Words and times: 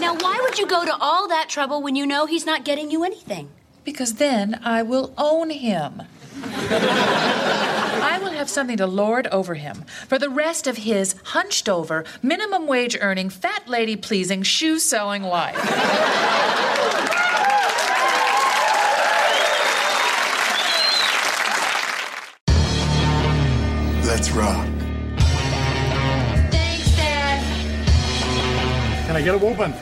Now, 0.00 0.14
why 0.14 0.38
would 0.42 0.58
you 0.58 0.66
go 0.66 0.86
to 0.86 0.96
all 0.98 1.28
that 1.28 1.50
trouble 1.50 1.82
when 1.82 1.94
you 1.94 2.06
know 2.06 2.24
he's 2.24 2.46
not 2.46 2.64
getting 2.64 2.90
you 2.90 3.04
anything? 3.04 3.50
Because 3.84 4.14
then 4.14 4.58
I 4.64 4.82
will 4.82 5.12
own 5.18 5.50
him. 5.50 6.02
I 6.42 8.18
will 8.22 8.30
have 8.30 8.48
something 8.48 8.78
to 8.78 8.86
lord 8.86 9.26
over 9.26 9.56
him 9.56 9.84
for 10.08 10.18
the 10.18 10.30
rest 10.30 10.66
of 10.66 10.78
his 10.78 11.14
hunched 11.24 11.68
over, 11.68 12.04
minimum 12.22 12.66
wage 12.66 12.96
earning, 12.98 13.28
fat 13.28 13.68
lady 13.68 13.94
pleasing, 13.94 14.42
shoe 14.42 14.78
selling 14.78 15.22
life. 15.22 15.58
I 29.20 29.22
get 29.22 29.34
a 29.34 29.38
whooping? 29.38 29.74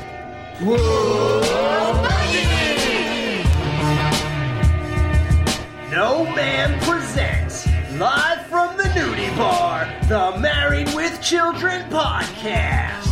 No 5.92 6.24
Ma'am 6.34 6.80
presents, 6.80 7.68
live 7.92 8.44
from 8.46 8.76
the 8.76 8.82
nudie 8.82 9.36
bar, 9.36 9.88
the 10.08 10.36
Married 10.40 10.92
with 10.92 11.22
Children 11.22 11.88
podcast. 11.88 13.07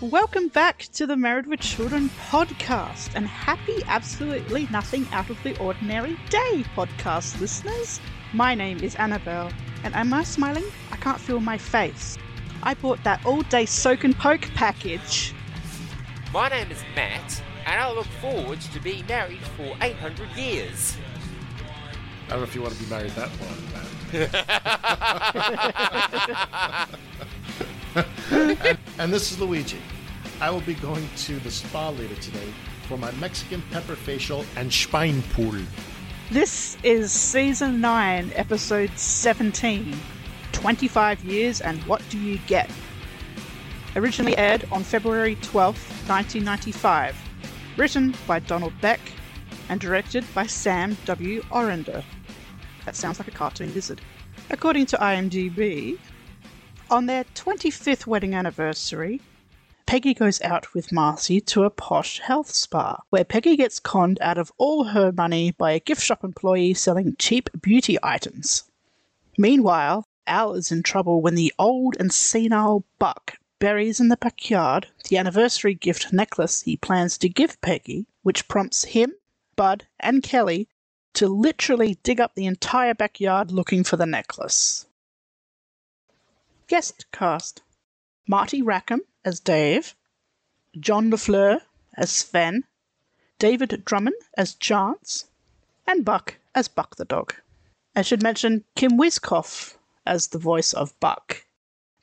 Welcome 0.00 0.46
back 0.46 0.86
to 0.92 1.08
the 1.08 1.16
Married 1.16 1.48
with 1.48 1.58
Children 1.58 2.08
podcast 2.30 3.10
and 3.16 3.26
happy 3.26 3.82
absolutely 3.88 4.68
nothing 4.70 5.08
out 5.10 5.28
of 5.28 5.42
the 5.42 5.58
ordinary 5.58 6.16
day 6.30 6.64
podcast 6.76 7.40
listeners. 7.40 8.00
My 8.32 8.54
name 8.54 8.78
is 8.78 8.94
Annabelle 8.94 9.50
and 9.82 9.96
am 9.96 10.14
I 10.14 10.22
smiling? 10.22 10.66
I 10.92 10.96
can't 10.98 11.18
feel 11.18 11.40
my 11.40 11.58
face. 11.58 12.16
I 12.62 12.74
bought 12.74 13.02
that 13.02 13.26
all 13.26 13.42
day 13.42 13.66
soak 13.66 14.04
and 14.04 14.16
poke 14.16 14.42
package. 14.54 15.34
My 16.32 16.48
name 16.48 16.70
is 16.70 16.84
Matt, 16.94 17.42
and 17.66 17.80
I 17.80 17.90
look 17.90 18.06
forward 18.20 18.60
to 18.60 18.80
being 18.80 19.04
married 19.08 19.42
for 19.56 19.74
800 19.82 20.30
years. 20.36 20.96
I 22.26 22.28
don't 22.30 22.38
know 22.38 22.44
if 22.44 22.54
you 22.54 22.62
want 22.62 22.74
to 22.74 22.84
be 22.84 22.88
married 22.88 23.10
that 23.16 23.30
long, 23.40 23.56
Matt. 24.12 26.88
and, 28.98 29.12
this 29.12 29.32
is 29.32 29.40
Luigi. 29.40 29.78
I 30.40 30.50
will 30.50 30.60
be 30.60 30.74
going 30.74 31.08
to 31.16 31.38
the 31.40 31.50
spa 31.50 31.90
later 31.90 32.14
today 32.16 32.52
for 32.86 32.96
my 32.96 33.10
Mexican 33.12 33.62
pepper 33.70 33.96
facial 33.96 34.44
and 34.56 34.70
Schweinpool. 34.70 35.64
This 36.30 36.76
is 36.82 37.10
season 37.10 37.80
9, 37.80 38.32
episode 38.34 38.90
17 38.96 39.98
25 40.52 41.24
Years 41.24 41.60
and 41.60 41.82
What 41.84 42.02
Do 42.10 42.18
You 42.18 42.38
Get? 42.46 42.70
Originally 43.94 44.36
aired 44.36 44.66
on 44.72 44.82
February 44.82 45.36
12th, 45.36 46.08
1995. 46.08 47.16
Written 47.76 48.14
by 48.26 48.40
Donald 48.40 48.72
Beck 48.80 49.00
and 49.68 49.80
directed 49.80 50.24
by 50.34 50.46
Sam 50.46 50.96
W. 51.04 51.42
Orender. 51.50 52.02
That 52.84 52.96
sounds 52.96 53.18
like 53.18 53.28
a 53.28 53.32
cartoon 53.32 53.72
lizard. 53.72 54.00
According 54.50 54.86
to 54.86 54.96
IMDb, 54.96 55.98
on 56.90 57.06
their 57.06 57.24
25th 57.34 58.06
wedding 58.06 58.34
anniversary, 58.34 59.20
Peggy 59.86 60.14
goes 60.14 60.40
out 60.42 60.74
with 60.74 60.92
Marcy 60.92 61.40
to 61.40 61.64
a 61.64 61.70
posh 61.70 62.20
health 62.20 62.50
spa, 62.50 63.02
where 63.10 63.24
Peggy 63.24 63.56
gets 63.56 63.78
conned 63.78 64.18
out 64.20 64.38
of 64.38 64.52
all 64.58 64.84
her 64.84 65.12
money 65.12 65.52
by 65.52 65.72
a 65.72 65.80
gift 65.80 66.02
shop 66.02 66.24
employee 66.24 66.74
selling 66.74 67.16
cheap 67.18 67.50
beauty 67.60 67.98
items. 68.02 68.64
Meanwhile, 69.36 70.06
Al 70.26 70.54
is 70.54 70.70
in 70.70 70.82
trouble 70.82 71.22
when 71.22 71.34
the 71.34 71.52
old 71.58 71.96
and 71.98 72.12
senile 72.12 72.84
Buck 72.98 73.36
buries 73.58 73.98
in 73.98 74.08
the 74.08 74.16
backyard 74.16 74.88
the 75.08 75.16
anniversary 75.16 75.74
gift 75.74 76.12
necklace 76.12 76.62
he 76.62 76.76
plans 76.76 77.18
to 77.18 77.28
give 77.28 77.60
Peggy, 77.60 78.06
which 78.22 78.48
prompts 78.48 78.84
him, 78.84 79.12
Bud, 79.56 79.86
and 80.00 80.22
Kelly 80.22 80.68
to 81.14 81.28
literally 81.28 81.98
dig 82.02 82.20
up 82.20 82.34
the 82.34 82.46
entire 82.46 82.94
backyard 82.94 83.50
looking 83.50 83.84
for 83.84 83.96
the 83.96 84.06
necklace. 84.06 84.86
Guest 86.68 87.10
cast 87.12 87.62
Marty 88.28 88.60
Rackham 88.60 89.00
as 89.24 89.40
Dave, 89.40 89.94
John 90.78 91.10
LaFleur 91.10 91.62
as 91.96 92.10
Sven, 92.10 92.64
David 93.38 93.86
Drummond 93.86 94.16
as 94.36 94.54
Chance, 94.54 95.30
and 95.86 96.04
Buck 96.04 96.36
as 96.54 96.68
Buck 96.68 96.96
the 96.96 97.06
dog. 97.06 97.34
I 97.96 98.02
should 98.02 98.22
mention 98.22 98.66
Kim 98.76 98.98
Wiskoff 98.98 99.78
as 100.04 100.28
the 100.28 100.38
voice 100.38 100.74
of 100.74 100.98
Buck, 101.00 101.46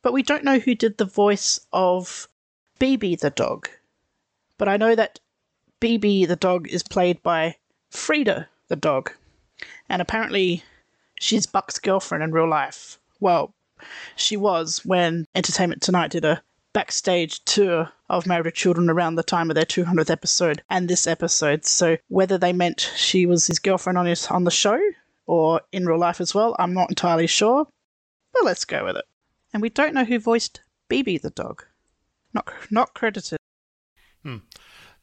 but 0.01 0.13
we 0.13 0.23
don't 0.23 0.43
know 0.43 0.57
who 0.57 0.73
did 0.73 0.97
the 0.97 1.05
voice 1.05 1.59
of 1.71 2.27
BB 2.79 3.19
the 3.19 3.29
dog. 3.29 3.69
But 4.57 4.67
I 4.67 4.77
know 4.77 4.95
that 4.95 5.19
BB 5.79 6.27
the 6.27 6.35
dog 6.35 6.67
is 6.69 6.81
played 6.81 7.21
by 7.21 7.57
Frida 7.91 8.49
the 8.67 8.75
dog, 8.75 9.11
and 9.87 10.01
apparently 10.01 10.63
she's 11.19 11.45
Buck's 11.45 11.77
girlfriend 11.77 12.23
in 12.23 12.31
real 12.31 12.49
life. 12.49 12.97
Well, 13.19 13.54
she 14.15 14.37
was 14.37 14.81
when 14.85 15.25
Entertainment 15.35 15.81
Tonight 15.81 16.11
did 16.11 16.25
a 16.25 16.41
backstage 16.73 17.43
tour 17.45 17.89
of 18.09 18.27
Married 18.27 18.45
with 18.45 18.53
Children 18.53 18.89
around 18.89 19.15
the 19.15 19.23
time 19.23 19.49
of 19.49 19.55
their 19.55 19.65
200th 19.65 20.09
episode 20.09 20.61
and 20.69 20.89
this 20.89 21.07
episode. 21.07 21.65
So 21.65 21.97
whether 22.09 22.37
they 22.37 22.51
meant 22.51 22.91
she 22.95 23.25
was 23.25 23.47
his 23.47 23.59
girlfriend 23.59 23.97
on 23.97 24.05
his 24.05 24.27
on 24.27 24.43
the 24.43 24.51
show 24.51 24.79
or 25.25 25.61
in 25.71 25.85
real 25.85 25.97
life 25.97 26.19
as 26.19 26.35
well, 26.35 26.55
I'm 26.59 26.73
not 26.73 26.89
entirely 26.89 27.27
sure. 27.27 27.67
But 28.33 28.43
let's 28.43 28.65
go 28.65 28.83
with 28.83 28.97
it. 28.97 29.05
And 29.53 29.61
we 29.61 29.69
don't 29.69 29.93
know 29.93 30.03
who 30.03 30.19
voiced 30.19 30.61
BB 30.89 31.21
the 31.21 31.29
dog. 31.29 31.63
Not 32.33 32.51
not 32.69 32.93
credited. 32.93 33.39
Hmm. 34.23 34.37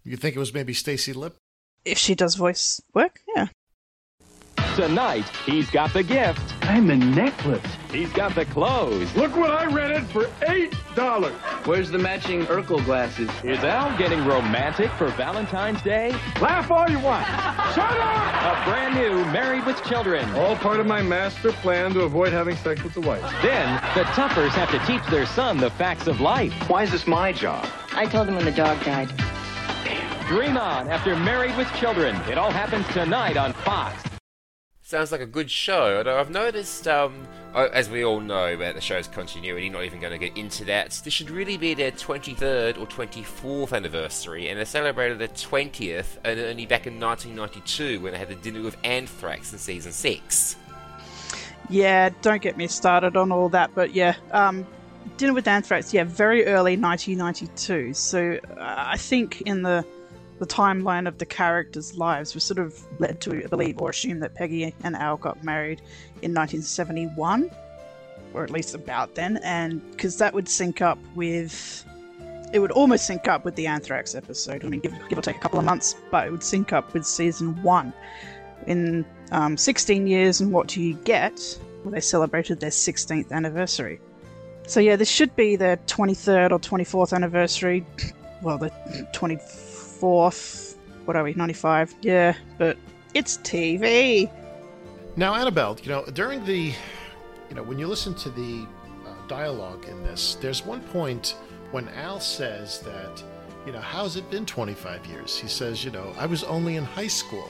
You 0.04 0.16
think 0.16 0.36
it 0.36 0.40
was 0.40 0.52
maybe 0.52 0.74
Stacy 0.74 1.14
Lip? 1.14 1.36
If 1.84 1.96
she 1.96 2.14
does 2.14 2.34
voice 2.34 2.82
work, 2.92 3.20
yeah. 3.34 3.48
Tonight, 4.76 5.28
he's 5.46 5.70
got 5.70 5.92
the 5.94 6.02
gift. 6.02 6.51
And 6.62 6.88
the 6.88 6.96
necklace. 6.96 7.64
He's 7.90 8.12
got 8.12 8.34
the 8.34 8.44
clothes. 8.46 9.14
Look 9.14 9.36
what 9.36 9.50
I 9.50 9.66
rented 9.66 10.06
for 10.06 10.30
eight 10.48 10.74
dollars. 10.94 11.34
Where's 11.64 11.90
the 11.90 11.98
matching 11.98 12.46
Urkel 12.46 12.82
glasses? 12.84 13.28
Is 13.44 13.58
Al 13.58 13.96
getting 13.98 14.24
romantic 14.24 14.90
for 14.92 15.08
Valentine's 15.08 15.82
Day? 15.82 16.10
Laugh 16.40 16.70
all 16.70 16.88
you 16.88 16.98
want. 17.00 17.26
Shut 17.74 17.90
up! 17.90 18.64
A 18.64 18.70
brand 18.70 18.94
new 18.94 19.24
Married 19.32 19.66
with 19.66 19.82
Children. 19.84 20.28
All 20.34 20.56
part 20.56 20.80
of 20.80 20.86
my 20.86 21.02
master 21.02 21.52
plan 21.52 21.92
to 21.94 22.02
avoid 22.02 22.32
having 22.32 22.56
sex 22.56 22.82
with 22.82 22.94
the 22.94 23.00
wife. 23.00 23.22
Then, 23.42 23.82
the 23.94 24.04
Tuppers 24.14 24.52
have 24.52 24.70
to 24.70 24.78
teach 24.86 25.04
their 25.10 25.26
son 25.26 25.58
the 25.58 25.70
facts 25.70 26.06
of 26.06 26.20
life. 26.20 26.52
Why 26.70 26.84
is 26.84 26.92
this 26.92 27.06
my 27.06 27.32
job? 27.32 27.66
I 27.92 28.06
told 28.06 28.28
him 28.28 28.36
when 28.36 28.44
the 28.44 28.52
dog 28.52 28.82
died. 28.84 29.08
Dream 30.28 30.56
on 30.56 30.88
after 30.88 31.14
Married 31.16 31.56
with 31.56 31.70
Children. 31.74 32.16
It 32.30 32.38
all 32.38 32.50
happens 32.50 32.86
tonight 32.88 33.36
on 33.36 33.52
Fox. 33.52 34.11
Sounds 34.92 35.10
like 35.10 35.22
a 35.22 35.26
good 35.26 35.50
show. 35.50 36.04
I've 36.06 36.28
noticed, 36.28 36.86
um, 36.86 37.26
as 37.54 37.88
we 37.88 38.04
all 38.04 38.20
know 38.20 38.52
about 38.52 38.74
the 38.74 38.80
show's 38.82 39.08
continuity, 39.08 39.70
not 39.70 39.84
even 39.84 40.00
going 40.00 40.12
to 40.12 40.18
get 40.18 40.36
into 40.36 40.66
that. 40.66 41.00
This 41.02 41.14
should 41.14 41.30
really 41.30 41.56
be 41.56 41.72
their 41.72 41.92
23rd 41.92 42.78
or 42.78 42.86
24th 42.86 43.72
anniversary, 43.72 44.50
and 44.50 44.60
they 44.60 44.66
celebrated 44.66 45.18
their 45.18 45.28
20th 45.28 46.18
and 46.24 46.38
only 46.38 46.66
back 46.66 46.86
in 46.86 47.00
1992 47.00 48.00
when 48.00 48.12
they 48.12 48.18
had 48.18 48.28
the 48.28 48.34
dinner 48.34 48.60
with 48.60 48.76
Anthrax 48.84 49.50
in 49.54 49.58
season 49.58 49.92
six. 49.92 50.56
Yeah, 51.70 52.10
don't 52.20 52.42
get 52.42 52.58
me 52.58 52.66
started 52.66 53.16
on 53.16 53.32
all 53.32 53.48
that, 53.48 53.70
but 53.74 53.94
yeah, 53.94 54.16
um, 54.32 54.66
Dinner 55.16 55.32
with 55.32 55.48
Anthrax, 55.48 55.94
yeah, 55.94 56.04
very 56.04 56.44
early 56.44 56.76
1992. 56.76 57.94
So 57.94 58.38
uh, 58.58 58.58
I 58.58 58.98
think 58.98 59.40
in 59.46 59.62
the 59.62 59.86
the 60.42 60.48
timeline 60.48 61.06
of 61.06 61.18
the 61.18 61.24
characters' 61.24 61.96
lives, 61.96 62.34
we're 62.34 62.40
sort 62.40 62.58
of 62.58 62.84
led 62.98 63.20
to 63.20 63.48
believe 63.48 63.80
or 63.80 63.90
assume 63.90 64.18
that 64.18 64.34
Peggy 64.34 64.74
and 64.82 64.96
Al 64.96 65.16
got 65.16 65.44
married 65.44 65.78
in 66.20 66.34
1971, 66.34 67.48
or 68.34 68.42
at 68.42 68.50
least 68.50 68.74
about 68.74 69.14
then, 69.14 69.36
and 69.44 69.88
because 69.92 70.18
that 70.18 70.34
would 70.34 70.48
sync 70.48 70.82
up 70.82 70.98
with. 71.14 71.84
It 72.52 72.58
would 72.58 72.72
almost 72.72 73.06
sync 73.06 73.28
up 73.28 73.44
with 73.44 73.54
the 73.54 73.68
Anthrax 73.68 74.16
episode. 74.16 74.64
I 74.64 74.68
mean, 74.68 74.80
give, 74.80 74.92
give 75.08 75.16
or 75.16 75.22
take 75.22 75.36
a 75.36 75.38
couple 75.38 75.60
of 75.60 75.64
months, 75.64 75.94
but 76.10 76.26
it 76.26 76.32
would 76.32 76.42
sync 76.42 76.72
up 76.72 76.92
with 76.92 77.06
season 77.06 77.62
one. 77.62 77.92
In 78.66 79.06
um, 79.30 79.56
16 79.56 80.08
years, 80.08 80.40
and 80.40 80.52
what 80.52 80.66
do 80.66 80.82
you 80.82 80.94
get? 81.04 81.40
Well, 81.84 81.92
they 81.92 82.00
celebrated 82.00 82.58
their 82.58 82.70
16th 82.70 83.30
anniversary. 83.30 84.00
So 84.66 84.80
yeah, 84.80 84.96
this 84.96 85.08
should 85.08 85.34
be 85.36 85.54
their 85.54 85.76
23rd 85.76 86.50
or 86.50 86.58
24th 86.58 87.12
anniversary. 87.14 87.86
Well, 88.42 88.58
the 88.58 88.70
24th. 89.14 89.71
What 90.02 91.16
are 91.16 91.22
we? 91.22 91.34
95. 91.34 91.94
Yeah, 92.02 92.34
but 92.58 92.76
it's 93.14 93.38
TV. 93.38 94.30
Now, 95.16 95.34
Annabelle, 95.34 95.78
you 95.82 95.90
know, 95.90 96.04
during 96.06 96.44
the, 96.44 96.72
you 97.48 97.54
know, 97.54 97.62
when 97.62 97.78
you 97.78 97.86
listen 97.86 98.14
to 98.16 98.30
the 98.30 98.66
uh, 99.06 99.14
dialogue 99.28 99.84
in 99.86 100.02
this, 100.02 100.36
there's 100.40 100.64
one 100.64 100.80
point 100.80 101.36
when 101.70 101.88
Al 101.90 102.18
says 102.18 102.80
that, 102.80 103.22
you 103.66 103.72
know, 103.72 103.80
how's 103.80 104.16
it 104.16 104.28
been 104.30 104.44
25 104.44 105.06
years? 105.06 105.38
He 105.38 105.48
says, 105.48 105.84
you 105.84 105.90
know, 105.90 106.12
I 106.18 106.26
was 106.26 106.42
only 106.44 106.76
in 106.76 106.84
high 106.84 107.06
school. 107.06 107.48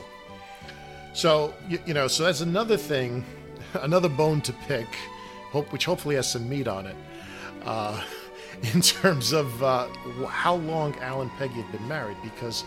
So 1.13 1.53
you, 1.69 1.79
you 1.85 1.93
know, 1.93 2.07
so 2.07 2.23
that's 2.23 2.41
another 2.41 2.77
thing, 2.77 3.25
another 3.81 4.09
bone 4.09 4.41
to 4.41 4.53
pick, 4.67 4.87
hope 5.51 5.71
which 5.71 5.85
hopefully 5.85 6.15
has 6.15 6.29
some 6.29 6.47
meat 6.47 6.67
on 6.67 6.85
it, 6.87 6.95
uh, 7.65 8.03
in 8.73 8.81
terms 8.81 9.33
of 9.33 9.61
uh, 9.61 9.87
how 10.27 10.55
long 10.55 10.95
Alan 10.99 11.29
Peggy 11.31 11.55
had 11.55 11.71
been 11.71 11.87
married. 11.87 12.17
Because 12.23 12.63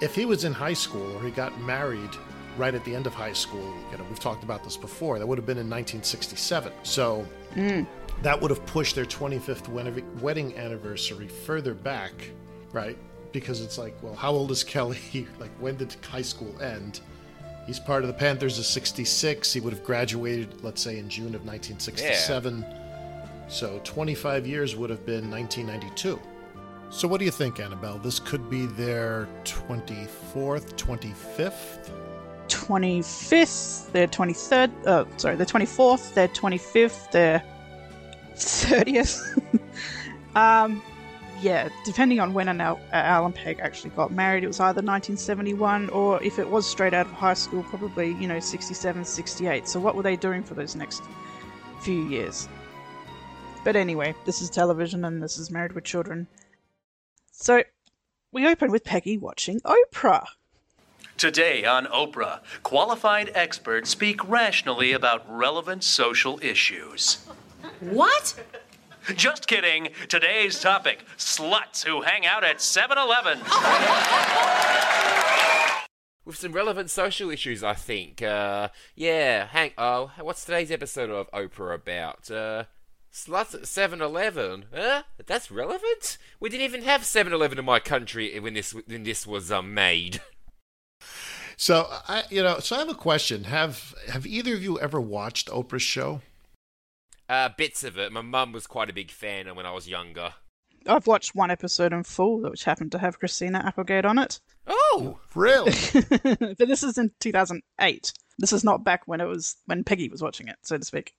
if 0.00 0.14
he 0.14 0.24
was 0.24 0.44
in 0.44 0.52
high 0.52 0.72
school 0.72 1.16
or 1.16 1.22
he 1.22 1.30
got 1.30 1.58
married 1.60 2.10
right 2.56 2.74
at 2.74 2.84
the 2.84 2.94
end 2.94 3.06
of 3.06 3.14
high 3.14 3.32
school, 3.32 3.74
you 3.90 3.98
know, 3.98 4.04
we've 4.08 4.18
talked 4.18 4.42
about 4.42 4.64
this 4.64 4.76
before. 4.76 5.18
That 5.18 5.26
would 5.26 5.38
have 5.38 5.46
been 5.46 5.58
in 5.58 5.70
1967. 5.70 6.72
So 6.82 7.26
that 8.22 8.40
would 8.40 8.50
have 8.50 8.64
pushed 8.66 8.94
their 8.94 9.04
25th 9.04 9.68
wedding 10.20 10.56
anniversary 10.56 11.28
further 11.28 11.74
back, 11.74 12.12
right? 12.72 12.98
Because 13.32 13.60
it's 13.60 13.78
like, 13.78 13.96
well, 14.02 14.14
how 14.14 14.32
old 14.32 14.50
is 14.50 14.64
Kelly? 14.64 14.98
like, 15.38 15.50
when 15.58 15.76
did 15.76 15.94
high 16.08 16.22
school 16.22 16.60
end? 16.60 17.00
He's 17.66 17.80
part 17.80 18.02
of 18.02 18.08
the 18.08 18.14
Panthers 18.14 18.58
of 18.58 18.66
66. 18.66 19.52
He 19.52 19.60
would 19.60 19.72
have 19.72 19.84
graduated, 19.84 20.62
let's 20.62 20.82
say, 20.82 20.98
in 20.98 21.08
June 21.08 21.34
of 21.34 21.46
1967. 21.46 22.64
So 23.48 23.80
25 23.84 24.46
years 24.46 24.76
would 24.76 24.90
have 24.90 25.04
been 25.04 25.30
1992. 25.30 26.20
So 26.90 27.08
what 27.08 27.18
do 27.18 27.24
you 27.24 27.30
think, 27.30 27.60
Annabelle? 27.60 27.98
This 27.98 28.20
could 28.20 28.48
be 28.48 28.66
their 28.66 29.28
24th, 29.44 30.74
25th? 30.76 31.90
25th, 32.48 33.90
their 33.92 34.06
23rd, 34.06 34.86
uh, 34.86 35.04
sorry, 35.16 35.36
their 35.36 35.46
24th, 35.46 36.14
their 36.14 36.28
25th, 36.28 37.10
their 37.10 37.42
30th. 38.36 39.40
um, 40.36 40.82
yeah, 41.40 41.68
depending 41.84 42.20
on 42.20 42.32
when 42.32 42.48
Al- 42.60 42.80
Alan 42.92 43.32
Peg 43.32 43.58
actually 43.60 43.90
got 43.90 44.12
married, 44.12 44.44
it 44.44 44.46
was 44.46 44.60
either 44.60 44.82
1971 44.82 45.90
or 45.90 46.22
if 46.22 46.38
it 46.38 46.48
was 46.48 46.66
straight 46.66 46.94
out 46.94 47.06
of 47.06 47.12
high 47.12 47.34
school, 47.34 47.62
probably, 47.64 48.12
you 48.14 48.28
know, 48.28 48.40
67, 48.40 49.04
68. 49.04 49.68
So 49.68 49.80
what 49.80 49.94
were 49.96 50.02
they 50.02 50.16
doing 50.16 50.42
for 50.42 50.54
those 50.54 50.76
next 50.76 51.02
few 51.80 52.06
years? 52.08 52.48
But 53.64 53.76
anyway, 53.76 54.14
this 54.26 54.42
is 54.42 54.50
television 54.50 55.06
and 55.06 55.22
this 55.22 55.38
is 55.38 55.50
Married 55.50 55.72
with 55.72 55.84
Children. 55.84 56.26
So 57.32 57.62
we 58.30 58.46
open 58.46 58.70
with 58.70 58.84
Peggy 58.84 59.16
watching 59.16 59.60
Oprah. 59.60 60.26
Today 61.16 61.64
on 61.64 61.86
Oprah, 61.86 62.40
qualified 62.62 63.30
experts 63.34 63.88
speak 63.88 64.28
rationally 64.28 64.92
about 64.92 65.24
relevant 65.26 65.82
social 65.82 66.38
issues. 66.42 67.24
What? 67.80 68.34
Just 69.14 69.46
kidding. 69.46 69.88
Today's 70.08 70.60
topic 70.60 71.04
sluts 71.16 71.86
who 71.86 72.02
hang 72.02 72.26
out 72.26 72.44
at 72.44 72.60
7 72.60 72.98
Eleven. 72.98 73.38
With 76.26 76.36
some 76.36 76.52
relevant 76.52 76.90
social 76.90 77.30
issues, 77.30 77.62
I 77.62 77.74
think. 77.74 78.20
Uh, 78.20 78.68
yeah, 78.94 79.46
Hank. 79.46 79.72
Oh, 79.78 80.10
what's 80.20 80.44
today's 80.44 80.70
episode 80.70 81.08
of 81.08 81.30
Oprah 81.32 81.74
about? 81.74 82.30
Uh, 82.30 82.64
sluts 83.14 83.54
at 83.54 83.62
7-Eleven. 83.62 84.66
Huh? 84.74 85.04
That's 85.24 85.50
relevant. 85.50 86.18
We 86.40 86.48
didn't 86.50 86.64
even 86.64 86.82
have 86.82 87.02
7-Eleven 87.02 87.58
in 87.58 87.64
my 87.64 87.78
country 87.78 88.38
when 88.38 88.54
this 88.54 88.72
when 88.72 89.04
this 89.04 89.26
was 89.26 89.50
um, 89.50 89.72
made. 89.72 90.20
So 91.56 91.86
I, 92.08 92.24
you 92.30 92.42
know, 92.42 92.58
so 92.58 92.74
I 92.74 92.80
have 92.80 92.88
a 92.88 92.94
question. 92.94 93.44
Have 93.44 93.94
have 94.08 94.26
either 94.26 94.54
of 94.54 94.62
you 94.64 94.80
ever 94.80 95.00
watched 95.00 95.48
Oprah's 95.48 95.82
show? 95.82 96.20
Uh, 97.28 97.48
bits 97.56 97.84
of 97.84 97.96
it. 97.96 98.10
My 98.10 98.22
mum 98.22 98.50
was 98.50 98.66
quite 98.66 98.90
a 98.90 98.92
big 98.92 99.12
fan 99.12 99.54
when 99.54 99.64
I 99.64 99.70
was 99.70 99.88
younger. 99.88 100.34
I've 100.86 101.06
watched 101.06 101.36
one 101.36 101.52
episode 101.52 101.92
in 101.92 102.02
full, 102.02 102.42
which 102.42 102.64
happened 102.64 102.90
to 102.92 102.98
have 102.98 103.20
Christina 103.20 103.62
Applegate 103.64 104.04
on 104.04 104.18
it. 104.18 104.40
Oh, 104.66 105.20
really? 105.34 105.72
but 106.24 106.58
this 106.58 106.82
is 106.82 106.98
in 106.98 107.12
2008. 107.20 108.12
This 108.38 108.52
is 108.52 108.64
not 108.64 108.82
back 108.84 109.02
when 109.06 109.20
it 109.20 109.26
was 109.26 109.56
when 109.66 109.84
Peggy 109.84 110.08
was 110.08 110.22
watching 110.22 110.48
it, 110.48 110.56
so 110.62 110.76
to 110.76 110.84
speak. 110.84 111.14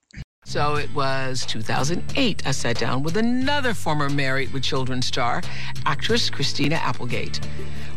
So 0.45 0.75
it 0.75 0.93
was 0.93 1.43
2008. 1.47 2.45
I 2.45 2.51
sat 2.51 2.77
down 2.77 3.01
with 3.01 3.17
another 3.17 3.73
former 3.73 4.09
Married 4.09 4.53
with 4.53 4.61
Children 4.61 5.01
star, 5.01 5.41
actress 5.87 6.29
Christina 6.29 6.75
Applegate. 6.75 7.39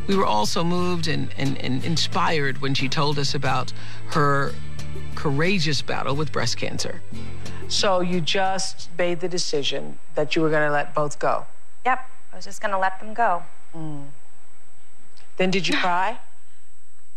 We 0.07 0.17
were 0.17 0.25
also 0.25 0.65
moved 0.65 1.09
and, 1.09 1.29
and, 1.37 1.59
and 1.59 1.85
inspired 1.85 2.59
when 2.63 2.73
she 2.73 2.89
told 2.89 3.19
us 3.19 3.35
about 3.35 3.75
her 4.13 4.55
courageous 5.15 5.83
battle 5.83 6.17
with 6.17 6.33
breast 6.33 6.57
cancer. 6.57 7.03
So 7.69 8.01
you 8.01 8.23
just 8.23 8.89
made 8.97 9.21
the 9.21 9.29
decision 9.29 9.99
that 10.15 10.35
you 10.35 10.41
were 10.41 10.49
going 10.49 10.67
to 10.67 10.73
let 10.73 10.95
both 10.95 11.19
go. 11.19 11.45
Yep, 11.85 12.09
I 12.33 12.37
was 12.37 12.47
just 12.47 12.63
gonna 12.63 12.79
let 12.79 12.99
them 12.99 13.13
go. 13.13 13.43
Mm. 13.75 14.07
Then 15.37 15.51
did 15.51 15.69
you 15.69 15.77
cry? 15.77 16.19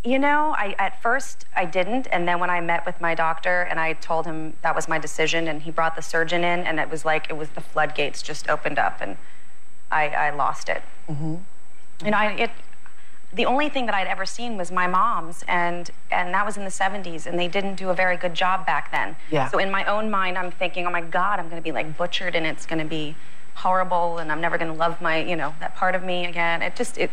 You 0.04 0.18
know, 0.18 0.52
I 0.58 0.74
at 0.78 1.00
first 1.00 1.46
I 1.54 1.64
didn't, 1.64 2.08
and 2.10 2.26
then 2.26 2.40
when 2.40 2.50
I 2.50 2.60
met 2.60 2.84
with 2.84 3.00
my 3.00 3.14
doctor 3.14 3.62
and 3.62 3.78
I 3.78 3.92
told 3.92 4.26
him 4.26 4.54
that 4.62 4.74
was 4.74 4.88
my 4.88 4.98
decision, 4.98 5.46
and 5.46 5.62
he 5.62 5.70
brought 5.70 5.94
the 5.94 6.02
surgeon 6.02 6.42
in, 6.42 6.60
and 6.60 6.80
it 6.80 6.90
was 6.90 7.04
like 7.04 7.30
it 7.30 7.36
was 7.36 7.50
the 7.50 7.60
floodgates 7.60 8.20
just 8.20 8.48
opened 8.48 8.80
up, 8.80 9.00
and 9.00 9.16
I, 9.92 10.08
I 10.08 10.30
lost 10.30 10.68
it. 10.68 10.82
Mm-hmm. 11.08 11.36
You 12.04 12.10
know, 12.10 12.16
I, 12.16 12.32
it. 12.32 12.50
The 13.34 13.46
only 13.46 13.68
thing 13.70 13.86
that 13.86 13.94
I'd 13.94 14.08
ever 14.08 14.26
seen 14.26 14.56
was 14.56 14.72
my 14.72 14.88
mom's, 14.88 15.44
and 15.46 15.88
and 16.10 16.34
that 16.34 16.44
was 16.44 16.56
in 16.56 16.64
the 16.64 16.70
70s, 16.70 17.26
and 17.26 17.38
they 17.38 17.48
didn't 17.48 17.76
do 17.76 17.90
a 17.90 17.94
very 17.94 18.16
good 18.16 18.34
job 18.34 18.66
back 18.66 18.90
then. 18.90 19.14
Yeah. 19.30 19.48
So 19.48 19.58
in 19.58 19.70
my 19.70 19.84
own 19.84 20.10
mind, 20.10 20.36
I'm 20.36 20.50
thinking, 20.50 20.84
oh 20.84 20.90
my 20.90 21.00
God, 21.00 21.38
I'm 21.38 21.48
going 21.48 21.62
to 21.62 21.64
be 21.64 21.72
like 21.72 21.96
butchered, 21.96 22.34
and 22.34 22.44
it's 22.44 22.66
going 22.66 22.80
to 22.80 22.84
be 22.84 23.14
horrible, 23.54 24.18
and 24.18 24.32
I'm 24.32 24.40
never 24.40 24.58
going 24.58 24.72
to 24.72 24.76
love 24.76 25.00
my, 25.00 25.22
you 25.22 25.36
know, 25.36 25.54
that 25.60 25.76
part 25.76 25.94
of 25.94 26.02
me 26.02 26.26
again. 26.26 26.60
It 26.60 26.74
just 26.74 26.98
it. 26.98 27.12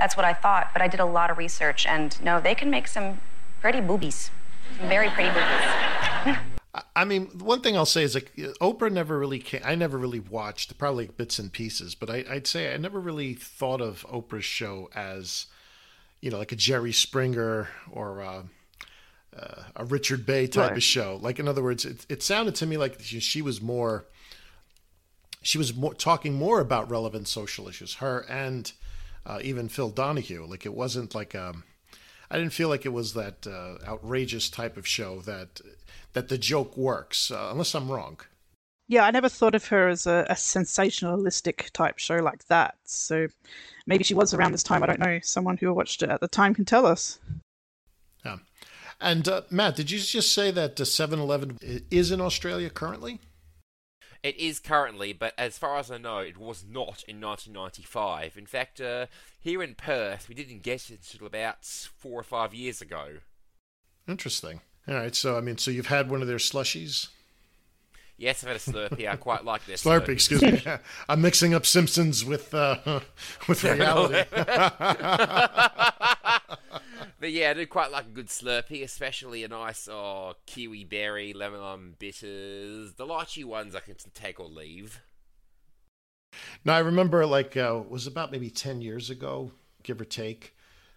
That's 0.00 0.16
what 0.16 0.24
I 0.24 0.32
thought, 0.32 0.70
but 0.72 0.80
I 0.80 0.88
did 0.88 0.98
a 0.98 1.04
lot 1.04 1.30
of 1.30 1.36
research, 1.36 1.84
and 1.84 2.18
no, 2.24 2.40
they 2.40 2.54
can 2.54 2.70
make 2.70 2.88
some 2.88 3.20
pretty 3.60 3.82
boobies, 3.82 4.30
some 4.78 4.88
very 4.88 5.10
pretty 5.10 5.28
boobies. 5.28 6.36
I 6.96 7.04
mean, 7.04 7.26
one 7.38 7.60
thing 7.60 7.76
I'll 7.76 7.84
say 7.84 8.02
is 8.02 8.14
like 8.14 8.34
Oprah 8.62 8.90
never 8.90 9.18
really 9.18 9.40
came. 9.40 9.60
I 9.62 9.74
never 9.74 9.98
really 9.98 10.20
watched 10.20 10.78
probably 10.78 11.08
bits 11.08 11.38
and 11.38 11.52
pieces, 11.52 11.94
but 11.94 12.08
I, 12.08 12.24
I'd 12.30 12.46
say 12.46 12.72
I 12.72 12.78
never 12.78 12.98
really 12.98 13.34
thought 13.34 13.82
of 13.82 14.06
Oprah's 14.10 14.46
show 14.46 14.88
as, 14.94 15.46
you 16.22 16.30
know, 16.30 16.38
like 16.38 16.52
a 16.52 16.56
Jerry 16.56 16.92
Springer 16.92 17.68
or 17.92 18.22
uh, 18.22 18.42
uh, 19.38 19.62
a 19.76 19.84
Richard 19.84 20.24
Bey 20.24 20.46
type 20.46 20.70
Right. 20.70 20.76
of 20.78 20.82
show. 20.82 21.18
Like 21.20 21.38
in 21.38 21.46
other 21.46 21.62
words, 21.62 21.84
it, 21.84 22.06
it 22.08 22.22
sounded 22.22 22.54
to 22.54 22.64
me 22.66 22.78
like 22.78 23.00
she, 23.02 23.20
she 23.20 23.42
was 23.42 23.60
more. 23.60 24.06
She 25.42 25.58
was 25.58 25.74
more, 25.74 25.92
talking 25.92 26.34
more 26.34 26.60
about 26.60 26.90
relevant 26.90 27.28
social 27.28 27.68
issues. 27.68 27.94
Her 27.94 28.24
and 28.30 28.72
uh, 29.26 29.40
even 29.42 29.68
Phil 29.68 29.90
Donahue. 29.90 30.46
Like 30.46 30.66
it 30.66 30.74
wasn't 30.74 31.14
like 31.14 31.34
um, 31.34 31.64
I 32.30 32.38
didn't 32.38 32.52
feel 32.52 32.68
like 32.68 32.86
it 32.86 32.92
was 32.92 33.14
that 33.14 33.46
uh, 33.46 33.84
outrageous 33.86 34.48
type 34.48 34.76
of 34.76 34.86
show 34.86 35.20
that 35.22 35.60
that 36.12 36.28
the 36.28 36.38
joke 36.38 36.76
works, 36.76 37.30
uh, 37.30 37.48
unless 37.50 37.74
I'm 37.74 37.90
wrong. 37.90 38.20
Yeah, 38.88 39.04
I 39.04 39.12
never 39.12 39.28
thought 39.28 39.54
of 39.54 39.66
her 39.68 39.88
as 39.88 40.06
a, 40.06 40.26
a 40.28 40.34
sensationalistic 40.34 41.70
type 41.70 41.98
show 41.98 42.16
like 42.16 42.44
that. 42.46 42.74
So 42.84 43.28
maybe 43.86 44.02
she 44.02 44.14
was 44.14 44.34
around 44.34 44.50
this 44.50 44.64
time. 44.64 44.82
I 44.82 44.86
don't 44.86 44.98
know. 44.98 45.20
Someone 45.22 45.56
who 45.56 45.72
watched 45.72 46.02
it 46.02 46.10
at 46.10 46.20
the 46.20 46.26
time 46.26 46.54
can 46.54 46.64
tell 46.64 46.86
us. 46.86 47.20
Yeah. 48.24 48.38
And 49.00 49.28
uh, 49.28 49.42
Matt, 49.48 49.76
did 49.76 49.92
you 49.92 50.00
just 50.00 50.34
say 50.34 50.50
that 50.50 50.80
uh, 50.80 50.84
7-Eleven 50.84 51.84
is 51.92 52.10
in 52.10 52.20
Australia 52.20 52.68
currently? 52.68 53.20
It 54.22 54.36
is 54.36 54.58
currently, 54.58 55.12
but 55.14 55.32
as 55.38 55.56
far 55.56 55.78
as 55.78 55.90
I 55.90 55.96
know, 55.96 56.18
it 56.18 56.36
was 56.36 56.62
not 56.62 57.02
in 57.08 57.20
1995. 57.20 58.36
In 58.36 58.44
fact, 58.46 58.80
uh, 58.80 59.06
here 59.40 59.62
in 59.62 59.74
Perth, 59.74 60.28
we 60.28 60.34
didn't 60.34 60.62
get 60.62 60.90
it 60.90 61.00
until 61.12 61.26
about 61.26 61.64
four 61.64 62.20
or 62.20 62.22
five 62.22 62.52
years 62.52 62.82
ago. 62.82 63.18
Interesting. 64.06 64.60
All 64.86 64.94
right, 64.94 65.14
so 65.14 65.38
I 65.38 65.40
mean, 65.40 65.56
so 65.56 65.70
you've 65.70 65.86
had 65.86 66.10
one 66.10 66.20
of 66.20 66.28
their 66.28 66.36
slushies? 66.36 67.08
Yes, 68.20 68.44
I've 68.44 68.48
had 68.48 68.56
a 68.56 68.58
Slurpee. 68.58 69.08
I 69.08 69.16
quite 69.16 69.46
like 69.46 69.64
this. 69.64 69.82
Slurpee, 69.82 70.04
Slurpees. 70.04 70.12
excuse 70.12 70.42
me. 70.42 70.62
I'm 71.08 71.22
mixing 71.22 71.54
up 71.54 71.64
Simpsons 71.64 72.22
with 72.22 72.52
uh, 72.52 73.00
with 73.48 73.64
reality. 73.64 74.24
But 77.20 77.30
yeah, 77.30 77.50
I 77.50 77.54
do 77.54 77.66
quite 77.66 77.92
like 77.92 78.06
a 78.06 78.10
good 78.10 78.28
Slurpee, 78.28 78.82
especially 78.82 79.44
a 79.44 79.48
nice 79.48 79.86
oh, 79.88 80.34
kiwi 80.46 80.84
berry, 80.84 81.32
lemon 81.34 81.96
bitters. 81.98 82.94
The 82.94 83.06
lychee 83.06 83.44
ones 83.44 83.74
I 83.74 83.80
can 83.80 83.96
take 84.14 84.40
or 84.40 84.46
leave. 84.46 85.02
Now 86.64 86.76
I 86.76 86.80
remember, 86.80 87.26
like, 87.26 87.56
uh, 87.56 87.82
it 87.84 87.90
was 87.90 88.06
about 88.06 88.32
maybe 88.32 88.50
ten 88.50 88.80
years 88.80 89.10
ago, 89.10 89.52
give 89.82 90.00
or 90.00 90.04
take. 90.04 90.54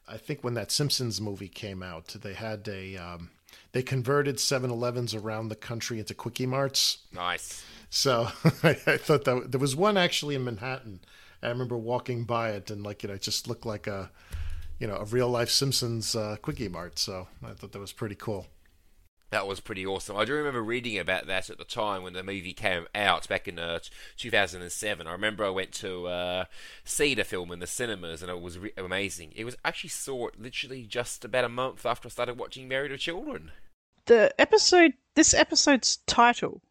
I 0.08 0.18
think 0.18 0.44
when 0.44 0.53
that 0.53 0.72
Simpsons 0.72 1.20
movie 1.20 1.50
came 1.50 1.84
out, 1.84 2.08
they 2.08 2.34
had 2.34 2.68
a 2.68 2.98
um, 2.98 3.30
they 3.72 3.84
converted 3.84 4.38
7-Elevens 4.38 5.13
around 5.13 5.50
the 5.50 5.56
country 5.56 6.00
into 6.00 6.13
quickie 6.13 6.46
marts. 6.46 7.00
Nice. 7.12 7.63
So 7.89 8.30
I, 8.63 8.77
I 8.88 8.98
thought 8.98 9.25
that 9.25 9.51
there 9.51 9.60
was 9.60 9.75
one 9.75 9.98
actually 9.98 10.36
in 10.36 10.44
Manhattan. 10.44 11.01
I 11.42 11.50
remember 11.50 11.77
walking 11.77 12.24
by 12.24 12.51
it, 12.51 12.72
and 12.72 12.84
like 12.84 13.03
you 13.03 13.10
know, 13.10 13.15
it 13.15 13.22
just 13.22 13.48
looked 13.48 13.65
like 13.65 13.88
a 13.88 14.12
you 14.84 14.90
know 14.90 14.98
a 14.98 15.06
real 15.06 15.30
life 15.30 15.50
Simpsons 15.50 16.13
uh, 16.13 16.36
quickie 16.42 16.68
mart. 16.68 17.00
So 17.00 17.30
I 17.42 17.54
thought 17.54 17.72
that 17.72 17.80
was 17.80 17.94
pretty 17.94 18.16
cool. 18.16 18.48
That 19.30 19.48
was 19.48 19.62
pretty 19.62 19.86
awesome. 19.86 20.18
I 20.18 20.25
do 20.25 20.34
remember 20.34 20.62
reading 20.62 21.00
about 21.00 21.25
that 21.28 21.50
at 21.50 21.58
the 21.58 21.63
time 21.63 22.04
when 22.04 22.12
the 22.12 22.22
movie 22.22 22.52
came 22.52 22.86
out 22.94 23.25
back 23.30 23.48
in 23.48 23.58
uh, 23.58 23.80
2007. 24.18 25.08
I 25.08 25.12
remember 25.13 25.46
I 25.46 25.52
went 25.52 25.72
to 25.75 26.08
uh, 26.08 26.46
see 26.84 27.16
the 27.16 27.24
film 27.24 27.54
in 27.54 27.60
the 27.60 27.66
cinemas 27.66 28.22
and 28.22 28.30
it 28.30 28.42
was 28.42 28.60
re- 28.60 28.74
amazing. 28.75 29.32
It 29.38 29.46
was 29.46 29.56
I 29.63 29.70
actually 29.70 29.92
saw 29.92 30.28
it 30.28 30.42
literally 30.42 30.84
just 30.84 31.24
about 31.24 31.46
a 31.46 31.50
month 31.50 31.86
after 31.86 32.10
I 32.10 32.12
started 32.12 32.38
watching 32.38 32.68
Married 32.68 32.92
with 32.92 33.00
Children. 33.00 33.54
The 34.08 34.36
episode, 34.38 34.96
this 35.16 35.34
episode's 35.34 36.00
title, 36.08 36.62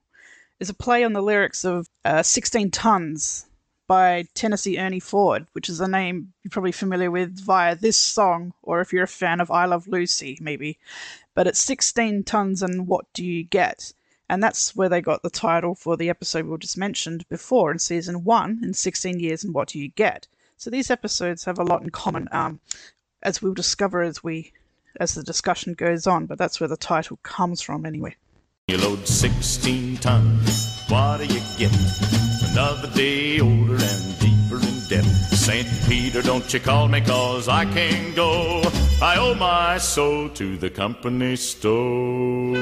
is 0.61 0.69
a 0.69 0.75
play 0.75 1.03
on 1.03 1.15
the 1.15 1.23
lyrics 1.23 1.65
of 1.65 1.89
uh, 2.05 2.23
16 2.23 2.73
Tons 2.73 3.47
by 3.93 4.25
Tennessee 4.33 4.79
Ernie 4.79 5.01
Ford, 5.01 5.47
which 5.53 5.69
is 5.69 5.79
a 5.79 5.87
name 5.87 6.33
you're 6.43 6.51
probably 6.51 6.73
familiar 6.73 7.11
with 7.11 7.39
via 7.39 7.77
this 7.77 7.99
song, 7.99 8.55
or 8.63 8.81
if 8.81 8.91
you're 8.91 9.05
a 9.05 9.07
fan 9.07 9.39
of 9.39 9.51
I 9.51 9.67
Love 9.67 9.87
Lucy, 9.87 10.39
maybe. 10.41 10.79
But 11.35 11.47
it's 11.47 11.61
16 11.61 12.25
Tons 12.25 12.63
and 12.63 12.87
What 12.87 13.05
Do 13.13 13.23
You 13.23 13.45
Get? 13.45 13.93
And 14.31 14.43
that's 14.43 14.75
where 14.75 14.89
they 14.89 15.03
got 15.03 15.23
the 15.23 15.29
title 15.29 15.75
for 15.75 15.99
the 15.99 16.09
episode 16.09 16.47
we 16.47 16.57
just 16.57 16.79
mentioned 16.79 17.29
before 17.29 17.71
in 17.71 17.79
season 17.79 18.25
one, 18.25 18.61
in 18.63 18.73
16 18.73 19.21
years 19.21 19.45
and 19.45 19.53
what 19.53 19.69
do 19.69 19.79
you 19.79 19.91
get? 19.91 20.27
So 20.57 20.71
these 20.71 20.91
episodes 20.91 21.45
have 21.45 21.59
a 21.59 21.63
lot 21.63 21.83
in 21.83 21.91
common, 21.91 22.31
um, 22.33 22.61
as 23.23 23.43
we'll 23.43 23.53
discover 23.53 24.01
as 24.01 24.25
we 24.25 24.55
as 25.01 25.13
the 25.13 25.23
discussion 25.23 25.75
goes 25.75 26.07
on. 26.07 26.25
But 26.25 26.39
that's 26.39 26.61
where 26.61 26.69
the 26.69 26.79
title 26.79 27.19
comes 27.23 27.61
from, 27.61 27.85
anyway. 27.85 28.17
You 28.69 28.79
load 28.79 29.07
16 29.07 29.99
tons, 29.99 30.72
what 30.93 31.17
do 31.17 31.25
you 31.25 31.41
get? 31.57 31.73
Another 32.51 32.89
day 32.89 33.41
older 33.41 33.79
and 33.81 34.19
deeper 34.19 34.57
in 34.57 34.81
debt. 34.89 35.05
St. 35.33 35.67
Peter, 35.89 36.21
don't 36.21 36.53
you 36.53 36.61
call 36.61 36.87
me, 36.87 37.01
cause 37.01 37.49
I 37.49 37.65
can't 37.65 38.15
go. 38.15 38.61
I 39.01 39.17
owe 39.17 39.35
my 39.35 39.79
soul 39.79 40.29
to 40.29 40.59
the 40.59 40.69
company 40.69 41.37
store. 41.37 42.57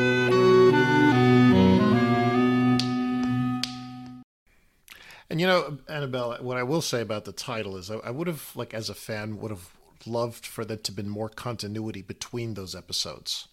And 5.29 5.41
you 5.41 5.47
know, 5.47 5.79
Annabelle, 5.89 6.39
what 6.41 6.57
I 6.57 6.63
will 6.63 6.83
say 6.83 7.01
about 7.01 7.25
the 7.25 7.33
title 7.33 7.77
is 7.77 7.91
I, 7.91 7.97
I 7.97 8.11
would 8.11 8.29
have, 8.29 8.53
like, 8.55 8.75
as 8.75 8.89
a 8.89 8.95
fan, 8.95 9.39
would 9.41 9.51
have 9.51 9.71
loved 10.07 10.47
for 10.47 10.65
there 10.65 10.77
to 10.77 10.91
have 10.91 10.97
been 10.97 11.09
more 11.09 11.29
continuity 11.29 12.03
between 12.03 12.55
those 12.55 12.77
episodes. 12.77 13.49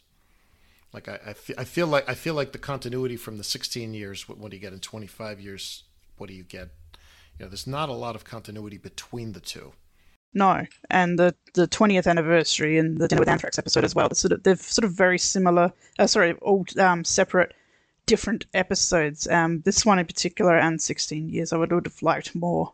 Like 0.94 1.08
I, 1.08 1.20
I, 1.27 1.34
fe- 1.34 1.53
I 1.58 1.63
feel 1.63 1.88
like 1.88 2.08
I 2.10 2.13
feel 2.13 2.34
like 2.34 2.51
the 2.53 2.58
continuity 2.58 3.17
from 3.17 3.38
the 3.38 3.44
16 3.44 3.94
years, 3.94 4.27
what, 4.29 4.38
what 4.38 4.51
do 4.51 4.58
you 4.58 4.62
get 4.62 4.74
in 4.74 4.79
25 4.79 5.39
years? 5.39 5.84
What 6.17 6.27
do 6.29 6.34
you 6.36 6.44
get? 6.44 6.70
You 7.38 7.46
know, 7.46 7.50
there's 7.50 7.67
not 7.67 7.89
a 7.89 7.94
lot 7.94 8.15
of 8.15 8.24
continuity 8.24 8.77
between 8.77 9.34
the 9.34 9.39
two. 9.39 9.74
No, 10.34 10.65
and 10.89 11.17
the 11.20 11.36
the 11.53 11.67
20th 11.67 12.08
anniversary 12.08 12.77
and 12.77 12.98
the 12.98 13.08
Dinner 13.08 13.20
with 13.22 13.29
Anthrax 13.29 13.58
episode 13.60 13.84
as 13.84 13.96
well. 13.96 14.10
They're 14.10 14.15
sort 14.15 14.32
of, 14.34 14.44
they're 14.44 14.56
sort 14.56 14.86
of 14.86 14.91
very 14.94 15.17
similar. 15.17 15.72
Uh, 16.00 16.08
sorry, 16.08 16.34
all 16.41 16.65
um, 16.79 17.03
separate, 17.03 17.53
different 18.06 18.46
episodes. 18.53 19.27
Um, 19.27 19.62
this 19.62 19.86
one 19.86 20.00
in 20.00 20.06
particular 20.06 20.58
and 20.58 20.82
16 20.82 21.29
years, 21.29 21.53
I 21.53 21.58
would, 21.58 21.72
would 21.72 21.86
have 21.86 22.01
liked 22.01 22.36
more. 22.36 22.74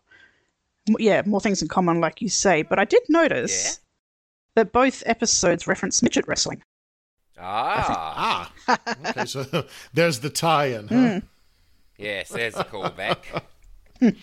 m- 0.90 0.96
Yeah, 1.00 1.22
more 1.26 1.42
things 1.42 1.62
in 1.62 1.68
common, 1.68 2.00
like 2.02 2.22
you 2.22 2.30
say. 2.30 2.64
But 2.64 2.80
I 2.80 2.86
did 2.86 3.04
notice 3.10 3.80
that 4.56 4.72
both 4.74 5.04
episodes 5.06 5.68
reference 5.68 6.02
midget 6.04 6.28
wrestling. 6.28 6.64
Ah. 7.40 8.52
Ah. 8.68 8.80
okay, 9.10 9.26
so 9.26 9.46
there's 9.94 10.20
the 10.20 10.30
tie-in. 10.30 10.88
Huh? 10.88 10.96
Mm. 10.96 11.24
Yes, 11.98 12.30
there's 12.30 12.56
a 12.56 12.64
callback. 12.64 13.18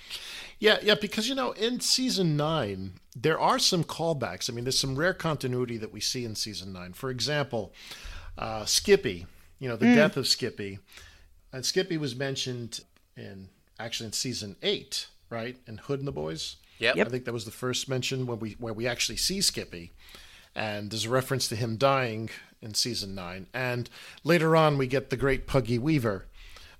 Yeah, 0.58 0.76
yeah, 0.82 0.94
because 1.00 1.26
you 1.26 1.34
know, 1.34 1.52
in 1.52 1.80
season 1.80 2.36
nine, 2.36 3.00
there 3.16 3.40
are 3.40 3.58
some 3.58 3.82
callbacks. 3.82 4.50
I 4.50 4.52
mean, 4.52 4.64
there's 4.64 4.78
some 4.78 4.94
rare 4.94 5.14
continuity 5.14 5.78
that 5.78 5.90
we 5.90 6.00
see 6.00 6.26
in 6.26 6.34
season 6.34 6.70
nine. 6.74 6.92
For 6.92 7.08
example, 7.08 7.72
uh, 8.36 8.66
Skippy, 8.66 9.26
you 9.58 9.70
know, 9.70 9.76
the 9.76 9.86
Mm. 9.86 9.94
death 9.94 10.18
of 10.18 10.28
Skippy. 10.28 10.78
And 11.50 11.64
Skippy 11.64 11.96
was 11.96 12.14
mentioned 12.14 12.80
in 13.16 13.48
actually 13.78 14.08
in 14.08 14.12
season 14.12 14.56
eight, 14.62 15.06
right? 15.30 15.56
In 15.66 15.78
Hood 15.78 16.00
and 16.00 16.06
the 16.06 16.12
Boys. 16.12 16.56
Yep. 16.78 16.96
Yep. 16.96 17.06
I 17.06 17.10
think 17.10 17.24
that 17.24 17.32
was 17.32 17.46
the 17.46 17.50
first 17.50 17.88
mention 17.88 18.26
when 18.26 18.38
we 18.38 18.50
where 18.58 18.74
we 18.74 18.86
actually 18.86 19.16
see 19.16 19.40
Skippy. 19.40 19.92
And 20.54 20.90
there's 20.90 21.06
a 21.06 21.10
reference 21.10 21.48
to 21.48 21.56
him 21.56 21.78
dying 21.78 22.28
in 22.62 22.74
season 22.74 23.14
nine. 23.14 23.46
And 23.52 23.88
later 24.24 24.56
on 24.56 24.78
we 24.78 24.86
get 24.86 25.10
the 25.10 25.16
great 25.16 25.46
Puggy 25.46 25.78
Weaver 25.78 26.26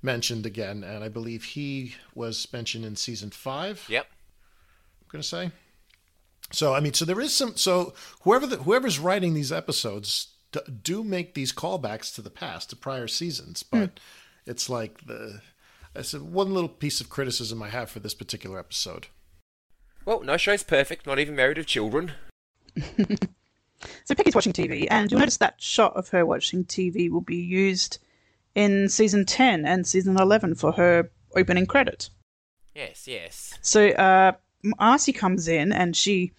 mentioned 0.03 0.47
again, 0.47 0.83
and 0.83 1.05
I 1.05 1.09
believe 1.09 1.45
he 1.45 1.95
was 2.15 2.51
mentioned 2.53 2.85
in 2.85 2.97
season 2.97 3.31
five. 3.31 3.85
Yep. 3.89 4.07
I'm 4.07 5.09
gonna 5.11 5.23
say. 5.23 5.51
So 6.53 6.75
I 6.75 6.81
mean, 6.81 6.95
so 6.95 7.05
there 7.05 7.21
is 7.21 7.35
some. 7.35 7.57
So 7.57 7.95
whoever 8.23 8.47
the, 8.47 8.57
whoever's 8.59 8.99
writing 8.99 9.35
these 9.35 9.53
episodes 9.53 10.29
d- 10.53 10.61
do 10.83 11.05
make 11.05 11.35
these 11.35 11.53
callbacks 11.53 12.15
to 12.15 12.23
the 12.23 12.31
past, 12.31 12.71
to 12.71 12.77
prior 12.77 13.09
seasons, 13.09 13.65
hmm. 13.71 13.81
but 13.81 14.01
it's 14.47 14.69
like 14.69 15.07
the. 15.07 15.41
That's 15.93 16.15
one 16.15 16.55
little 16.55 16.69
piece 16.69 17.01
of 17.01 17.11
criticism 17.11 17.61
I 17.65 17.69
have 17.69 17.91
for 17.91 17.99
this 17.99 18.15
particular 18.15 18.61
episode. 18.61 19.09
Well, 20.05 20.23
no 20.23 20.37
show's 20.37 20.63
perfect, 20.63 21.05
not 21.05 21.19
even 21.19 21.35
Married 21.35 21.59
with 21.59 21.67
Children. 21.67 22.13
So 24.05 24.15
Peggy's 24.15 24.35
watching 24.35 24.53
TV, 24.53 24.87
and 24.91 25.11
you'll 25.11 25.21
notice 25.21 25.39
that 25.39 25.61
shot 25.61 25.97
of 25.97 26.09
her 26.11 26.27
watching 26.27 26.65
TV 26.65 27.11
will 27.11 27.21
be 27.21 27.37
used 27.37 27.99
in 28.55 28.89
season 28.89 29.25
10 29.25 29.65
and 29.65 29.87
season 29.87 30.17
11 30.19 30.57
for 30.57 30.73
her 30.73 31.11
opening 31.37 31.67
credit. 31.67 32.11
Yes, 32.75 33.07
yes. 33.07 33.59
So 33.63 33.89
uh, 33.91 34.33
Marcy 34.63 35.13
comes 35.13 35.49
in 35.49 35.73
and 35.73 35.97
she 35.97 36.33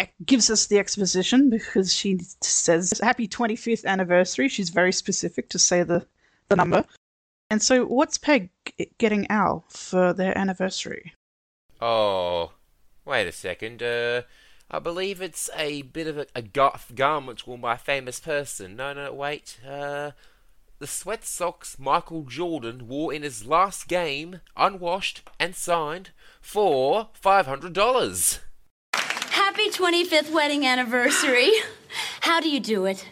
e- 0.00 0.06
gives 0.24 0.50
us 0.50 0.66
the 0.66 0.78
exposition 0.78 1.50
because 1.50 1.92
she 1.92 2.18
says 2.40 3.00
happy 3.02 3.28
25th 3.28 3.84
anniversary. 3.84 4.48
She's 4.48 4.70
very 4.70 4.92
specific 4.92 5.48
to 5.50 5.58
say 5.58 5.82
the, 5.82 6.06
the 6.48 6.56
number. 6.56 6.84
And 7.50 7.62
so, 7.62 7.84
what's 7.84 8.16
Peg 8.16 8.48
getting 8.96 9.30
Al 9.30 9.64
for 9.68 10.14
their 10.14 10.36
anniversary? 10.38 11.12
Oh, 11.82 12.52
wait 13.04 13.28
a 13.28 13.32
second. 13.32 13.82
Uh, 13.82 14.22
I 14.74 14.78
believe 14.78 15.20
it's 15.20 15.50
a 15.54 15.82
bit 15.82 16.06
of 16.06 16.16
a, 16.16 16.26
a 16.34 16.40
gar- 16.40 16.80
garment 16.94 17.46
worn 17.46 17.60
by 17.60 17.74
a 17.74 17.78
famous 17.78 18.18
person. 18.18 18.74
No, 18.76 18.94
no, 18.94 19.12
wait. 19.12 19.60
Uh, 19.68 20.12
the 20.78 20.86
sweat 20.86 21.24
socks 21.24 21.78
Michael 21.78 22.22
Jordan 22.22 22.88
wore 22.88 23.12
in 23.12 23.22
his 23.22 23.44
last 23.44 23.86
game, 23.86 24.40
unwashed 24.56 25.28
and 25.38 25.54
signed, 25.54 26.10
for 26.40 27.08
five 27.12 27.46
hundred 27.46 27.74
dollars. 27.74 28.40
Happy 28.94 29.68
25th 29.68 30.32
wedding 30.32 30.64
anniversary. 30.64 31.50
How 32.22 32.40
do 32.40 32.48
you 32.48 32.58
do 32.58 32.86
it? 32.86 33.06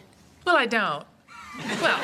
Well, 0.45 0.57
I 0.57 0.65
don't. 0.65 1.05
Well, 1.79 1.99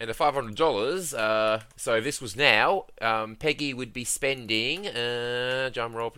And 0.00 0.08
the 0.08 0.14
five 0.14 0.34
hundred 0.34 0.54
dollars. 0.54 1.12
Uh, 1.12 1.62
so 1.76 2.00
this 2.00 2.20
was 2.22 2.36
now, 2.36 2.84
um, 3.02 3.34
Peggy 3.34 3.74
would 3.74 3.92
be 3.92 4.04
spending 4.04 4.86
uh, 4.86 5.70
drum 5.72 5.92
roll 5.92 6.14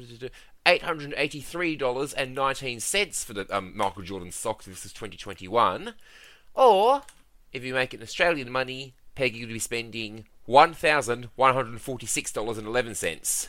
eight 0.66 0.82
hundred 0.82 1.14
eighty-three 1.16 1.76
dollars 1.76 2.12
and 2.12 2.34
nineteen 2.34 2.78
cents 2.78 3.24
for 3.24 3.32
the 3.32 3.46
um, 3.56 3.72
Michael 3.74 4.02
Jordan 4.02 4.32
socks. 4.32 4.66
This 4.66 4.84
is 4.84 4.92
twenty 4.92 5.16
twenty-one. 5.16 5.94
Or 6.54 7.02
if 7.54 7.64
you 7.64 7.72
make 7.72 7.94
it 7.94 7.96
in 7.96 8.02
Australian 8.02 8.52
money, 8.52 8.92
Peggy 9.14 9.40
would 9.40 9.52
be 9.52 9.58
spending 9.58 10.26
one 10.44 10.74
thousand 10.74 11.30
one 11.36 11.54
hundred 11.54 11.80
forty-six 11.80 12.32
dollars 12.32 12.58
and 12.58 12.66
eleven 12.66 12.94
cents. 12.94 13.48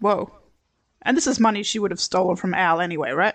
Whoa. 0.00 0.32
And 1.02 1.16
this 1.16 1.26
is 1.26 1.40
money 1.40 1.62
she 1.62 1.78
would 1.78 1.90
have 1.90 2.00
stolen 2.00 2.36
from 2.36 2.54
Al 2.54 2.80
anyway, 2.80 3.10
right? 3.10 3.34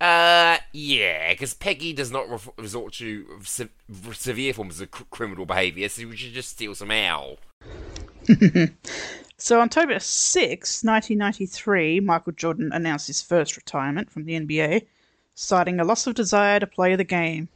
Uh, 0.00 0.58
yeah, 0.72 1.30
because 1.32 1.54
Peggy 1.54 1.92
does 1.92 2.10
not 2.10 2.28
re- 2.28 2.52
resort 2.58 2.92
to 2.94 3.40
se- 3.42 3.68
severe 4.12 4.52
forms 4.52 4.80
of 4.80 4.90
cr- 4.90 5.04
criminal 5.10 5.46
behaviour, 5.46 5.88
so 5.88 6.06
we 6.06 6.16
should 6.16 6.34
just 6.34 6.50
steal 6.50 6.74
some 6.74 6.90
owl. 6.90 7.38
So, 9.38 9.60
on 9.60 9.66
October 9.66 9.98
6, 9.98 10.82
1993, 10.82 12.00
Michael 12.00 12.32
Jordan 12.32 12.70
announced 12.72 13.06
his 13.06 13.20
first 13.20 13.54
retirement 13.54 14.10
from 14.10 14.24
the 14.24 14.32
NBA, 14.32 14.86
citing 15.34 15.78
a 15.78 15.84
loss 15.84 16.06
of 16.06 16.14
desire 16.14 16.58
to 16.58 16.66
play 16.66 16.96
the 16.96 17.04
game. 17.04 17.50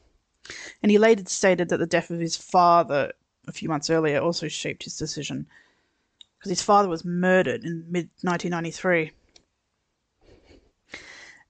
And 0.83 0.92
he 0.92 0.99
later 0.99 1.25
stated 1.26 1.71
that 1.71 1.78
the 1.78 1.87
death 1.87 2.11
of 2.11 2.21
his 2.21 2.37
father 2.37 3.12
a 3.49 3.52
few 3.52 3.71
months 3.71 3.88
earlier 3.88 4.21
also 4.21 4.47
shaped 4.47 4.85
his 4.85 4.99
decision. 4.99 5.47
because 6.38 6.50
his 6.50 6.62
father 6.62 6.88
was 6.88 7.02
murdered 7.02 7.64
in 7.64 7.87
mid 7.88 8.11
1993. 8.21 9.11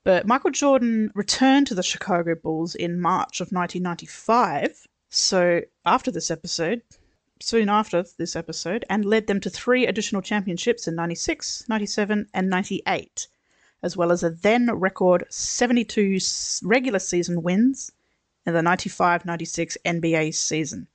But 0.02 0.26
Michael 0.26 0.50
Jordan 0.50 1.12
returned 1.14 1.66
to 1.66 1.74
the 1.74 1.82
Chicago 1.82 2.34
Bulls 2.34 2.74
in 2.74 3.00
March 3.00 3.40
of 3.40 3.52
1995. 3.52 4.86
So 5.10 5.60
after 5.84 6.10
this 6.10 6.30
episode, 6.30 6.82
soon 7.38 7.68
after 7.68 8.04
this 8.16 8.34
episode, 8.34 8.84
and 8.88 9.04
led 9.04 9.26
them 9.26 9.40
to 9.40 9.50
three 9.50 9.86
additional 9.86 10.22
championships 10.22 10.88
in 10.88 10.94
96, 10.94 11.68
97, 11.68 12.28
and 12.32 12.48
98, 12.48 13.28
as 13.82 13.96
well 13.96 14.10
as 14.10 14.22
a 14.22 14.30
then 14.30 14.70
record 14.72 15.24
72 15.28 16.18
regular 16.62 16.98
season 16.98 17.42
wins 17.42 17.92
in 18.46 18.54
the 18.54 18.62
95 18.62 19.26
96 19.26 19.76
NBA 19.84 20.34
season. 20.34 20.88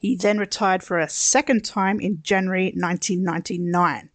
He 0.00 0.14
then 0.14 0.38
retired 0.38 0.84
for 0.84 0.98
a 0.98 1.08
second 1.08 1.64
time 1.64 1.98
in 1.98 2.22
January 2.22 2.72
1999. 2.76 4.10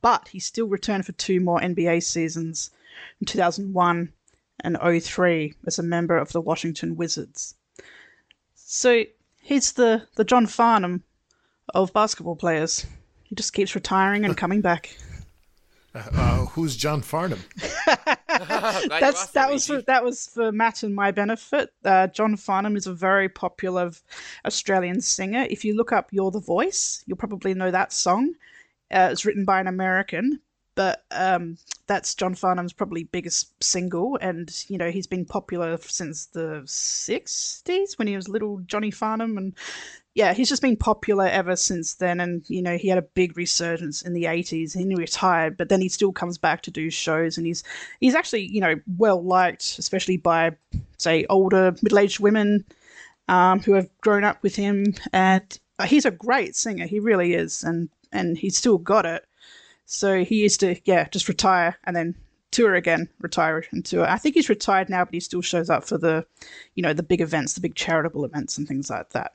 But 0.00 0.28
he 0.28 0.38
still 0.38 0.68
returned 0.68 1.04
for 1.04 1.12
two 1.12 1.40
more 1.40 1.60
NBA 1.60 2.02
seasons 2.02 2.70
in 3.20 3.26
2001 3.26 4.12
and 4.60 4.78
03 5.02 5.54
as 5.66 5.78
a 5.78 5.82
member 5.82 6.16
of 6.16 6.32
the 6.32 6.40
Washington 6.40 6.96
Wizards. 6.96 7.54
So 8.54 9.04
he's 9.40 9.72
the, 9.72 10.06
the 10.16 10.24
John 10.24 10.46
Farnham 10.46 11.04
of 11.74 11.92
basketball 11.92 12.36
players. 12.36 12.86
He 13.24 13.34
just 13.34 13.52
keeps 13.52 13.74
retiring 13.74 14.24
and 14.24 14.36
coming 14.44 14.60
back. 14.60 14.96
Uh, 15.94 16.46
who's 16.46 16.76
John 16.76 17.02
Farnham? 17.02 17.40
That's 18.26 19.30
that 19.30 19.50
was 19.50 19.66
for, 19.66 19.80
that 19.82 20.02
was 20.02 20.26
for 20.26 20.50
Matt 20.50 20.82
and 20.82 20.94
my 20.94 21.12
benefit. 21.12 21.72
Uh, 21.84 22.08
John 22.08 22.36
Farnham 22.36 22.76
is 22.76 22.88
a 22.88 22.92
very 22.92 23.28
popular 23.28 23.92
Australian 24.44 25.00
singer. 25.00 25.46
If 25.48 25.64
you 25.64 25.76
look 25.76 25.92
up 25.92 26.08
"You're 26.10 26.32
the 26.32 26.40
Voice," 26.40 27.04
you'll 27.06 27.16
probably 27.16 27.54
know 27.54 27.70
that 27.70 27.92
song. 27.92 28.34
Uh, 28.90 29.08
it's 29.12 29.24
written 29.24 29.44
by 29.44 29.60
an 29.60 29.68
American, 29.68 30.40
but 30.74 31.04
um, 31.12 31.58
that's 31.86 32.14
John 32.14 32.34
Farnham's 32.34 32.72
probably 32.72 33.04
biggest 33.04 33.62
single, 33.62 34.18
and 34.20 34.50
you 34.68 34.78
know 34.78 34.90
he's 34.90 35.06
been 35.06 35.24
popular 35.24 35.76
since 35.80 36.26
the 36.26 36.62
'60s 36.64 37.98
when 37.98 38.08
he 38.08 38.16
was 38.16 38.28
little 38.28 38.60
Johnny 38.66 38.90
Farnham, 38.90 39.36
and 39.36 39.54
yeah, 40.14 40.32
he's 40.32 40.48
just 40.48 40.62
been 40.62 40.76
popular 40.76 41.26
ever 41.26 41.56
since 41.56 41.94
then. 41.94 42.20
And 42.20 42.48
you 42.48 42.62
know, 42.62 42.76
he 42.76 42.88
had 42.88 42.98
a 42.98 43.02
big 43.02 43.36
resurgence 43.36 44.02
in 44.02 44.14
the 44.14 44.24
'80s. 44.24 44.76
He 44.76 44.94
retired, 44.94 45.56
but 45.56 45.68
then 45.68 45.80
he 45.80 45.88
still 45.88 46.12
comes 46.12 46.38
back 46.38 46.62
to 46.62 46.70
do 46.70 46.90
shows, 46.90 47.36
and 47.36 47.46
he's 47.46 47.62
he's 48.00 48.14
actually 48.14 48.46
you 48.46 48.60
know 48.60 48.76
well 48.96 49.22
liked, 49.22 49.78
especially 49.78 50.16
by 50.16 50.52
say 50.98 51.26
older 51.28 51.74
middle-aged 51.82 52.20
women 52.20 52.64
um, 53.28 53.60
who 53.60 53.72
have 53.74 53.88
grown 54.00 54.24
up 54.24 54.42
with 54.42 54.56
him. 54.56 54.94
And 55.12 55.58
he's 55.86 56.06
a 56.06 56.10
great 56.10 56.56
singer. 56.56 56.86
He 56.86 57.00
really 57.00 57.34
is, 57.34 57.62
and 57.62 57.88
and 58.12 58.38
he's 58.38 58.56
still 58.56 58.78
got 58.78 59.06
it. 59.06 59.26
So 59.86 60.24
he 60.24 60.36
used 60.36 60.60
to 60.60 60.76
yeah 60.84 61.08
just 61.08 61.28
retire 61.28 61.76
and 61.84 61.94
then 61.94 62.14
tour 62.50 62.74
again, 62.74 63.08
retire 63.20 63.64
and 63.72 63.84
tour. 63.84 64.06
I 64.08 64.16
think 64.16 64.36
he's 64.36 64.48
retired 64.48 64.88
now, 64.88 65.04
but 65.04 65.14
he 65.14 65.20
still 65.20 65.42
shows 65.42 65.68
up 65.68 65.84
for 65.84 65.98
the 65.98 66.26
you 66.74 66.82
know 66.82 66.92
the 66.92 67.02
big 67.02 67.20
events, 67.20 67.54
the 67.54 67.60
big 67.60 67.74
charitable 67.74 68.24
events, 68.24 68.56
and 68.58 68.66
things 68.66 68.90
like 68.90 69.10
that. 69.10 69.32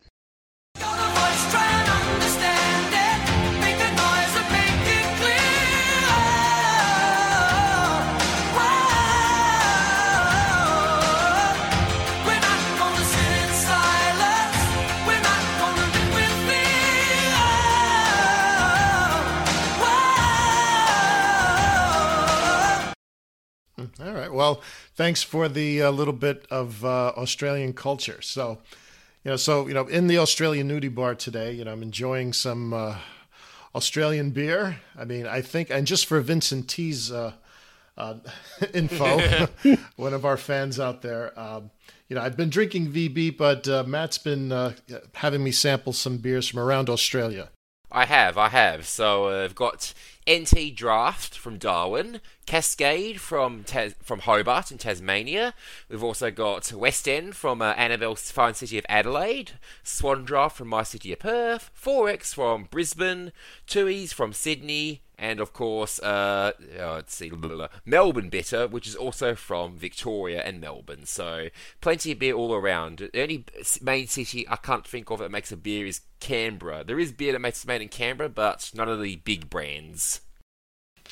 Well, 24.40 24.62
thanks 24.96 25.22
for 25.22 25.50
the 25.50 25.82
uh, 25.82 25.92
little 25.92 26.14
bit 26.14 26.48
of 26.50 26.86
uh, 26.86 27.10
Australian 27.18 27.74
culture. 27.74 28.22
So, 28.22 28.60
you 29.26 29.32
know, 29.32 29.36
so 29.36 29.68
you 29.68 29.74
know, 29.74 29.86
in 29.88 30.08
the 30.08 30.18
Australian 30.18 30.70
nudie 30.70 30.96
bar 30.96 31.14
today, 31.14 31.52
you 31.52 31.66
know, 31.66 31.74
I'm 31.74 31.84
enjoying 31.84 32.32
some 32.32 32.74
uh, 32.74 32.96
Australian 33.76 34.30
beer. 34.30 34.80
I 34.98 35.04
mean, 35.04 35.28
I 35.28 35.42
think, 35.42 35.70
and 35.70 35.86
just 35.86 36.06
for 36.06 36.22
Vincent 36.22 36.70
T's 36.70 37.12
uh, 37.12 37.34
uh, 37.98 38.14
info, 38.74 39.48
one 39.98 40.14
of 40.14 40.24
our 40.24 40.38
fans 40.38 40.80
out 40.80 41.02
there, 41.02 41.38
um, 41.38 41.70
you 42.08 42.16
know, 42.16 42.22
I've 42.22 42.38
been 42.38 42.50
drinking 42.50 42.94
VB, 42.94 43.36
but 43.36 43.68
uh, 43.68 43.84
Matt's 43.86 44.20
been 44.20 44.54
uh, 44.54 44.72
having 45.16 45.44
me 45.44 45.52
sample 45.52 45.92
some 45.92 46.16
beers 46.16 46.48
from 46.48 46.62
around 46.62 46.90
Australia. 46.90 47.50
I 47.92 48.06
have, 48.06 48.38
I 48.38 48.50
have. 48.50 48.86
So 48.86 49.26
uh, 49.26 49.44
I've 49.44 49.56
got 49.56 49.94
NT 50.30 50.76
Draft 50.76 51.36
from 51.36 51.58
Darwin, 51.58 52.22
Cascade 52.46 53.20
from 53.20 53.64
Tas- 53.64 53.96
from 54.04 54.20
Hobart 54.20 54.72
in 54.72 54.78
Tasmania. 54.78 55.56
We've 55.90 56.04
also 56.04 56.30
got 56.30 56.72
West 56.72 57.08
End 57.08 57.36
from 57.36 57.64
uh, 57.64 57.72
Annabelle's 57.72 58.30
fine 58.30 58.54
city 58.54 58.78
of 58.78 58.86
Adelaide, 58.88 59.54
Swan 59.84 60.24
Draft 60.24 60.56
from 60.56 60.68
my 60.68 60.84
city 60.84 61.12
of 61.12 61.20
Perth, 61.20 61.72
4X 61.82 62.36
from 62.36 62.68
Brisbane, 62.70 63.32
Tooheys 63.68 64.14
from 64.14 64.34
Sydney, 64.34 65.02
and 65.20 65.40
of 65.40 65.54
course, 65.54 66.00
uh, 66.00 66.54
oh, 66.80 66.94
let's 66.96 67.14
see, 67.14 67.30
blah, 67.30 67.38
blah, 67.38 67.56
blah, 67.56 67.68
Melbourne 67.86 68.30
Bitter, 68.30 68.68
which 68.68 68.88
is 68.88 68.96
also 68.96 69.36
from 69.36 69.78
Victoria 69.78 70.42
and 70.42 70.62
Melbourne. 70.62 71.06
So 71.06 71.50
plenty 71.82 72.14
of 72.14 72.20
beer 72.20 72.34
all 72.34 72.56
around. 72.56 73.10
The 73.14 73.22
only 73.22 73.46
main 73.82 74.08
city 74.08 74.48
I 74.50 74.56
can't 74.56 74.88
think 74.88 75.12
of 75.12 75.20
that 75.20 75.32
makes 75.32 75.52
a 75.52 75.58
beer 75.58 75.86
is 75.86 76.02
Canberra. 76.20 76.84
There 76.84 77.00
is 77.00 77.12
beer 77.12 77.34
that 77.34 77.40
makes 77.40 77.66
made 77.66 77.82
in 77.82 77.90
Canberra, 77.90 78.30
but 78.30 78.72
none 78.74 78.90
of 78.90 79.02
the 79.02 79.18
big 79.18 79.50
brands. 79.50 80.22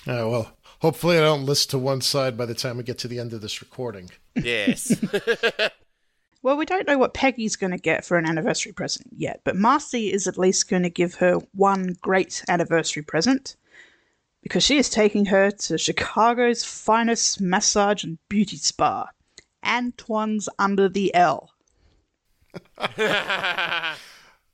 Uh, 0.07 0.23
well, 0.29 0.51
hopefully 0.79 1.17
I 1.17 1.21
don't 1.21 1.45
list 1.45 1.71
to 1.71 1.77
one 1.77 2.01
side 2.01 2.37
by 2.37 2.45
the 2.45 2.55
time 2.55 2.77
we 2.77 2.83
get 2.83 2.97
to 2.99 3.07
the 3.07 3.19
end 3.19 3.33
of 3.33 3.41
this 3.41 3.61
recording. 3.61 4.09
Yes. 4.35 4.95
Well, 6.43 6.55
we 6.55 6.65
don't 6.65 6.87
know 6.87 6.97
what 6.97 7.13
Peggy's 7.13 7.57
going 7.57 7.71
to 7.71 7.77
get 7.77 8.05
for 8.05 8.17
an 8.17 8.25
anniversary 8.25 8.71
present 8.71 9.07
yet, 9.11 9.41
but 9.43 9.57
Marcy 9.57 10.13
is 10.13 10.27
at 10.27 10.37
least 10.37 10.69
going 10.69 10.83
to 10.83 10.89
give 10.89 11.15
her 11.15 11.39
one 11.53 11.97
great 11.99 12.41
anniversary 12.47 13.03
present 13.03 13.57
because 14.47 14.63
she 14.63 14.77
is 14.77 14.89
taking 14.89 15.25
her 15.25 15.51
to 15.51 15.77
Chicago's 15.77 16.63
finest 16.63 17.41
massage 17.41 18.05
and 18.05 18.17
beauty 18.29 18.55
spa, 18.55 19.09
Antoine's 19.61 20.47
Under 20.57 20.87
the 20.87 21.13
L. 21.13 21.51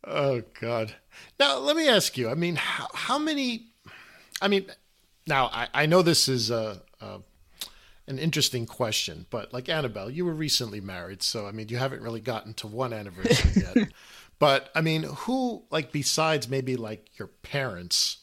Oh 0.06 0.42
God! 0.60 0.96
Now 1.40 1.60
let 1.60 1.78
me 1.78 1.88
ask 1.88 2.18
you. 2.18 2.28
I 2.28 2.34
mean, 2.34 2.58
how, 2.58 2.90
how 2.94 3.18
many? 3.18 3.68
I 4.42 4.50
mean, 4.50 4.66
now 5.26 5.46
I, 5.46 5.70
I 5.74 5.86
know 5.86 6.02
this 6.02 6.28
is 6.28 6.52
a, 6.52 6.82
a 7.00 7.22
an 8.08 8.20
interesting 8.20 8.66
question, 8.66 9.28
but 9.30 9.54
like 9.54 9.70
Annabelle, 9.70 10.10
you 10.10 10.26
were 10.26 10.34
recently 10.34 10.82
married, 10.82 11.24
so 11.24 11.48
I 11.48 11.54
mean, 11.54 11.70
you 11.70 11.78
haven't 11.78 12.02
really 12.02 12.20
gotten 12.20 12.54
to 12.56 12.68
one 12.68 12.92
anniversary 12.92 13.64
yet. 13.64 13.94
but 14.40 14.72
I 14.76 14.82
mean, 14.82 15.04
who 15.04 15.64
like 15.72 15.94
besides 15.94 16.50
maybe 16.50 16.76
like 16.76 17.18
your 17.18 17.30
parents? 17.30 18.18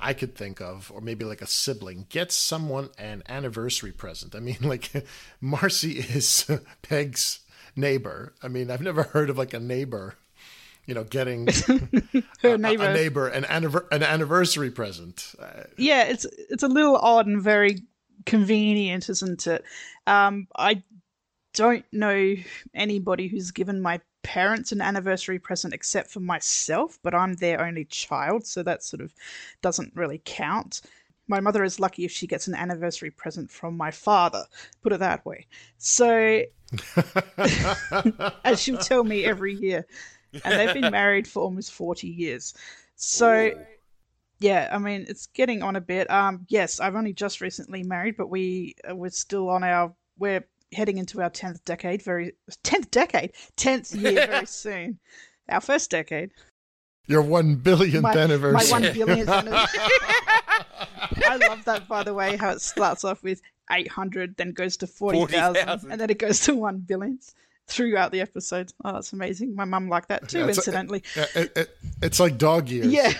I 0.00 0.14
could 0.14 0.34
think 0.34 0.60
of, 0.60 0.90
or 0.94 1.00
maybe 1.00 1.24
like 1.24 1.42
a 1.42 1.46
sibling, 1.46 2.06
gets 2.08 2.34
someone 2.34 2.90
an 2.98 3.22
anniversary 3.28 3.92
present. 3.92 4.34
I 4.34 4.40
mean, 4.40 4.58
like 4.62 4.90
Marcy 5.40 5.98
is 5.98 6.50
Peg's 6.82 7.40
neighbor. 7.76 8.34
I 8.42 8.48
mean, 8.48 8.70
I've 8.70 8.80
never 8.80 9.04
heard 9.04 9.30
of 9.30 9.38
like 9.38 9.54
a 9.54 9.60
neighbor, 9.60 10.14
you 10.86 10.94
know, 10.94 11.04
getting 11.04 11.48
a, 12.42 12.58
neighbor. 12.58 12.84
a 12.84 12.94
neighbor 12.94 13.28
an, 13.28 13.44
anniver- 13.44 13.86
an 13.92 14.02
anniversary 14.02 14.70
present. 14.70 15.34
Yeah, 15.76 16.04
it's 16.04 16.26
it's 16.50 16.62
a 16.62 16.68
little 16.68 16.96
odd 16.96 17.26
and 17.26 17.42
very 17.42 17.82
convenient, 18.26 19.08
isn't 19.08 19.46
it? 19.46 19.64
Um, 20.06 20.46
I 20.56 20.82
don't 21.54 21.84
know 21.92 22.34
anybody 22.74 23.28
who's 23.28 23.50
given 23.50 23.80
my 23.80 24.00
parents 24.22 24.72
an 24.72 24.80
anniversary 24.80 25.38
present 25.38 25.74
except 25.74 26.10
for 26.10 26.20
myself, 26.20 26.98
but 27.02 27.14
I'm 27.14 27.34
their 27.34 27.64
only 27.64 27.84
child, 27.84 28.46
so 28.46 28.62
that 28.62 28.82
sort 28.82 29.00
of 29.00 29.14
doesn't 29.62 29.94
really 29.94 30.20
count. 30.24 30.82
My 31.28 31.40
mother 31.40 31.62
is 31.62 31.78
lucky 31.78 32.04
if 32.04 32.10
she 32.10 32.26
gets 32.26 32.48
an 32.48 32.54
anniversary 32.54 33.10
present 33.10 33.50
from 33.50 33.76
my 33.76 33.90
father, 33.90 34.44
put 34.82 34.92
it 34.92 35.00
that 35.00 35.24
way. 35.24 35.46
So, 35.78 36.42
as 38.44 38.60
she'll 38.60 38.78
tell 38.78 39.04
me 39.04 39.24
every 39.24 39.54
year, 39.54 39.86
and 40.44 40.58
they've 40.58 40.74
been 40.74 40.92
married 40.92 41.28
for 41.28 41.42
almost 41.42 41.72
40 41.72 42.08
years. 42.08 42.54
So, 42.96 43.52
yeah, 44.40 44.68
I 44.72 44.78
mean, 44.78 45.06
it's 45.08 45.26
getting 45.26 45.62
on 45.62 45.76
a 45.76 45.80
bit. 45.80 46.10
Um, 46.10 46.46
yes, 46.48 46.80
I've 46.80 46.96
only 46.96 47.12
just 47.12 47.40
recently 47.40 47.82
married, 47.82 48.16
but 48.16 48.28
we 48.28 48.74
uh, 48.88 48.96
we're 48.96 49.10
still 49.10 49.48
on 49.48 49.62
our 49.62 49.94
we're 50.18 50.44
heading 50.72 50.98
into 50.98 51.20
our 51.22 51.30
tenth 51.30 51.64
decade. 51.64 52.02
Very 52.02 52.32
tenth 52.62 52.90
decade, 52.90 53.32
tenth 53.56 53.94
year 53.94 54.26
very 54.26 54.46
soon. 54.46 54.98
Our 55.48 55.60
first 55.60 55.90
decade. 55.90 56.30
your 57.06 57.22
one 57.22 57.56
billionth 57.56 58.02
My, 58.02 58.14
anniversary. 58.16 58.70
my 58.70 58.80
one 58.86 58.94
billionth 58.94 59.28
anniversary. 59.28 59.80
I 61.26 61.36
love 61.48 61.64
that, 61.64 61.88
by 61.88 62.02
the 62.04 62.14
way, 62.14 62.36
how 62.36 62.50
it 62.50 62.60
starts 62.60 63.04
off 63.04 63.22
with 63.22 63.40
eight 63.72 63.88
hundred, 63.88 64.36
then 64.36 64.52
goes 64.52 64.76
to 64.78 64.86
forty 64.86 65.18
thousand, 65.26 65.54
40,000. 65.64 65.92
and 65.92 66.00
then 66.00 66.10
it 66.10 66.18
goes 66.18 66.40
to 66.40 66.54
one 66.54 66.78
billion 66.78 67.18
throughout 67.66 68.10
the 68.12 68.20
episode. 68.20 68.72
Oh, 68.84 68.92
that's 68.94 69.12
amazing. 69.12 69.54
My 69.54 69.64
mum 69.64 69.88
liked 69.88 70.08
that 70.08 70.28
too, 70.28 70.40
Yeah, 70.40 70.48
incidentally. 70.48 71.02
It- 71.34 71.52
it- 71.56 71.76
it's 72.02 72.18
like 72.20 72.36
dog 72.38 72.68
years. 72.68 72.86
Yeah. 72.86 73.12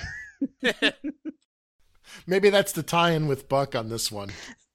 Maybe 2.27 2.51
that's 2.51 2.73
the 2.73 2.83
tie-in 2.83 3.29
with 3.29 3.49
Buck 3.49 3.75
on 3.77 3.89
this 3.89 4.11
one. 4.11 4.31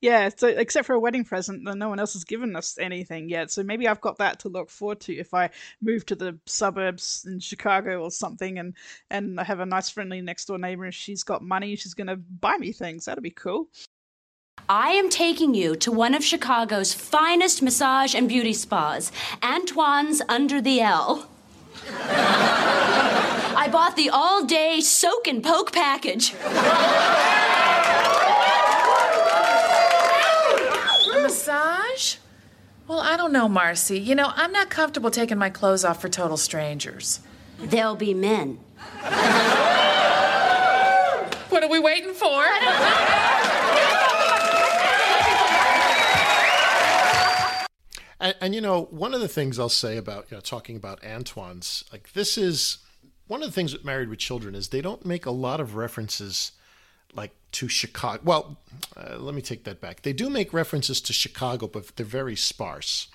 Yeah, 0.05 0.29
so 0.37 0.49
except 0.49 0.85
for 0.85 0.93
a 0.93 0.99
wedding 0.99 1.25
present, 1.25 1.65
then 1.65 1.79
no 1.79 1.89
one 1.89 1.99
else 1.99 2.13
has 2.13 2.23
given 2.23 2.55
us 2.55 2.77
anything 2.77 3.27
yet. 3.27 3.49
So 3.49 3.63
maybe 3.63 3.87
I've 3.87 4.01
got 4.01 4.19
that 4.19 4.37
to 4.41 4.49
look 4.49 4.69
forward 4.69 4.99
to 4.99 5.15
if 5.15 5.33
I 5.33 5.49
move 5.81 6.05
to 6.05 6.15
the 6.15 6.37
suburbs 6.45 7.25
in 7.27 7.39
Chicago 7.39 8.03
or 8.03 8.11
something, 8.11 8.59
and 8.59 8.75
and 9.09 9.39
I 9.39 9.43
have 9.43 9.61
a 9.61 9.65
nice 9.65 9.89
friendly 9.89 10.21
next 10.21 10.45
door 10.45 10.59
neighbor, 10.59 10.83
and 10.85 10.93
she's 10.93 11.23
got 11.23 11.41
money, 11.41 11.75
she's 11.75 11.95
gonna 11.95 12.17
buy 12.17 12.55
me 12.57 12.71
things. 12.71 13.05
That'd 13.05 13.23
be 13.23 13.31
cool. 13.31 13.67
I 14.69 14.91
am 14.91 15.09
taking 15.09 15.55
you 15.55 15.75
to 15.77 15.91
one 15.91 16.13
of 16.13 16.23
Chicago's 16.23 16.93
finest 16.93 17.63
massage 17.63 18.13
and 18.13 18.29
beauty 18.29 18.53
spas, 18.53 19.11
Antoine's 19.41 20.21
Under 20.29 20.61
the 20.61 20.81
L. 20.81 21.27
I 21.89 23.67
bought 23.71 23.95
the 23.95 24.11
all 24.11 24.45
day 24.45 24.81
soak 24.81 25.27
and 25.27 25.43
poke 25.43 25.71
package. 25.71 26.35
A 31.24 31.24
massage? 31.35 32.15
Well, 32.87 32.99
I 32.99 33.17
don't 33.17 33.33
know, 33.33 33.49
Marcy. 33.49 33.99
You 33.99 34.15
know, 34.15 34.31
I'm 34.35 34.53
not 34.53 34.69
comfortable 34.69 35.11
taking 35.11 35.37
my 35.37 35.49
clothes 35.49 35.83
off 35.83 35.99
for 35.99 36.07
total 36.07 36.37
strangers. 36.37 37.19
They'll 37.59 37.95
be 37.95 38.13
men. 38.13 38.59
What 41.49 41.63
are 41.63 41.69
we 41.69 41.79
waiting 41.79 42.13
for? 42.13 42.45
And, 48.17 48.35
and 48.39 48.55
you 48.55 48.61
know, 48.61 48.87
one 48.91 49.13
of 49.13 49.19
the 49.19 49.27
things 49.27 49.59
I'll 49.59 49.67
say 49.67 49.97
about 49.97 50.31
you 50.31 50.37
know 50.37 50.41
talking 50.41 50.77
about 50.77 51.03
Antoine's 51.03 51.83
like 51.91 52.13
this 52.13 52.37
is 52.37 52.77
one 53.27 53.41
of 53.41 53.49
the 53.49 53.53
things 53.53 53.73
with 53.73 53.83
Married 53.83 54.09
with 54.09 54.19
Children 54.19 54.55
is 54.55 54.69
they 54.69 54.81
don't 54.81 55.05
make 55.05 55.25
a 55.25 55.31
lot 55.31 55.59
of 55.59 55.75
references 55.75 56.53
like 57.13 57.35
to 57.55 57.69
Chicago. 57.69 58.21
Well, 58.23 58.57
uh, 58.97 59.17
let 59.17 59.33
me 59.33 59.41
take 59.41 59.63
that 59.63 59.79
back. 59.79 60.01
They 60.01 60.11
do 60.11 60.29
make 60.29 60.51
references 60.51 60.99
to 60.99 61.13
Chicago, 61.13 61.67
but 61.67 61.95
they're 61.95 62.05
very 62.05 62.35
sparse. 62.35 63.07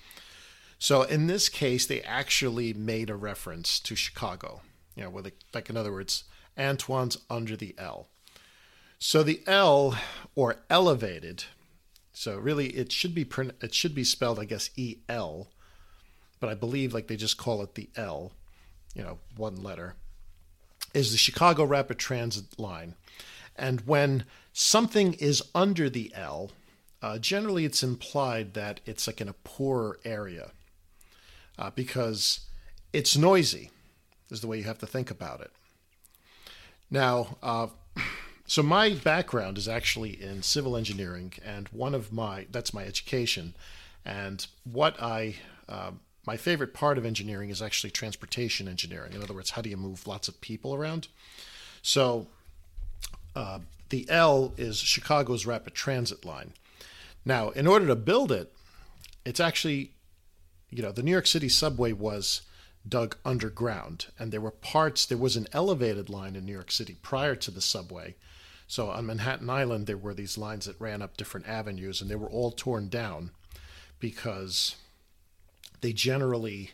So 0.79 1.03
in 1.03 1.27
this 1.27 1.47
case, 1.47 1.85
they 1.85 2.01
actually 2.01 2.73
made 2.73 3.11
a 3.11 3.15
reference 3.15 3.79
to 3.81 3.95
Chicago. 3.95 4.61
You 4.95 5.03
know, 5.03 5.23
like 5.53 5.69
in 5.69 5.77
other 5.77 5.91
words, 5.91 6.23
Antoine's 6.57 7.19
under 7.29 7.55
the 7.55 7.75
L. 7.77 8.07
So 8.97 9.21
the 9.21 9.41
L 9.45 9.95
or 10.33 10.57
elevated. 10.71 11.43
So 12.11 12.37
really, 12.37 12.69
it 12.69 12.91
should 12.91 13.13
be 13.13 13.27
it 13.61 13.75
should 13.75 13.93
be 13.93 14.03
spelled, 14.03 14.39
I 14.39 14.45
guess, 14.45 14.71
E 14.75 14.97
L, 15.07 15.51
but 16.39 16.49
I 16.49 16.55
believe 16.55 16.95
like 16.95 17.07
they 17.07 17.15
just 17.15 17.37
call 17.37 17.61
it 17.61 17.75
the 17.75 17.89
L. 17.95 18.31
You 18.95 19.03
know, 19.03 19.19
one 19.37 19.61
letter 19.61 19.95
is 20.95 21.11
the 21.11 21.17
Chicago 21.17 21.63
Rapid 21.63 21.99
Transit 21.99 22.59
line. 22.59 22.95
And 23.61 23.81
when 23.81 24.25
something 24.53 25.13
is 25.13 25.43
under 25.53 25.87
the 25.87 26.11
L, 26.15 26.49
uh, 26.99 27.19
generally 27.19 27.63
it's 27.63 27.83
implied 27.83 28.55
that 28.55 28.79
it's 28.87 29.05
like 29.05 29.21
in 29.21 29.29
a 29.29 29.33
poorer 29.33 29.99
area 30.03 30.49
uh, 31.59 31.69
because 31.75 32.39
it's 32.91 33.15
noisy, 33.15 33.69
is 34.31 34.41
the 34.41 34.47
way 34.47 34.57
you 34.57 34.63
have 34.63 34.79
to 34.79 34.87
think 34.87 35.11
about 35.11 35.41
it. 35.41 35.51
Now, 36.89 37.37
uh, 37.43 37.67
so 38.47 38.63
my 38.63 38.95
background 38.95 39.59
is 39.59 39.67
actually 39.67 40.19
in 40.19 40.41
civil 40.41 40.75
engineering, 40.75 41.33
and 41.45 41.67
one 41.69 41.93
of 41.93 42.11
my 42.11 42.47
that's 42.49 42.73
my 42.73 42.83
education, 42.83 43.53
and 44.03 44.47
what 44.63 44.99
I 44.99 45.35
uh, 45.69 45.91
my 46.25 46.35
favorite 46.35 46.73
part 46.73 46.97
of 46.97 47.05
engineering 47.05 47.51
is 47.51 47.61
actually 47.61 47.91
transportation 47.91 48.67
engineering. 48.67 49.13
In 49.13 49.21
other 49.21 49.35
words, 49.35 49.51
how 49.51 49.61
do 49.61 49.69
you 49.69 49.77
move 49.77 50.07
lots 50.07 50.27
of 50.27 50.41
people 50.41 50.73
around? 50.73 51.09
So 51.83 52.27
uh, 53.35 53.59
the 53.89 54.05
L 54.09 54.53
is 54.57 54.77
Chicago's 54.77 55.45
rapid 55.45 55.73
transit 55.73 56.25
line. 56.25 56.53
Now, 57.25 57.49
in 57.49 57.67
order 57.67 57.87
to 57.87 57.95
build 57.95 58.31
it, 58.31 58.53
it's 59.25 59.39
actually, 59.39 59.91
you 60.69 60.81
know, 60.81 60.91
the 60.91 61.03
New 61.03 61.11
York 61.11 61.27
City 61.27 61.49
subway 61.49 61.93
was 61.93 62.41
dug 62.87 63.15
underground, 63.23 64.07
and 64.17 64.31
there 64.31 64.41
were 64.41 64.51
parts, 64.51 65.05
there 65.05 65.17
was 65.17 65.35
an 65.35 65.47
elevated 65.53 66.09
line 66.09 66.35
in 66.35 66.45
New 66.45 66.51
York 66.51 66.71
City 66.71 66.95
prior 67.01 67.35
to 67.35 67.51
the 67.51 67.61
subway. 67.61 68.15
So 68.67 68.89
on 68.89 69.05
Manhattan 69.05 69.49
Island, 69.49 69.85
there 69.85 69.97
were 69.97 70.13
these 70.13 70.37
lines 70.37 70.65
that 70.65 70.79
ran 70.79 71.01
up 71.01 71.17
different 71.17 71.47
avenues, 71.47 72.01
and 72.01 72.09
they 72.09 72.15
were 72.15 72.29
all 72.29 72.51
torn 72.51 72.89
down 72.89 73.31
because 73.99 74.77
they 75.81 75.93
generally 75.93 76.71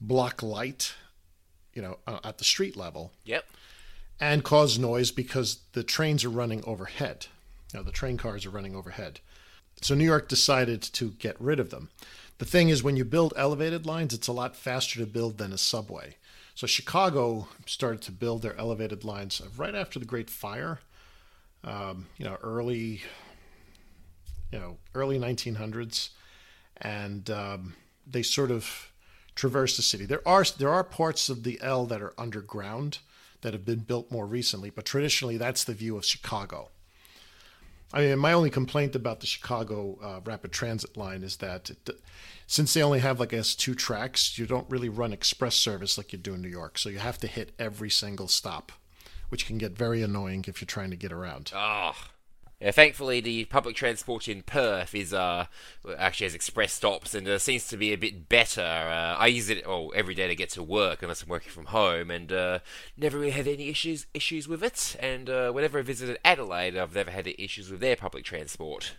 block 0.00 0.42
light, 0.42 0.94
you 1.74 1.82
know, 1.82 1.98
uh, 2.06 2.20
at 2.22 2.38
the 2.38 2.44
street 2.44 2.76
level. 2.76 3.12
Yep. 3.24 3.44
And 4.20 4.42
cause 4.42 4.78
noise 4.78 5.10
because 5.10 5.60
the 5.72 5.84
trains 5.84 6.24
are 6.24 6.30
running 6.30 6.64
overhead. 6.64 7.26
Know, 7.72 7.82
the 7.82 7.92
train 7.92 8.16
cars 8.16 8.46
are 8.46 8.50
running 8.50 8.74
overhead. 8.74 9.20
So 9.82 9.94
New 9.94 10.04
York 10.04 10.28
decided 10.28 10.82
to 10.82 11.10
get 11.10 11.40
rid 11.40 11.60
of 11.60 11.70
them. 11.70 11.90
The 12.38 12.44
thing 12.44 12.68
is, 12.68 12.82
when 12.82 12.96
you 12.96 13.04
build 13.04 13.34
elevated 13.36 13.84
lines, 13.84 14.14
it's 14.14 14.28
a 14.28 14.32
lot 14.32 14.56
faster 14.56 14.98
to 15.00 15.06
build 15.06 15.38
than 15.38 15.52
a 15.52 15.58
subway. 15.58 16.16
So 16.54 16.66
Chicago 16.66 17.48
started 17.66 18.02
to 18.02 18.12
build 18.12 18.42
their 18.42 18.56
elevated 18.56 19.04
lines 19.04 19.40
right 19.56 19.74
after 19.74 19.98
the 19.98 20.04
Great 20.04 20.30
Fire. 20.30 20.80
Um, 21.62 22.06
you 22.16 22.24
know, 22.24 22.36
early, 22.42 23.02
you 24.52 24.58
know, 24.58 24.78
early 24.94 25.18
1900s, 25.18 26.10
and 26.78 27.28
um, 27.30 27.74
they 28.06 28.22
sort 28.22 28.50
of 28.50 28.90
traverse 29.34 29.76
the 29.76 29.82
city. 29.82 30.06
There 30.06 30.26
are 30.26 30.44
there 30.44 30.70
are 30.70 30.84
parts 30.84 31.28
of 31.28 31.42
the 31.42 31.58
L 31.60 31.86
that 31.86 32.00
are 32.00 32.14
underground 32.16 32.98
that 33.42 33.52
have 33.52 33.64
been 33.64 33.80
built 33.80 34.10
more 34.10 34.26
recently, 34.26 34.70
but 34.70 34.84
traditionally 34.84 35.36
that's 35.36 35.64
the 35.64 35.74
view 35.74 35.96
of 35.96 36.04
Chicago. 36.04 36.70
I 37.92 38.00
mean, 38.02 38.18
my 38.18 38.34
only 38.34 38.50
complaint 38.50 38.94
about 38.94 39.20
the 39.20 39.26
Chicago 39.26 39.98
uh, 40.02 40.20
rapid 40.22 40.52
transit 40.52 40.96
line 40.96 41.22
is 41.22 41.36
that 41.38 41.70
it, 41.70 41.90
since 42.46 42.74
they 42.74 42.82
only 42.82 42.98
have, 42.98 43.18
like, 43.18 43.30
guess, 43.30 43.54
two 43.54 43.74
tracks, 43.74 44.38
you 44.38 44.46
don't 44.46 44.68
really 44.68 44.90
run 44.90 45.12
express 45.12 45.54
service 45.54 45.96
like 45.96 46.12
you 46.12 46.18
do 46.18 46.34
in 46.34 46.42
New 46.42 46.48
York. 46.48 46.78
So 46.78 46.90
you 46.90 46.98
have 46.98 47.18
to 47.18 47.26
hit 47.26 47.52
every 47.58 47.88
single 47.88 48.28
stop, 48.28 48.72
which 49.30 49.46
can 49.46 49.56
get 49.56 49.72
very 49.72 50.02
annoying 50.02 50.44
if 50.46 50.60
you're 50.60 50.66
trying 50.66 50.90
to 50.90 50.96
get 50.96 51.12
around. 51.12 51.52
Oh. 51.54 51.94
Yeah, 52.60 52.72
thankfully, 52.72 53.20
the 53.20 53.44
public 53.44 53.76
transport 53.76 54.26
in 54.26 54.42
Perth 54.42 54.92
is 54.92 55.14
uh 55.14 55.46
actually 55.96 56.26
has 56.26 56.34
express 56.34 56.72
stops 56.72 57.14
and 57.14 57.28
uh, 57.28 57.38
seems 57.38 57.68
to 57.68 57.76
be 57.76 57.92
a 57.92 57.96
bit 57.96 58.28
better. 58.28 58.60
Uh, 58.60 59.16
I 59.16 59.28
use 59.28 59.48
it 59.48 59.62
oh 59.64 59.90
every 59.90 60.14
day 60.14 60.26
to 60.26 60.34
get 60.34 60.50
to 60.50 60.62
work 60.64 61.02
unless 61.02 61.22
I'm 61.22 61.28
working 61.28 61.52
from 61.52 61.66
home, 61.66 62.10
and 62.10 62.32
uh, 62.32 62.58
never 62.96 63.18
really 63.18 63.30
had 63.30 63.46
any 63.46 63.68
issues 63.68 64.06
issues 64.12 64.48
with 64.48 64.64
it. 64.64 64.96
And 64.98 65.30
uh, 65.30 65.52
whenever 65.52 65.78
I 65.78 65.82
visited 65.82 66.18
Adelaide, 66.24 66.76
I've 66.76 66.96
never 66.96 67.12
had 67.12 67.28
issues 67.28 67.70
with 67.70 67.78
their 67.78 67.94
public 67.94 68.24
transport. 68.24 68.96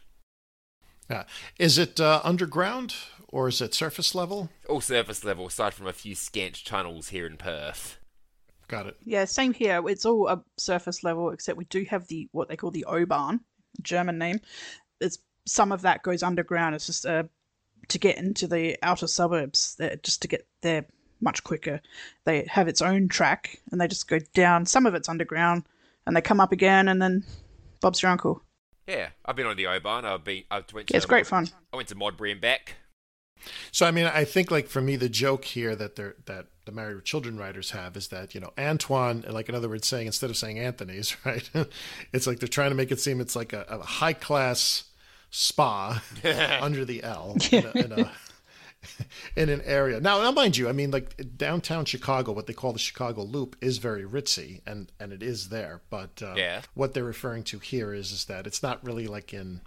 Yeah. 1.10 1.24
Is 1.58 1.78
it 1.78 2.00
uh, 2.00 2.22
underground 2.24 2.96
or 3.28 3.48
is 3.48 3.62
it 3.62 3.74
surface 3.74 4.16
level? 4.16 4.50
All 4.70 4.80
surface 4.80 5.24
level, 5.24 5.48
aside 5.48 5.74
from 5.74 5.88
a 5.88 5.94
few 5.94 6.16
scant 6.16 6.64
tunnels 6.64 7.10
here 7.10 7.26
in 7.26 7.36
Perth. 7.36 7.98
Got 8.68 8.86
it. 8.86 8.98
Yeah, 9.04 9.26
same 9.26 9.54
here. 9.54 9.82
It's 9.90 10.06
all 10.06 10.28
a 10.28 10.44
surface 10.58 11.04
level, 11.04 11.32
except 11.32 11.58
we 11.58 11.66
do 11.66 11.84
have 11.90 12.08
the 12.08 12.30
what 12.32 12.48
they 12.48 12.56
call 12.56 12.70
the 12.70 12.86
O-Bahn, 12.86 13.42
German 13.82 14.18
name. 14.18 14.40
It's 15.00 15.20
some 15.46 15.72
of 15.72 15.82
that 15.82 16.04
goes 16.04 16.24
underground. 16.24 16.76
It's 16.76 16.86
just 16.86 17.06
uh, 17.06 17.24
to 17.88 18.00
get 18.00 18.18
into 18.18 18.48
the 18.48 18.78
outer 18.84 19.08
suburbs, 19.08 19.78
uh, 19.80 19.96
just 20.04 20.22
to 20.22 20.28
get 20.28 20.48
there 20.62 20.86
much 21.22 21.44
quicker. 21.44 21.82
They 22.26 22.46
have 22.50 22.68
its 22.68 22.82
own 22.82 23.08
track, 23.08 23.60
and 23.72 23.80
they 23.80 23.88
just 23.88 24.08
go 24.08 24.20
down. 24.34 24.66
Some 24.66 24.86
of 24.86 24.96
it's 24.96 25.10
underground, 25.10 25.64
and 26.06 26.16
they 26.16 26.22
come 26.22 26.40
up 26.40 26.52
again, 26.52 26.88
and 26.88 27.02
then 27.02 27.24
Bob's 27.82 28.02
your 28.02 28.12
uncle. 28.12 28.42
Yeah, 28.88 29.10
I've 29.26 29.36
been 29.36 29.46
on 29.46 29.58
the 29.58 29.68
O-Bahn. 29.68 30.06
I've 30.06 30.24
been. 30.24 30.44
I 30.50 30.64
went 30.74 30.88
to 30.88 30.94
Yeah, 30.94 30.98
it's 30.98 31.06
great 31.06 31.28
fun. 31.28 31.48
I 31.72 31.76
went 31.76 31.90
to 31.90 31.96
Modbury 31.96 32.32
and 32.32 32.42
back. 32.42 32.76
So 33.72 33.86
I 33.86 33.92
mean, 33.92 34.06
I 34.06 34.24
think 34.26 34.52
like 34.52 34.68
for 34.68 34.82
me, 34.82 34.96
the 34.96 35.10
joke 35.10 35.46
here 35.46 35.76
that 35.76 35.96
they're 35.96 36.16
that 36.26 36.48
the 36.66 36.72
Married 36.72 36.96
with 36.96 37.06
Children 37.06 37.38
writers 37.38 37.72
have 37.72 37.96
is 37.98 38.10
that 38.10 38.36
you 38.36 38.42
know 38.42 38.52
Antoine, 38.58 39.24
like 39.30 39.50
in 39.50 39.56
other 39.56 39.70
words, 39.70 39.88
saying 39.88 40.08
instead 40.08 40.30
of 40.30 40.38
saying 40.38 40.60
Anthony's, 40.60 41.16
right? 41.26 41.50
it's 42.14 42.28
like 42.28 42.40
they're 42.40 42.48
trying 42.48 42.70
to 42.72 42.76
make 42.76 42.92
it 42.92 43.00
seem 43.00 43.20
it's 43.22 43.36
like 43.36 43.54
a, 43.54 43.66
a 43.70 43.80
high 43.80 44.14
class 44.14 44.86
spa 45.32 46.02
under 46.62 46.86
the 46.86 47.04
L 47.04 47.38
in, 47.52 47.66
a, 47.66 47.72
in, 47.78 47.92
a, 47.92 48.12
in 49.36 49.50
an 49.50 49.62
area. 49.64 50.00
Now, 50.00 50.22
now, 50.22 50.32
mind 50.32 50.58
you, 50.58 50.68
I 50.70 50.72
mean, 50.72 50.90
like 50.92 51.38
downtown 51.38 51.86
Chicago, 51.86 52.32
what 52.32 52.48
they 52.48 52.54
call 52.54 52.74
the 52.74 52.80
Chicago 52.80 53.22
Loop 53.24 53.56
is 53.62 53.78
very 53.78 54.04
ritzy, 54.04 54.62
and 54.66 54.92
and 55.00 55.12
it 55.12 55.22
is 55.24 55.50
there. 55.50 55.82
But 55.90 56.22
uh, 56.22 56.34
Yeah. 56.36 56.62
what 56.74 56.94
they're 56.94 57.04
referring 57.04 57.44
to 57.46 57.60
here 57.60 57.94
is 57.94 58.12
is 58.12 58.26
that 58.26 58.48
it's 58.48 58.64
not 58.64 58.84
really 58.84 59.08
like 59.08 59.34
in 59.34 59.62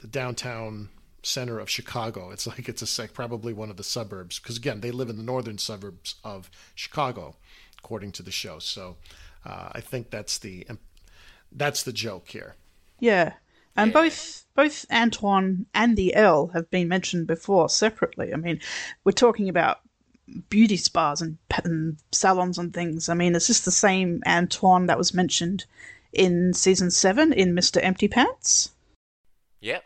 the 0.00 0.08
downtown 0.08 0.88
center 1.22 1.58
of 1.58 1.70
Chicago. 1.70 2.30
It's 2.30 2.46
like 2.46 2.68
it's 2.68 2.82
a 2.82 2.86
sec, 2.86 3.12
probably 3.12 3.52
one 3.52 3.70
of 3.70 3.76
the 3.76 3.84
suburbs 3.84 4.38
because 4.38 4.56
again, 4.56 4.80
they 4.80 4.90
live 4.90 5.10
in 5.10 5.16
the 5.16 5.22
northern 5.22 5.58
suburbs 5.58 6.16
of 6.24 6.50
Chicago, 6.74 7.36
according 7.78 8.12
to 8.12 8.22
the 8.22 8.30
show. 8.30 8.58
So 8.58 8.96
uh, 9.44 9.70
I 9.72 9.80
think 9.80 10.10
that's 10.10 10.38
the 10.38 10.66
that's 11.50 11.82
the 11.82 11.92
joke 11.92 12.28
here. 12.28 12.56
Yeah, 12.98 13.34
and 13.76 13.92
both 13.92 14.44
both 14.54 14.84
Antoine 14.92 15.66
and 15.74 15.96
the 15.96 16.14
L 16.14 16.48
have 16.48 16.70
been 16.70 16.88
mentioned 16.88 17.26
before 17.26 17.68
separately. 17.68 18.32
I 18.32 18.36
mean, 18.36 18.60
we're 19.04 19.12
talking 19.12 19.48
about 19.48 19.80
beauty 20.48 20.76
spas 20.76 21.20
and, 21.20 21.38
and 21.64 21.96
salons 22.12 22.58
and 22.58 22.72
things. 22.72 23.08
I 23.08 23.14
mean, 23.14 23.34
it's 23.34 23.46
just 23.46 23.64
the 23.64 23.70
same 23.70 24.22
Antoine 24.26 24.86
that 24.86 24.98
was 24.98 25.14
mentioned 25.14 25.64
in 26.12 26.52
season 26.52 26.90
seven 26.90 27.32
in 27.32 27.54
Mr. 27.54 27.82
Empty 27.82 28.08
Pants. 28.08 28.70
Yep. 29.60 29.84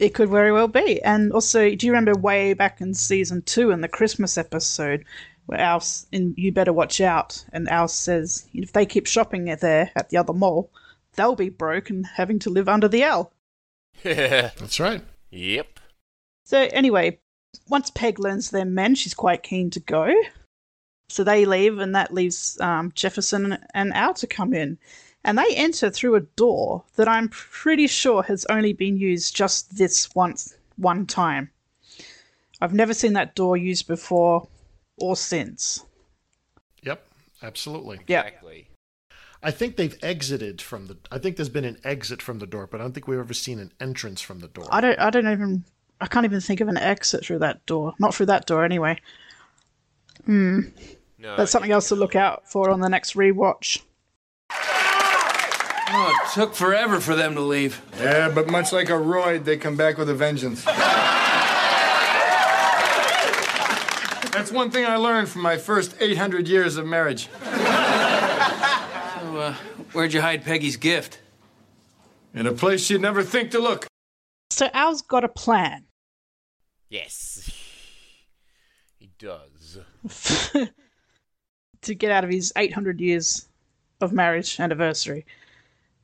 It 0.00 0.14
could 0.14 0.30
very 0.30 0.50
well 0.50 0.66
be. 0.66 1.00
And 1.02 1.30
also, 1.30 1.74
do 1.74 1.86
you 1.86 1.92
remember 1.92 2.18
way 2.18 2.54
back 2.54 2.80
in 2.80 2.94
season 2.94 3.42
two 3.42 3.70
in 3.70 3.82
the 3.82 3.88
Christmas 3.88 4.38
episode 4.38 5.04
where 5.44 5.60
Alf 5.60 6.06
in 6.10 6.32
You 6.38 6.52
Better 6.52 6.72
Watch 6.72 7.02
Out 7.02 7.44
and 7.52 7.68
Alf 7.68 7.90
says 7.90 8.48
if 8.54 8.72
they 8.72 8.86
keep 8.86 9.06
shopping 9.06 9.44
there 9.44 9.90
at 9.94 10.08
the 10.08 10.16
other 10.16 10.32
mall, 10.32 10.70
they'll 11.16 11.36
be 11.36 11.50
broke 11.50 11.90
and 11.90 12.06
having 12.06 12.38
to 12.38 12.50
live 12.50 12.66
under 12.66 12.88
the 12.88 13.02
L. 13.02 13.30
Yeah, 14.02 14.52
That's 14.58 14.80
right. 14.80 15.02
Yep. 15.32 15.78
So 16.44 16.66
anyway, 16.72 17.18
once 17.68 17.90
Peg 17.90 18.18
learns 18.18 18.50
they're 18.50 18.64
men, 18.64 18.94
she's 18.94 19.12
quite 19.12 19.42
keen 19.42 19.68
to 19.70 19.80
go. 19.80 20.14
So 21.10 21.24
they 21.24 21.44
leave, 21.44 21.78
and 21.78 21.94
that 21.94 22.14
leaves 22.14 22.58
um, 22.60 22.92
Jefferson 22.94 23.58
and 23.74 23.92
Al 23.92 24.14
to 24.14 24.26
come 24.26 24.54
in. 24.54 24.78
And 25.24 25.36
they 25.36 25.54
enter 25.54 25.90
through 25.90 26.14
a 26.14 26.20
door 26.20 26.84
that 26.96 27.08
I'm 27.08 27.28
pretty 27.28 27.86
sure 27.86 28.22
has 28.22 28.46
only 28.46 28.72
been 28.72 28.96
used 28.96 29.36
just 29.36 29.76
this 29.76 30.14
once, 30.14 30.56
one 30.76 31.06
time. 31.06 31.50
I've 32.60 32.74
never 32.74 32.94
seen 32.94 33.12
that 33.14 33.34
door 33.34 33.56
used 33.56 33.86
before 33.86 34.48
or 34.96 35.16
since. 35.16 35.84
Yep, 36.82 37.06
absolutely. 37.42 38.00
Yeah. 38.06 38.22
Exactly. 38.22 38.68
I 39.42 39.50
think 39.50 39.76
they've 39.76 39.98
exited 40.02 40.60
from 40.60 40.86
the. 40.86 40.98
I 41.10 41.18
think 41.18 41.36
there's 41.36 41.48
been 41.48 41.64
an 41.64 41.78
exit 41.82 42.20
from 42.20 42.40
the 42.40 42.46
door, 42.46 42.66
but 42.66 42.80
I 42.80 42.84
don't 42.84 42.92
think 42.92 43.08
we've 43.08 43.18
ever 43.18 43.32
seen 43.32 43.58
an 43.58 43.72
entrance 43.80 44.20
from 44.20 44.40
the 44.40 44.48
door. 44.48 44.66
I 44.70 44.82
don't. 44.82 44.98
I 44.98 45.08
don't 45.08 45.30
even. 45.30 45.64
I 46.00 46.06
can't 46.06 46.26
even 46.26 46.40
think 46.40 46.60
of 46.60 46.68
an 46.68 46.76
exit 46.76 47.24
through 47.24 47.38
that 47.38 47.64
door. 47.64 47.94
Not 47.98 48.14
through 48.14 48.26
that 48.26 48.46
door, 48.46 48.64
anyway. 48.64 49.00
Hmm. 50.26 50.60
No, 51.18 51.36
That's 51.36 51.50
something 51.50 51.70
else 51.70 51.88
to 51.88 51.96
look 51.96 52.16
out 52.16 52.50
for 52.50 52.70
on 52.70 52.80
the 52.80 52.88
next 52.88 53.14
rewatch. 53.14 53.82
Oh, 55.92 56.14
it 56.22 56.34
took 56.34 56.54
forever 56.54 57.00
for 57.00 57.16
them 57.16 57.34
to 57.34 57.40
leave. 57.40 57.82
Yeah, 57.98 58.28
but 58.30 58.48
much 58.48 58.72
like 58.72 58.88
a 58.88 58.92
roid, 58.92 59.44
they 59.44 59.56
come 59.56 59.76
back 59.76 59.98
with 59.98 60.08
a 60.08 60.14
vengeance. 60.14 60.64
That's 64.32 64.52
one 64.52 64.70
thing 64.70 64.86
I 64.86 64.96
learned 64.96 65.28
from 65.28 65.42
my 65.42 65.56
first 65.56 65.96
800 66.00 66.46
years 66.46 66.76
of 66.76 66.86
marriage. 66.86 67.28
So, 67.32 67.46
uh, 69.36 69.54
where'd 69.92 70.12
you 70.12 70.20
hide 70.20 70.44
Peggy's 70.44 70.76
gift? 70.76 71.20
In 72.34 72.46
a 72.46 72.52
place 72.52 72.88
you'd 72.88 73.00
never 73.00 73.24
think 73.24 73.50
to 73.50 73.58
look. 73.58 73.86
So 74.50 74.68
Al's 74.72 75.02
got 75.02 75.24
a 75.24 75.28
plan. 75.28 75.86
Yes. 76.88 77.50
He 78.98 79.10
does. 79.18 79.78
to 81.82 81.94
get 81.94 82.10
out 82.10 82.24
of 82.24 82.30
his 82.30 82.52
800 82.56 83.00
years 83.00 83.48
of 84.00 84.12
marriage 84.12 84.58
anniversary. 84.60 85.26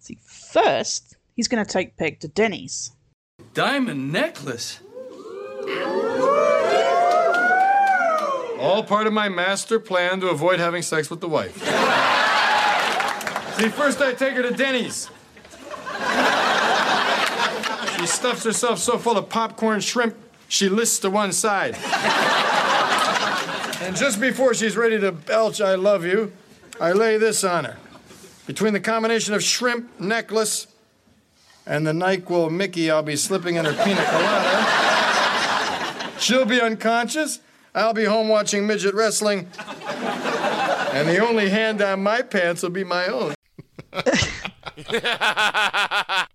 See, 0.06 0.18
first, 0.22 1.16
he's 1.34 1.48
going 1.48 1.64
to 1.64 1.68
take 1.68 1.96
Peg 1.96 2.20
to 2.20 2.28
Denny's. 2.28 2.92
Diamond 3.54 4.12
necklace. 4.12 4.78
All 8.60 8.84
part 8.84 9.08
of 9.08 9.12
my 9.12 9.28
master 9.28 9.80
plan 9.80 10.20
to 10.20 10.28
avoid 10.28 10.60
having 10.60 10.82
sex 10.82 11.10
with 11.10 11.20
the 11.20 11.28
wife. 11.28 11.56
See, 13.56 13.68
first 13.68 14.00
I 14.00 14.12
take 14.16 14.34
her 14.34 14.42
to 14.42 14.52
Denny's. 14.52 15.10
She 17.98 18.06
stuffs 18.06 18.44
herself 18.44 18.78
so 18.78 18.96
full 18.96 19.16
of 19.16 19.28
popcorn 19.28 19.80
shrimp, 19.80 20.14
she 20.46 20.68
lists 20.68 21.00
to 21.00 21.10
one 21.10 21.32
side. 21.32 21.74
And 23.82 23.96
just 23.96 24.20
before 24.20 24.54
she's 24.54 24.76
ready 24.76 25.00
to 25.00 25.10
belch, 25.10 25.60
I 25.60 25.74
love 25.74 26.04
you, 26.04 26.30
I 26.80 26.92
lay 26.92 27.18
this 27.18 27.42
on 27.42 27.64
her. 27.64 27.76
Between 28.46 28.72
the 28.72 28.80
combination 28.80 29.34
of 29.34 29.42
shrimp, 29.42 30.00
necklace, 30.00 30.66
and 31.66 31.86
the 31.86 31.92
NyQuil 31.92 32.50
Mickey 32.50 32.90
I'll 32.90 33.02
be 33.02 33.16
slipping 33.16 33.56
in 33.56 33.64
her 33.64 33.72
pina 33.72 34.04
colada, 34.04 36.10
she'll 36.20 36.44
be 36.44 36.60
unconscious. 36.60 37.40
I'll 37.74 37.92
be 37.92 38.04
home 38.04 38.28
watching 38.28 38.66
midget 38.66 38.94
wrestling. 38.94 39.48
And 40.92 41.08
the 41.08 41.18
only 41.18 41.50
hand 41.50 41.82
on 41.82 42.02
my 42.02 42.22
pants 42.22 42.62
will 42.62 42.70
be 42.70 42.84
my 42.84 43.06
own. 43.06 43.34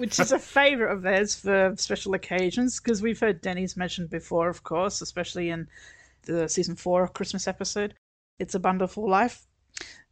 which 0.00 0.18
is 0.18 0.32
a 0.32 0.38
favourite 0.38 0.92
of 0.92 1.02
theirs 1.02 1.34
for 1.34 1.74
special 1.76 2.14
occasions 2.14 2.80
because 2.80 3.02
we've 3.02 3.20
heard 3.20 3.42
Denny's 3.42 3.76
mentioned 3.76 4.10
before, 4.10 4.48
of 4.48 4.62
course, 4.62 5.02
especially 5.02 5.50
in 5.50 5.68
the 6.24 6.48
season 6.48 6.74
four 6.74 7.06
Christmas 7.08 7.46
episode. 7.46 7.94
It's 8.38 8.54
a 8.54 8.58
Wonderful 8.58 9.08
Life. 9.08 9.46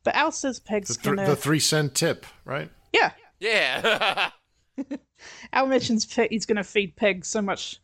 But 0.09 0.14
Al 0.16 0.33
says 0.33 0.59
The, 0.59 0.64
Peg's 0.64 0.97
th- 0.97 1.05
gonna. 1.05 1.27
the 1.27 1.37
three 1.37 1.59
cent 1.59 1.94
tip, 1.94 2.25
right? 2.47 2.71
Yeah, 2.94 3.11
Yeah. 3.40 4.31
Al 5.53 5.66
mentions 5.66 6.07
Peg, 6.07 6.31
he's 6.31 6.47
gonna 6.47 6.64
feed 6.64 6.97
Peg 6.97 7.27
so 7.27 7.42
much 7.42 7.79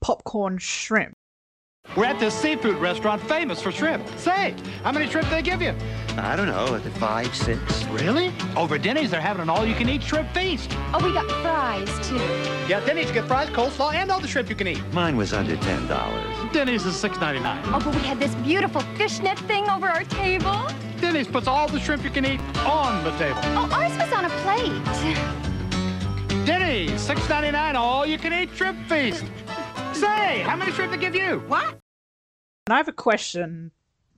popcorn 0.00 0.58
shrimp. 0.58 1.16
We're 1.96 2.06
at 2.06 2.18
this 2.18 2.34
seafood 2.34 2.78
restaurant 2.78 3.22
famous 3.28 3.62
for 3.62 3.70
shrimp. 3.70 4.08
Say, 4.18 4.56
how 4.82 4.90
many 4.90 5.08
shrimp 5.08 5.28
do 5.28 5.34
they 5.36 5.42
give 5.42 5.62
you? 5.62 5.72
I 6.16 6.34
don't 6.34 6.48
know, 6.48 6.64
like 6.64 6.82
five, 6.96 7.32
six. 7.36 7.84
Really? 7.84 8.32
Over 8.56 8.78
Denny's, 8.78 9.12
they're 9.12 9.20
having 9.20 9.42
an 9.42 9.48
all-you-can-eat 9.48 10.02
shrimp 10.02 10.28
feast. 10.34 10.76
Oh, 10.92 10.98
we 11.06 11.12
got 11.12 11.30
fries, 11.40 12.08
too. 12.08 12.16
Yeah, 12.68 12.84
Denny's 12.84 13.06
you 13.08 13.14
get 13.14 13.26
fries, 13.28 13.48
coleslaw, 13.50 13.94
and 13.94 14.10
all 14.10 14.18
the 14.18 14.26
shrimp 14.26 14.48
you 14.48 14.56
can 14.56 14.66
eat. 14.66 14.82
Mine 14.92 15.16
was 15.16 15.32
under 15.32 15.56
ten 15.56 15.86
dollars. 15.86 16.52
Denny's 16.52 16.84
is 16.84 16.96
six 16.96 17.20
ninety 17.20 17.40
nine. 17.40 17.62
Oh, 17.66 17.80
but 17.84 17.94
we 17.94 18.00
had 18.00 18.18
this 18.18 18.34
beautiful 18.36 18.80
fishnet 18.96 19.38
thing 19.40 19.68
over 19.68 19.86
our 19.86 20.02
table. 20.04 20.66
Denny's 21.00 21.28
puts 21.28 21.46
all 21.46 21.68
the 21.68 21.78
shrimp 21.78 22.02
you 22.02 22.10
can 22.10 22.26
eat 22.26 22.40
on 22.66 23.04
the 23.04 23.12
table. 23.18 23.38
Oh, 23.44 23.68
ours 23.70 23.96
was 23.96 24.12
on 24.12 24.24
a 24.24 24.30
plate. 24.42 24.82
Denny's, 26.44 27.00
six 27.00 27.28
ninety 27.28 27.52
nine, 27.52 27.76
all-you-can-eat 27.76 28.50
shrimp 28.56 28.88
feast. 28.88 29.24
Say, 29.94 30.40
how 30.40 30.56
many 30.56 30.72
shrimp 30.72 30.90
they 30.90 30.98
give 30.98 31.14
you? 31.14 31.38
What? 31.46 31.78
And 32.66 32.74
I 32.74 32.78
have 32.78 32.88
a 32.88 32.92
question 32.92 33.70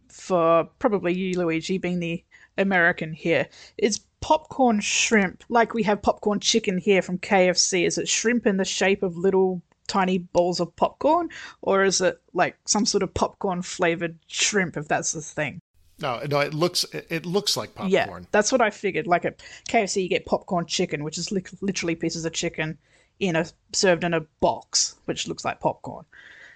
for 0.09 0.65
probably 0.79 1.13
you, 1.13 1.39
Luigi, 1.39 1.77
being 1.77 2.01
the 2.01 2.25
American 2.57 3.13
here. 3.13 3.47
Is 3.77 4.01
popcorn 4.21 4.81
shrimp 4.81 5.45
like 5.51 5.75
we 5.75 5.83
have 5.83 6.01
popcorn 6.01 6.41
chicken 6.41 6.79
here 6.79 7.03
from 7.03 7.19
KFC? 7.19 7.87
Is 7.87 7.99
it 7.99 8.09
shrimp 8.09 8.47
in 8.47 8.57
the 8.57 8.65
shape 8.65 9.03
of 9.03 9.19
little 9.19 9.61
tiny 9.87 10.19
balls 10.19 10.61
of 10.61 10.75
popcorn, 10.77 11.29
or 11.61 11.85
is 11.85 12.01
it 12.01 12.21
like 12.33 12.57
some 12.65 12.87
sort 12.87 13.03
of 13.03 13.13
popcorn 13.13 13.61
flavored 13.61 14.19
shrimp? 14.27 14.77
If 14.77 14.89
that's 14.89 15.13
the 15.13 15.21
thing. 15.21 15.61
No, 15.99 16.23
no, 16.31 16.41
it 16.41 16.55
looks 16.55 16.85
it, 16.85 17.07
it 17.11 17.27
looks 17.27 17.57
like 17.57 17.75
popcorn. 17.75 17.91
Yeah, 17.91 18.19
that's 18.31 18.51
what 18.51 18.63
I 18.63 18.71
figured. 18.71 19.07
Like 19.07 19.27
at 19.27 19.43
KFC, 19.69 20.05
you 20.05 20.09
get 20.09 20.25
popcorn 20.25 20.65
chicken, 20.67 21.05
which 21.05 21.19
is 21.19 21.31
li- 21.31 21.45
literally 21.61 21.95
pieces 21.95 22.25
of 22.25 22.33
chicken 22.33 22.79
in 23.21 23.37
a 23.37 23.47
served 23.73 24.05
in 24.05 24.15
a 24.15 24.21
box, 24.41 24.97
which 25.05 25.29
looks 25.29 25.45
like 25.45 25.61
popcorn. 25.61 26.05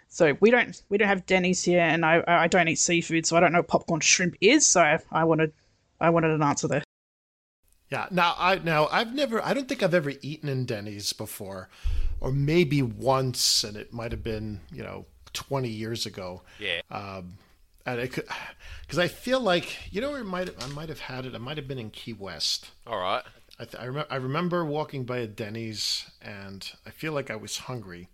So 0.08 0.36
we 0.40 0.50
don't 0.50 0.80
we 0.88 0.98
don't 0.98 1.08
have 1.08 1.26
Denny's 1.26 1.62
here, 1.62 1.80
and 1.80 2.04
I 2.04 2.22
I 2.26 2.48
don't 2.48 2.68
eat 2.68 2.78
seafood, 2.78 3.26
so 3.26 3.36
I 3.36 3.40
don't 3.40 3.52
know 3.52 3.60
what 3.60 3.68
popcorn 3.68 4.00
shrimp 4.00 4.36
is. 4.40 4.66
So 4.66 4.80
I, 4.80 4.98
I 5.12 5.24
wanted 5.24 5.52
I 6.00 6.10
wanted 6.10 6.32
an 6.32 6.42
answer 6.42 6.68
there. 6.68 6.82
Yeah. 7.90 8.06
Now 8.10 8.34
I 8.38 8.56
now 8.56 8.88
I've 8.90 9.14
never 9.14 9.44
I 9.44 9.54
don't 9.54 9.68
think 9.68 9.82
I've 9.82 9.94
ever 9.94 10.12
eaten 10.20 10.48
in 10.48 10.66
Denny's 10.66 11.12
before, 11.12 11.68
or 12.20 12.32
maybe 12.32 12.82
once, 12.82 13.62
and 13.64 13.76
it 13.76 13.92
might 13.92 14.12
have 14.12 14.24
been 14.24 14.60
you 14.72 14.82
know 14.82 15.06
twenty 15.32 15.68
years 15.68 16.06
ago. 16.06 16.42
Yeah. 16.58 16.80
Um, 16.90 17.38
and 17.86 18.00
it 18.00 18.12
could 18.12 18.26
because 18.82 18.98
I 18.98 19.08
feel 19.08 19.40
like 19.40 19.92
you 19.92 20.00
know 20.00 20.10
where 20.10 20.20
it 20.20 20.26
might 20.26 20.50
I 20.62 20.66
might 20.68 20.88
have 20.88 21.00
had 21.00 21.24
it. 21.24 21.34
I 21.34 21.38
might 21.38 21.56
have 21.56 21.68
been 21.68 21.78
in 21.78 21.90
Key 21.90 22.12
West. 22.12 22.70
All 22.86 22.98
right. 22.98 23.22
I 23.60 23.64
th- 23.64 23.82
I, 23.82 23.86
rem- 23.88 24.06
I 24.08 24.16
remember 24.16 24.64
walking 24.64 25.04
by 25.04 25.18
a 25.18 25.26
Denny's 25.26 26.10
and 26.22 26.70
I 26.86 26.90
feel 26.90 27.12
like 27.12 27.30
I 27.30 27.36
was 27.36 27.58
hungry, 27.58 28.08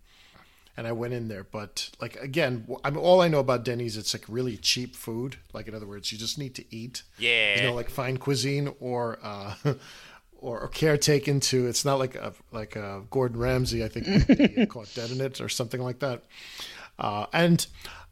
and 0.75 0.85
I 0.85 0.91
went 0.91 1.13
in 1.13 1.29
there. 1.29 1.45
But 1.45 1.89
like 2.01 2.17
again, 2.17 2.61
w- 2.61 2.79
I 2.83 2.89
mean, 2.89 2.99
all 2.99 3.21
I 3.21 3.29
know 3.29 3.39
about 3.39 3.63
Denny's, 3.63 3.95
it's 3.95 4.13
like 4.13 4.25
really 4.27 4.57
cheap 4.57 4.93
food. 4.95 5.37
Like 5.53 5.67
in 5.69 5.73
other 5.73 5.87
words, 5.87 6.11
you 6.11 6.17
just 6.17 6.37
need 6.37 6.53
to 6.55 6.65
eat. 6.75 7.03
Yeah. 7.17 7.55
There's 7.55 7.69
no 7.69 7.73
like 7.75 7.89
fine 7.89 8.17
cuisine 8.17 8.73
or 8.81 9.19
uh, 9.23 9.55
or, 10.37 10.59
or 10.59 10.67
care 10.67 10.97
taken 10.97 11.39
to. 11.39 11.65
It's 11.67 11.85
not 11.85 11.97
like 11.97 12.15
a 12.15 12.33
like 12.51 12.75
a 12.75 13.03
Gordon 13.09 13.39
Ramsay. 13.39 13.85
I 13.85 13.87
think 13.87 14.69
caught 14.69 14.93
dead 14.93 15.11
in 15.11 15.21
it 15.21 15.39
or 15.39 15.47
something 15.47 15.81
like 15.81 15.99
that. 15.99 16.23
Uh, 16.99 17.27
and 17.31 17.67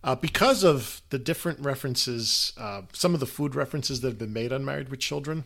uh, 0.06 0.16
because 0.16 0.64
of 0.64 1.02
the 1.10 1.18
different 1.20 1.60
references, 1.60 2.54
uh, 2.58 2.84
some 2.94 3.14
of 3.14 3.20
the 3.20 3.26
food 3.26 3.56
references 3.56 4.02
that 4.02 4.08
have 4.08 4.20
been 4.20 4.32
made 4.32 4.54
on 4.54 4.64
Married 4.64 4.90
with 4.90 5.00
Children, 5.00 5.44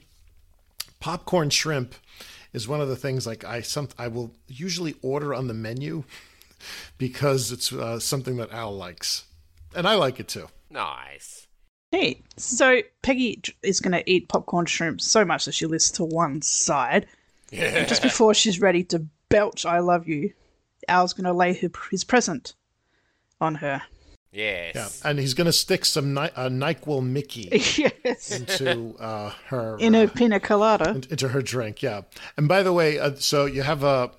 popcorn 0.99 1.49
shrimp 1.49 1.95
is 2.53 2.67
one 2.67 2.81
of 2.81 2.87
the 2.87 2.95
things 2.95 3.25
like 3.25 3.43
I 3.43 3.61
some 3.61 3.89
I 3.97 4.07
will 4.07 4.31
usually 4.47 4.95
order 5.01 5.33
on 5.33 5.47
the 5.47 5.53
menu 5.53 6.03
because 6.97 7.51
it's 7.51 7.71
uh, 7.71 7.99
something 7.99 8.37
that 8.37 8.51
Al 8.51 8.75
likes, 8.75 9.25
and 9.75 9.87
I 9.87 9.95
like 9.95 10.19
it 10.19 10.27
too. 10.27 10.47
Nice. 10.69 11.47
Neat. 11.91 12.23
So 12.37 12.81
Peggy 13.01 13.41
is 13.63 13.79
going 13.79 13.93
to 13.93 14.07
eat 14.09 14.29
popcorn 14.29 14.67
shrimp 14.67 15.01
so 15.01 15.25
much 15.25 15.45
that 15.45 15.53
she 15.53 15.65
lists 15.65 15.91
to 15.91 16.03
one 16.03 16.41
side. 16.43 17.07
And 17.51 17.87
just 17.87 18.03
before 18.03 18.35
she's 18.35 18.61
ready 18.61 18.83
to 18.85 19.07
belch 19.29 19.65
"I 19.65 19.79
love 19.79 20.07
you," 20.07 20.33
Al's 20.87 21.13
going 21.13 21.25
to 21.25 21.33
lay 21.33 21.53
her, 21.53 21.69
his 21.89 22.03
present 22.03 22.53
on 23.41 23.55
her. 23.55 23.81
Yes. 24.31 24.75
Yeah, 25.03 25.09
and 25.09 25.17
he's 25.17 25.33
going 25.33 25.45
to 25.45 25.53
stick 25.53 25.85
some 25.85 26.13
Ny- 26.13 26.31
uh, 26.35 26.49
Nyquil 26.49 27.03
Mickey 27.03 27.49
yes. 28.03 28.31
into 28.31 28.95
uh, 28.99 29.31
her 29.47 29.77
In 29.79 29.95
a 29.95 30.07
pina 30.07 30.39
colada. 30.39 30.91
in- 30.91 31.03
into 31.09 31.29
her 31.29 31.41
drink. 31.41 31.81
Yeah, 31.81 32.01
and 32.37 32.47
by 32.47 32.61
the 32.61 32.71
way, 32.73 32.99
uh, 32.99 33.15
so 33.15 33.45
you 33.45 33.63
have 33.63 33.83
a 33.83 34.11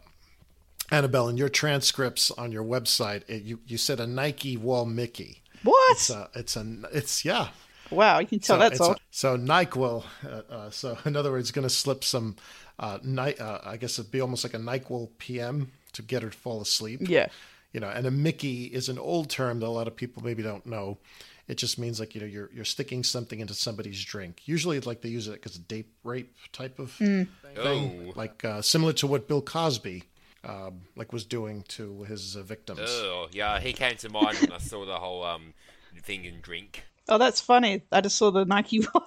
Annabelle 0.90 1.28
in 1.28 1.36
your 1.36 1.48
transcripts 1.48 2.30
on 2.32 2.50
your 2.50 2.64
website. 2.64 3.22
It, 3.28 3.42
you 3.44 3.60
you 3.66 3.78
said 3.78 4.00
a 4.00 4.06
Nike 4.06 4.56
Wall 4.56 4.84
Mickey. 4.86 5.42
What? 5.62 5.92
It's 5.92 6.10
a 6.10 6.28
it's 6.34 6.56
a 6.56 6.66
it's 6.92 7.24
yeah. 7.24 7.48
Wow, 7.92 8.18
you 8.20 8.26
can 8.26 8.38
tell 8.40 8.56
so 8.56 8.60
that's 8.60 8.80
it's 8.80 8.88
a- 8.88 8.96
so 9.12 9.36
Nyquil. 9.36 10.04
Uh, 10.24 10.52
uh, 10.52 10.70
so 10.70 10.98
in 11.04 11.14
other 11.14 11.30
words, 11.30 11.50
going 11.52 11.62
to 11.68 11.70
slip 11.70 12.02
some. 12.02 12.36
Uh, 12.80 12.98
Ny- 13.04 13.34
uh, 13.34 13.60
I 13.62 13.76
guess 13.76 13.98
it'd 13.98 14.10
be 14.10 14.20
almost 14.22 14.42
like 14.42 14.54
a 14.54 14.58
Nyquil 14.58 15.10
PM 15.18 15.70
to 15.92 16.02
get 16.02 16.22
her 16.22 16.30
to 16.30 16.36
fall 16.36 16.60
asleep. 16.62 17.00
Yeah. 17.02 17.26
You 17.72 17.80
know, 17.80 17.88
and 17.88 18.06
a 18.06 18.10
Mickey 18.10 18.64
is 18.64 18.88
an 18.88 18.98
old 18.98 19.30
term 19.30 19.60
that 19.60 19.66
a 19.66 19.68
lot 19.68 19.86
of 19.86 19.94
people 19.94 20.22
maybe 20.24 20.42
don't 20.42 20.66
know. 20.66 20.98
It 21.46 21.56
just 21.56 21.78
means 21.78 21.98
like 22.00 22.14
you 22.14 22.20
know 22.20 22.26
you're 22.26 22.50
you're 22.52 22.64
sticking 22.64 23.02
something 23.04 23.40
into 23.40 23.54
somebody's 23.54 24.04
drink. 24.04 24.42
Usually, 24.44 24.78
like 24.80 25.02
they 25.02 25.08
use 25.08 25.28
it 25.28 25.34
because 25.34 25.56
date 25.58 25.88
rape 26.04 26.34
type 26.52 26.78
of 26.78 26.90
Mm. 26.98 27.28
thing, 27.54 28.08
Oh. 28.08 28.12
like 28.16 28.44
uh, 28.44 28.62
similar 28.62 28.92
to 28.94 29.06
what 29.06 29.26
Bill 29.28 29.42
Cosby 29.42 30.04
um, 30.44 30.82
like 30.96 31.12
was 31.12 31.24
doing 31.24 31.62
to 31.68 32.02
his 32.04 32.36
uh, 32.36 32.42
victims. 32.42 32.80
Oh, 32.82 33.28
yeah, 33.32 33.60
he 33.60 33.72
came 33.72 33.96
to 33.96 34.08
mind 34.08 34.38
when 34.38 34.52
I 34.52 34.58
saw 34.58 34.84
the 34.86 34.98
whole 34.98 35.22
um 35.24 35.54
thing 36.02 36.24
in 36.24 36.40
drink. 36.40 36.84
Oh, 37.08 37.18
that's 37.18 37.40
funny. 37.40 37.82
I 37.90 38.00
just 38.00 38.16
saw 38.16 38.30
the 38.30 38.44
Nike. 38.44 38.82
one. 38.92 39.04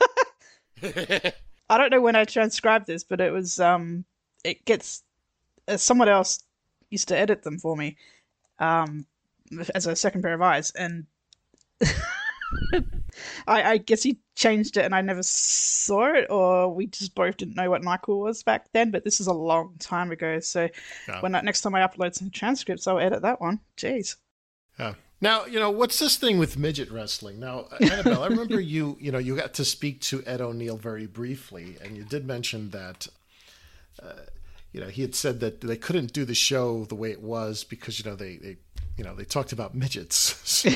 I 1.69 1.77
don't 1.77 1.91
know 1.91 2.01
when 2.01 2.15
I 2.15 2.25
transcribed 2.25 2.87
this, 2.87 3.03
but 3.03 3.21
it 3.21 3.31
was 3.31 3.59
um, 3.59 4.05
it 4.43 4.65
gets 4.65 5.03
uh, 5.67 5.77
someone 5.77 6.09
else 6.09 6.43
used 6.89 7.07
to 7.07 7.17
edit 7.17 7.43
them 7.43 7.57
for 7.57 7.75
me, 7.77 7.95
um, 8.59 9.05
as 9.75 9.87
a 9.87 9.95
second 9.95 10.21
pair 10.21 10.33
of 10.33 10.41
eyes, 10.41 10.71
and 10.71 11.05
I, 13.47 13.63
I 13.63 13.77
guess 13.77 14.03
he 14.03 14.19
changed 14.35 14.77
it, 14.77 14.85
and 14.85 14.95
I 14.95 15.01
never 15.01 15.23
saw 15.23 16.13
it, 16.13 16.27
or 16.29 16.73
we 16.73 16.87
just 16.87 17.15
both 17.15 17.37
didn't 17.37 17.55
know 17.55 17.69
what 17.69 17.81
Nyquil 17.81 18.19
was 18.19 18.43
back 18.43 18.71
then. 18.73 18.91
But 18.91 19.03
this 19.03 19.19
is 19.19 19.27
a 19.27 19.33
long 19.33 19.75
time 19.79 20.11
ago, 20.11 20.39
so 20.39 20.69
when 21.19 21.35
I, 21.35 21.41
next 21.41 21.61
time 21.61 21.75
I 21.75 21.85
upload 21.85 22.15
some 22.15 22.29
transcripts, 22.29 22.87
I'll 22.87 22.99
edit 22.99 23.21
that 23.21 23.41
one. 23.41 23.59
Jeez. 23.77 24.15
Yeah. 24.79 24.93
Now, 25.21 25.45
you 25.45 25.57
know, 25.57 25.71
what's 25.71 25.99
this 25.99 26.17
thing 26.17 26.37
with 26.37 26.57
midget 26.57 26.91
wrestling? 26.91 27.39
Now, 27.39 27.67
Annabelle, 27.79 28.23
I 28.23 28.27
remember 28.27 28.59
you, 28.59 28.97
you 28.99 29.09
know, 29.09 29.19
you 29.19 29.37
got 29.37 29.53
to 29.53 29.63
speak 29.63 30.01
to 30.01 30.21
Ed 30.25 30.41
O'Neill 30.41 30.75
very 30.75 31.05
briefly, 31.05 31.77
and 31.81 31.95
you 31.95 32.03
did 32.03 32.25
mention 32.25 32.71
that, 32.71 33.07
uh, 34.01 34.23
you 34.73 34.81
know, 34.81 34.87
he 34.87 35.01
had 35.03 35.15
said 35.15 35.39
that 35.39 35.61
they 35.61 35.77
couldn't 35.77 36.11
do 36.11 36.25
the 36.25 36.33
show 36.35 36.83
the 36.85 36.95
way 36.95 37.11
it 37.11 37.21
was 37.21 37.63
because, 37.63 37.99
you 37.99 38.09
know, 38.09 38.15
they, 38.17 38.35
they 38.37 38.57
you 38.97 39.03
know, 39.03 39.15
they 39.15 39.23
talked 39.23 39.53
about 39.53 39.73
midgets. 39.75 40.39
So, 40.53 40.69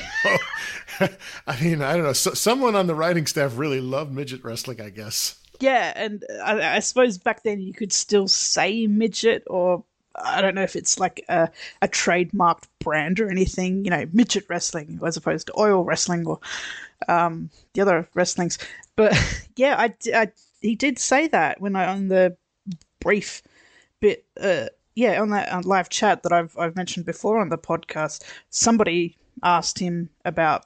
I 1.48 1.62
mean, 1.62 1.82
I 1.82 1.94
don't 1.94 2.04
know. 2.04 2.14
So, 2.14 2.34
someone 2.34 2.76
on 2.76 2.88
the 2.88 2.96
writing 2.96 3.26
staff 3.28 3.58
really 3.58 3.80
loved 3.82 4.12
midget 4.14 4.44
wrestling, 4.44 4.82
I 4.82 4.90
guess. 4.90 5.40
Yeah, 5.60 5.94
and 5.96 6.24
I, 6.44 6.78
I 6.78 6.80
suppose 6.80 7.18
back 7.18 7.44
then 7.44 7.60
you 7.60 7.74
could 7.74 7.92
still 7.94 8.28
say 8.28 8.86
midget, 8.88 9.44
or 9.48 9.84
I 10.16 10.42
don't 10.42 10.56
know 10.56 10.64
if 10.64 10.76
it's 10.76 11.00
like 11.00 11.24
a, 11.30 11.50
a 11.82 11.88
trademarked 11.88 12.64
brand 12.80 13.20
or 13.20 13.30
anything, 13.30 13.86
you 13.86 13.92
know, 13.92 14.06
midget 14.14 14.46
wrestling 14.50 15.00
as 15.06 15.16
opposed 15.18 15.48
to 15.48 15.60
oil 15.60 15.84
wrestling 15.84 16.26
or 16.26 16.40
um, 17.08 17.50
the 17.74 17.82
other 17.82 18.08
wrestlings. 18.16 18.58
But 18.96 19.14
yeah, 19.56 19.76
I, 19.78 19.94
I- 20.14 20.32
he 20.62 20.76
did 20.76 20.98
say 20.98 21.28
that 21.28 21.62
when 21.62 21.76
I 21.76 21.86
on 21.88 22.08
the 22.08 22.36
brief 23.00 23.44
bit, 24.00 24.26
uh, 24.40 24.68
yeah, 24.96 25.22
on 25.22 25.30
that 25.30 25.52
uh, 25.52 25.62
live 25.64 25.90
chat 25.90 26.24
that 26.24 26.34
I've 26.34 26.58
I've 26.58 26.76
mentioned 26.76 27.06
before 27.06 27.40
on 27.40 27.50
the 27.50 27.58
podcast. 27.58 28.24
Somebody 28.50 29.18
asked 29.44 29.80
him 29.80 30.10
about 30.26 30.66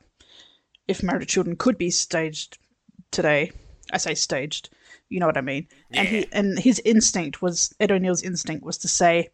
if 0.87 1.03
Married 1.03 1.27
Children 1.27 1.55
could 1.55 1.77
be 1.77 1.89
staged 1.89 2.57
today. 3.11 3.51
I 3.91 3.97
say 3.97 4.13
staged, 4.13 4.69
you 5.09 5.19
know 5.19 5.25
what 5.25 5.37
I 5.37 5.41
mean. 5.41 5.67
And 5.91 6.07
he 6.07 6.27
and 6.31 6.57
his 6.57 6.81
instinct 6.85 7.41
was 7.41 7.73
Ed 7.79 7.91
O'Neill's 7.91 8.23
instinct 8.23 8.63
was 8.63 8.77
to 8.79 8.87
say, 8.87 9.29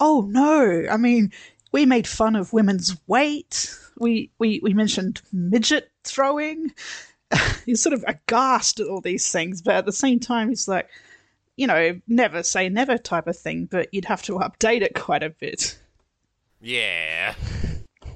"Oh 0.00 0.26
no, 0.30 0.86
I 0.90 0.96
mean, 0.96 1.32
we 1.72 1.86
made 1.86 2.06
fun 2.06 2.36
of 2.36 2.52
women's 2.52 2.96
weight. 3.06 3.74
We 3.98 4.30
we 4.38 4.60
we 4.62 4.74
mentioned 4.74 5.22
midget 5.32 5.90
throwing." 6.04 6.72
he's 7.66 7.82
sort 7.82 7.92
of 7.92 8.04
aghast 8.06 8.78
at 8.78 8.86
all 8.86 9.00
these 9.00 9.30
things, 9.30 9.60
but 9.60 9.74
at 9.74 9.84
the 9.86 9.92
same 9.92 10.20
time, 10.20 10.48
he's 10.48 10.68
like, 10.68 10.88
you 11.56 11.66
know, 11.66 12.00
never 12.06 12.42
say 12.42 12.68
never 12.68 12.98
type 12.98 13.26
of 13.26 13.36
thing. 13.36 13.66
But 13.66 13.92
you'd 13.92 14.04
have 14.06 14.22
to 14.22 14.38
update 14.38 14.82
it 14.82 14.94
quite 14.94 15.22
a 15.22 15.30
bit. 15.30 15.78
Yeah. 16.60 17.34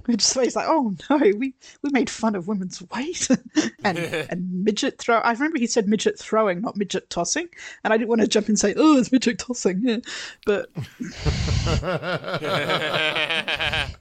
Which 0.07 0.24
is 0.24 0.35
why 0.35 0.44
he's 0.44 0.57
like, 0.57 0.66
oh 0.68 0.94
no, 1.09 1.18
we, 1.18 1.55
we 1.83 1.90
made 1.90 2.11
fun 2.11 2.35
of 2.35 2.48
women's 2.48 2.83
weight 2.90 3.29
and 3.85 3.98
and 3.98 4.64
midget 4.64 4.98
throw. 4.98 5.18
I 5.18 5.33
remember 5.33 5.59
he 5.59 5.66
said 5.66 5.88
midget 5.88 6.18
throwing, 6.18 6.61
not 6.61 6.76
midget 6.76 7.11
tossing, 7.11 7.48
and 7.85 7.92
I 7.92 7.96
didn't 7.96 8.09
want 8.09 8.22
to 8.22 8.29
jump 8.29 8.48
in 8.48 8.53
and 8.53 8.59
say, 8.59 8.74
oh, 8.76 8.98
it's 8.98 9.12
midget 9.12 9.38
tossing, 9.38 9.83
yeah. 9.85 9.98
but 10.46 10.70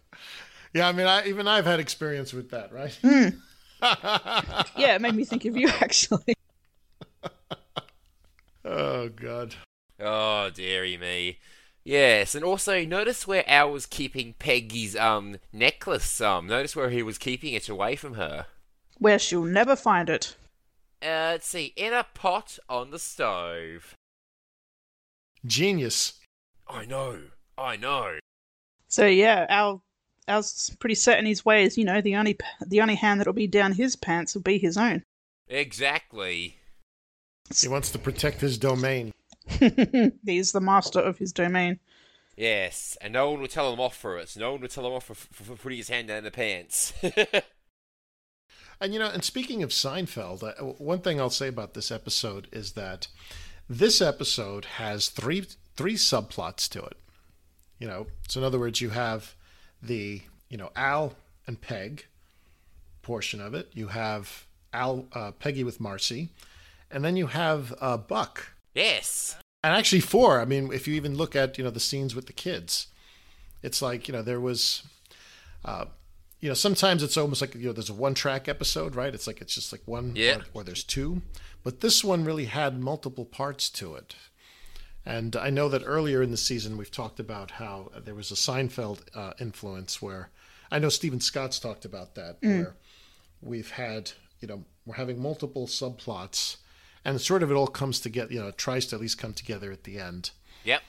Yeah, 0.73 0.87
I 0.87 0.91
mean, 0.91 1.07
I, 1.07 1.27
even 1.27 1.47
I've 1.47 1.65
had 1.65 1.79
experience 1.79 2.31
with 2.31 2.51
that, 2.51 2.71
right? 2.71 2.97
Hmm. 3.01 3.29
yeah, 4.77 4.95
it 4.95 5.01
made 5.01 5.15
me 5.15 5.25
think 5.25 5.45
of 5.45 5.57
you 5.57 5.67
actually. 5.67 6.35
Oh 8.69 9.09
God. 9.09 9.55
Oh, 9.99 10.51
dearie 10.51 10.95
me. 10.95 11.39
Yes, 11.83 12.35
and 12.35 12.45
also 12.45 12.85
notice 12.85 13.25
where 13.25 13.49
Al 13.49 13.71
was 13.71 13.87
keeping 13.87 14.35
Peggy's 14.37 14.95
um 14.95 15.37
necklace. 15.51 16.21
Um, 16.21 16.45
notice 16.45 16.75
where 16.75 16.91
he 16.91 17.01
was 17.01 17.17
keeping 17.17 17.53
it 17.53 17.67
away 17.67 17.95
from 17.95 18.13
her. 18.13 18.45
Where 18.99 19.17
she'll 19.17 19.43
never 19.43 19.75
find 19.75 20.07
it. 20.07 20.35
Uh, 21.01 21.33
let's 21.33 21.47
see, 21.47 21.73
in 21.75 21.93
a 21.93 22.05
pot 22.13 22.59
on 22.69 22.91
the 22.91 22.99
stove. 22.99 23.95
Genius. 25.43 26.19
I 26.67 26.85
know, 26.85 27.21
I 27.57 27.75
know. 27.75 28.19
So 28.87 29.07
yeah, 29.07 29.47
Al 29.49 29.81
Al's 30.27 30.75
pretty 30.79 30.95
set 30.95 31.17
in 31.17 31.25
his 31.25 31.43
ways. 31.43 31.75
You 31.75 31.85
know, 31.85 32.01
the 32.01 32.17
only 32.17 32.37
the 32.67 32.81
only 32.81 32.95
hand 32.95 33.19
that'll 33.19 33.33
be 33.33 33.47
down 33.47 33.71
his 33.71 33.95
pants 33.95 34.35
will 34.35 34.43
be 34.43 34.59
his 34.59 34.77
own. 34.77 35.01
Exactly. 35.47 36.57
He 37.55 37.67
wants 37.67 37.91
to 37.91 37.99
protect 37.99 38.41
his 38.41 38.57
domain. 38.57 39.11
He's 40.25 40.51
the 40.51 40.61
master 40.61 40.99
of 40.99 41.17
his 41.17 41.33
domain. 41.33 41.79
Yes, 42.37 42.97
and 43.01 43.13
no 43.13 43.31
one 43.31 43.41
will 43.41 43.47
tell 43.47 43.73
him 43.73 43.79
off 43.79 43.97
for 43.97 44.17
it. 44.17 44.35
No 44.37 44.53
one 44.53 44.61
will 44.61 44.67
tell 44.67 44.85
him 44.85 44.93
off 44.93 45.05
for, 45.05 45.15
for, 45.15 45.43
for 45.43 45.55
putting 45.55 45.77
his 45.77 45.89
hand 45.89 46.07
down 46.07 46.23
the 46.23 46.31
pants. 46.31 46.93
And 48.81 48.93
you 48.93 48.99
know, 48.99 49.09
and 49.09 49.23
speaking 49.23 49.61
of 49.61 49.71
Seinfeld, 49.71 50.43
uh, 50.43 50.63
one 50.63 50.99
thing 50.99 51.19
I'll 51.19 51.29
say 51.29 51.47
about 51.47 51.73
this 51.73 51.91
episode 51.91 52.47
is 52.51 52.73
that 52.73 53.07
this 53.69 54.01
episode 54.01 54.65
has 54.65 55.09
three 55.09 55.45
three 55.75 55.95
subplots 55.95 56.69
to 56.69 56.83
it. 56.83 56.97
You 57.77 57.87
know, 57.87 58.07
so 58.27 58.39
in 58.39 58.45
other 58.45 58.59
words, 58.59 58.79
you 58.79 58.89
have 58.89 59.35
the 59.81 60.21
you 60.49 60.57
know 60.57 60.71
Al 60.75 61.13
and 61.45 61.59
Peg 61.59 62.05
portion 63.01 63.41
of 63.41 63.53
it. 63.53 63.69
You 63.73 63.87
have 63.87 64.45
Al 64.71 65.07
uh, 65.11 65.31
Peggy 65.31 65.65
with 65.65 65.81
Marcy, 65.81 66.29
and 66.91 67.03
then 67.03 67.15
you 67.17 67.27
have 67.27 67.73
uh, 67.81 67.97
Buck. 67.97 68.53
yes. 68.73 69.35
And 69.61 69.75
actually, 69.75 69.99
four. 69.99 70.39
I 70.39 70.45
mean, 70.45 70.71
if 70.71 70.87
you 70.87 70.93
even 70.95 71.15
look 71.15 71.35
at 71.35 71.57
you 71.57 71.63
know 71.65 71.69
the 71.69 71.81
scenes 71.81 72.15
with 72.15 72.27
the 72.27 72.33
kids, 72.33 72.87
it's 73.61 73.81
like 73.81 74.07
you 74.07 74.13
know 74.13 74.21
there 74.21 74.39
was, 74.39 74.83
uh, 75.65 75.85
you 76.39 76.47
know, 76.47 76.53
sometimes 76.55 77.03
it's 77.03 77.17
almost 77.17 77.41
like 77.41 77.55
you 77.55 77.65
know 77.67 77.73
there's 77.73 77.89
a 77.89 77.93
one 77.93 78.13
track 78.13 78.47
episode, 78.47 78.95
right? 78.95 79.13
It's 79.13 79.27
like 79.27 79.41
it's 79.41 79.53
just 79.55 79.73
like 79.73 79.81
one, 79.85 80.13
Yeah. 80.15 80.37
or, 80.53 80.61
or 80.61 80.63
there's 80.63 80.83
two, 80.85 81.21
but 81.61 81.81
this 81.81 82.05
one 82.05 82.23
really 82.23 82.45
had 82.45 82.79
multiple 82.79 83.25
parts 83.25 83.69
to 83.71 83.95
it. 83.95 84.15
And 85.05 85.35
I 85.35 85.49
know 85.49 85.67
that 85.69 85.83
earlier 85.85 86.21
in 86.21 86.31
the 86.31 86.37
season 86.37 86.77
we've 86.77 86.89
talked 86.91 87.19
about 87.19 87.51
how 87.51 87.91
there 88.05 88.15
was 88.15 88.31
a 88.31 88.35
Seinfeld 88.35 88.99
uh, 89.13 89.33
influence 89.41 90.01
where 90.01 90.29
I 90.71 90.79
know 90.79 90.89
Stephen 90.89 91.19
Scott's 91.19 91.59
talked 91.59 91.83
about 91.83 92.15
that 92.15 92.39
Mm. 92.41 92.59
where 92.63 92.75
we've 93.41 93.71
had 93.71 94.11
you 94.39 94.47
know 94.47 94.63
we're 94.85 94.95
having 94.95 95.21
multiple 95.21 95.67
subplots 95.67 96.57
and 97.05 97.19
sort 97.21 97.43
of 97.43 97.51
it 97.51 97.55
all 97.55 97.67
comes 97.67 97.99
together 97.99 98.33
you 98.33 98.39
know 98.39 98.47
it 98.49 98.57
tries 98.57 98.85
to 98.87 98.95
at 98.95 99.01
least 99.01 99.17
come 99.17 99.33
together 99.33 99.71
at 99.71 99.83
the 99.83 99.97
end 99.99 100.31
Yep. 100.63 100.81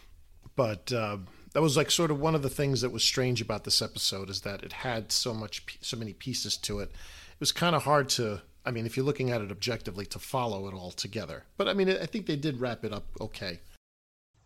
but 0.57 0.93
uh, 0.93 1.19
that 1.53 1.63
was 1.63 1.77
like 1.77 1.91
sort 1.91 2.11
of 2.11 2.19
one 2.21 2.35
of 2.35 2.43
the 2.43 2.49
things 2.51 2.81
that 2.81 2.91
was 2.91 3.03
strange 3.05 3.41
about 3.41 3.65
this 3.65 3.81
episode 3.83 4.29
is 4.31 4.41
that 4.43 4.63
it 4.63 4.73
had 4.73 5.13
so 5.13 5.33
much 5.35 5.79
so 5.81 5.97
many 5.97 6.13
pieces 6.13 6.57
to 6.59 6.81
it 6.81 6.91
it 6.91 7.41
was 7.41 7.53
kind 7.53 7.75
of 7.77 7.85
hard 7.85 8.09
to 8.11 8.41
i 8.67 8.71
mean 8.71 8.87
if 8.87 8.97
you're 8.97 9.07
looking 9.07 9.31
at 9.31 9.41
it 9.41 9.51
objectively 9.51 10.05
to 10.07 10.19
follow 10.19 10.69
it 10.69 10.75
all 10.75 10.91
together 10.91 11.45
but 11.57 11.69
i 11.69 11.73
mean 11.73 11.89
i 11.89 12.07
think 12.07 12.27
they 12.27 12.37
did 12.37 12.61
wrap 12.61 12.85
it 12.85 12.93
up 12.93 13.07
okay 13.21 13.61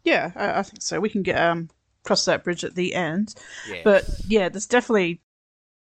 Yeah, 0.05 0.33
I, 0.37 0.59
I 0.59 0.63
think 0.63 0.83
so. 0.83 1.01
We 1.01 1.09
can 1.09 1.23
get 1.23 1.37
um 1.41 1.71
cross 2.05 2.27
that 2.27 2.45
bridge 2.45 2.63
at 2.65 2.75
the 2.75 2.95
end. 2.95 3.35
Yeah. 3.67 3.81
But 3.85 4.05
yeah, 4.29 4.51
there's 4.51 4.67
definitely 4.67 5.23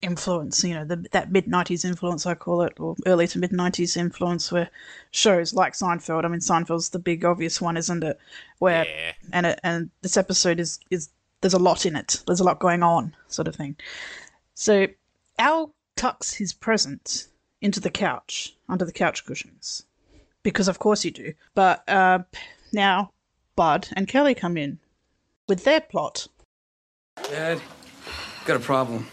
influence. 0.03 0.63
You 0.63 0.75
know, 0.75 0.85
the, 0.85 1.05
that 1.13 1.33
mid 1.33 1.47
'90s 1.47 1.85
influence, 1.85 2.27
I 2.27 2.35
call 2.35 2.63
it, 2.63 2.79
or 2.79 2.97
early 3.07 3.27
to 3.29 3.39
mid 3.39 3.51
'90s 3.51 3.97
influence, 3.97 4.51
where 4.53 4.71
shows 5.11 5.55
like 5.55 5.73
Seinfeld. 5.75 6.25
I 6.25 6.29
mean, 6.29 6.41
Seinfeld's 6.41 6.91
the 6.91 6.99
big 6.99 7.25
obvious 7.25 7.61
one, 7.61 7.77
isn't 7.77 8.05
it? 8.05 8.19
Where 8.59 8.85
Yeah. 8.87 9.13
and 9.33 9.47
it, 9.47 9.61
and 9.63 9.91
this 10.03 10.17
episode 10.17 10.61
is 10.61 10.79
is 10.91 11.09
there's 11.41 11.55
a 11.55 11.59
lot 11.59 11.87
in 11.87 11.97
it. 11.97 12.23
There's 12.27 12.41
a 12.41 12.45
lot 12.45 12.59
going 12.61 12.83
on, 12.83 13.15
sort 13.29 13.49
of 13.49 13.57
thing. 13.57 13.77
So 14.55 14.87
Al 15.39 15.75
tucks 15.97 16.33
his 16.35 16.53
present 16.53 17.29
into 17.61 17.81
the 17.81 17.91
couch, 17.91 18.55
under 18.69 18.85
the 18.85 18.93
couch 18.93 19.25
cushions. 19.27 19.85
Because 20.43 20.69
of 20.69 20.79
course 20.79 21.05
you 21.05 21.11
do. 21.11 21.33
But 21.55 21.87
uh, 21.89 22.21
now 22.73 23.11
Bud 23.57 23.89
and 23.95 24.07
Kelly 24.07 24.35
come 24.35 24.57
in 24.57 24.79
with 25.49 25.65
their 25.65 25.81
plot. 25.81 26.29
Dad, 27.25 27.61
got 28.45 28.57
a 28.57 28.61
problem. 28.61 29.07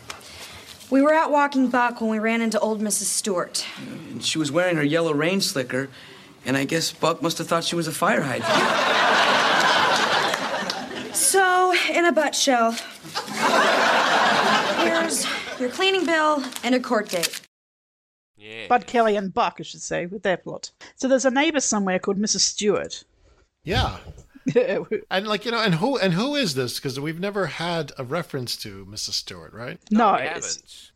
We 0.89 1.01
were 1.01 1.13
out 1.13 1.31
walking 1.31 1.69
Buck 1.69 2.01
when 2.01 2.09
we 2.09 2.19
ran 2.19 2.41
into 2.41 2.59
old 2.59 2.81
Mrs. 2.81 3.05
Stewart. 3.05 3.65
And 4.11 4.23
she 4.23 4.37
was 4.37 4.51
wearing 4.51 4.75
her 4.75 4.83
yellow 4.83 5.13
rain 5.13 5.41
slicker, 5.41 5.89
and 6.45 6.55
I 6.55 6.65
guess 6.65 6.91
Buck 6.91 7.21
must 7.21 7.37
have 7.39 7.47
thought 7.47 7.63
she 7.63 7.75
was 7.75 7.87
a 7.87 7.91
fire 7.91 8.21
hydrant. 8.21 8.53
So, 11.15 11.73
in 11.91 12.05
a 12.05 12.11
nutshell, 12.11 12.73
here's 14.83 15.25
your 15.59 15.69
cleaning 15.69 16.05
bill 16.05 16.43
and 16.63 16.75
a 16.75 16.79
court 16.79 17.09
date. 17.09 17.41
Yeah. 18.37 18.67
Bud 18.67 18.87
Kelly 18.87 19.15
and 19.15 19.33
Buck, 19.33 19.57
I 19.59 19.63
should 19.63 19.81
say, 19.81 20.05
with 20.05 20.23
their 20.23 20.37
plot. 20.37 20.71
So 20.95 21.07
there's 21.07 21.25
a 21.25 21.31
neighbor 21.31 21.59
somewhere 21.59 21.97
called 21.97 22.17
Mrs. 22.17 22.41
Stewart. 22.41 23.03
Yeah. 23.63 23.97
and 25.11 25.27
like 25.27 25.45
you 25.45 25.51
know, 25.51 25.61
and 25.61 25.75
who 25.75 25.97
and 25.97 26.13
who 26.13 26.35
is 26.35 26.55
this? 26.55 26.77
Because 26.79 26.99
we've 26.99 27.19
never 27.19 27.45
had 27.45 27.91
a 27.97 28.03
reference 28.03 28.57
to 28.57 28.85
Mrs. 28.85 29.13
Stewart, 29.13 29.53
right? 29.53 29.79
No, 29.91 30.15
it's, 30.15 30.91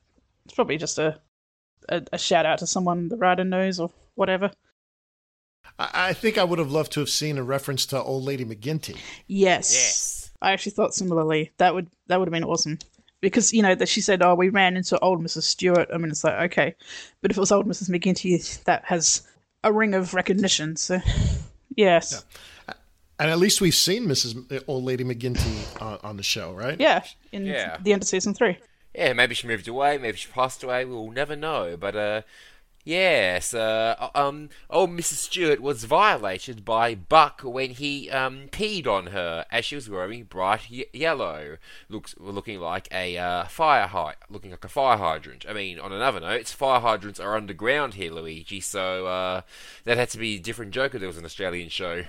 it's 0.45 0.54
probably 0.54 0.78
just 0.78 0.98
a, 0.98 1.20
a 1.89 2.04
a 2.14 2.18
shout 2.18 2.45
out 2.45 2.60
to 2.60 2.68
someone 2.68 3.10
the 3.10 3.18
writer 3.18 3.43
knows 3.43 3.80
or 3.80 3.89
whatever. 4.16 4.52
I, 5.80 5.89
I 6.10 6.14
think 6.14 6.38
I 6.38 6.43
would 6.43 6.60
have 6.60 6.72
loved 6.72 6.91
to 6.93 7.00
have 7.00 7.10
seen 7.10 7.38
a 7.38 7.43
reference 7.43 7.86
to 7.88 8.02
Old 8.02 8.24
Lady 8.24 8.45
McGinty. 8.45 8.98
Yes. 9.28 9.74
Yes. 9.74 10.32
I 10.41 10.52
actually 10.52 10.74
thought 10.74 10.93
similarly. 10.93 11.52
That 11.58 11.74
would 11.74 11.89
that 12.08 12.20
would 12.20 12.28
have 12.28 12.34
been 12.34 12.43
awesome. 12.43 12.80
Because, 13.20 13.52
you 13.52 13.64
know, 13.64 13.74
that 13.74 13.89
she 13.89 14.02
said, 14.02 14.22
Oh, 14.22 14.36
we 14.36 14.50
ran 14.50 14.78
into 14.78 15.00
old 15.00 15.24
Mrs. 15.24 15.43
Stewart. 15.43 15.89
I 15.93 15.98
mean 15.98 16.12
it's 16.12 16.24
like, 16.24 16.52
okay. 16.52 16.76
But 17.22 17.32
if 17.32 17.38
it 17.38 17.39
was 17.39 17.52
old 17.52 17.66
Mrs. 17.68 17.89
McGinty, 17.89 18.64
that 18.66 18.86
has 18.86 19.28
a 19.64 19.74
ring 19.74 19.93
of 19.93 20.14
recognition. 20.14 20.76
So 20.76 21.00
yes. 21.76 22.24
And 23.20 23.32
at 23.32 23.39
least 23.39 23.61
we've 23.61 23.74
seen 23.76 24.05
Mrs. 24.05 24.63
Old 24.68 24.84
Lady 24.84 25.03
McGinty 25.03 25.82
on, 25.82 25.97
on 26.03 26.18
the 26.18 26.24
show, 26.24 26.53
right? 26.53 26.80
Yeah. 26.80 27.03
In 27.32 27.45
Yeah. 27.45 27.78
the 27.82 27.93
end 27.93 28.03
of 28.03 28.07
season 28.07 28.34
three. 28.34 28.57
Yeah, 28.93 29.13
maybe 29.13 29.34
she 29.36 29.47
moved 29.47 29.68
away, 29.68 29.97
maybe 29.97 30.18
she 30.18 30.28
passed 30.32 30.63
away. 30.63 30.86
We'll 30.86 31.09
never 31.11 31.36
know. 31.36 31.78
But 31.80 31.95
uh, 31.95 32.22
yes, 32.84 33.53
uh, 33.53 34.09
um, 34.15 34.49
old 34.70 34.91
Mrs. 34.91 35.15
Stewart 35.18 35.59
was 35.61 35.84
violated 35.84 36.63
by 36.65 36.95
Buck 36.95 37.41
when 37.43 37.72
he 37.72 38.09
um 38.09 38.47
peed 38.51 38.88
on 38.88 39.07
her 39.07 39.45
as 39.51 39.65
she 39.65 39.76
was 39.76 39.89
wearing 39.89 40.24
bright 40.24 40.70
ye- 40.70 40.86
yellow, 40.93 41.57
looks 41.89 42.15
looking 42.20 42.59
like 42.59 42.88
a 42.91 43.18
uh, 43.18 43.45
fire 43.45 43.88
hy- 43.88 44.15
looking 44.30 44.51
like 44.51 44.63
a 44.65 44.70
fire 44.70 44.97
hydrant. 44.97 45.45
I 45.47 45.53
mean, 45.53 45.80
on 45.80 45.91
another 45.91 46.20
note, 46.20 46.47
fire 46.47 46.80
hydrants 46.82 47.20
are 47.20 47.36
underground 47.36 47.95
here, 47.95 48.11
Luigi. 48.11 48.61
So 48.61 49.05
uh, 49.07 49.41
that 49.84 49.97
had 49.97 50.09
to 50.11 50.18
be 50.18 50.36
a 50.36 50.39
different 50.39 50.72
joke 50.72 50.93
if 50.95 50.99
there 51.01 51.07
was 51.07 51.18
an 51.18 51.26
Australian 51.26 51.70
show. 51.70 52.03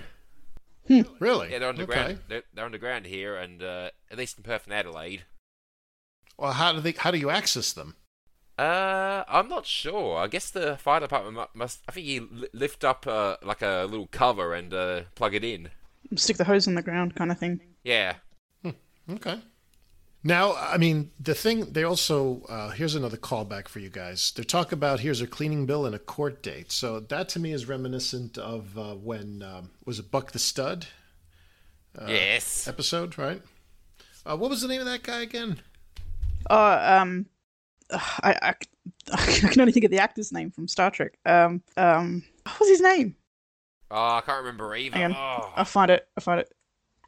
Really? 1.19 1.51
Yeah, 1.51 1.59
they're 1.59 1.69
underground. 1.69 2.11
Okay. 2.11 2.19
They're, 2.27 2.43
they're 2.53 2.65
underground 2.65 3.05
here, 3.05 3.35
and 3.35 3.61
uh, 3.61 3.89
at 4.11 4.17
least 4.17 4.37
in 4.37 4.43
Perth 4.43 4.65
and 4.65 4.73
Adelaide. 4.73 5.23
Well, 6.37 6.53
how 6.53 6.73
do 6.73 6.81
they? 6.81 6.93
How 6.93 7.11
do 7.11 7.17
you 7.17 7.29
access 7.29 7.73
them? 7.73 7.95
Uh, 8.57 9.23
I'm 9.27 9.47
not 9.47 9.65
sure. 9.65 10.17
I 10.17 10.27
guess 10.27 10.49
the 10.49 10.77
fire 10.77 10.99
department 10.99 11.49
must. 11.53 11.81
I 11.87 11.91
think 11.91 12.07
you 12.07 12.47
lift 12.53 12.83
up 12.83 13.05
uh, 13.07 13.37
like 13.43 13.61
a 13.61 13.87
little 13.89 14.07
cover 14.07 14.53
and 14.53 14.73
uh, 14.73 15.01
plug 15.15 15.33
it 15.35 15.43
in. 15.43 15.69
Stick 16.15 16.37
the 16.37 16.43
hose 16.45 16.67
in 16.67 16.75
the 16.75 16.81
ground 16.81 17.15
kind 17.15 17.31
of 17.31 17.37
thing. 17.37 17.61
Yeah. 17.83 18.15
Okay. 19.09 19.39
Now, 20.23 20.53
I 20.55 20.77
mean, 20.77 21.11
the 21.19 21.33
thing 21.33 21.71
they 21.71 21.83
also 21.83 22.41
uh, 22.49 22.69
here's 22.71 22.95
another 22.95 23.15
callback 23.17 23.67
for 23.69 23.79
you 23.79 23.89
guys. 23.89 24.31
They 24.35 24.43
talk 24.43 24.71
about 24.73 24.99
here's 24.99 25.21
a 25.21 25.27
cleaning 25.27 25.65
bill 25.65 25.85
and 25.85 25.95
a 25.95 25.99
court 25.99 26.43
date. 26.43 26.71
So 26.73 26.99
that 26.99 27.29
to 27.29 27.39
me 27.39 27.53
is 27.53 27.67
reminiscent 27.67 28.37
of 28.37 28.77
uh, 28.77 28.95
when 28.95 29.41
um, 29.43 29.69
was 29.85 29.97
it 29.99 30.11
Buck 30.11 30.31
the 30.33 30.39
Stud? 30.39 30.87
Uh, 31.97 32.05
Yes. 32.09 32.67
Episode 32.67 33.17
right. 33.17 33.41
Uh, 34.25 34.35
what 34.35 34.49
was 34.49 34.61
the 34.61 34.67
name 34.67 34.81
of 34.81 34.87
that 34.87 35.03
guy 35.03 35.21
again? 35.21 35.61
Oh, 36.49 36.71
um, 36.73 37.25
I, 37.91 38.35
I, 38.41 38.55
I 39.13 39.25
can 39.49 39.61
only 39.61 39.71
think 39.71 39.85
of 39.85 39.91
the 39.91 39.99
actor's 39.99 40.31
name 40.33 40.51
from 40.51 40.67
Star 40.67 40.91
Trek. 40.91 41.17
Um, 41.25 41.63
um, 41.77 42.23
what 42.43 42.59
was 42.59 42.69
his 42.69 42.81
name? 42.81 43.15
Oh, 43.89 44.15
I 44.17 44.21
can't 44.21 44.39
remember 44.39 44.75
either. 44.75 44.97
Hang 44.97 45.13
on, 45.13 45.41
Oh. 45.43 45.53
I'll 45.55 45.65
find 45.65 45.89
it. 45.89 46.07
I'll 46.17 46.21
find 46.21 46.41
it. 46.41 46.53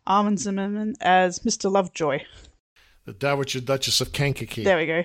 Armin 0.08 0.36
Shimerman 0.38 0.96
as 1.02 1.40
Mr. 1.40 1.70
Lovejoy. 1.72 2.22
The 3.06 3.14
Dowager 3.14 3.60
Duchess 3.62 4.02
of 4.02 4.12
Kankakee. 4.12 4.64
There 4.64 4.78
we 4.78 4.86
go. 4.86 5.04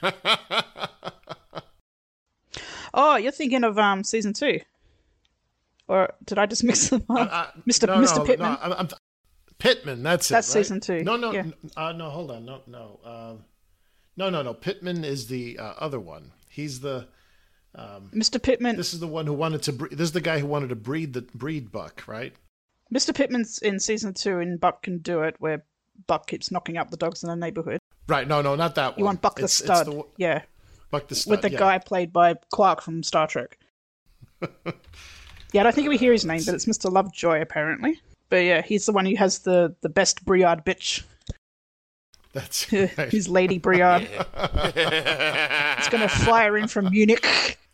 Oh, 2.94 3.16
you're 3.16 3.32
thinking 3.32 3.64
of 3.64 3.78
um 3.78 4.02
season 4.02 4.32
two, 4.32 4.60
or 5.88 6.10
did 6.24 6.38
I 6.38 6.46
just 6.46 6.64
mix 6.64 6.88
them 6.88 7.04
up? 7.10 7.54
Mr. 7.66 7.86
No, 7.86 7.96
Mr. 7.98 8.16
no, 8.18 8.24
Pittman. 8.24 8.52
No, 8.52 8.58
I'm, 8.62 8.72
I'm, 8.72 8.88
Pittman, 9.58 10.02
that's 10.02 10.30
it. 10.30 10.34
That's 10.34 10.54
right? 10.54 10.62
season 10.64 10.80
two, 10.80 11.02
No, 11.04 11.16
no, 11.16 11.32
yeah. 11.32 11.44
uh, 11.76 11.92
no. 11.92 12.08
Hold 12.10 12.30
on, 12.30 12.44
no, 12.44 12.62
no, 12.66 13.00
um, 13.04 13.44
no, 14.16 14.30
no, 14.30 14.42
no. 14.42 14.54
Pittman 14.54 15.04
is 15.04 15.26
the 15.26 15.58
uh, 15.58 15.74
other 15.78 16.00
one. 16.00 16.32
He's 16.48 16.80
the 16.80 17.08
um, 17.74 18.10
Mr. 18.14 18.42
Pittman. 18.42 18.76
This 18.76 18.94
is 18.94 19.00
the 19.00 19.06
one 19.06 19.26
who 19.26 19.34
wanted 19.34 19.62
to. 19.64 19.72
Bre- 19.72 19.88
this 19.88 20.00
is 20.00 20.12
the 20.12 20.20
guy 20.20 20.38
who 20.38 20.46
wanted 20.46 20.70
to 20.70 20.76
breed 20.76 21.12
the 21.12 21.22
breed 21.22 21.70
Buck, 21.70 22.04
right? 22.06 22.32
Mr. 22.92 23.14
Pittman's 23.14 23.58
in 23.58 23.78
season 23.80 24.14
two 24.14 24.38
in 24.38 24.56
Buck 24.56 24.82
Can 24.82 24.98
Do 24.98 25.22
It, 25.22 25.36
where 25.38 25.64
Buck 26.06 26.26
keeps 26.26 26.50
knocking 26.50 26.76
up 26.78 26.90
the 26.90 26.96
dogs 26.96 27.22
in 27.22 27.28
the 27.28 27.36
neighborhood. 27.36 27.78
Right. 28.06 28.26
No, 28.26 28.40
no, 28.40 28.54
not 28.54 28.74
that 28.76 28.92
one. 28.92 28.98
You 28.98 29.04
want 29.04 29.20
Buck 29.20 29.36
the 29.36 29.40
It's- 29.44 29.60
it's 29.60 29.66
Stud? 29.68 29.86
the 29.86 30.02
yeah, 30.16 30.42
Buck 30.90 31.08
the 31.08 31.14
Stud. 31.14 31.30
with 31.30 31.42
the 31.42 31.50
yeah. 31.50 31.58
guy 31.58 31.78
played 31.78 32.12
by 32.12 32.34
Quark 32.52 32.80
from 32.80 33.02
Star 33.02 33.26
Trek. 33.26 33.58
yeah, 34.42 35.60
I 35.60 35.62
don't 35.62 35.74
think 35.74 35.88
we 35.88 35.96
hear 35.98 36.12
his 36.12 36.24
name, 36.24 36.42
but 36.46 36.54
it's 36.54 36.66
Mr. 36.66 36.90
Lovejoy 36.90 37.40
apparently. 37.40 38.00
But 38.30 38.44
yeah, 38.44 38.62
he's 38.62 38.86
the 38.86 38.92
one 38.92 39.04
who 39.06 39.16
has 39.16 39.40
the 39.40 39.74
the 39.80 39.88
best 39.88 40.24
Briard 40.24 40.64
bitch. 40.64 41.02
That's 42.32 42.70
right. 42.72 43.08
He's 43.10 43.28
Lady 43.28 43.58
Briard. 43.58 44.08
it's 44.34 45.88
gonna 45.88 46.08
fly 46.08 46.44
her 46.44 46.56
in 46.56 46.68
from 46.68 46.90
Munich. 46.90 47.26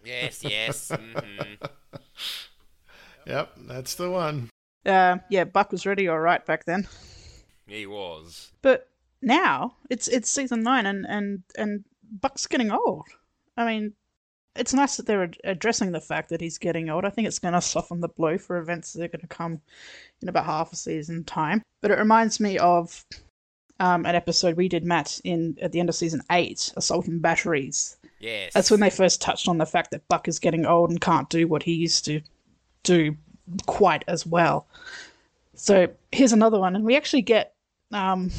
Yes, 0.04 0.42
yes. 0.44 0.90
mhm. 0.92 1.58
Yep, 3.26 3.52
that's 3.68 3.94
the 3.94 4.10
one. 4.10 4.50
Uh, 4.84 5.16
yeah, 5.30 5.44
Buck 5.44 5.72
was 5.72 5.86
ready 5.86 6.08
all 6.08 6.20
right 6.20 6.44
back 6.44 6.66
then. 6.66 6.86
He 7.66 7.86
was. 7.86 8.52
But 8.62 8.88
now 9.22 9.76
it's 9.90 10.08
it's 10.08 10.30
season 10.30 10.62
nine, 10.62 10.86
and 10.86 11.06
and 11.06 11.42
and 11.56 11.84
Buck's 12.20 12.46
getting 12.46 12.70
old. 12.70 13.06
I 13.56 13.64
mean, 13.64 13.94
it's 14.56 14.74
nice 14.74 14.96
that 14.96 15.06
they're 15.06 15.24
ad- 15.24 15.38
addressing 15.44 15.92
the 15.92 16.00
fact 16.00 16.28
that 16.28 16.40
he's 16.40 16.58
getting 16.58 16.90
old. 16.90 17.04
I 17.04 17.10
think 17.10 17.26
it's 17.26 17.38
going 17.38 17.54
to 17.54 17.60
soften 17.60 18.00
the 18.00 18.08
blow 18.08 18.38
for 18.38 18.58
events 18.58 18.92
that 18.92 19.04
are 19.04 19.08
going 19.08 19.20
to 19.20 19.26
come 19.26 19.60
in 20.20 20.28
about 20.28 20.44
half 20.44 20.72
a 20.72 20.76
season 20.76 21.24
time. 21.24 21.62
But 21.80 21.90
it 21.90 21.98
reminds 21.98 22.40
me 22.40 22.58
of 22.58 23.04
um, 23.80 24.06
an 24.06 24.14
episode 24.14 24.56
we 24.56 24.68
did, 24.68 24.84
Matt, 24.84 25.20
in 25.24 25.56
at 25.60 25.72
the 25.72 25.80
end 25.80 25.88
of 25.88 25.94
season 25.94 26.22
eight, 26.30 26.72
Assault 26.76 27.08
and 27.08 27.22
Batteries. 27.22 27.96
Yes. 28.20 28.52
That's 28.54 28.70
when 28.70 28.80
they 28.80 28.90
first 28.90 29.20
touched 29.20 29.48
on 29.48 29.58
the 29.58 29.66
fact 29.66 29.90
that 29.90 30.08
Buck 30.08 30.28
is 30.28 30.38
getting 30.38 30.66
old 30.66 30.90
and 30.90 31.00
can't 31.00 31.28
do 31.28 31.46
what 31.46 31.62
he 31.62 31.74
used 31.74 32.04
to 32.06 32.20
do 32.82 33.16
quite 33.66 34.04
as 34.08 34.24
well. 34.24 34.66
So 35.54 35.88
here's 36.12 36.32
another 36.32 36.58
one, 36.58 36.74
and 36.74 36.84
we 36.84 36.96
actually 36.96 37.22
get 37.22 37.53
um, 37.94 38.30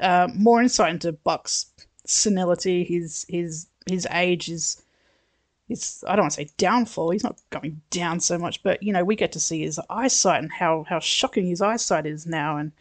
uh, 0.00 0.28
more 0.34 0.60
insight 0.60 0.90
into 0.92 1.12
Buck's 1.12 1.66
senility, 2.06 2.82
his 2.82 3.26
his 3.28 3.68
his 3.86 4.08
age, 4.10 4.46
his 4.46 4.82
his 5.68 6.02
I 6.08 6.16
don't 6.16 6.24
want 6.24 6.32
to 6.32 6.42
say 6.42 6.50
downfall. 6.56 7.10
He's 7.10 7.22
not 7.22 7.38
going 7.50 7.80
down 7.90 8.20
so 8.20 8.38
much, 8.38 8.62
but 8.62 8.82
you 8.82 8.92
know 8.92 9.04
we 9.04 9.14
get 9.14 9.32
to 9.32 9.40
see 9.40 9.60
his 9.60 9.78
eyesight 9.90 10.42
and 10.42 10.50
how 10.50 10.84
how 10.88 10.98
shocking 10.98 11.46
his 11.46 11.60
eyesight 11.60 12.06
is 12.06 12.26
now, 12.26 12.56
and 12.56 12.72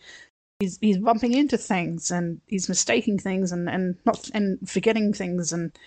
he's 0.60 0.80
he's 0.82 0.98
bumping 0.98 1.34
into 1.34 1.58
things 1.58 2.10
and 2.10 2.40
he's 2.48 2.70
mistaking 2.70 3.20
things 3.20 3.52
and 3.52 3.70
and 3.70 3.98
not 4.06 4.30
and 4.34 4.58
forgetting 4.68 5.12
things, 5.14 5.52
and 5.52 5.78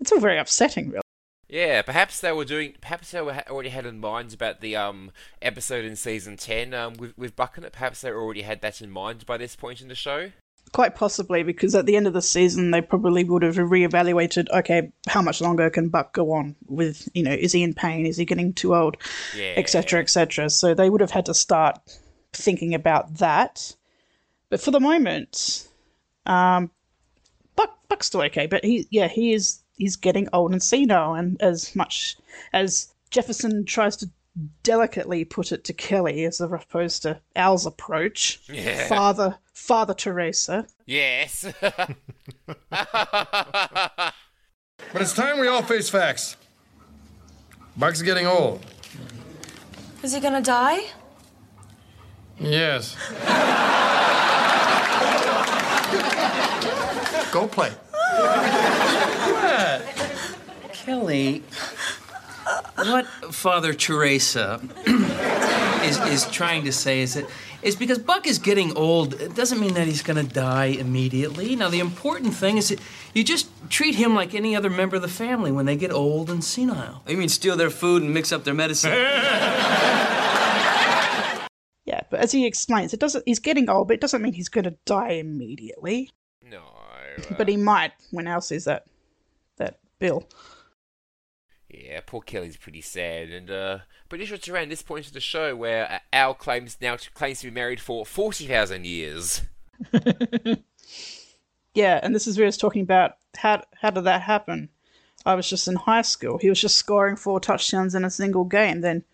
it's 0.00 0.10
all 0.10 0.20
very 0.20 0.38
upsetting, 0.38 0.88
really. 0.88 1.02
Yeah, 1.50 1.82
perhaps 1.82 2.20
they 2.20 2.30
were 2.30 2.44
doing. 2.44 2.74
Perhaps 2.80 3.10
they 3.10 3.20
were 3.20 3.34
ha- 3.34 3.42
already 3.50 3.70
had 3.70 3.84
in 3.84 3.98
mind 3.98 4.32
about 4.32 4.60
the 4.60 4.76
um 4.76 5.10
episode 5.42 5.84
in 5.84 5.96
season 5.96 6.36
ten 6.36 6.72
um 6.72 6.94
with 6.94 7.16
with 7.18 7.34
Buck 7.34 7.58
in 7.58 7.64
it. 7.64 7.72
Perhaps 7.72 8.02
they 8.02 8.10
already 8.10 8.42
had 8.42 8.60
that 8.62 8.80
in 8.80 8.90
mind 8.90 9.26
by 9.26 9.36
this 9.36 9.56
point 9.56 9.80
in 9.80 9.88
the 9.88 9.96
show. 9.96 10.30
Quite 10.72 10.94
possibly, 10.94 11.42
because 11.42 11.74
at 11.74 11.86
the 11.86 11.96
end 11.96 12.06
of 12.06 12.12
the 12.12 12.22
season, 12.22 12.70
they 12.70 12.80
probably 12.80 13.24
would 13.24 13.42
have 13.42 13.56
reevaluated. 13.56 14.48
Okay, 14.50 14.92
how 15.08 15.20
much 15.20 15.40
longer 15.40 15.68
can 15.70 15.88
Buck 15.88 16.12
go 16.12 16.30
on 16.32 16.54
with? 16.66 17.08
You 17.14 17.24
know, 17.24 17.32
is 17.32 17.52
he 17.52 17.64
in 17.64 17.74
pain? 17.74 18.06
Is 18.06 18.16
he 18.16 18.24
getting 18.24 18.52
too 18.52 18.76
old? 18.76 18.96
Yeah. 19.36 19.54
Etc. 19.56 19.98
Etc. 19.98 20.48
So 20.50 20.72
they 20.72 20.88
would 20.88 21.00
have 21.00 21.10
had 21.10 21.26
to 21.26 21.34
start 21.34 21.80
thinking 22.32 22.74
about 22.74 23.14
that. 23.14 23.74
But 24.50 24.60
for 24.60 24.70
the 24.70 24.78
moment, 24.78 25.66
um, 26.26 26.70
Buck 27.56 27.76
Buck's 27.88 28.06
still 28.06 28.22
okay. 28.22 28.46
But 28.46 28.64
he, 28.64 28.86
yeah, 28.90 29.08
he 29.08 29.32
is. 29.32 29.59
He's 29.80 29.96
getting 29.96 30.28
old 30.34 30.52
and 30.52 30.62
senile, 30.62 31.14
and 31.14 31.40
as 31.42 31.74
much 31.74 32.16
as 32.52 32.92
Jefferson 33.10 33.64
tries 33.64 33.96
to 33.96 34.10
delicately 34.62 35.24
put 35.24 35.52
it 35.52 35.64
to 35.64 35.72
Kelly, 35.72 36.24
as 36.26 36.40
opposed 36.40 37.02
to 37.02 37.18
Al's 37.34 37.64
approach, 37.64 38.40
Yeah. 38.46 38.86
Father 38.88 39.38
Father 39.54 39.94
Teresa. 39.94 40.66
Yes. 40.86 41.46
But 44.92 45.02
it's 45.02 45.12
time 45.12 45.38
we 45.38 45.46
all 45.46 45.62
face 45.62 45.88
facts. 45.90 46.36
Buck's 47.76 48.02
getting 48.02 48.26
old. 48.26 48.64
Is 50.02 50.12
he 50.14 50.20
gonna 50.20 50.40
die? 50.40 50.80
Yes. 52.38 52.96
Go 57.30 57.46
play. 57.46 57.70
Kelly, 60.84 61.42
what 62.76 63.06
Father 63.32 63.74
Teresa 63.74 64.60
is, 65.84 65.98
is 65.98 66.30
trying 66.30 66.64
to 66.64 66.72
say 66.72 67.00
is 67.00 67.14
that 67.14 67.26
is 67.62 67.76
because 67.76 67.98
Buck 67.98 68.26
is 68.26 68.38
getting 68.38 68.74
old, 68.74 69.12
it 69.20 69.34
doesn't 69.34 69.60
mean 69.60 69.74
that 69.74 69.86
he's 69.86 70.02
going 70.02 70.16
to 70.16 70.32
die 70.34 70.66
immediately. 70.66 71.54
Now, 71.54 71.68
the 71.68 71.80
important 71.80 72.32
thing 72.34 72.56
is 72.56 72.70
that 72.70 72.80
you 73.12 73.22
just 73.22 73.50
treat 73.68 73.94
him 73.94 74.14
like 74.14 74.34
any 74.34 74.56
other 74.56 74.70
member 74.70 74.96
of 74.96 75.02
the 75.02 75.08
family 75.08 75.52
when 75.52 75.66
they 75.66 75.76
get 75.76 75.92
old 75.92 76.30
and 76.30 76.42
senile. 76.42 77.02
You 77.06 77.18
mean 77.18 77.28
steal 77.28 77.58
their 77.58 77.68
food 77.68 78.02
and 78.02 78.14
mix 78.14 78.32
up 78.32 78.44
their 78.44 78.54
medicine? 78.54 78.92
Yeah, 81.86 82.02
but 82.08 82.20
as 82.20 82.30
he 82.30 82.46
explains, 82.46 82.94
it 82.94 83.00
doesn't. 83.00 83.24
He's 83.26 83.40
getting 83.40 83.68
old, 83.68 83.88
but 83.88 83.94
it 83.94 84.00
doesn't 84.00 84.22
mean 84.22 84.32
he's 84.32 84.48
going 84.48 84.64
to 84.64 84.76
die 84.84 85.12
immediately. 85.12 86.10
No. 86.40 86.62
But 87.36 87.48
he 87.48 87.56
might 87.56 87.90
when 88.12 88.28
Al 88.28 88.40
says 88.40 88.64
that 88.66 88.84
that 89.56 89.80
bill. 89.98 90.28
Yeah, 91.72 92.00
poor 92.04 92.20
Kelly's 92.20 92.56
pretty 92.56 92.80
sad, 92.80 93.30
and 93.30 93.50
uh, 93.50 93.78
pretty 94.08 94.24
sure 94.24 94.34
it's 94.34 94.48
around 94.48 94.70
this 94.70 94.82
point 94.82 95.06
of 95.06 95.12
the 95.12 95.20
show 95.20 95.54
where 95.54 95.90
uh, 95.90 95.98
Al 96.12 96.34
claims 96.34 96.76
now 96.80 96.96
claims 97.14 97.40
to 97.40 97.46
be 97.46 97.54
married 97.54 97.80
for 97.80 98.04
forty 98.04 98.46
thousand 98.46 98.86
years. 98.86 99.42
Yeah, 101.74 102.00
and 102.02 102.14
this 102.14 102.26
is 102.26 102.36
where 102.36 102.46
he's 102.46 102.56
talking 102.56 102.82
about 102.82 103.12
how 103.36 103.62
how 103.80 103.90
did 103.90 104.04
that 104.04 104.22
happen? 104.22 104.70
I 105.24 105.34
was 105.34 105.48
just 105.48 105.68
in 105.68 105.76
high 105.76 106.02
school. 106.02 106.38
He 106.38 106.48
was 106.48 106.60
just 106.60 106.76
scoring 106.76 107.16
four 107.16 107.40
touchdowns 107.40 107.94
in 107.94 108.04
a 108.04 108.10
single 108.10 108.44
game. 108.44 108.80
Then, 108.80 109.04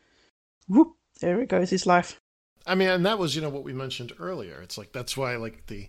whoop, 0.69 0.95
there 1.21 1.41
it 1.41 1.49
goes, 1.49 1.71
his 1.71 1.87
life. 1.87 2.21
I 2.67 2.75
mean, 2.75 2.89
and 2.89 3.07
that 3.07 3.19
was 3.19 3.37
you 3.37 3.43
know 3.43 3.49
what 3.49 3.65
we 3.65 3.73
mentioned 3.73 4.13
earlier. 4.19 4.61
It's 4.63 4.79
like 4.79 4.93
that's 4.93 5.17
why 5.17 5.37
like 5.37 5.67
the 5.67 5.89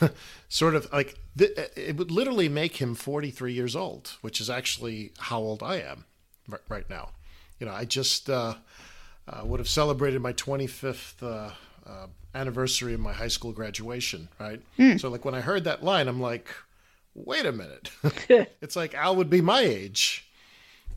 sort 0.48 0.74
of 0.74 0.92
like 0.92 1.18
th- 1.36 1.52
it 1.76 1.96
would 1.96 2.10
literally 2.10 2.48
make 2.48 2.76
him 2.76 2.94
43 2.94 3.52
years 3.52 3.76
old, 3.76 4.12
which 4.20 4.40
is 4.40 4.50
actually 4.50 5.12
how 5.18 5.38
old 5.38 5.62
I 5.62 5.76
am 5.76 6.04
r- 6.50 6.60
right 6.68 6.88
now. 6.88 7.10
You 7.58 7.66
know, 7.66 7.72
I 7.72 7.84
just 7.84 8.28
uh, 8.28 8.54
uh, 9.28 9.42
would 9.44 9.60
have 9.60 9.68
celebrated 9.68 10.20
my 10.20 10.32
25th 10.32 11.22
uh, 11.22 11.50
uh, 11.88 12.06
anniversary 12.34 12.94
of 12.94 13.00
my 13.00 13.12
high 13.12 13.28
school 13.28 13.52
graduation, 13.52 14.28
right? 14.38 14.60
Hmm. 14.76 14.96
So 14.98 15.08
like 15.08 15.24
when 15.24 15.34
I 15.34 15.40
heard 15.40 15.64
that 15.64 15.82
line, 15.82 16.08
I'm 16.08 16.20
like, 16.20 16.48
wait 17.14 17.46
a 17.46 17.52
minute, 17.52 17.90
it's 18.60 18.76
like 18.76 18.94
Al 18.94 19.16
would 19.16 19.30
be 19.30 19.40
my 19.40 19.60
age, 19.60 20.28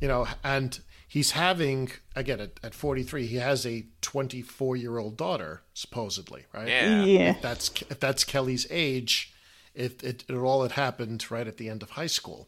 you 0.01 0.07
know, 0.07 0.27
and 0.43 0.79
he's 1.09 1.31
having 1.31 1.89
again 2.15 2.39
at, 2.39 2.59
at 2.63 2.73
43 2.75 3.25
he 3.25 3.35
has 3.37 3.65
a 3.65 3.85
24 4.01 4.75
year 4.77 4.97
old 4.99 5.17
daughter 5.17 5.61
supposedly 5.73 6.45
right 6.53 6.67
Yeah. 6.69 7.03
Yeah. 7.03 7.29
if 7.31 7.41
that's 7.41 7.69
if 7.89 7.99
that's 7.99 8.23
kelly's 8.23 8.65
age 8.69 9.33
it, 9.75 10.01
it, 10.03 10.23
it 10.29 10.33
all 10.35 10.61
had 10.63 10.73
happened 10.73 11.29
right 11.31 11.47
at 11.47 11.57
the 11.57 11.67
end 11.69 11.81
of 11.83 11.91
high 11.91 12.07
school 12.07 12.47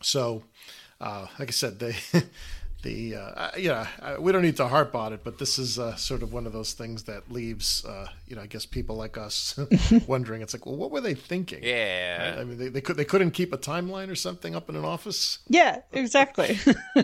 so 0.00 0.44
uh, 1.00 1.26
like 1.38 1.48
i 1.48 1.52
said 1.52 1.78
they 1.78 1.94
the 2.82 3.14
uh, 3.16 3.50
you 3.56 3.68
know 3.68 3.86
uh, 4.00 4.16
we 4.18 4.32
don't 4.32 4.42
need 4.42 4.56
to 4.56 4.66
harp 4.68 4.94
on 4.94 5.12
it 5.12 5.22
but 5.24 5.38
this 5.38 5.58
is 5.58 5.78
uh, 5.78 5.94
sort 5.96 6.22
of 6.22 6.32
one 6.32 6.46
of 6.46 6.52
those 6.52 6.72
things 6.72 7.04
that 7.04 7.30
leaves 7.30 7.84
uh, 7.84 8.06
you 8.26 8.34
know 8.36 8.42
i 8.42 8.46
guess 8.46 8.66
people 8.66 8.96
like 8.96 9.16
us 9.16 9.58
wondering 10.06 10.42
it's 10.42 10.52
like 10.52 10.66
well 10.66 10.76
what 10.76 10.90
were 10.90 11.00
they 11.00 11.14
thinking 11.14 11.62
Yeah. 11.62 12.30
Right? 12.30 12.38
i 12.40 12.44
mean 12.44 12.58
they, 12.58 12.68
they 12.68 12.80
could 12.80 12.96
they 12.96 13.04
couldn't 13.04 13.30
keep 13.32 13.52
a 13.52 13.58
timeline 13.58 14.10
or 14.10 14.14
something 14.16 14.54
up 14.56 14.68
in 14.68 14.76
an 14.76 14.84
office 14.84 15.38
Yeah, 15.48 15.80
exactly. 15.92 16.58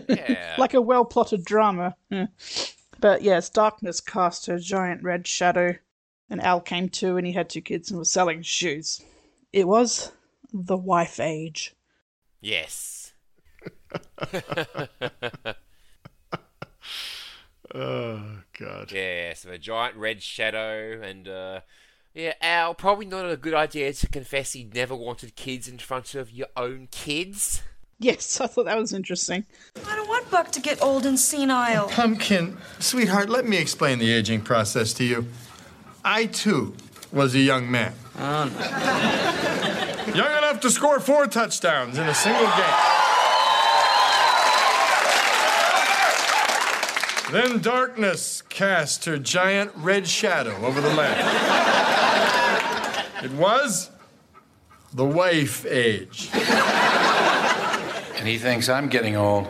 Yeah. 0.09 0.55
like 0.59 0.75
a 0.75 0.81
well 0.81 1.05
plotted 1.05 1.45
drama. 1.45 1.95
Yeah. 2.11 2.27
But 3.01 3.23
yes, 3.23 3.49
darkness 3.49 4.01
cast 4.01 4.47
her 4.47 4.59
giant 4.59 5.05
red 5.05 5.27
shadow, 5.27 5.77
and 6.29 6.43
Al 6.43 6.61
came 6.61 6.89
to, 6.89 7.17
and 7.17 7.25
he 7.27 7.33
had 7.33 7.49
two 7.49 7.61
kids 7.61 7.91
and 7.91 7.99
was 7.99 8.11
selling 8.11 8.43
shoes. 8.43 9.01
It 9.53 9.69
was 9.69 10.11
the 10.53 10.77
wife 10.77 11.21
age. 11.21 11.77
Yes. 12.41 13.13
Oh 17.75 18.41
god 18.59 18.93
Yeah, 18.93 19.35
so 19.35 19.51
a 19.51 19.59
giant 19.59 19.97
red 19.97 20.23
shadow, 20.23 21.01
and 21.03 21.29
uh, 21.29 21.61
yeah, 22.15 22.35
Al, 22.41 22.75
probably 22.75 23.07
not 23.07 23.31
a 23.31 23.37
good 23.37 23.55
idea 23.55 23.93
to 23.93 24.09
confess 24.09 24.53
he 24.53 24.65
never 24.75 24.95
wanted 24.95 25.37
kids 25.37 25.69
in 25.69 25.79
front 25.79 26.15
of 26.15 26.31
your 26.31 26.49
own 26.57 26.89
kids. 26.91 27.63
Yes, 27.99 28.41
I 28.41 28.47
thought 28.47 28.65
that 28.67 28.79
was 28.79 28.93
interesting. 28.93 29.45
I 29.87 29.97
don't 29.97 30.09
want 30.09 30.31
Buck 30.31 30.51
to 30.53 30.61
get 30.61 30.83
old 30.83 31.07
and 31.07 31.19
senile. 31.19 31.89
Pumpkin, 31.89 32.57
sweetheart, 32.79 33.29
let 33.29 33.47
me 33.47 33.57
explain 33.59 33.99
the 33.99 34.13
aging 34.13 34.43
process 34.43 34.93
to 34.95 35.05
you. 35.05 35.27
I, 36.05 36.27
too, 36.27 36.75
was 37.13 37.35
a 37.35 37.41
young 37.41 37.71
man. 37.71 37.95
Oh, 38.19 38.45
no. 38.45 40.15
Young 40.15 40.39
enough 40.39 40.61
to 40.61 40.71
score 40.71 41.01
four 41.01 41.27
touchdowns 41.27 41.99
in 41.99 42.09
a 42.09 42.15
single 42.15 42.47
game. 42.47 42.98
Then 47.31 47.61
darkness 47.61 48.43
cast 48.49 49.05
her 49.05 49.19
giant 49.19 49.73
red 49.77 50.09
shadow 50.09 50.57
over 50.65 50.81
the 50.81 50.93
land. 50.95 51.21
It 53.23 53.33
was 53.33 53.91
the 54.95 55.05
wife 55.05 55.67
age. 55.67 56.31
And 56.33 58.27
he 58.27 58.39
thinks 58.39 58.69
I'm 58.71 58.89
getting 58.89 59.15
old. 59.15 59.47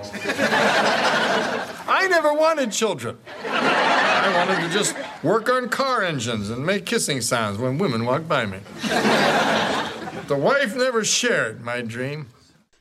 I 1.90 2.06
never 2.10 2.34
wanted 2.34 2.72
children. 2.72 3.16
I 3.46 4.32
wanted 4.34 4.66
to 4.66 4.72
just 4.72 4.96
work 5.22 5.48
on 5.48 5.68
car 5.68 6.02
engines 6.02 6.50
and 6.50 6.66
make 6.66 6.84
kissing 6.84 7.20
sounds 7.20 7.58
when 7.58 7.78
women 7.78 8.04
walked 8.04 8.28
by 8.28 8.44
me. 8.44 8.58
The 10.26 10.36
wife 10.36 10.74
never 10.74 11.04
shared 11.04 11.62
my 11.62 11.80
dream. 11.80 12.26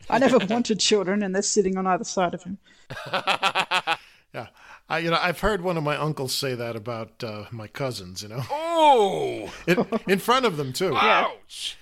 I 0.10 0.18
never 0.20 0.40
wanted 0.40 0.80
children, 0.80 1.22
and 1.22 1.36
they're 1.36 1.42
sitting 1.42 1.78
on 1.78 1.86
either 1.86 2.04
side 2.04 2.34
of 2.34 2.44
him. 2.44 2.58
Yeah, 4.34 4.48
I 4.90 5.00
you 5.00 5.10
know 5.12 5.20
I've 5.22 5.40
heard 5.42 5.62
one 5.62 5.78
of 5.78 5.84
my 5.84 5.98
uncles 5.98 6.34
say 6.34 6.56
that 6.56 6.76
about 6.76 7.24
uh, 7.24 7.46
my 7.52 7.68
cousins. 7.68 8.24
You 8.24 8.30
know, 8.30 8.42
Oh! 8.52 9.52
in, 9.68 9.86
in 10.08 10.20
front 10.20 10.46
of 10.46 10.58
them 10.58 10.72
too. 10.74 10.96
Ouch! 10.96 11.78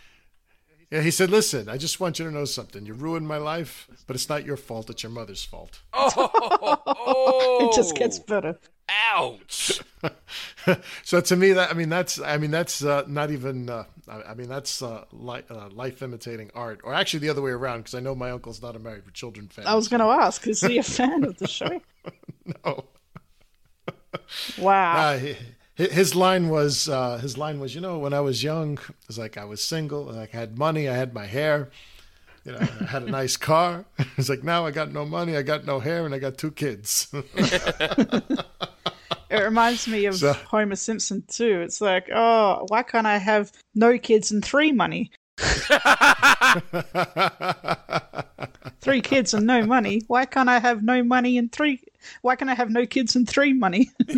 Yeah, 0.92 1.02
he 1.02 1.12
said, 1.12 1.30
"Listen, 1.30 1.68
I 1.70 1.78
just 1.78 2.00
want 2.00 2.20
you 2.20 2.26
to 2.26 2.32
know 2.32 2.46
something. 2.46 2.86
You 2.86 2.94
ruined 2.94 3.28
my 3.28 3.38
life, 3.38 3.88
but 4.08 4.16
it's 4.16 4.30
not 4.30 4.46
your 4.46 4.58
fault. 4.58 4.90
It's 4.90 5.04
your 5.04 5.12
mother's 5.12 5.44
fault." 5.44 5.82
Oh! 5.94 7.60
It 7.62 7.76
just 7.76 7.96
gets 7.96 8.20
better. 8.20 8.60
Ouch! 9.14 9.82
so 11.04 11.22
to 11.22 11.36
me, 11.36 11.54
that 11.54 11.72
I 11.72 11.74
mean 11.74 11.90
that's 11.90 12.20
I 12.20 12.38
mean 12.38 12.52
that's 12.52 12.84
uh, 12.84 13.04
not 13.08 13.32
even 13.32 13.70
uh, 13.70 13.86
I, 14.08 14.22
I 14.22 14.34
mean 14.36 14.48
that's 14.50 14.82
uh, 14.82 15.06
li- 15.12 15.44
uh, 15.50 15.70
life 15.70 16.02
imitating 16.02 16.52
art, 16.54 16.82
or 16.84 16.94
actually 16.94 17.20
the 17.22 17.30
other 17.30 17.42
way 17.42 17.52
around 17.52 17.80
because 17.80 17.96
I 17.96 18.00
know 18.00 18.14
my 18.16 18.30
uncle's 18.32 18.62
not 18.62 18.76
a 18.76 18.80
married 18.80 19.06
with 19.06 19.14
children 19.16 19.48
fan. 19.48 19.66
I 19.68 19.74
was 19.76 19.88
going 19.88 20.02
to 20.02 20.08
ask, 20.08 20.46
is 20.48 20.62
he 20.62 20.78
a 20.78 20.84
fan 20.84 21.24
of 21.24 21.38
the 21.38 21.48
show? 21.60 21.82
no. 22.64 22.84
Wow. 24.58 24.94
Uh, 25.18 25.34
his 25.76 26.16
line 26.16 26.48
was 26.50 26.88
uh, 26.88 27.18
his 27.18 27.38
line 27.38 27.60
was 27.60 27.76
you 27.76 27.82
know 27.82 28.00
when 28.00 28.14
I 28.14 28.22
was 28.22 28.42
young 28.44 28.74
it 28.78 29.08
was 29.08 29.18
like 29.18 29.38
I 29.38 29.44
was 29.46 29.62
single 29.62 30.04
like 30.06 30.34
I 30.34 30.38
had 30.38 30.58
money 30.58 30.88
I 30.88 30.94
had 30.96 31.14
my 31.14 31.26
hair 31.26 31.70
you 32.46 32.54
know 32.54 32.60
I 32.60 32.86
had 32.86 33.04
a 33.04 33.10
nice 33.12 33.36
car 33.36 33.84
it's 34.18 34.30
like 34.30 34.44
now 34.44 34.66
I 34.66 34.72
got 34.72 34.94
no 34.94 35.04
money 35.06 35.36
I 35.36 35.42
got 35.42 35.66
no 35.66 35.80
hair 35.82 36.06
and 36.06 36.16
I 36.16 36.20
got 36.20 36.38
two 36.38 36.52
kids 36.52 37.12
It 39.30 39.44
reminds 39.44 39.88
me 39.88 40.06
of 40.06 40.16
So- 40.16 40.34
Homer 40.34 40.76
Simpson 40.78 41.24
too. 41.28 41.60
It's 41.62 41.82
like, 41.82 42.10
oh, 42.14 42.66
why 42.70 42.84
can't 42.84 43.08
I 43.08 43.18
have 43.18 43.52
no 43.74 43.98
kids 43.98 44.32
and 44.32 44.46
three 44.46 44.72
money? 44.72 45.12
three 48.82 49.02
kids 49.02 49.34
and 49.34 49.46
no 49.46 49.66
money. 49.66 50.04
Why 50.08 50.26
can't 50.26 50.48
I 50.48 50.60
have 50.60 50.84
no 50.84 51.04
money 51.04 51.38
and 51.38 51.52
three? 51.52 51.82
Why 52.22 52.36
can 52.36 52.50
I 52.50 52.56
have 52.56 52.70
no 52.70 52.86
kids 52.86 53.16
and 53.16 53.28
three 53.28 53.54
money? 53.54 53.92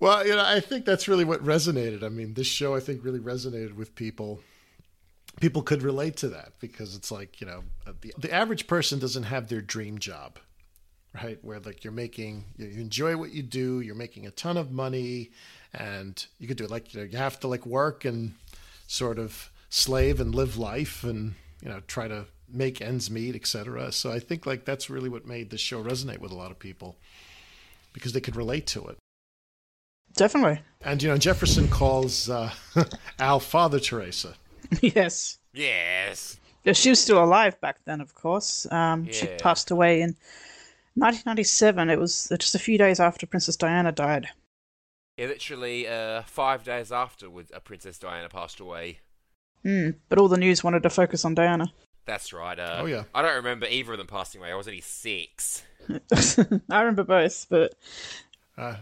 well 0.00 0.26
you 0.26 0.34
know 0.34 0.44
I 0.44 0.60
think 0.60 0.84
that's 0.84 1.08
really 1.08 1.24
what 1.24 1.44
resonated. 1.44 2.02
I 2.02 2.08
mean 2.08 2.34
this 2.34 2.46
show 2.46 2.74
I 2.74 2.80
think 2.80 3.04
really 3.04 3.20
resonated 3.20 3.74
with 3.74 3.94
people. 3.94 4.40
People 5.40 5.62
could 5.62 5.82
relate 5.82 6.16
to 6.18 6.28
that 6.28 6.52
because 6.60 6.94
it's 6.94 7.10
like 7.10 7.40
you 7.40 7.46
know 7.46 7.64
uh, 7.86 7.92
the, 8.00 8.14
the 8.18 8.32
average 8.32 8.66
person 8.66 8.98
doesn't 8.98 9.24
have 9.24 9.48
their 9.48 9.60
dream 9.60 9.98
job 9.98 10.38
right? 11.22 11.38
Where 11.42 11.60
like 11.60 11.84
you're 11.84 11.92
making 11.92 12.44
you 12.56 12.66
you 12.66 12.80
enjoy 12.80 13.16
what 13.16 13.32
you 13.32 13.42
do 13.42 13.80
you're 13.80 13.94
making 13.94 14.26
a 14.26 14.30
ton 14.30 14.56
of 14.56 14.72
money 14.72 15.30
and 15.72 16.24
you 16.38 16.48
could 16.48 16.56
do 16.56 16.64
it. 16.64 16.70
Like 16.70 16.92
you 16.94 17.00
know 17.00 17.06
you 17.06 17.18
have 17.18 17.40
to 17.40 17.48
like 17.48 17.66
work 17.66 18.04
and 18.04 18.34
sort 18.86 19.18
of 19.18 19.50
slave 19.70 20.20
and 20.20 20.34
live 20.34 20.56
life 20.56 21.04
and 21.04 21.34
you 21.62 21.68
know 21.68 21.80
try 21.86 22.08
to 22.08 22.26
make 22.52 22.80
ends 22.80 23.10
meet 23.10 23.34
etc 23.34 23.90
so 23.92 24.10
i 24.12 24.18
think 24.18 24.46
like 24.46 24.64
that's 24.64 24.88
really 24.90 25.08
what 25.08 25.26
made 25.26 25.50
this 25.50 25.60
show 25.60 25.82
resonate 25.82 26.18
with 26.18 26.30
a 26.30 26.36
lot 26.36 26.50
of 26.50 26.58
people 26.58 26.96
because 27.92 28.12
they 28.12 28.20
could 28.20 28.36
relate 28.36 28.66
to 28.66 28.84
it 28.86 28.96
Definitely. 30.14 30.60
and 30.82 31.02
you 31.02 31.08
know 31.08 31.18
jefferson 31.18 31.68
calls 31.68 32.30
uh, 32.30 32.52
al 33.18 33.40
father 33.40 33.80
teresa 33.80 34.34
yes. 34.80 35.38
Yes. 35.52 36.38
Yeah, 36.64 36.72
she 36.72 36.90
was 36.90 37.00
still 37.00 37.22
alive 37.22 37.60
back 37.60 37.84
then, 37.84 38.00
of 38.00 38.14
course. 38.14 38.66
Um, 38.72 39.10
She 39.10 39.26
passed 39.26 39.70
away 39.70 40.00
in 40.00 40.16
1997. 40.94 41.90
It 41.90 41.98
was 41.98 42.32
just 42.38 42.54
a 42.54 42.58
few 42.58 42.78
days 42.78 43.00
after 43.00 43.26
Princess 43.26 43.56
Diana 43.56 43.92
died. 43.92 44.28
Yeah, 45.18 45.26
literally 45.26 45.86
uh, 45.86 46.22
five 46.22 46.64
days 46.64 46.90
afterwards, 46.90 47.52
uh, 47.54 47.60
Princess 47.60 47.98
Diana 47.98 48.28
passed 48.28 48.60
away. 48.60 49.00
Hmm. 49.62 49.90
But 50.08 50.18
all 50.18 50.28
the 50.28 50.36
news 50.38 50.64
wanted 50.64 50.82
to 50.82 50.90
focus 50.90 51.24
on 51.24 51.34
Diana. 51.34 51.72
That's 52.06 52.32
right. 52.32 52.58
Uh, 52.58 52.78
Oh, 52.82 52.86
yeah. 52.86 53.04
I 53.14 53.22
don't 53.22 53.36
remember 53.36 53.66
either 53.66 53.92
of 53.92 53.98
them 53.98 54.06
passing 54.06 54.40
away. 54.40 54.50
I 54.52 54.54
was 54.54 54.68
only 54.68 54.80
six. 54.80 55.62
I 56.70 56.80
remember 56.80 57.04
both, 57.04 57.46
but 57.48 57.74
Uh, 58.56 58.76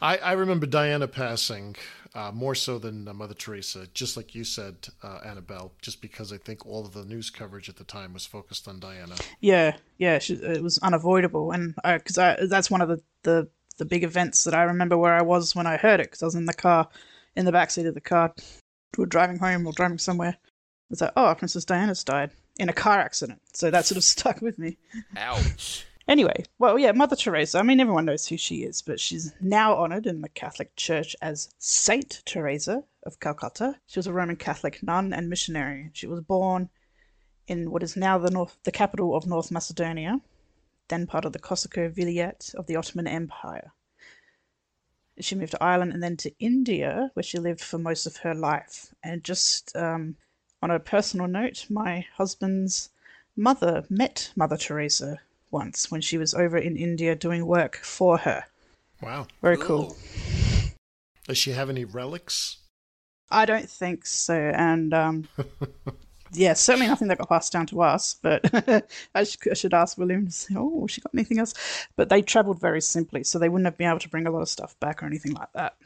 I, 0.00 0.18
I 0.18 0.32
remember 0.32 0.66
Diana 0.66 1.08
passing 1.08 1.76
uh, 2.14 2.30
more 2.32 2.54
so 2.54 2.78
than 2.78 3.06
uh, 3.08 3.12
Mother 3.12 3.34
Teresa, 3.34 3.86
just 3.92 4.16
like 4.16 4.34
you 4.34 4.44
said, 4.44 4.88
uh, 5.02 5.18
Annabelle, 5.24 5.72
just 5.82 6.00
because 6.00 6.32
I 6.32 6.38
think 6.38 6.64
all 6.66 6.86
of 6.86 6.92
the 6.92 7.04
news 7.04 7.30
coverage 7.30 7.68
at 7.68 7.76
the 7.76 7.84
time 7.84 8.12
was 8.14 8.24
focused 8.24 8.68
on 8.68 8.78
Diana. 8.80 9.16
yeah, 9.40 9.76
yeah, 9.98 10.18
she, 10.18 10.34
it 10.34 10.62
was 10.62 10.78
unavoidable, 10.78 11.50
and 11.52 11.74
because 11.84 12.16
I, 12.18 12.36
that's 12.46 12.70
one 12.70 12.80
of 12.80 12.88
the, 12.88 13.02
the 13.22 13.48
the 13.78 13.84
big 13.84 14.04
events 14.04 14.44
that 14.44 14.54
I 14.54 14.62
remember 14.62 14.96
where 14.96 15.12
I 15.12 15.20
was 15.20 15.54
when 15.54 15.66
I 15.66 15.76
heard 15.76 16.00
it, 16.00 16.04
because 16.04 16.22
I 16.22 16.26
was 16.26 16.34
in 16.34 16.46
the 16.46 16.54
car, 16.54 16.88
in 17.34 17.44
the 17.44 17.52
backseat 17.52 17.86
of 17.86 17.92
the 17.94 18.00
car, 18.00 18.32
we 18.96 19.02
were 19.02 19.06
driving 19.06 19.38
home 19.38 19.66
or 19.66 19.72
driving 19.74 19.98
somewhere. 19.98 20.38
It's 20.90 21.00
like, 21.00 21.12
oh, 21.16 21.34
Princess 21.34 21.64
Diana's 21.64 22.04
died 22.04 22.30
in 22.58 22.68
a 22.68 22.72
car 22.72 22.98
accident, 22.98 23.40
so 23.52 23.70
that 23.70 23.86
sort 23.86 23.96
of 23.96 24.04
stuck 24.14 24.40
with 24.40 24.58
me. 24.58 24.78
Ouch. 25.16 25.84
Anyway, 26.08 26.44
well, 26.60 26.78
yeah, 26.78 26.92
Mother 26.92 27.16
Teresa. 27.16 27.58
I 27.58 27.62
mean, 27.62 27.80
everyone 27.80 28.04
knows 28.04 28.26
who 28.28 28.36
she 28.36 28.62
is, 28.62 28.80
but 28.80 29.00
she's 29.00 29.32
now 29.40 29.76
honoured 29.76 30.06
in 30.06 30.20
the 30.20 30.28
Catholic 30.28 30.76
Church 30.76 31.16
as 31.20 31.52
Saint 31.58 32.22
Teresa 32.24 32.84
of 33.02 33.18
Calcutta. 33.18 33.74
She 33.86 33.98
was 33.98 34.06
a 34.06 34.12
Roman 34.12 34.36
Catholic 34.36 34.82
nun 34.84 35.12
and 35.12 35.28
missionary. 35.28 35.90
She 35.94 36.06
was 36.06 36.20
born 36.20 36.70
in 37.48 37.72
what 37.72 37.82
is 37.82 37.96
now 37.96 38.18
the 38.18 38.30
north, 38.30 38.56
the 38.62 38.70
capital 38.70 39.16
of 39.16 39.26
North 39.26 39.50
Macedonia, 39.50 40.20
then 40.88 41.08
part 41.08 41.24
of 41.24 41.32
the 41.32 41.40
Kosovo 41.40 41.88
Vilayet 41.88 42.54
of 42.54 42.66
the 42.66 42.76
Ottoman 42.76 43.08
Empire. 43.08 43.72
She 45.18 45.34
moved 45.34 45.52
to 45.52 45.62
Ireland 45.62 45.92
and 45.92 46.02
then 46.02 46.16
to 46.18 46.32
India, 46.38 47.10
where 47.14 47.22
she 47.22 47.38
lived 47.38 47.62
for 47.62 47.78
most 47.78 48.06
of 48.06 48.18
her 48.18 48.34
life. 48.34 48.94
And 49.02 49.24
just 49.24 49.74
um, 49.74 50.16
on 50.66 50.72
a 50.72 50.80
personal 50.80 51.28
note, 51.28 51.66
my 51.70 52.04
husband's 52.16 52.90
mother 53.36 53.84
met 53.88 54.32
Mother 54.34 54.56
Teresa 54.56 55.20
once 55.52 55.92
when 55.92 56.00
she 56.00 56.18
was 56.18 56.34
over 56.34 56.58
in 56.58 56.76
India 56.76 57.14
doing 57.14 57.46
work 57.46 57.76
for 57.76 58.18
her. 58.18 58.46
Wow. 59.00 59.28
Very 59.40 59.58
cool. 59.58 59.96
Does 61.28 61.38
she 61.38 61.52
have 61.52 61.70
any 61.70 61.84
relics? 61.84 62.56
I 63.30 63.44
don't 63.44 63.70
think 63.70 64.06
so. 64.06 64.34
And 64.34 64.92
um, 64.92 65.28
yeah, 66.32 66.54
certainly 66.54 66.88
nothing 66.88 67.06
that 67.08 67.18
got 67.18 67.28
passed 67.28 67.52
down 67.52 67.66
to 67.66 67.82
us. 67.82 68.16
But 68.20 68.50
I, 69.14 69.22
sh- 69.22 69.36
I 69.48 69.54
should 69.54 69.72
ask 69.72 69.96
William 69.96 70.26
to 70.26 70.32
say, 70.32 70.56
oh, 70.58 70.88
she 70.88 71.00
got 71.00 71.14
anything 71.14 71.38
else? 71.38 71.54
But 71.94 72.08
they 72.08 72.22
travelled 72.22 72.60
very 72.60 72.80
simply, 72.80 73.22
so 73.22 73.38
they 73.38 73.48
wouldn't 73.48 73.66
have 73.66 73.78
been 73.78 73.88
able 73.88 74.00
to 74.00 74.08
bring 74.08 74.26
a 74.26 74.32
lot 74.32 74.42
of 74.42 74.48
stuff 74.48 74.74
back 74.80 75.00
or 75.00 75.06
anything 75.06 75.34
like 75.34 75.52
that. 75.52 75.76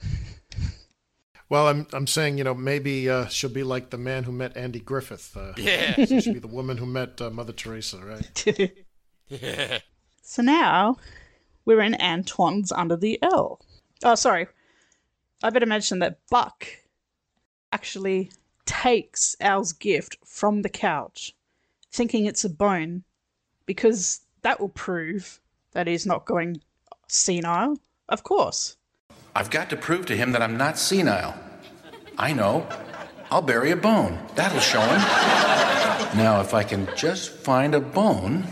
Well, 1.50 1.66
I'm 1.68 1.86
I'm 1.92 2.06
saying 2.06 2.38
you 2.38 2.44
know 2.44 2.54
maybe 2.54 3.10
uh, 3.10 3.26
she'll 3.26 3.50
be 3.50 3.64
like 3.64 3.90
the 3.90 3.98
man 3.98 4.24
who 4.24 4.32
met 4.32 4.56
Andy 4.56 4.80
Griffith. 4.80 5.36
Uh, 5.36 5.52
Yeah. 5.58 6.04
she'll 6.06 6.32
be 6.34 6.38
the 6.38 6.46
woman 6.46 6.78
who 6.78 6.86
met 6.86 7.20
uh, 7.20 7.28
Mother 7.28 7.52
Teresa, 7.52 7.98
right? 7.98 8.72
So 10.22 10.42
now 10.42 10.96
we're 11.64 11.80
in 11.80 12.00
Antoine's 12.00 12.70
Under 12.70 12.96
the 12.96 13.18
L. 13.20 13.60
Oh, 14.04 14.14
sorry. 14.14 14.46
I 15.42 15.50
better 15.50 15.66
mention 15.66 15.98
that 15.98 16.20
Buck 16.30 16.68
actually 17.72 18.30
takes 18.64 19.34
Al's 19.40 19.72
gift 19.72 20.18
from 20.24 20.62
the 20.62 20.68
couch, 20.68 21.34
thinking 21.90 22.26
it's 22.26 22.44
a 22.44 22.48
bone, 22.48 23.02
because 23.66 24.20
that 24.42 24.60
will 24.60 24.68
prove 24.68 25.40
that 25.72 25.88
he's 25.88 26.06
not 26.06 26.26
going 26.26 26.60
senile. 27.08 27.76
Of 28.08 28.22
course. 28.22 28.76
I've 29.34 29.50
got 29.50 29.70
to 29.70 29.76
prove 29.76 30.06
to 30.06 30.16
him 30.16 30.32
that 30.32 30.42
I'm 30.42 30.56
not 30.56 30.78
senile. 30.78 31.34
I 32.18 32.32
know. 32.32 32.66
I'll 33.30 33.42
bury 33.42 33.70
a 33.70 33.76
bone. 33.76 34.18
That'll 34.34 34.60
show 34.60 34.80
him. 34.80 35.00
Now, 36.16 36.40
if 36.40 36.52
I 36.52 36.64
can 36.64 36.88
just 36.96 37.30
find 37.30 37.74
a 37.74 37.80
bone. 37.80 38.46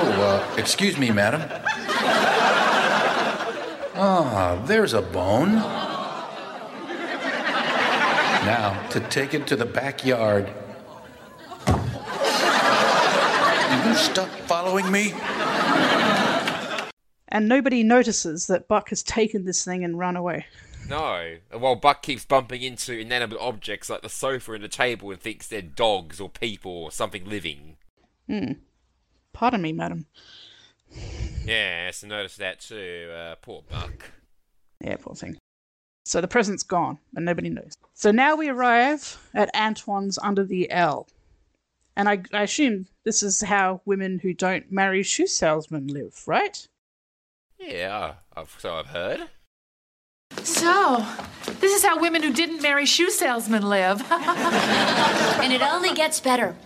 Oh, 0.00 0.12
uh, 0.20 0.54
excuse 0.56 0.98
me, 0.98 1.10
madam. 1.10 1.42
Ah, 4.00 4.60
there's 4.66 4.94
a 4.94 5.02
bone. 5.02 5.54
Now, 8.44 8.86
to 8.90 9.00
take 9.00 9.34
it 9.34 9.46
to 9.48 9.56
the 9.56 9.66
backyard. 9.66 10.52
You 13.86 13.94
stop 13.94 14.28
following 14.46 14.90
me? 14.90 15.14
And 17.28 17.48
nobody 17.48 17.82
notices 17.82 18.46
that 18.46 18.68
Buck 18.68 18.88
has 18.88 19.02
taken 19.02 19.44
this 19.44 19.64
thing 19.64 19.84
and 19.84 19.98
run 19.98 20.16
away. 20.16 20.46
No. 20.88 21.36
While 21.52 21.76
Buck 21.76 22.02
keeps 22.02 22.24
bumping 22.24 22.62
into 22.62 22.98
inanimate 22.98 23.38
objects 23.38 23.90
like 23.90 24.02
the 24.02 24.08
sofa 24.08 24.52
and 24.52 24.64
the 24.64 24.68
table 24.68 25.10
and 25.10 25.20
thinks 25.20 25.46
they're 25.46 25.60
dogs 25.60 26.20
or 26.20 26.30
people 26.30 26.72
or 26.72 26.90
something 26.90 27.24
living. 27.26 27.76
Hmm. 28.26 28.52
Pardon 29.32 29.60
me, 29.60 29.72
madam. 29.72 30.06
Yes, 31.44 32.02
I 32.02 32.08
noticed 32.08 32.38
that 32.38 32.60
too. 32.60 33.10
Uh, 33.14 33.34
poor 33.36 33.62
Buck. 33.70 34.10
Yeah, 34.80 34.96
poor 34.96 35.14
thing. 35.14 35.36
So 36.04 36.22
the 36.22 36.28
present's 36.28 36.62
gone, 36.62 36.98
and 37.14 37.26
nobody 37.26 37.50
knows. 37.50 37.76
So 37.92 38.10
now 38.10 38.34
we 38.34 38.48
arrive 38.48 39.18
at 39.34 39.50
Antoine's 39.54 40.18
Under 40.18 40.44
the 40.44 40.70
L. 40.70 41.06
And 41.94 42.08
I, 42.08 42.22
I 42.32 42.44
assume 42.44 42.86
this 43.04 43.22
is 43.22 43.42
how 43.42 43.82
women 43.84 44.20
who 44.20 44.32
don't 44.32 44.72
marry 44.72 45.02
shoe 45.02 45.26
salesmen 45.26 45.88
live, 45.88 46.22
right? 46.26 46.66
Yeah, 47.58 48.14
I've, 48.36 48.54
so 48.58 48.74
I've 48.74 48.86
heard. 48.86 49.28
So, 50.42 51.04
this 51.60 51.74
is 51.74 51.84
how 51.84 52.00
women 52.00 52.22
who 52.22 52.32
didn't 52.32 52.62
marry 52.62 52.86
shoe 52.86 53.10
salesmen 53.10 53.62
live. 53.62 54.00
and 54.12 55.52
it 55.52 55.62
only 55.62 55.92
gets 55.94 56.20
better. 56.20 56.56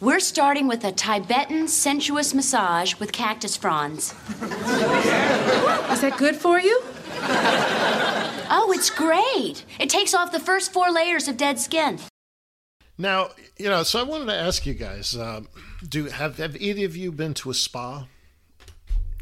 We're 0.00 0.20
starting 0.20 0.66
with 0.66 0.84
a 0.84 0.92
Tibetan 0.92 1.68
sensuous 1.68 2.34
massage 2.34 2.96
with 2.96 3.12
cactus 3.12 3.56
fronds. 3.56 4.14
Is 5.90 6.00
that 6.00 6.16
good 6.18 6.36
for 6.36 6.58
you? 6.60 6.82
Oh, 8.50 8.72
it's 8.74 8.90
great. 8.90 9.64
It 9.78 9.88
takes 9.88 10.12
off 10.12 10.32
the 10.32 10.40
first 10.40 10.72
four 10.72 10.90
layers 10.90 11.28
of 11.28 11.36
dead 11.36 11.58
skin. 11.58 11.98
Now, 12.98 13.30
you 13.56 13.68
know, 13.68 13.84
so 13.84 14.00
I 14.00 14.02
wanted 14.02 14.26
to 14.26 14.34
ask 14.34 14.66
you 14.66 14.74
guys: 14.74 15.16
um, 15.16 15.48
Do 15.88 16.06
have 16.06 16.38
have 16.38 16.56
either 16.60 16.84
of 16.84 16.96
you 16.96 17.12
been 17.12 17.32
to 17.34 17.50
a 17.50 17.54
spa? 17.54 18.06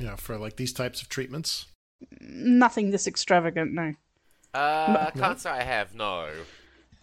You 0.01 0.07
know, 0.07 0.16
for 0.16 0.38
like 0.38 0.57
these 0.57 0.72
types 0.72 1.03
of 1.03 1.11
treatments. 1.11 1.66
Nothing 2.20 2.90
this 2.90 3.07
extravagant, 3.07 3.72
no. 3.74 3.92
Uh, 4.55 5.11
I 5.14 5.18
can't 5.18 5.38
say 5.38 5.51
I 5.51 5.62
have, 5.62 5.94
no. 5.94 6.30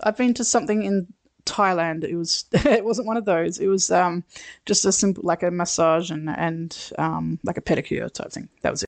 I've 0.02 0.18
been 0.18 0.34
to 0.34 0.44
something 0.44 0.82
in 0.82 1.14
Thailand. 1.46 2.04
It 2.04 2.16
was 2.16 2.46
it 2.52 2.84
wasn't 2.84 3.08
one 3.08 3.18
of 3.18 3.26
those. 3.26 3.60
It 3.60 3.68
was 3.68 3.92
um 3.92 4.24
just 4.66 4.84
a 4.84 4.92
simple 4.92 5.24
like 5.24 5.44
a 5.44 5.52
massage 5.52 6.10
and 6.10 6.28
and 6.28 6.92
um 6.98 7.40
like 7.44 7.58
a 7.58 7.62
pedicure 7.62 8.12
type 8.12 8.32
thing. 8.32 8.50
That 8.64 8.72
was 8.72 8.82
it. 8.82 8.88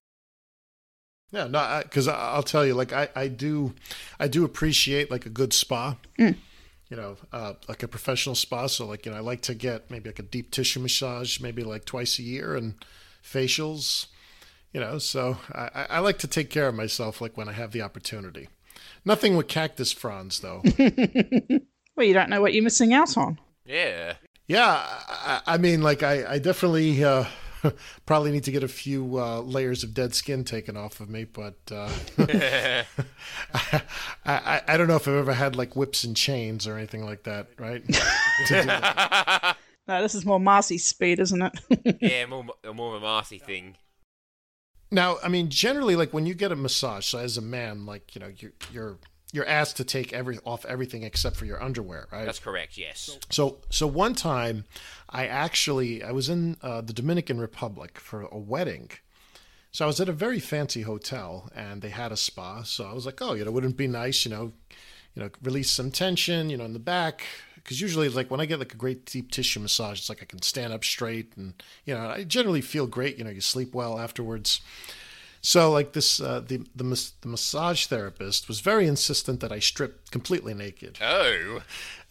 Yeah, 1.32 1.45
no, 1.45 1.82
because 1.84 2.07
I'll 2.07 2.41
tell 2.41 2.66
you, 2.66 2.74
like 2.74 2.91
I, 2.91 3.07
I 3.16 3.28
do, 3.28 3.76
I 4.20 4.28
do 4.28 4.43
appreciate 4.45 5.12
like 5.12 5.28
a 5.28 5.30
good 5.30 5.53
spa. 5.53 5.95
Mm. 6.18 6.36
You 6.89 6.97
know, 6.97 7.18
uh, 7.32 7.53
like 7.68 7.84
a 7.84 7.88
professional 7.88 8.34
spa. 8.34 8.66
So 8.66 8.88
like 8.88 9.05
you 9.05 9.12
know, 9.12 9.20
I 9.20 9.22
like 9.22 9.41
to 9.41 9.53
get 9.53 9.91
maybe 9.91 10.10
like 10.10 10.18
a 10.18 10.24
deep 10.24 10.49
tissue 10.49 10.80
massage, 10.80 11.39
maybe 11.39 11.64
like 11.64 11.86
twice 11.86 12.18
a 12.18 12.24
year, 12.24 12.55
and 12.55 12.74
facials. 13.24 14.07
You 14.74 14.80
know, 14.80 14.99
so 14.99 15.38
I, 15.53 15.70
I 15.74 15.86
I 15.89 15.99
like 15.99 16.20
to 16.20 16.28
take 16.28 16.49
care 16.49 16.67
of 16.67 16.76
myself, 16.76 17.22
like 17.22 17.36
when 17.38 17.49
I 17.49 17.53
have 17.53 17.72
the 17.72 17.82
opportunity. 17.82 18.49
Nothing 19.03 19.36
with 19.36 19.47
cactus 19.47 19.91
fronds, 19.91 20.41
though. 20.41 20.61
Well, 21.99 22.07
you 22.07 22.13
don't 22.13 22.30
know 22.30 22.39
what 22.39 22.53
you're 22.53 22.63
missing 22.63 22.93
out 22.93 23.17
on. 23.17 23.38
Yeah. 23.65 24.13
Yeah, 24.47 24.82
I, 25.09 25.41
I 25.45 25.57
mean, 25.57 25.82
like 25.82 26.01
I, 26.01 26.36
I 26.36 26.39
definitely 26.39 27.03
uh, 27.03 27.26
probably 28.05 28.32
need 28.32 28.45
to 28.45 28.51
get 28.51 28.63
a 28.63 28.70
few 28.70 29.20
uh, 29.20 29.41
layers 29.41 29.84
of 29.84 29.93
dead 29.93 30.15
skin 30.15 30.45
taken 30.45 30.78
off 30.78 31.01
of 31.01 31.09
me, 31.09 31.26
but 31.26 31.57
uh, 31.70 31.89
I, 33.53 33.84
I, 34.26 34.61
I 34.65 34.78
don't 34.78 34.88
know 34.88 34.95
if 34.95 35.09
I've 35.09 35.15
ever 35.15 35.34
had 35.34 35.57
like 35.57 35.76
whips 35.76 36.05
and 36.05 36.15
chains 36.15 36.65
or 36.67 36.78
anything 36.78 37.03
like 37.03 37.24
that, 37.24 37.47
right? 37.59 37.86
To 37.86 37.93
do 38.47 38.63
that. 38.63 39.57
No, 39.89 40.03
this 40.03 40.13
is 40.13 40.23
more 40.23 40.39
Marcy 40.39 40.77
speed, 40.77 41.17
isn't 41.19 41.41
it? 41.41 41.97
yeah, 41.99 42.27
more, 42.27 42.45
more 42.75 42.95
of 42.95 43.01
a 43.01 43.05
Marcy 43.05 43.39
thing. 43.39 43.75
Now, 44.91 45.17
I 45.23 45.29
mean, 45.29 45.49
generally, 45.49 45.95
like 45.95 46.13
when 46.13 46.27
you 46.27 46.35
get 46.35 46.51
a 46.51 46.55
massage, 46.55 47.07
so 47.07 47.17
as 47.17 47.37
a 47.37 47.41
man, 47.41 47.87
like 47.87 48.13
you 48.13 48.21
know, 48.21 48.31
you're 48.37 48.51
you're 48.71 48.97
you're 49.33 49.47
asked 49.47 49.77
to 49.77 49.83
take 49.83 50.13
every 50.13 50.37
off 50.45 50.63
everything 50.65 51.01
except 51.01 51.37
for 51.37 51.45
your 51.45 51.61
underwear, 51.61 52.07
right? 52.11 52.23
That's 52.23 52.37
correct, 52.37 52.77
yes. 52.77 53.17
So, 53.31 53.61
so 53.71 53.87
one 53.87 54.13
time, 54.13 54.65
I 55.09 55.25
actually 55.25 56.03
I 56.03 56.11
was 56.11 56.29
in 56.29 56.57
uh, 56.61 56.81
the 56.81 56.93
Dominican 56.93 57.39
Republic 57.39 57.97
for 57.97 58.21
a 58.21 58.37
wedding. 58.37 58.91
So 59.71 59.85
I 59.85 59.87
was 59.87 59.99
at 59.99 60.07
a 60.07 60.13
very 60.13 60.39
fancy 60.39 60.83
hotel, 60.83 61.49
and 61.55 61.81
they 61.81 61.89
had 61.89 62.11
a 62.11 62.17
spa. 62.17 62.61
So 62.61 62.85
I 62.85 62.93
was 62.93 63.07
like, 63.07 63.23
oh, 63.23 63.33
you 63.33 63.43
know, 63.43 63.49
wouldn't 63.49 63.73
it 63.73 63.77
be 63.77 63.87
nice, 63.87 64.23
you 64.23 64.29
know, 64.29 64.51
you 65.15 65.23
know, 65.23 65.29
release 65.41 65.71
some 65.71 65.89
tension, 65.89 66.51
you 66.51 66.57
know, 66.57 66.65
in 66.65 66.73
the 66.73 66.79
back. 66.79 67.23
Because 67.64 67.82
usually, 67.82 68.07
it's 68.07 68.16
like 68.16 68.32
when 68.32 68.39
I 68.39 68.45
get 68.45 68.60
like 68.60 68.74
a 68.74 68.78
great 68.78 69.05
deep 69.05 69.32
tissue 69.32 69.60
massage, 69.60 69.99
it's 69.99 70.10
like 70.10 70.22
I 70.22 70.26
can 70.26 70.41
stand 70.41 70.74
up 70.74 70.84
straight, 70.84 71.34
and 71.36 71.53
you 71.86 71.93
know, 71.93 72.07
I 72.07 72.24
generally 72.24 72.62
feel 72.62 72.88
great. 72.88 73.18
You 73.18 73.24
know, 73.24 73.30
you 73.30 73.41
sleep 73.41 73.74
well 73.74 73.99
afterwards. 73.99 74.62
So 75.41 75.72
like 75.72 75.93
this, 75.93 76.20
uh, 76.20 76.41
the 76.45 76.66
the 76.76 76.84
mas- 76.84 77.14
the 77.22 77.28
massage 77.28 77.86
therapist 77.86 78.47
was 78.47 78.60
very 78.60 78.88
insistent 78.88 79.39
that 79.39 79.51
I 79.51 79.60
strip 79.60 80.10
completely 80.12 80.53
naked. 80.53 80.97
Oh. 81.01 81.62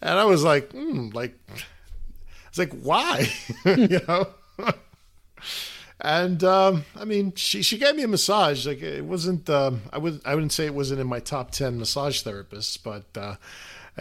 And 0.01 0.17
I 0.17 0.25
was 0.25 0.43
like, 0.43 0.71
hmm, 0.71 1.09
like, 1.09 1.37
it's 2.47 2.57
like, 2.57 2.73
why? 2.81 3.29
you 3.65 3.99
know? 4.07 4.27
and 6.01 6.43
um, 6.43 6.85
I 6.95 7.05
mean, 7.05 7.33
she 7.35 7.61
she 7.61 7.77
gave 7.77 7.95
me 7.95 8.03
a 8.03 8.07
massage. 8.07 8.65
Like 8.65 8.81
it 8.81 9.05
wasn't, 9.05 9.49
um, 9.49 9.81
I 9.91 9.97
would 9.97 10.21
I 10.25 10.33
wouldn't 10.33 10.53
say 10.53 10.65
it 10.65 10.73
wasn't 10.73 11.01
in 11.01 11.07
my 11.07 11.19
top 11.19 11.51
ten 11.51 11.77
massage 11.77 12.23
therapists, 12.23 12.77
but 12.81 13.05
uh, 13.19 13.35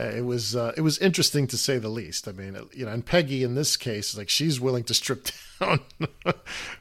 it 0.05 0.25
was 0.25 0.55
uh, 0.55 0.73
it 0.77 0.81
was 0.83 0.99
interesting 0.99 1.47
to 1.49 1.57
say 1.57 1.79
the 1.79 1.89
least. 1.89 2.29
I 2.29 2.33
mean, 2.33 2.57
you 2.73 2.85
know, 2.85 2.93
and 2.93 3.05
Peggy 3.05 3.43
in 3.43 3.55
this 3.55 3.77
case, 3.77 4.17
like 4.17 4.29
she's 4.29 4.61
willing 4.61 4.85
to 4.85 4.95
strip 4.95 5.29
down 5.61 5.81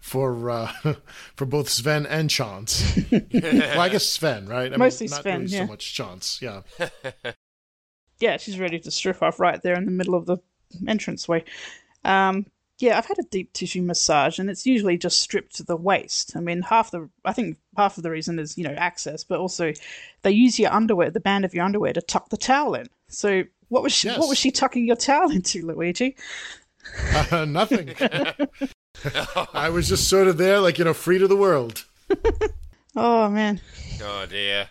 for 0.01 0.49
uh, 0.49 0.71
for 1.35 1.45
both 1.45 1.69
Sven 1.69 2.05
and 2.05 2.29
Chance. 2.29 2.99
well, 3.11 3.79
I 3.79 3.89
guess 3.89 4.05
Sven, 4.05 4.47
right? 4.47 4.71
I 4.71 4.77
Mostly 4.77 5.05
mean, 5.05 5.11
not 5.11 5.21
Sven, 5.21 5.41
really 5.41 5.53
yeah. 5.53 5.65
so 5.65 5.67
much 5.67 5.93
Chance. 5.93 6.41
Yeah. 6.41 6.61
yeah, 8.19 8.37
she's 8.37 8.59
ready 8.59 8.79
to 8.79 8.91
strip 8.91 9.21
off 9.23 9.39
right 9.39 9.61
there 9.61 9.75
in 9.75 9.85
the 9.85 9.91
middle 9.91 10.15
of 10.15 10.25
the 10.25 10.37
entranceway. 10.87 11.43
Um, 12.03 12.45
yeah, 12.79 12.97
I've 12.97 13.05
had 13.05 13.19
a 13.19 13.23
deep 13.23 13.53
tissue 13.53 13.81
massage, 13.81 14.39
and 14.39 14.49
it's 14.49 14.65
usually 14.65 14.97
just 14.97 15.21
stripped 15.21 15.55
to 15.55 15.63
the 15.63 15.75
waist. 15.75 16.35
I 16.35 16.39
mean, 16.39 16.61
half 16.61 16.91
the 16.91 17.09
I 17.25 17.33
think 17.33 17.57
half 17.75 17.97
of 17.97 18.03
the 18.03 18.11
reason 18.11 18.39
is 18.39 18.57
you 18.57 18.63
know 18.63 18.73
access, 18.73 19.23
but 19.23 19.39
also 19.39 19.73
they 20.21 20.31
use 20.31 20.59
your 20.59 20.71
underwear, 20.71 21.09
the 21.09 21.19
band 21.19 21.45
of 21.45 21.53
your 21.53 21.65
underwear, 21.65 21.93
to 21.93 22.01
tuck 22.01 22.29
the 22.29 22.37
towel 22.37 22.75
in. 22.75 22.87
So 23.09 23.43
what 23.69 23.83
was 23.83 23.93
she? 23.93 24.09
What 24.09 24.29
was 24.29 24.37
she 24.37 24.51
tucking 24.51 24.85
your 24.85 24.95
towel 24.95 25.31
into, 25.31 25.65
Luigi? 25.65 26.15
Uh, 27.31 27.45
nothing. 27.49 27.93
I 29.53 29.69
was 29.69 29.87
just 29.87 30.07
sort 30.07 30.27
of 30.27 30.37
there, 30.37 30.59
like 30.59 30.77
you 30.77 30.85
know, 30.85 30.93
free 30.93 31.17
to 31.17 31.27
the 31.27 31.35
world. 31.35 31.85
Oh 32.99 33.29
man. 33.29 33.61
Oh 34.01 34.25
dear. 34.27 34.69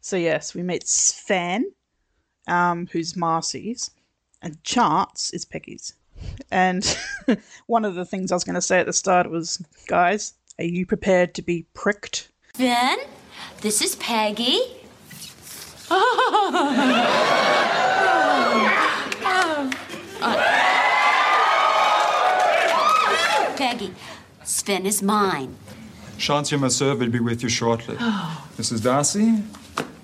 So 0.00 0.16
yes, 0.16 0.52
we 0.52 0.64
meet 0.64 0.88
Sven, 0.88 1.70
um, 2.48 2.88
who's 2.90 3.14
Marcy's, 3.14 3.92
and 4.42 4.60
Chance 4.64 5.30
is 5.32 5.44
Peggy's. 5.44 5.94
And 6.50 6.96
one 7.66 7.84
of 7.84 7.94
the 7.94 8.04
things 8.04 8.32
I 8.32 8.34
was 8.36 8.44
going 8.44 8.54
to 8.54 8.60
say 8.60 8.78
at 8.78 8.86
the 8.86 8.92
start 8.92 9.30
was, 9.30 9.62
guys, 9.86 10.34
are 10.58 10.64
you 10.64 10.86
prepared 10.86 11.34
to 11.34 11.42
be 11.42 11.66
pricked? 11.74 12.28
Ben, 12.58 12.98
this 13.60 13.82
is 13.82 13.96
Peggy. 13.96 14.60
Peggy, 23.56 23.94
Sven 24.44 24.84
is 24.86 25.02
mine. 25.02 25.56
Chance, 26.18 26.50
your 26.50 26.60
masseur, 26.60 26.94
will 26.94 27.10
be 27.10 27.20
with 27.20 27.42
you 27.42 27.48
shortly. 27.48 27.96
Oh. 27.98 28.48
Mrs. 28.56 28.82
D'Arcy, 28.82 29.42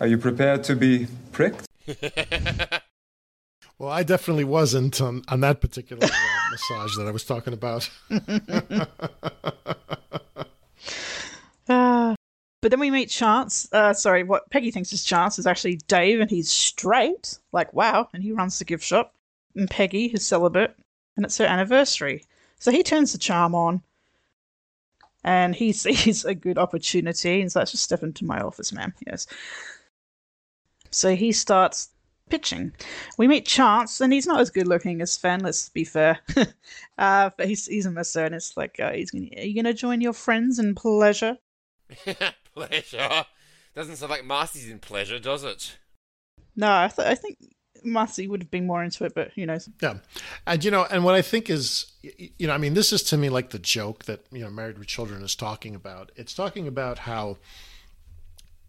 are 0.00 0.06
you 0.06 0.18
prepared 0.18 0.64
to 0.64 0.76
be 0.76 1.06
pricked? 1.32 1.66
Well, 3.82 3.90
I 3.90 4.04
definitely 4.04 4.44
wasn't 4.44 5.00
on, 5.00 5.24
on 5.26 5.40
that 5.40 5.60
particular 5.60 6.06
uh, 6.06 6.08
massage 6.52 6.96
that 6.98 7.08
I 7.08 7.10
was 7.10 7.24
talking 7.24 7.52
about. 7.52 7.90
Ah. 11.68 12.14
but 12.62 12.70
then 12.70 12.78
we 12.78 12.92
meet 12.92 13.10
Chance. 13.10 13.68
Uh, 13.72 13.92
sorry, 13.92 14.22
what 14.22 14.48
Peggy 14.50 14.70
thinks 14.70 14.92
is 14.92 15.02
Chance 15.02 15.40
is 15.40 15.48
actually 15.48 15.80
Dave, 15.88 16.20
and 16.20 16.30
he's 16.30 16.48
straight. 16.48 17.40
Like, 17.50 17.74
wow. 17.74 18.08
And 18.14 18.22
he 18.22 18.30
runs 18.30 18.56
the 18.56 18.64
gift 18.64 18.84
shop. 18.84 19.14
And 19.56 19.68
Peggy 19.68 20.04
is 20.06 20.24
celibate, 20.24 20.76
and 21.16 21.26
it's 21.26 21.38
her 21.38 21.44
anniversary. 21.44 22.24
So 22.60 22.70
he 22.70 22.84
turns 22.84 23.10
the 23.10 23.18
charm 23.18 23.52
on, 23.52 23.82
and 25.24 25.56
he 25.56 25.72
sees 25.72 26.24
a 26.24 26.36
good 26.36 26.56
opportunity. 26.56 27.40
And 27.40 27.50
so 27.50 27.58
let's 27.58 27.72
just 27.72 27.82
step 27.82 28.04
into 28.04 28.24
my 28.24 28.42
office, 28.42 28.72
ma'am. 28.72 28.94
Yes. 29.04 29.26
So 30.92 31.16
he 31.16 31.32
starts 31.32 31.88
pitching. 32.32 32.72
We 33.18 33.28
meet 33.28 33.44
Chance, 33.44 34.00
and 34.00 34.10
he's 34.10 34.26
not 34.26 34.40
as 34.40 34.48
good 34.48 34.66
looking 34.66 35.02
as 35.02 35.12
Sven. 35.12 35.40
Let's 35.40 35.68
be 35.68 35.84
fair, 35.84 36.18
uh, 36.98 37.28
but 37.36 37.46
he's 37.46 37.66
he's 37.66 37.84
a 37.84 37.90
masseur, 37.90 38.24
and 38.24 38.34
it's 38.34 38.56
like, 38.56 38.80
uh, 38.80 38.92
he's 38.92 39.10
gonna, 39.10 39.28
are 39.36 39.44
you 39.44 39.54
gonna 39.54 39.74
join 39.74 40.00
your 40.00 40.14
friends 40.14 40.58
in 40.58 40.74
pleasure? 40.74 41.36
pleasure. 42.54 43.26
Doesn't 43.74 43.96
sound 43.96 44.10
like 44.10 44.24
Marcy's 44.24 44.70
in 44.70 44.78
pleasure, 44.78 45.18
does 45.18 45.44
it? 45.44 45.76
No, 46.56 46.70
I, 46.70 46.88
th- 46.88 47.06
I 47.06 47.14
think 47.14 47.36
Marcy 47.84 48.26
would 48.26 48.42
have 48.42 48.50
been 48.50 48.66
more 48.66 48.82
into 48.82 49.04
it, 49.04 49.14
but 49.14 49.32
who 49.34 49.44
knows? 49.44 49.68
Yeah, 49.82 49.98
and 50.46 50.64
you 50.64 50.70
know, 50.70 50.86
and 50.90 51.04
what 51.04 51.14
I 51.14 51.20
think 51.20 51.50
is, 51.50 51.92
you 52.02 52.46
know, 52.46 52.54
I 52.54 52.58
mean, 52.58 52.72
this 52.72 52.94
is 52.94 53.02
to 53.04 53.18
me 53.18 53.28
like 53.28 53.50
the 53.50 53.58
joke 53.58 54.06
that 54.06 54.24
you 54.32 54.40
know, 54.40 54.50
Married 54.50 54.78
with 54.78 54.88
Children 54.88 55.22
is 55.22 55.36
talking 55.36 55.74
about. 55.74 56.12
It's 56.16 56.32
talking 56.32 56.66
about 56.66 57.00
how, 57.00 57.36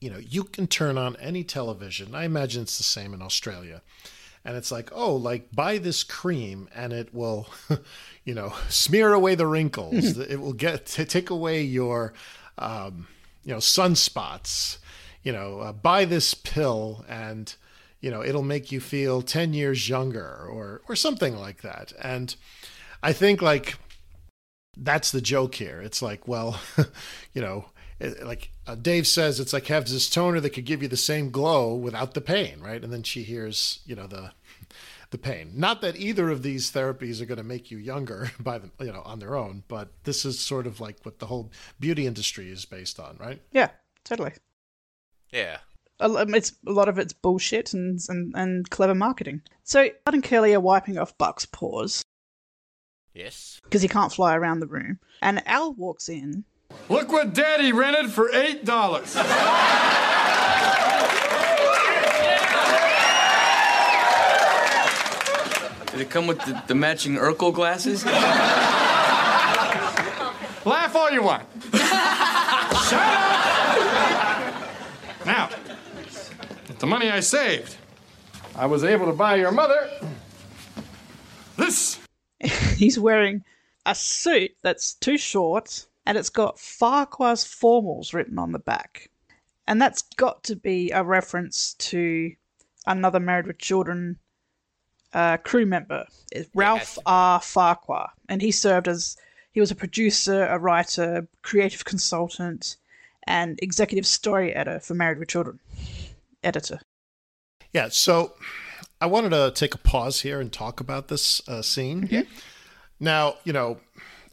you 0.03 0.09
know, 0.09 0.17
you 0.17 0.43
can 0.43 0.67
turn 0.67 0.97
on 0.97 1.15
any 1.15 1.45
television. 1.45 2.13
I 2.13 2.25
imagine 2.25 2.63
it's 2.63 2.77
the 2.77 2.83
same 2.83 3.13
in 3.13 3.21
Australia, 3.21 3.81
and 4.43 4.57
it's 4.57 4.69
like, 4.69 4.89
oh, 4.91 5.15
like 5.15 5.55
buy 5.55 5.77
this 5.77 6.03
cream 6.03 6.67
and 6.75 6.91
it 6.91 7.13
will, 7.13 7.47
you 8.25 8.33
know, 8.33 8.53
smear 8.67 9.13
away 9.13 9.35
the 9.35 9.47
wrinkles. 9.47 10.17
it 10.17 10.41
will 10.41 10.51
get 10.51 10.85
to 10.87 11.05
take 11.05 11.29
away 11.29 11.61
your, 11.61 12.13
um, 12.57 13.07
you 13.45 13.53
know, 13.53 13.59
sunspots. 13.59 14.79
You 15.23 15.31
know, 15.31 15.61
uh, 15.61 15.71
buy 15.71 16.03
this 16.03 16.33
pill 16.33 17.05
and 17.07 17.55
you 18.01 18.11
know 18.11 18.21
it'll 18.21 18.43
make 18.43 18.73
you 18.73 18.81
feel 18.81 19.21
10 19.21 19.53
years 19.53 19.87
younger 19.87 20.45
or 20.51 20.81
or 20.89 20.97
something 20.97 21.37
like 21.37 21.61
that 21.61 21.93
and 22.01 22.35
i 23.01 23.13
think 23.13 23.41
like 23.41 23.77
that's 24.75 25.11
the 25.11 25.21
joke 25.21 25.55
here 25.55 25.81
it's 25.81 26.01
like 26.01 26.27
well 26.27 26.59
you 27.33 27.41
know 27.41 27.67
like 28.23 28.51
uh, 28.67 28.75
dave 28.75 29.05
says 29.07 29.39
it's 29.39 29.53
like 29.53 29.67
have 29.67 29.87
this 29.87 30.09
toner 30.09 30.39
that 30.39 30.51
could 30.51 30.65
give 30.65 30.81
you 30.81 30.87
the 30.87 30.97
same 30.97 31.29
glow 31.31 31.73
without 31.73 32.13
the 32.13 32.21
pain 32.21 32.59
right 32.59 32.83
and 32.83 32.91
then 32.91 33.03
she 33.03 33.23
hears 33.23 33.79
you 33.85 33.95
know 33.95 34.07
the 34.07 34.31
the 35.11 35.17
pain 35.17 35.51
not 35.55 35.81
that 35.81 35.95
either 35.95 36.29
of 36.29 36.41
these 36.43 36.71
therapies 36.71 37.21
are 37.21 37.25
going 37.25 37.37
to 37.37 37.43
make 37.43 37.69
you 37.69 37.77
younger 37.77 38.31
by 38.39 38.57
them 38.57 38.71
you 38.79 38.91
know 38.91 39.01
on 39.05 39.19
their 39.19 39.35
own 39.35 39.63
but 39.67 39.89
this 40.03 40.25
is 40.25 40.39
sort 40.39 40.65
of 40.67 40.79
like 40.79 40.97
what 41.03 41.19
the 41.19 41.27
whole 41.27 41.51
beauty 41.79 42.05
industry 42.07 42.49
is 42.49 42.65
based 42.65 42.99
on 42.99 43.15
right 43.19 43.41
Yeah, 43.51 43.69
totally. 44.03 44.33
Yeah. 45.31 45.57
It's 45.99 46.51
a 46.67 46.71
lot 46.71 46.89
of 46.89 46.97
it's 46.97 47.13
bullshit 47.13 47.73
and 47.73 47.99
and, 48.09 48.33
and 48.35 48.69
clever 48.69 48.93
marketing. 48.95 49.41
So 49.63 49.89
Bud 50.03 50.15
and 50.15 50.23
Kelly 50.23 50.53
are 50.53 50.59
wiping 50.59 50.97
off 50.97 51.17
Buck's 51.17 51.45
paws 51.45 52.03
Yes. 53.13 53.59
because 53.63 53.81
he 53.83 53.87
can't 53.87 54.11
fly 54.11 54.35
around 54.35 54.59
the 54.59 54.67
room, 54.67 54.99
and 55.21 55.47
Al 55.47 55.73
walks 55.73 56.09
in. 56.09 56.43
Look 56.89 57.11
what 57.11 57.33
Daddy 57.33 57.71
rented 57.71 58.11
for 58.11 58.29
eight 58.33 58.65
dollars. 58.65 59.13
Did 65.91 66.01
it 66.01 66.09
come 66.09 66.27
with 66.27 66.39
the, 66.39 66.63
the 66.67 66.75
matching 66.75 67.15
Urkel 67.15 67.53
glasses? 67.53 68.03
Laugh 70.65 70.95
all 70.95 71.11
you 71.11 71.21
want. 71.21 71.43
Shut 71.71 72.93
up! 72.93 73.33
Now, 75.25 75.49
with 76.67 76.79
the 76.79 76.87
money 76.87 77.09
I 77.09 77.19
saved, 77.19 77.75
I 78.55 78.65
was 78.65 78.83
able 78.83 79.05
to 79.05 79.13
buy 79.13 79.35
your 79.35 79.51
mother 79.51 79.89
this. 81.57 81.99
He's 82.77 82.99
wearing 82.99 83.43
a 83.85 83.95
suit 83.95 84.51
that's 84.61 84.93
too 84.93 85.17
short, 85.17 85.85
and 86.05 86.17
it's 86.17 86.29
got 86.29 86.59
Farquhar's 86.59 87.45
formals 87.45 88.13
written 88.13 88.39
on 88.39 88.51
the 88.51 88.59
back, 88.59 89.09
and 89.67 89.81
that's 89.81 90.01
got 90.15 90.43
to 90.45 90.55
be 90.55 90.91
a 90.91 91.03
reference 91.03 91.73
to 91.75 92.31
another 92.85 93.19
Married 93.19 93.47
with 93.47 93.57
Children 93.57 94.17
uh, 95.13 95.37
crew 95.37 95.65
member, 95.65 96.05
It's 96.31 96.49
Ralph 96.53 96.97
R. 97.05 97.39
Farquhar, 97.39 98.09
and 98.29 98.41
he 98.41 98.51
served 98.51 98.87
as 98.87 99.15
he 99.51 99.59
was 99.59 99.71
a 99.71 99.75
producer, 99.75 100.45
a 100.45 100.57
writer, 100.57 101.27
creative 101.43 101.85
consultant, 101.85 102.77
and 103.25 103.59
executive 103.61 104.07
story 104.07 104.53
editor 104.53 104.79
for 104.79 104.95
Married 104.95 105.19
with 105.19 105.29
Children. 105.29 105.59
Editor. 106.43 106.79
Yeah, 107.71 107.89
so 107.89 108.33
I 108.99 109.05
wanted 109.05 109.29
to 109.29 109.51
take 109.55 109.73
a 109.73 109.77
pause 109.77 110.21
here 110.21 110.41
and 110.41 110.51
talk 110.51 110.79
about 110.79 111.07
this 111.07 111.47
uh, 111.47 111.61
scene. 111.61 112.27
Now, 112.99 113.35
you 113.43 113.53
know, 113.53 113.77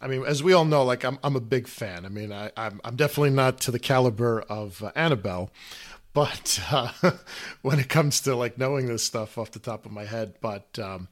I 0.01 0.07
mean, 0.09 0.25
as 0.25 0.43
we 0.43 0.53
all 0.53 0.65
know, 0.65 0.83
like 0.85 1.05
I'm, 1.05 1.19
I'm 1.23 1.37
a 1.37 1.41
big 1.41 1.69
fan. 1.69 2.07
I 2.07 2.09
mean, 2.09 2.33
I, 2.33 2.51
I'm, 2.57 2.81
I'm 2.85 2.97
definitely 2.97 3.31
not 3.31 3.61
to 3.63 3.71
the 3.71 3.79
caliber 3.79 4.41
of 4.43 4.83
uh, 4.83 4.93
Annabelle, 4.95 5.51
but 6.15 6.59
uh, 6.71 6.91
when 7.63 7.79
it 7.79 7.89
comes 7.89 8.21
to 8.23 8.35
like 8.35 8.57
knowing 8.59 8.87
this 8.87 9.03
stuff 9.05 9.37
off 9.37 9.51
the 9.51 9.59
top 9.59 9.85
of 9.85 9.93
my 9.93 10.05
head, 10.07 10.35
but 10.41 10.79
um, 10.79 11.09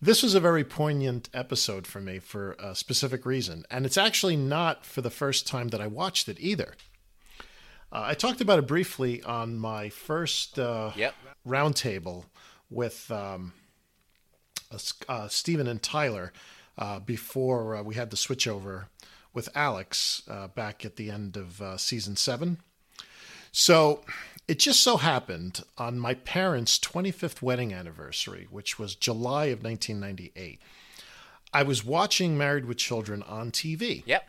this 0.00 0.22
was 0.22 0.34
a 0.34 0.40
very 0.40 0.64
poignant 0.64 1.28
episode 1.32 1.86
for 1.86 2.00
me 2.00 2.18
for 2.18 2.52
a 2.58 2.74
specific 2.74 3.24
reason, 3.24 3.64
and 3.70 3.86
it's 3.86 3.96
actually 3.96 4.36
not 4.36 4.84
for 4.84 5.00
the 5.02 5.10
first 5.10 5.46
time 5.46 5.68
that 5.68 5.80
I 5.80 5.86
watched 5.86 6.28
it 6.28 6.36
either. 6.40 6.74
Uh, 7.92 8.02
I 8.06 8.14
talked 8.14 8.40
about 8.40 8.58
it 8.58 8.66
briefly 8.66 9.22
on 9.22 9.56
my 9.56 9.88
first 9.88 10.58
uh, 10.58 10.90
Yep. 10.96 11.14
roundtable 11.46 12.24
with 12.70 13.10
um, 13.10 13.52
uh, 14.72 14.78
uh, 15.08 15.28
Stephen 15.28 15.66
and 15.68 15.82
Tyler 15.82 16.32
uh, 16.82 16.98
before 16.98 17.76
uh, 17.76 17.82
we 17.82 17.94
had 17.94 18.10
the 18.10 18.16
switchover 18.16 18.86
with 19.32 19.48
Alex 19.54 20.22
uh, 20.28 20.48
back 20.48 20.84
at 20.84 20.96
the 20.96 21.12
end 21.12 21.36
of 21.36 21.62
uh, 21.62 21.76
season 21.76 22.16
seven. 22.16 22.58
So 23.52 24.00
it 24.48 24.58
just 24.58 24.82
so 24.82 24.96
happened 24.96 25.62
on 25.78 26.00
my 26.00 26.14
parents' 26.14 26.80
25th 26.80 27.40
wedding 27.40 27.72
anniversary, 27.72 28.48
which 28.50 28.80
was 28.80 28.96
July 28.96 29.46
of 29.46 29.62
1998, 29.62 30.60
I 31.52 31.62
was 31.62 31.84
watching 31.84 32.36
Married 32.36 32.64
with 32.64 32.78
Children 32.78 33.22
on 33.22 33.52
TV. 33.52 34.02
Yep. 34.04 34.28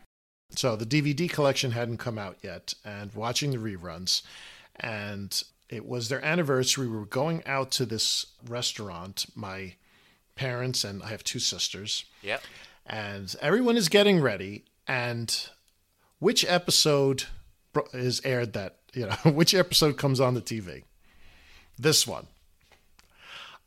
So 0.54 0.76
the 0.76 0.86
DVD 0.86 1.28
collection 1.28 1.72
hadn't 1.72 1.96
come 1.96 2.18
out 2.18 2.38
yet, 2.42 2.74
and 2.84 3.12
watching 3.14 3.50
the 3.50 3.56
reruns, 3.56 4.22
and 4.76 5.42
it 5.68 5.84
was 5.86 6.08
their 6.08 6.24
anniversary. 6.24 6.86
We 6.86 6.96
were 6.96 7.06
going 7.06 7.42
out 7.46 7.72
to 7.72 7.86
this 7.86 8.26
restaurant. 8.46 9.26
My 9.34 9.74
parents 10.34 10.84
and 10.84 11.02
I 11.02 11.08
have 11.08 11.24
two 11.24 11.38
sisters, 11.38 12.04
Yep. 12.22 12.42
and 12.86 13.34
everyone 13.40 13.76
is 13.76 13.88
getting 13.88 14.20
ready. 14.20 14.64
And 14.86 15.48
which 16.18 16.44
episode 16.46 17.24
is 17.92 18.20
aired 18.24 18.52
that 18.54 18.76
you 18.92 19.06
know? 19.06 19.16
Which 19.32 19.54
episode 19.54 19.96
comes 19.98 20.20
on 20.20 20.34
the 20.34 20.40
TV? 20.42 20.82
This 21.78 22.06
one. 22.06 22.26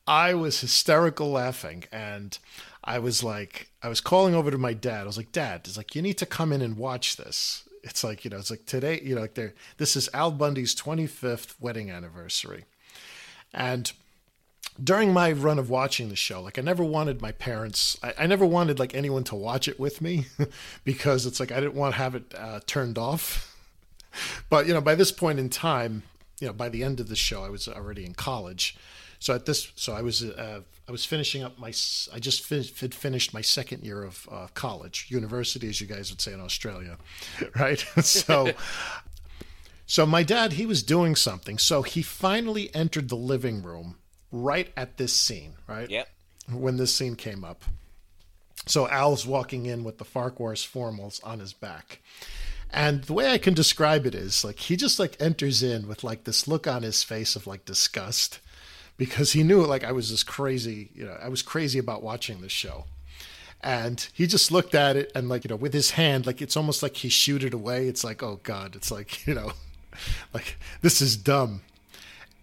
I 0.07 0.33
was 0.35 0.61
hysterical 0.61 1.29
laughing, 1.31 1.83
and 1.91 2.37
I 2.83 2.99
was 2.99 3.23
like, 3.23 3.69
I 3.83 3.89
was 3.89 3.99
calling 3.99 4.33
over 4.35 4.49
to 4.49 4.57
my 4.57 4.71
dad. 4.73 5.01
I 5.01 5.05
was 5.05 5.17
like, 5.17 5.33
Dad, 5.33 5.61
it's 5.65 5.75
like 5.75 5.95
you 5.95 6.01
need 6.01 6.17
to 6.19 6.25
come 6.25 6.53
in 6.53 6.61
and 6.61 6.77
watch 6.77 7.17
this. 7.17 7.67
It's 7.83 8.03
like 8.03 8.23
you 8.23 8.31
know, 8.31 8.37
it's 8.37 8.49
like 8.51 8.65
today, 8.65 9.01
you 9.03 9.15
know, 9.15 9.21
like 9.21 9.33
there. 9.35 9.53
This 9.77 9.95
is 9.97 10.09
Al 10.13 10.31
Bundy's 10.31 10.73
25th 10.75 11.55
wedding 11.59 11.91
anniversary, 11.91 12.63
and 13.53 13.91
during 14.83 15.11
my 15.11 15.31
run 15.31 15.59
of 15.59 15.69
watching 15.69 16.09
the 16.09 16.15
show, 16.15 16.41
like 16.41 16.59
I 16.59 16.61
never 16.61 16.83
wanted 16.83 17.21
my 17.21 17.31
parents, 17.31 17.97
I, 18.03 18.13
I 18.19 18.27
never 18.27 18.45
wanted 18.45 18.79
like 18.79 18.93
anyone 18.93 19.23
to 19.25 19.35
watch 19.35 19.67
it 19.67 19.79
with 19.79 20.01
me 20.01 20.27
because 20.83 21.25
it's 21.25 21.39
like 21.39 21.51
I 21.51 21.59
didn't 21.59 21.75
want 21.75 21.95
to 21.95 21.97
have 21.97 22.15
it 22.15 22.33
uh, 22.37 22.59
turned 22.65 22.97
off. 22.97 23.53
But 24.49 24.65
you 24.65 24.73
know, 24.73 24.81
by 24.81 24.95
this 24.95 25.11
point 25.11 25.37
in 25.37 25.47
time, 25.47 26.01
you 26.39 26.47
know, 26.47 26.53
by 26.53 26.69
the 26.69 26.83
end 26.83 26.99
of 26.99 27.07
the 27.07 27.15
show, 27.15 27.43
I 27.43 27.49
was 27.49 27.67
already 27.67 28.03
in 28.03 28.15
college. 28.15 28.75
So 29.19 29.35
at 29.35 29.45
this, 29.45 29.71
so 29.75 29.93
I 29.93 30.01
was, 30.01 30.23
uh, 30.23 30.61
I 30.87 30.91
was 30.91 31.05
finishing 31.05 31.43
up 31.43 31.59
my, 31.59 31.67
I 32.13 32.19
just 32.19 32.43
fin- 32.43 32.63
finished 32.63 33.31
my 33.31 33.41
second 33.41 33.83
year 33.83 34.03
of 34.03 34.27
uh, 34.31 34.47
college, 34.55 35.07
university, 35.09 35.69
as 35.69 35.81
you 35.81 35.85
guys 35.85 36.09
would 36.11 36.21
say 36.21 36.33
in 36.33 36.41
Australia, 36.41 36.97
right? 37.55 37.79
so, 38.01 38.51
so 39.85 40.05
my 40.05 40.23
dad, 40.23 40.53
he 40.53 40.65
was 40.65 40.81
doing 40.81 41.15
something. 41.15 41.59
So 41.59 41.83
he 41.83 42.01
finally 42.01 42.73
entered 42.73 43.09
the 43.09 43.15
living 43.15 43.61
room 43.61 43.97
right 44.31 44.71
at 44.75 44.97
this 44.97 45.13
scene, 45.13 45.53
right? 45.67 45.89
Yep. 45.89 46.07
When 46.51 46.77
this 46.77 46.95
scene 46.95 47.15
came 47.15 47.43
up. 47.43 47.63
So 48.65 48.87
Al's 48.87 49.25
walking 49.25 49.65
in 49.65 49.83
with 49.83 49.97
the 49.97 50.05
Farquhar's 50.05 50.65
formals 50.65 51.25
on 51.25 51.39
his 51.39 51.53
back. 51.53 51.99
And 52.69 53.03
the 53.03 53.13
way 53.13 53.31
I 53.31 53.37
can 53.37 53.53
describe 53.53 54.05
it 54.05 54.13
is 54.13 54.43
like 54.43 54.59
he 54.59 54.75
just 54.75 54.99
like 54.99 55.15
enters 55.21 55.63
in 55.63 55.87
with 55.87 56.03
like 56.03 56.25
this 56.25 56.47
look 56.47 56.67
on 56.67 56.83
his 56.83 57.01
face 57.03 57.35
of 57.35 57.47
like 57.47 57.63
disgust 57.63 58.39
because 58.97 59.33
he 59.33 59.43
knew 59.43 59.63
like 59.63 59.83
I 59.83 59.91
was 59.93 60.09
this 60.09 60.23
crazy, 60.23 60.89
you 60.93 61.05
know, 61.05 61.17
I 61.21 61.29
was 61.29 61.41
crazy 61.41 61.79
about 61.79 62.03
watching 62.03 62.41
this 62.41 62.51
show. 62.51 62.85
And 63.61 64.05
he 64.13 64.27
just 64.27 64.51
looked 64.51 64.75
at 64.75 64.95
it 64.95 65.11
and 65.15 65.29
like, 65.29 65.43
you 65.43 65.49
know, 65.49 65.55
with 65.55 65.73
his 65.73 65.91
hand, 65.91 66.25
like 66.25 66.41
it's 66.41 66.57
almost 66.57 66.83
like 66.83 66.97
he 66.97 67.09
shooed 67.09 67.43
it 67.43 67.53
away. 67.53 67.87
It's 67.87 68.03
like, 68.03 68.21
oh 68.21 68.39
God, 68.43 68.75
it's 68.75 68.91
like, 68.91 69.25
you 69.27 69.33
know, 69.33 69.53
like 70.33 70.57
this 70.81 71.01
is 71.01 71.15
dumb. 71.15 71.61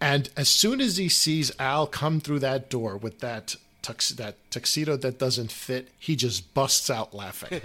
And 0.04 0.28
as 0.36 0.50
soon 0.50 0.82
as 0.82 0.98
he 0.98 1.08
sees 1.08 1.50
Al 1.58 1.86
come 1.86 2.20
through 2.20 2.40
that 2.40 2.68
door 2.68 2.94
with 2.98 3.20
that 3.20 3.56
tux- 3.82 4.14
that 4.16 4.36
tuxedo 4.50 4.98
that 4.98 5.18
doesn't 5.18 5.50
fit, 5.50 5.88
he 5.98 6.14
just 6.14 6.52
busts 6.52 6.90
out 6.90 7.14
laughing. 7.14 7.58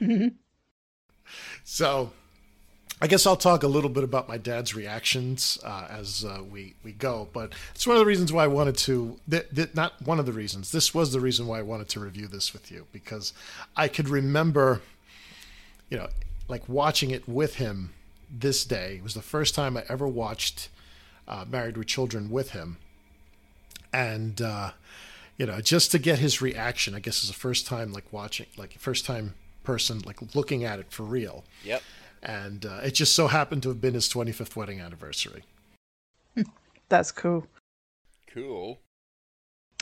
so, 1.64 2.12
I 3.02 3.08
guess 3.08 3.26
I'll 3.26 3.36
talk 3.36 3.64
a 3.64 3.66
little 3.66 3.90
bit 3.90 4.04
about 4.04 4.28
my 4.28 4.38
dad's 4.38 4.72
reactions 4.72 5.58
uh, 5.64 5.88
as 5.90 6.24
uh, 6.24 6.44
we 6.48 6.74
we 6.84 6.92
go. 6.92 7.26
But 7.32 7.54
it's 7.74 7.88
one 7.88 7.96
of 7.96 8.00
the 8.00 8.06
reasons 8.06 8.32
why 8.32 8.44
I 8.44 8.46
wanted 8.46 8.76
to. 8.76 9.18
Th- 9.28 9.50
th- 9.52 9.74
not 9.74 10.00
one 10.00 10.20
of 10.20 10.26
the 10.26 10.32
reasons. 10.32 10.70
This 10.70 10.94
was 10.94 11.10
the 11.10 11.18
reason 11.18 11.48
why 11.48 11.58
I 11.58 11.62
wanted 11.62 11.88
to 11.88 11.98
review 11.98 12.28
this 12.28 12.52
with 12.52 12.70
you 12.70 12.86
because 12.92 13.32
I 13.76 13.88
could 13.88 14.08
remember, 14.08 14.80
you 15.88 15.98
know, 15.98 16.06
like 16.46 16.68
watching 16.68 17.10
it 17.10 17.28
with 17.28 17.56
him 17.56 17.90
this 18.30 18.64
day. 18.64 18.98
It 18.98 19.02
was 19.02 19.14
the 19.14 19.22
first 19.22 19.56
time 19.56 19.76
I 19.76 19.82
ever 19.88 20.06
watched 20.06 20.68
uh, 21.30 21.46
Married 21.48 21.78
with 21.78 21.86
Children 21.86 22.28
with 22.28 22.50
him, 22.50 22.76
and 23.92 24.42
uh, 24.42 24.72
you 25.38 25.46
know, 25.46 25.60
just 25.62 25.90
to 25.92 25.98
get 25.98 26.18
his 26.18 26.42
reaction. 26.42 26.94
I 26.94 26.98
guess 27.00 27.22
is 27.22 27.28
the 27.30 27.34
first 27.34 27.66
time 27.66 27.92
like 27.92 28.12
watching, 28.12 28.46
like 28.58 28.78
first 28.78 29.06
time 29.06 29.34
person 29.64 30.00
like 30.06 30.34
looking 30.34 30.64
at 30.64 30.78
it 30.78 30.90
for 30.90 31.02
real 31.02 31.44
Yep. 31.64 31.82
and 32.22 32.64
uh, 32.64 32.80
it 32.82 32.92
just 32.92 33.14
so 33.14 33.26
happened 33.28 33.62
to 33.62 33.68
have 33.68 33.78
been 33.80 33.92
his 33.92 34.08
25th 34.08 34.56
wedding 34.56 34.80
anniversary. 34.80 35.44
That's 36.88 37.12
cool. 37.12 37.46
Cool. 38.32 38.80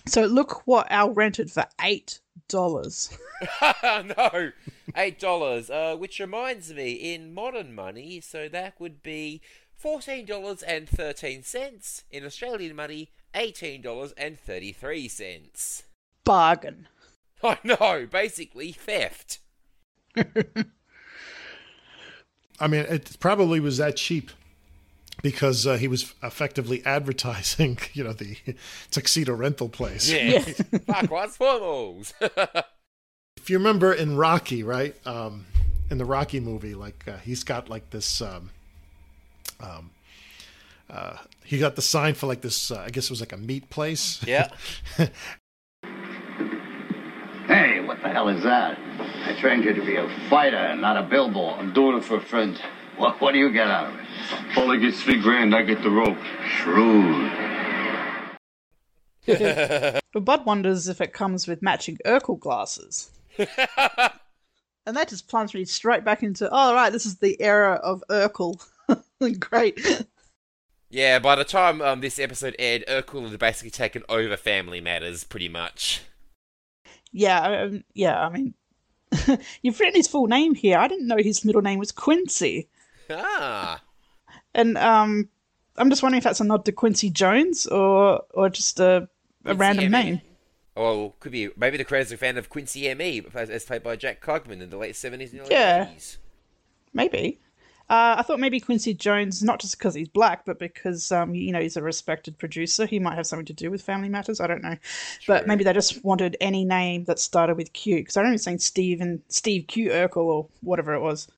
So 0.07 0.24
look 0.26 0.66
what 0.66 0.90
Al 0.90 1.12
rented 1.12 1.51
for 1.51 1.64
eight 1.80 2.20
dollars. 2.49 3.16
no, 3.82 4.51
eight 4.96 5.18
dollars. 5.20 5.70
Uh, 5.70 5.96
which 5.96 6.18
reminds 6.18 6.72
me, 6.72 6.92
in 6.92 7.32
modern 7.34 7.74
money, 7.74 8.20
so 8.20 8.49
that 8.49 8.80
would 8.80 9.03
be 9.03 9.40
fourteen 9.79 10.26
dollars 10.26 10.62
and 10.62 10.89
thirteen 10.89 11.43
cents. 11.43 12.05
In 12.11 12.24
Australian 12.26 12.76
money, 12.76 13.11
eighteen 13.35 13.81
dollars 13.81 14.12
and 14.16 14.39
thirty-three 14.39 15.09
cents. 15.09 15.85
Bargain. 16.24 16.89
I 17.43 17.59
know, 17.62 18.07
basically 18.11 18.72
theft. 18.72 19.39
I 22.61 22.66
mean, 22.66 22.81
it 22.89 23.16
probably 23.20 23.61
was 23.61 23.76
that 23.76 23.97
cheap 23.97 24.33
because 25.22 25.66
uh, 25.66 25.76
he 25.76 25.87
was 25.89 26.14
effectively 26.22 26.85
advertising, 26.85 27.79
you 27.93 28.05
know, 28.05 28.12
the 28.12 28.37
tuxedo 28.91 29.35
rental 29.35 29.68
place. 29.68 30.11
Yeah. 30.11 30.41
Farquhar's 30.41 31.37
formals? 31.37 32.12
If 33.37 33.49
you 33.49 33.59
remember 33.59 33.93
in 33.93 34.16
Rocky, 34.16 34.62
right? 34.62 34.95
Um, 35.07 35.47
in 35.91 35.99
the 35.99 36.05
Rocky 36.05 36.41
movie, 36.41 36.74
like 36.74 37.05
uh, 37.07 37.18
he's 37.18 37.45
got 37.45 37.68
like 37.68 37.91
this. 37.91 38.20
Um, 38.20 38.51
um, 39.61 39.91
uh, 40.91 41.17
he 41.45 41.59
got 41.59 41.77
the 41.77 41.83
sign 41.83 42.15
for 42.15 42.27
like 42.27 42.41
this. 42.41 42.71
Uh, 42.71 42.83
I 42.87 42.91
guess 42.91 43.05
it 43.05 43.11
was 43.11 43.21
like 43.21 43.33
a 43.33 43.37
meat 43.37 43.71
place. 43.71 44.23
Yeah. 44.27 44.51
Hey, 47.49 47.81
what 47.81 48.03
the 48.03 48.11
hell 48.11 48.29
is 48.29 48.43
that? 48.43 48.79
I 49.25 49.35
trained 49.41 49.65
you 49.65 49.73
to 49.73 49.83
be 49.83 49.97
a 49.97 50.07
fighter, 50.29 50.77
not 50.77 50.99
a 50.99 51.03
billboard. 51.03 51.59
I'm 51.59 51.73
doing 51.73 51.97
it 51.97 52.05
for 52.05 52.17
a 52.17 52.21
friend. 52.21 52.61
What, 52.99 53.23
what 53.23 53.33
do 53.33 53.39
you 53.39 53.51
get 53.51 53.69
out 53.69 53.87
of 53.87 53.99
it? 53.99 54.07
Paulie 54.53 54.79
gets 54.79 55.03
three 55.03 55.19
grand, 55.19 55.55
I 55.55 55.63
get 55.63 55.83
the 55.83 55.89
rope. 55.89 56.19
Shrewd. 56.47 57.33
but 60.13 60.25
Bud 60.27 60.45
wonders 60.45 60.89
if 60.89 61.01
it 61.01 61.15
comes 61.15 61.49
with 61.49 61.63
matching 61.63 61.97
Urkel 62.05 62.39
glasses. 62.39 63.11
and 63.39 63.49
that 64.95 65.09
just 65.09 65.27
plunges 65.27 65.55
me 65.55 65.65
straight 65.65 66.05
back 66.05 66.23
into, 66.23 66.51
oh, 66.53 66.75
right, 66.75 66.93
this 66.93 67.07
is 67.07 67.17
the 67.17 67.41
era 67.41 67.81
of 67.83 68.05
Urkel. 68.11 68.63
Great. 69.41 70.07
yeah, 70.91 71.19
by 71.19 71.35
the 71.35 71.45
time 71.45 71.81
um, 71.83 72.01
this 72.01 72.19
episode 72.19 72.55
aired, 72.59 72.85
Urkel 72.89 73.31
had 73.31 73.39
basically 73.39 73.71
taken 73.71 74.03
over 74.09 74.37
Family 74.37 74.81
Matters, 74.81 75.25
pretty 75.25 75.49
much. 75.49 76.03
Yeah, 77.12 77.62
um, 77.62 77.85
yeah, 77.95 78.21
I 78.21 78.29
mean, 78.29 78.55
you've 79.62 79.81
written 79.81 79.97
his 79.97 80.09
full 80.09 80.27
name 80.27 80.55
here. 80.55 80.79
I 80.79 80.89
didn't 80.89 81.07
know 81.07 81.16
his 81.16 81.45
middle 81.45 81.62
name 81.62 81.79
was 81.79 81.93
Quincy. 81.93 82.69
Ah. 83.11 83.83
And 84.55 84.77
um, 84.77 85.29
I'm 85.77 85.89
just 85.91 86.03
wondering 86.03 86.19
if 86.19 86.25
that's 86.25 86.41
a 86.41 86.45
nod 86.45 86.64
to 86.66 86.73
Quincy 86.73 87.09
Jones 87.11 87.66
or 87.66 88.23
or 88.35 88.51
just 88.51 88.79
a, 88.81 89.09
a 89.45 89.55
random 89.55 89.91
name. 89.91 90.21
Oh 90.77 90.97
well, 90.99 91.14
could 91.21 91.33
be 91.33 91.49
maybe 91.57 91.77
the 91.77 91.85
creator's 91.85 92.12
a 92.12 92.16
fan 92.16 92.37
of 92.37 92.49
Quincy 92.51 92.89
M.E., 92.89 93.23
as 93.35 93.51
as 93.51 93.64
played 93.64 93.83
by 93.83 93.97
Jack 93.97 94.21
Klugman 94.21 94.61
in 94.61 94.71
the 94.71 94.77
late 94.77 94.95
70s 94.95 95.33
and 95.33 95.41
early 95.41 95.51
Yeah. 95.51 95.87
80s. 95.87 96.19
Maybe. 96.93 97.39
Uh, 97.91 98.16
I 98.18 98.22
thought 98.22 98.39
maybe 98.39 98.61
Quincy 98.61 98.93
Jones, 98.93 99.43
not 99.43 99.61
just 99.61 99.78
because 99.78 99.95
he's 99.95 100.09
black, 100.09 100.45
but 100.45 100.59
because 100.59 101.11
um, 101.11 101.34
you 101.34 101.53
know 101.53 101.61
he's 101.61 101.76
a 101.76 101.82
respected 101.82 102.36
producer. 102.36 102.84
He 102.84 102.99
might 102.99 103.14
have 103.14 103.26
something 103.26 103.47
to 103.47 103.55
do 103.55 103.70
with 103.70 103.80
Family 103.80 104.11
Matters. 104.11 104.41
I 104.41 104.47
don't 104.47 104.62
know, 104.62 104.76
but 105.26 105.47
maybe 105.47 105.64
they 105.64 105.72
just 105.72 106.05
wanted 106.05 106.36
any 106.41 106.66
name 106.66 107.05
that 107.05 107.18
started 107.18 107.57
with 107.57 107.72
Q. 107.72 107.97
Because 107.97 108.18
I 108.18 108.20
remember 108.20 108.39
saying 108.39 108.59
Steve 108.59 109.01
and 109.01 109.22
Steve 109.28 109.66
Q 109.68 109.89
Urkel 109.89 110.24
or 110.24 110.49
whatever 110.61 110.93
it 110.93 111.01
was. 111.01 111.28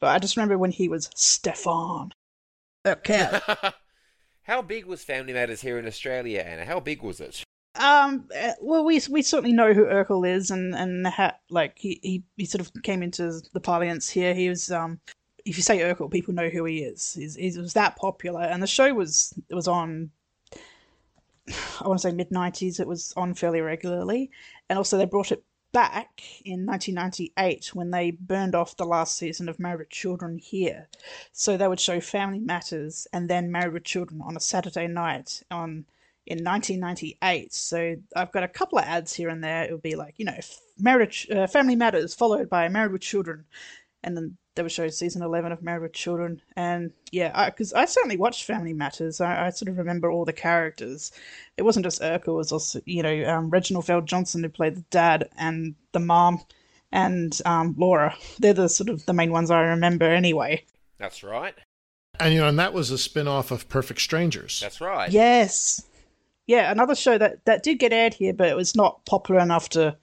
But 0.00 0.08
I 0.08 0.18
just 0.18 0.36
remember 0.36 0.58
when 0.58 0.72
he 0.72 0.88
was 0.88 1.08
Stefan. 1.14 2.12
Okay. 2.84 3.40
How 4.42 4.62
big 4.62 4.86
was 4.86 5.02
Family 5.04 5.32
Matters 5.32 5.60
here 5.60 5.78
in 5.78 5.86
Australia, 5.86 6.40
Anna? 6.40 6.64
How 6.64 6.80
big 6.80 7.02
was 7.02 7.20
it? 7.20 7.42
Um. 7.76 8.28
uh, 8.36 8.52
Well, 8.60 8.84
we 8.84 9.00
we 9.08 9.22
certainly 9.22 9.52
know 9.52 9.72
who 9.72 9.84
Urkel 9.84 10.28
is, 10.28 10.50
and 10.50 10.74
and 10.74 11.06
ha, 11.06 11.36
like 11.48 11.78
he, 11.78 12.00
he 12.02 12.24
he 12.36 12.44
sort 12.44 12.60
of 12.60 12.72
came 12.82 13.02
into 13.02 13.40
the 13.52 13.60
parlance 13.60 14.08
here. 14.08 14.34
He 14.34 14.48
was 14.48 14.70
um. 14.72 15.00
If 15.46 15.56
you 15.56 15.62
say 15.62 15.78
Urkel, 15.78 16.10
people 16.10 16.34
know 16.34 16.48
who 16.48 16.64
he 16.64 16.78
is. 16.78 17.14
He's, 17.14 17.36
he 17.36 17.58
was 17.58 17.72
that 17.74 17.96
popular, 17.96 18.42
and 18.42 18.62
the 18.62 18.66
show 18.66 18.92
was 18.92 19.32
it 19.48 19.54
was 19.54 19.68
on. 19.68 20.10
I 21.80 21.86
want 21.86 22.00
to 22.00 22.08
say 22.08 22.14
mid 22.14 22.30
nineties. 22.30 22.80
It 22.80 22.88
was 22.88 23.14
on 23.16 23.32
fairly 23.34 23.60
regularly, 23.60 24.30
and 24.68 24.76
also 24.76 24.98
they 24.98 25.06
brought 25.06 25.32
it 25.32 25.44
back 25.72 26.22
in 26.44 26.64
1998 26.64 27.74
when 27.74 27.90
they 27.90 28.10
burned 28.10 28.54
off 28.54 28.76
the 28.76 28.86
last 28.86 29.18
season 29.18 29.48
of 29.48 29.60
Married 29.60 29.80
with 29.80 29.90
Children 29.90 30.38
here. 30.38 30.88
So 31.32 31.56
they 31.56 31.68
would 31.68 31.80
show 31.80 32.00
Family 32.00 32.38
Matters 32.38 33.06
and 33.12 33.28
then 33.28 33.52
Married 33.52 33.74
with 33.74 33.84
Children 33.84 34.22
on 34.22 34.36
a 34.36 34.40
Saturday 34.40 34.86
night 34.86 35.42
on 35.50 35.84
in 36.26 36.42
1998. 36.42 37.52
So 37.52 37.96
I've 38.16 38.32
got 38.32 38.42
a 38.42 38.48
couple 38.48 38.78
of 38.78 38.84
ads 38.84 39.12
here 39.12 39.28
and 39.28 39.44
there. 39.44 39.64
It 39.64 39.72
would 39.72 39.82
be 39.82 39.96
like 39.96 40.14
you 40.16 40.24
know, 40.24 40.38
marriage, 40.78 41.28
uh, 41.30 41.46
Family 41.46 41.76
Matters 41.76 42.14
followed 42.14 42.48
by 42.48 42.68
Married 42.68 42.92
with 42.92 43.02
Children, 43.02 43.44
and 44.02 44.16
then 44.16 44.36
they 44.56 44.62
would 44.62 44.72
show 44.72 44.88
season 44.88 45.22
11 45.22 45.52
of 45.52 45.62
Married 45.62 45.82
with 45.82 45.92
Children. 45.92 46.40
And 46.56 46.90
yeah, 47.12 47.48
because 47.50 47.72
I, 47.74 47.84
certainly 47.84 48.16
watched 48.16 48.44
Family 48.44 48.72
Matters. 48.72 49.20
I, 49.20 49.46
I 49.46 49.50
sort 49.50 49.68
of 49.68 49.78
remember 49.78 50.10
all 50.10 50.24
the 50.24 50.32
characters. 50.32 51.12
It 51.56 51.62
wasn't 51.62 51.84
just 51.84 52.00
Urkel. 52.00 52.28
It 52.28 52.32
was 52.32 52.52
also 52.52 52.80
you 52.86 53.02
know 53.02 53.24
um, 53.28 53.50
Reginald 53.50 53.84
VelJohnson 53.84 54.42
who 54.42 54.48
played 54.48 54.76
the 54.76 54.84
dad 54.90 55.28
and 55.38 55.74
the 55.92 56.00
mom, 56.00 56.42
and 56.90 57.38
um, 57.44 57.74
Laura. 57.78 58.16
They're 58.38 58.54
the 58.54 58.68
sort 58.68 58.88
of 58.88 59.04
the 59.06 59.12
main 59.12 59.30
ones 59.30 59.50
I 59.50 59.60
remember 59.60 60.06
anyway. 60.06 60.64
That's 60.98 61.22
right. 61.22 61.54
And 62.18 62.32
you 62.32 62.40
know, 62.40 62.48
and 62.48 62.58
that 62.58 62.72
was 62.72 62.90
a 62.90 62.98
spin-off 62.98 63.50
of 63.50 63.68
Perfect 63.68 64.00
Strangers. 64.00 64.58
That's 64.60 64.80
right. 64.80 65.10
Yes. 65.10 65.82
Yeah, 66.46 66.70
another 66.70 66.94
show 66.94 67.18
that, 67.18 67.44
that 67.44 67.62
did 67.62 67.80
get 67.80 67.92
aired 67.92 68.14
here, 68.14 68.32
but 68.32 68.48
it 68.48 68.56
was 68.56 68.74
not 68.74 69.04
popular 69.04 69.40
enough 69.40 69.68
to 69.70 69.96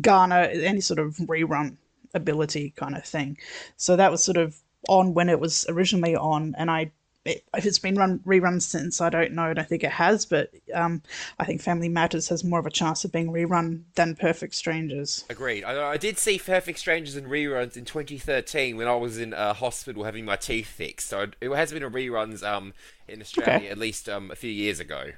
garner 0.00 0.42
any 0.42 0.80
sort 0.80 1.00
of 1.00 1.16
rerun 1.16 1.76
ability 2.16 2.72
kind 2.76 2.96
of 2.96 3.04
thing. 3.04 3.38
So 3.76 3.96
that 3.96 4.10
was 4.10 4.24
sort 4.24 4.36
of 4.36 4.56
on 4.88 5.14
when 5.14 5.28
it 5.28 5.40
was 5.40 5.66
originally 5.68 6.16
on, 6.16 6.54
and 6.58 6.70
I 6.70 6.90
it, 7.26 7.44
if 7.56 7.66
it's 7.66 7.78
been 7.78 7.96
run 7.96 8.20
rerun 8.20 8.62
since, 8.62 9.00
I 9.00 9.10
don't 9.10 9.32
know. 9.32 9.50
And 9.50 9.58
I 9.58 9.64
think 9.64 9.82
it 9.82 9.90
has, 9.90 10.24
but 10.24 10.50
um, 10.72 11.02
I 11.38 11.44
think 11.44 11.60
Family 11.60 11.88
Matters 11.88 12.28
has 12.28 12.44
more 12.44 12.60
of 12.60 12.66
a 12.66 12.70
chance 12.70 13.04
of 13.04 13.12
being 13.12 13.28
rerun 13.32 13.82
than 13.96 14.14
Perfect 14.14 14.54
Strangers. 14.54 15.24
Agreed. 15.28 15.64
I, 15.64 15.90
I 15.92 15.96
did 15.96 16.18
see 16.18 16.38
Perfect 16.38 16.78
Strangers 16.78 17.16
in 17.16 17.26
reruns 17.26 17.76
in 17.76 17.84
2013 17.84 18.76
when 18.76 18.86
I 18.86 18.94
was 18.94 19.18
in 19.18 19.32
a 19.32 19.52
hospital 19.54 20.04
having 20.04 20.24
my 20.24 20.36
teeth 20.36 20.68
fixed. 20.68 21.08
So 21.08 21.26
it 21.40 21.50
has 21.50 21.72
been 21.72 21.82
a 21.82 21.90
reruns 21.90 22.42
um, 22.44 22.72
in 23.08 23.20
Australia 23.20 23.56
Okay. 23.56 23.68
at 23.68 23.78
least 23.78 24.08
um, 24.08 24.30
a 24.30 24.36
few 24.36 24.50
years 24.50 24.78
ago. 24.78 25.10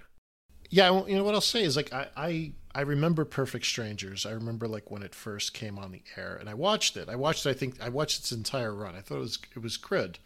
Yeah, 0.71 0.91
well, 0.91 1.09
you 1.09 1.17
know 1.17 1.25
what 1.25 1.35
I'll 1.35 1.41
say 1.41 1.63
is 1.63 1.77
like 1.77 1.93
I, 1.93 2.09
I 2.17 2.53
I 2.79 2.83
remember 2.83 3.25
Perfect 3.25 3.67
Strangers. 3.67 4.25
I 4.25 4.31
remember 4.31 4.69
like 4.69 4.89
when 4.89 5.03
it 5.03 5.13
first 5.13 5.53
came 5.53 5.81
on 5.81 5.91
the 5.91 6.03
air, 6.17 6.37
and 6.39 6.49
I 6.49 6.55
watched 6.55 6.97
it. 6.97 7.09
I 7.09 7.17
watched 7.17 7.45
I 7.45 7.53
think 7.53 7.83
I 7.83 7.89
watched 7.89 8.21
its 8.21 8.31
entire 8.31 8.73
run. 8.73 8.95
I 8.95 9.01
thought 9.01 9.17
it 9.17 9.23
was 9.23 9.39
it 9.57 9.63
was 9.65 9.77
good. 9.77 10.21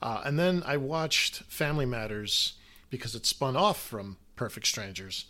Uh, 0.00 0.22
and 0.24 0.38
then 0.38 0.62
I 0.64 0.76
watched 0.76 1.42
Family 1.48 1.84
Matters 1.84 2.52
because 2.88 3.16
it 3.16 3.26
spun 3.26 3.56
off 3.56 3.82
from 3.82 4.16
Perfect 4.36 4.68
Strangers. 4.68 5.24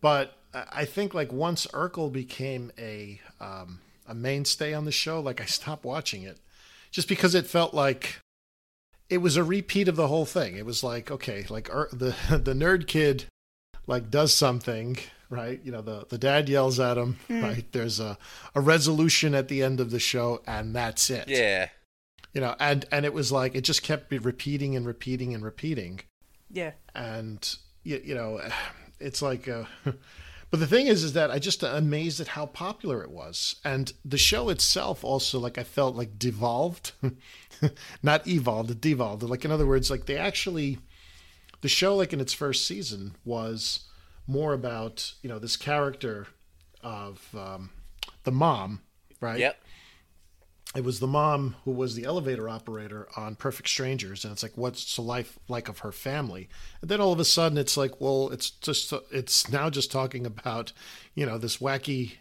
But 0.00 0.36
I 0.52 0.86
think 0.86 1.14
like 1.14 1.32
once 1.32 1.68
Urkel 1.68 2.12
became 2.12 2.72
a 2.76 3.20
um, 3.40 3.78
a 4.08 4.14
mainstay 4.14 4.74
on 4.74 4.86
the 4.86 4.92
show, 4.92 5.20
like 5.20 5.40
I 5.40 5.44
stopped 5.44 5.84
watching 5.84 6.24
it, 6.24 6.38
just 6.90 7.06
because 7.06 7.36
it 7.36 7.46
felt 7.46 7.74
like 7.74 8.18
it 9.08 9.18
was 9.18 9.36
a 9.36 9.44
repeat 9.44 9.86
of 9.86 9.94
the 9.94 10.08
whole 10.08 10.26
thing. 10.26 10.56
It 10.56 10.66
was 10.66 10.82
like 10.82 11.12
okay, 11.12 11.46
like 11.48 11.72
Ur- 11.72 11.90
the 11.92 12.16
the 12.30 12.54
nerd 12.54 12.88
kid 12.88 13.26
like 13.86 14.10
does 14.10 14.34
something 14.34 14.98
right? 15.30 15.60
You 15.64 15.72
know 15.72 15.82
the 15.82 16.06
the 16.08 16.18
dad 16.18 16.48
yells 16.48 16.78
at 16.80 16.96
him 16.98 17.18
Hmm. 17.28 17.42
right? 17.42 17.72
There's 17.72 18.00
a 18.00 18.18
a 18.54 18.60
resolution 18.60 19.34
at 19.34 19.48
the 19.48 19.62
end 19.62 19.80
of 19.80 19.90
the 19.90 19.98
show 20.00 20.42
and 20.46 20.74
that's 20.74 21.10
it. 21.10 21.28
Yeah. 21.28 21.68
you 22.32 22.40
know 22.40 22.54
and 22.60 22.84
and 22.92 23.04
it 23.06 23.12
was 23.14 23.32
like 23.32 23.54
it 23.54 23.62
just 23.62 23.82
kept 23.82 24.08
be 24.10 24.18
repeating 24.18 24.76
and 24.76 24.86
repeating 24.86 25.34
and 25.34 25.44
repeating. 25.44 26.00
Yeah. 26.50 26.72
and 26.94 27.56
you, 27.82 28.00
you 28.04 28.14
know 28.14 28.40
it's 29.00 29.20
like 29.22 29.48
uh, 29.48 29.64
but 30.50 30.60
the 30.60 30.66
thing 30.66 30.86
is 30.86 31.02
is 31.02 31.12
that 31.14 31.30
i 31.30 31.38
just 31.38 31.62
amazed 31.62 32.20
at 32.20 32.28
how 32.28 32.46
popular 32.46 33.02
it 33.02 33.10
was. 33.10 33.56
And 33.64 33.92
the 34.04 34.18
show 34.18 34.48
itself 34.48 35.02
also 35.04 35.38
like 35.38 35.58
i 35.58 35.64
felt 35.64 35.96
like 35.96 36.18
devolved. 36.18 36.92
Not 38.02 38.26
evolved 38.28 38.80
devolved. 38.80 39.22
Like 39.22 39.44
in 39.44 39.50
other 39.50 39.66
words 39.66 39.90
like 39.90 40.06
they 40.06 40.16
actually 40.18 40.78
the 41.62 41.68
show 41.68 41.96
like 41.96 42.12
in 42.12 42.20
its 42.20 42.32
first 42.34 42.66
season 42.66 43.14
was 43.24 43.85
more 44.26 44.52
about 44.52 45.12
you 45.22 45.28
know 45.28 45.38
this 45.38 45.56
character 45.56 46.26
of 46.82 47.34
um, 47.36 47.70
the 48.24 48.32
mom 48.32 48.80
right 49.20 49.38
Yep. 49.40 49.56
it 50.74 50.84
was 50.84 51.00
the 51.00 51.06
mom 51.06 51.56
who 51.64 51.70
was 51.70 51.94
the 51.94 52.04
elevator 52.04 52.48
operator 52.48 53.08
on 53.16 53.34
Perfect 53.34 53.68
Strangers, 53.68 54.24
and 54.24 54.32
it's 54.32 54.42
like, 54.42 54.52
what's 54.56 54.94
the 54.96 55.02
life 55.02 55.38
like 55.48 55.68
of 55.68 55.78
her 55.80 55.92
family? 55.92 56.48
And 56.82 56.90
then 56.90 57.00
all 57.00 57.12
of 57.12 57.20
a 57.20 57.24
sudden, 57.24 57.56
it's 57.56 57.76
like, 57.78 57.98
well, 58.00 58.28
it's 58.30 58.50
just, 58.50 58.92
it's 59.10 59.48
now 59.50 59.70
just 59.70 59.90
talking 59.90 60.26
about, 60.26 60.72
you 61.14 61.24
know, 61.24 61.38
this 61.38 61.58
wacky 61.58 62.16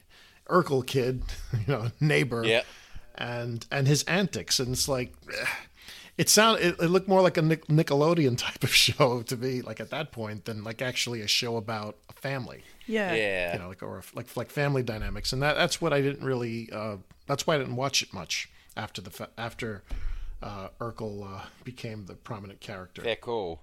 Urkel 0.48 0.86
kid, 0.88 1.24
you 1.54 1.74
know, 1.74 1.92
neighbor, 2.00 2.44
Yeah. 2.46 2.62
and 3.16 3.66
and 3.72 3.88
his 3.88 4.04
antics, 4.04 4.60
and 4.60 4.70
it's 4.72 4.88
like, 4.88 5.12
eh, 5.38 5.46
it 6.18 6.30
sound, 6.30 6.60
it, 6.62 6.76
it 6.80 6.88
looked 6.88 7.08
more 7.08 7.22
like 7.22 7.38
a 7.38 7.42
Nic- 7.42 7.68
Nickelodeon 7.68 8.38
type 8.38 8.64
of 8.64 8.74
show 8.76 9.22
to 9.24 9.38
me, 9.38 9.62
like 9.62 9.80
at 9.80 9.90
that 9.90 10.12
point, 10.12 10.46
than 10.46 10.64
like 10.64 10.82
actually 10.82 11.22
a 11.22 11.28
show 11.28 11.58
about 11.58 11.98
a 12.10 12.14
family. 12.14 12.64
Yeah. 12.86 13.14
Yeah. 13.14 13.54
You 13.54 13.60
know, 13.60 13.68
like 13.70 13.84
or 13.84 14.04
like 14.14 14.36
like 14.38 14.50
family 14.50 14.84
dynamics, 14.84 15.34
and 15.34 15.42
that 15.42 15.56
that's 15.56 15.82
what 15.82 15.94
I 15.94 16.02
didn't 16.02 16.26
really. 16.26 16.70
Uh, 16.72 16.98
that's 17.28 17.48
why 17.48 17.56
I 17.56 17.58
didn't 17.58 17.76
watch 17.76 18.02
it 18.04 18.14
much 18.14 18.50
after 18.78 19.02
the 19.02 19.10
fa- 19.10 19.30
after 19.38 19.84
uh, 20.44 20.70
Urkel 20.80 21.26
uh, 21.26 21.46
became 21.64 22.06
the 22.06 22.14
prominent 22.14 22.60
character. 22.60 23.02
They're 23.02 23.16
cool. 23.16 23.62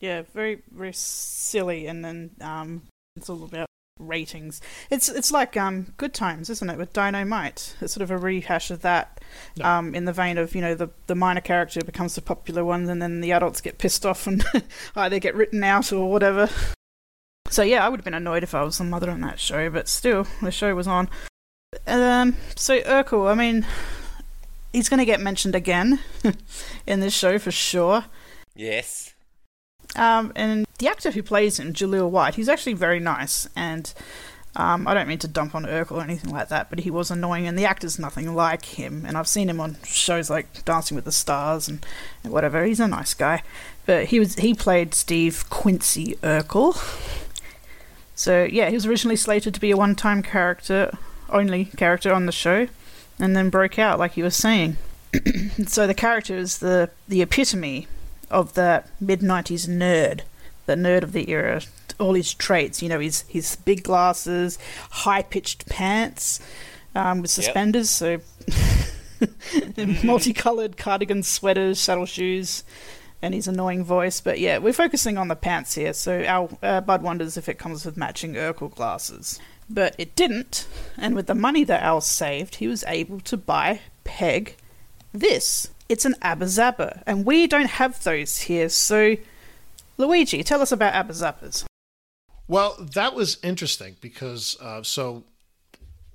Yeah, 0.00 0.22
very 0.34 0.62
very 0.70 0.92
silly, 0.92 1.86
and 1.86 2.04
then 2.04 2.30
um, 2.40 2.82
it's 3.16 3.28
all 3.28 3.44
about 3.44 3.69
ratings. 4.00 4.60
It's 4.90 5.08
it's 5.08 5.30
like 5.30 5.56
um, 5.56 5.94
Good 5.96 6.14
Times, 6.14 6.50
isn't 6.50 6.70
it, 6.70 6.78
with 6.78 6.92
Dynamite? 6.92 7.76
It's 7.80 7.92
sort 7.92 8.02
of 8.02 8.10
a 8.10 8.18
rehash 8.18 8.70
of 8.70 8.82
that, 8.82 9.20
um, 9.60 9.94
in 9.94 10.04
the 10.04 10.12
vein 10.12 10.38
of 10.38 10.54
you 10.54 10.60
know 10.60 10.74
the 10.74 10.90
the 11.06 11.14
minor 11.14 11.40
character 11.40 11.80
becomes 11.84 12.14
the 12.14 12.22
popular 12.22 12.64
one, 12.64 12.88
and 12.88 13.00
then 13.00 13.20
the 13.20 13.32
adults 13.32 13.60
get 13.60 13.78
pissed 13.78 14.06
off 14.06 14.26
and 14.26 14.44
either 14.96 15.18
get 15.18 15.34
written 15.34 15.62
out 15.62 15.92
or 15.92 16.10
whatever. 16.10 16.48
So 17.48 17.62
yeah, 17.62 17.84
I 17.84 17.88
would 17.88 18.00
have 18.00 18.04
been 18.04 18.14
annoyed 18.14 18.42
if 18.42 18.54
I 18.54 18.62
was 18.62 18.78
the 18.78 18.84
mother 18.84 19.10
on 19.10 19.20
that 19.22 19.40
show, 19.40 19.70
but 19.70 19.88
still, 19.88 20.26
the 20.40 20.52
show 20.52 20.74
was 20.74 20.86
on. 20.86 21.08
Um, 21.86 22.36
so 22.56 22.80
Urkel, 22.80 23.30
I 23.30 23.34
mean, 23.34 23.66
he's 24.72 24.88
going 24.88 24.98
to 24.98 25.04
get 25.04 25.20
mentioned 25.20 25.54
again 25.54 26.00
in 26.86 27.00
this 27.00 27.14
show 27.14 27.38
for 27.38 27.50
sure. 27.50 28.04
Yes. 28.54 29.14
Um, 29.96 30.32
and 30.36 30.66
the 30.78 30.88
actor 30.88 31.10
who 31.10 31.22
plays 31.22 31.58
him, 31.58 31.72
Jaleel 31.72 32.10
White, 32.10 32.36
he's 32.36 32.48
actually 32.48 32.74
very 32.74 33.00
nice. 33.00 33.48
And 33.56 33.92
um, 34.56 34.88
I 34.88 34.94
don't 34.94 35.08
mean 35.08 35.18
to 35.18 35.28
dump 35.28 35.54
on 35.54 35.64
Urkel 35.64 35.98
or 35.98 36.02
anything 36.02 36.32
like 36.32 36.48
that, 36.48 36.70
but 36.70 36.80
he 36.80 36.90
was 36.90 37.10
annoying, 37.10 37.46
and 37.46 37.58
the 37.58 37.64
actor's 37.64 37.98
nothing 37.98 38.34
like 38.34 38.64
him. 38.64 39.04
And 39.06 39.16
I've 39.16 39.28
seen 39.28 39.48
him 39.48 39.60
on 39.60 39.76
shows 39.84 40.28
like 40.28 40.64
Dancing 40.64 40.96
with 40.96 41.04
the 41.04 41.12
Stars 41.12 41.68
and, 41.68 41.84
and 42.24 42.32
whatever. 42.32 42.64
He's 42.64 42.80
a 42.80 42.88
nice 42.88 43.14
guy, 43.14 43.42
but 43.86 44.06
he 44.06 44.18
was 44.18 44.34
he 44.36 44.54
played 44.54 44.94
Steve 44.94 45.48
Quincy 45.50 46.16
Urkel. 46.22 46.76
So 48.16 48.44
yeah, 48.44 48.68
he 48.68 48.74
was 48.74 48.86
originally 48.86 49.16
slated 49.16 49.54
to 49.54 49.60
be 49.60 49.70
a 49.70 49.76
one-time 49.76 50.22
character, 50.22 50.98
only 51.30 51.66
character 51.66 52.12
on 52.12 52.26
the 52.26 52.32
show, 52.32 52.66
and 53.18 53.36
then 53.36 53.50
broke 53.50 53.78
out 53.78 53.98
like 53.98 54.16
you 54.16 54.24
were 54.24 54.30
saying. 54.30 54.76
so 55.66 55.86
the 55.86 55.94
character 55.94 56.36
is 56.36 56.58
the 56.58 56.90
the 57.08 57.22
epitome 57.22 57.86
of 58.30 58.54
the 58.54 58.84
mid 59.00 59.20
'90s 59.20 59.68
nerd, 59.68 60.22
the 60.66 60.74
nerd 60.74 61.02
of 61.02 61.12
the 61.12 61.30
era. 61.30 61.62
All 61.98 62.14
his 62.14 62.32
traits, 62.32 62.82
you 62.82 62.88
know, 62.88 63.00
his 63.00 63.22
his 63.28 63.56
big 63.56 63.82
glasses, 63.82 64.58
high 64.90 65.22
pitched 65.22 65.68
pants, 65.68 66.40
um, 66.94 67.20
with 67.22 67.30
Yep. 67.36 67.44
suspenders, 67.44 67.90
so 67.90 68.20
multicolored 70.04 70.76
cardigan 70.76 71.22
sweaters, 71.22 71.78
saddle 71.78 72.06
shoes, 72.06 72.64
and 73.22 73.34
his 73.34 73.46
annoying 73.48 73.84
voice. 73.84 74.20
But 74.20 74.38
yeah, 74.38 74.58
we're 74.58 74.72
focusing 74.72 75.18
on 75.18 75.28
the 75.28 75.36
pants 75.36 75.74
here. 75.74 75.92
So 75.92 76.24
our 76.24 76.48
uh, 76.62 76.80
Bud 76.80 77.02
wonders 77.02 77.36
if 77.36 77.48
it 77.48 77.58
comes 77.58 77.84
with 77.84 77.96
matching 77.96 78.34
Urkel 78.34 78.74
glasses, 78.74 79.38
but 79.68 79.94
it 79.98 80.16
didn't. 80.16 80.66
And 80.96 81.14
with 81.14 81.26
the 81.26 81.34
money 81.34 81.64
that 81.64 81.82
Al 81.82 82.00
saved, 82.00 82.56
he 82.56 82.66
was 82.68 82.84
able 82.86 83.20
to 83.20 83.36
buy 83.36 83.80
Peg 84.04 84.56
this. 85.12 85.68
It's 85.90 86.04
an 86.04 86.14
Abba 86.22 86.44
Zaba, 86.44 87.02
and 87.04 87.26
we 87.26 87.46
don't 87.46 87.68
have 87.68 88.02
those 88.04 88.38
here. 88.38 88.68
So, 88.68 89.16
Luigi, 89.98 90.42
tell 90.44 90.62
us 90.62 90.70
about 90.70 90.94
Abba 90.94 91.12
Zabas. 91.12 91.64
Well, 92.46 92.76
that 92.78 93.14
was 93.14 93.38
interesting 93.42 93.96
because 94.00 94.56
uh, 94.60 94.82
so 94.82 95.24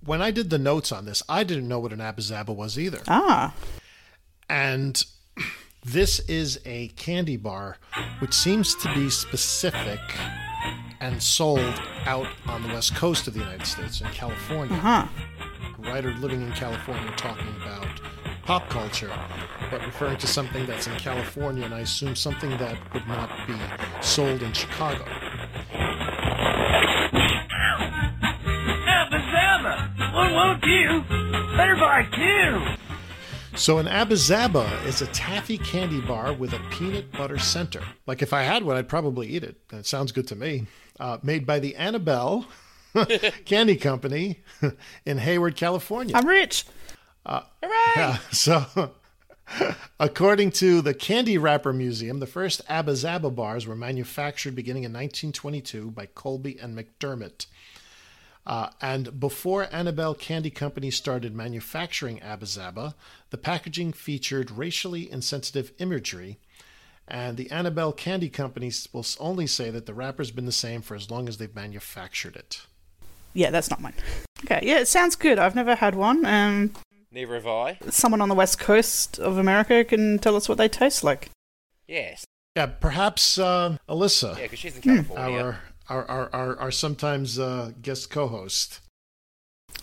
when 0.03 0.21
I 0.21 0.31
did 0.31 0.49
the 0.49 0.57
notes 0.57 0.91
on 0.91 1.05
this, 1.05 1.21
I 1.27 1.43
didn't 1.43 1.67
know 1.67 1.79
what 1.79 1.91
an 1.91 1.99
Abba 1.99 2.21
Zaba 2.21 2.55
was 2.55 2.79
either. 2.79 3.01
Ah. 3.07 3.53
And 4.49 5.03
This 5.85 6.19
is 6.21 6.59
a 6.65 6.87
candy 6.95 7.37
bar 7.37 7.77
which 8.17 8.33
seems 8.33 8.73
to 8.77 8.91
be 8.95 9.07
specific 9.11 9.99
and 10.99 11.21
sold 11.21 11.79
out 12.07 12.25
on 12.47 12.63
the 12.63 12.69
west 12.69 12.95
coast 12.95 13.27
of 13.27 13.35
the 13.35 13.39
United 13.41 13.67
States 13.67 14.01
in 14.01 14.07
California. 14.07 14.75
Uh-huh. 14.75 15.05
A 15.77 15.81
writer 15.87 16.11
living 16.15 16.41
in 16.41 16.51
California 16.53 17.13
talking 17.17 17.53
about 17.61 17.87
pop 18.45 18.69
culture, 18.69 19.11
but 19.71 19.83
referring 19.83 20.17
to 20.17 20.27
something 20.27 20.65
that's 20.67 20.85
in 20.87 20.95
California, 20.97 21.65
and 21.65 21.73
I 21.73 21.79
assume 21.79 22.15
something 22.15 22.51
that 22.51 22.77
would 22.93 23.07
not 23.07 23.29
be 23.47 23.55
sold 24.01 24.43
in 24.43 24.53
Chicago. 24.53 25.03
Abba 28.87 30.13
what 30.13 30.31
won't 30.31 30.63
you? 30.63 31.03
Better 31.57 31.75
buy 31.75 32.07
two. 32.13 33.57
So 33.57 33.79
an 33.79 33.87
Abba 33.87 34.15
Zaba 34.15 34.85
is 34.85 35.01
a 35.01 35.07
taffy 35.07 35.57
candy 35.57 36.01
bar 36.01 36.33
with 36.33 36.53
a 36.53 36.59
peanut 36.71 37.11
butter 37.13 37.39
center. 37.39 37.81
Like 38.05 38.21
if 38.21 38.33
I 38.33 38.43
had 38.43 38.63
one, 38.63 38.75
I'd 38.77 38.89
probably 38.89 39.27
eat 39.27 39.43
it. 39.43 39.67
That 39.69 39.85
sounds 39.85 40.11
good 40.11 40.27
to 40.27 40.35
me. 40.35 40.67
Uh, 40.99 41.17
made 41.23 41.45
by 41.45 41.59
the 41.59 41.75
Annabelle 41.77 42.45
Candy 43.45 43.75
Company 43.75 44.43
in 45.05 45.17
Hayward, 45.17 45.55
California. 45.55 46.15
I'm 46.15 46.27
rich. 46.27 46.65
Uh, 47.25 47.41
yeah, 47.63 48.17
so, 48.31 48.91
according 49.99 50.51
to 50.51 50.81
the 50.81 50.93
Candy 50.93 51.37
Wrapper 51.37 51.73
Museum, 51.73 52.19
the 52.19 52.27
first 52.27 52.61
Abba 52.69 52.93
Zaba 52.93 53.33
bars 53.33 53.65
were 53.65 53.75
manufactured 53.75 54.55
beginning 54.55 54.83
in 54.83 54.91
1922 54.91 55.91
by 55.91 56.05
Colby 56.05 56.57
and 56.59 56.77
McDermott. 56.77 57.47
Uh, 58.47 58.69
and 58.79 59.19
before 59.19 59.67
Annabelle 59.71 60.13
Candy 60.13 60.51
Company 60.51 60.91
started 60.91 61.35
manufacturing 61.35 62.21
Abba 62.21 62.45
Zaba, 62.45 62.93
the 63.31 63.37
packaging 63.37 63.91
featured 63.91 64.51
racially 64.51 65.11
insensitive 65.11 65.71
imagery. 65.79 66.37
And 67.07 67.37
the 67.37 67.49
Annabelle 67.51 67.91
Candy 67.91 68.29
Company 68.29 68.71
will 68.93 69.05
only 69.19 69.47
say 69.47 69.69
that 69.71 69.85
the 69.85 69.93
wrapper's 69.93 70.31
been 70.31 70.45
the 70.45 70.51
same 70.51 70.81
for 70.81 70.95
as 70.95 71.09
long 71.09 71.27
as 71.27 71.37
they've 71.37 71.53
manufactured 71.53 72.35
it. 72.35 72.61
Yeah, 73.33 73.51
that's 73.51 73.69
not 73.69 73.81
mine. 73.81 73.93
Okay, 74.43 74.61
yeah, 74.63 74.79
it 74.79 74.87
sounds 74.87 75.15
good. 75.15 75.39
I've 75.39 75.55
never 75.55 75.75
had 75.75 75.95
one. 75.95 76.25
Um, 76.25 76.73
Neither 77.15 77.35
have 77.35 77.47
I. 77.47 77.77
someone 77.89 78.19
on 78.19 78.27
the 78.27 78.35
west 78.35 78.59
coast 78.59 79.19
of 79.19 79.37
America 79.37 79.85
can 79.85 80.19
tell 80.19 80.35
us 80.35 80.49
what 80.49 80.57
they 80.57 80.67
taste 80.67 81.01
like. 81.01 81.29
Yes. 81.87 82.25
Yeah, 82.57 82.65
perhaps 82.65 83.37
uh, 83.37 83.77
Alyssa. 83.87 84.37
Yeah, 84.37 84.47
'cause 84.47 84.59
she's 84.59 84.75
in 84.75 84.81
California. 84.81 85.39
Our, 85.39 85.59
our, 85.87 86.05
our, 86.09 86.29
our, 86.35 86.59
our 86.59 86.71
sometimes 86.71 87.39
uh, 87.39 87.71
guest 87.81 88.09
co 88.09 88.27
host. 88.27 88.81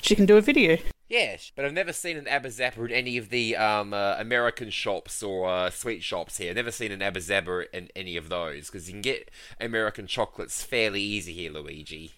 She 0.02 0.14
can 0.14 0.26
do 0.26 0.36
a 0.36 0.42
video. 0.42 0.76
Yes, 1.08 1.52
but 1.56 1.64
I've 1.64 1.72
never 1.72 1.94
seen 1.94 2.18
an 2.18 2.28
Abba 2.28 2.48
Zaba 2.50 2.84
in 2.84 2.92
any 2.92 3.16
of 3.16 3.30
the 3.30 3.56
um, 3.56 3.94
uh, 3.94 4.16
American 4.18 4.68
shops 4.68 5.22
or 5.22 5.48
uh, 5.48 5.70
sweet 5.70 6.02
shops 6.02 6.36
here. 6.36 6.52
never 6.52 6.70
seen 6.70 6.92
an 6.92 7.00
Abba 7.00 7.20
Zaba 7.20 7.64
in 7.72 7.88
any 7.96 8.18
of 8.18 8.28
those 8.28 8.66
because 8.66 8.88
you 8.88 8.92
can 8.94 9.00
get 9.02 9.30
American 9.58 10.06
chocolates 10.06 10.62
fairly 10.62 11.00
easy 11.00 11.32
here, 11.32 11.50
Luigi. 11.50 12.12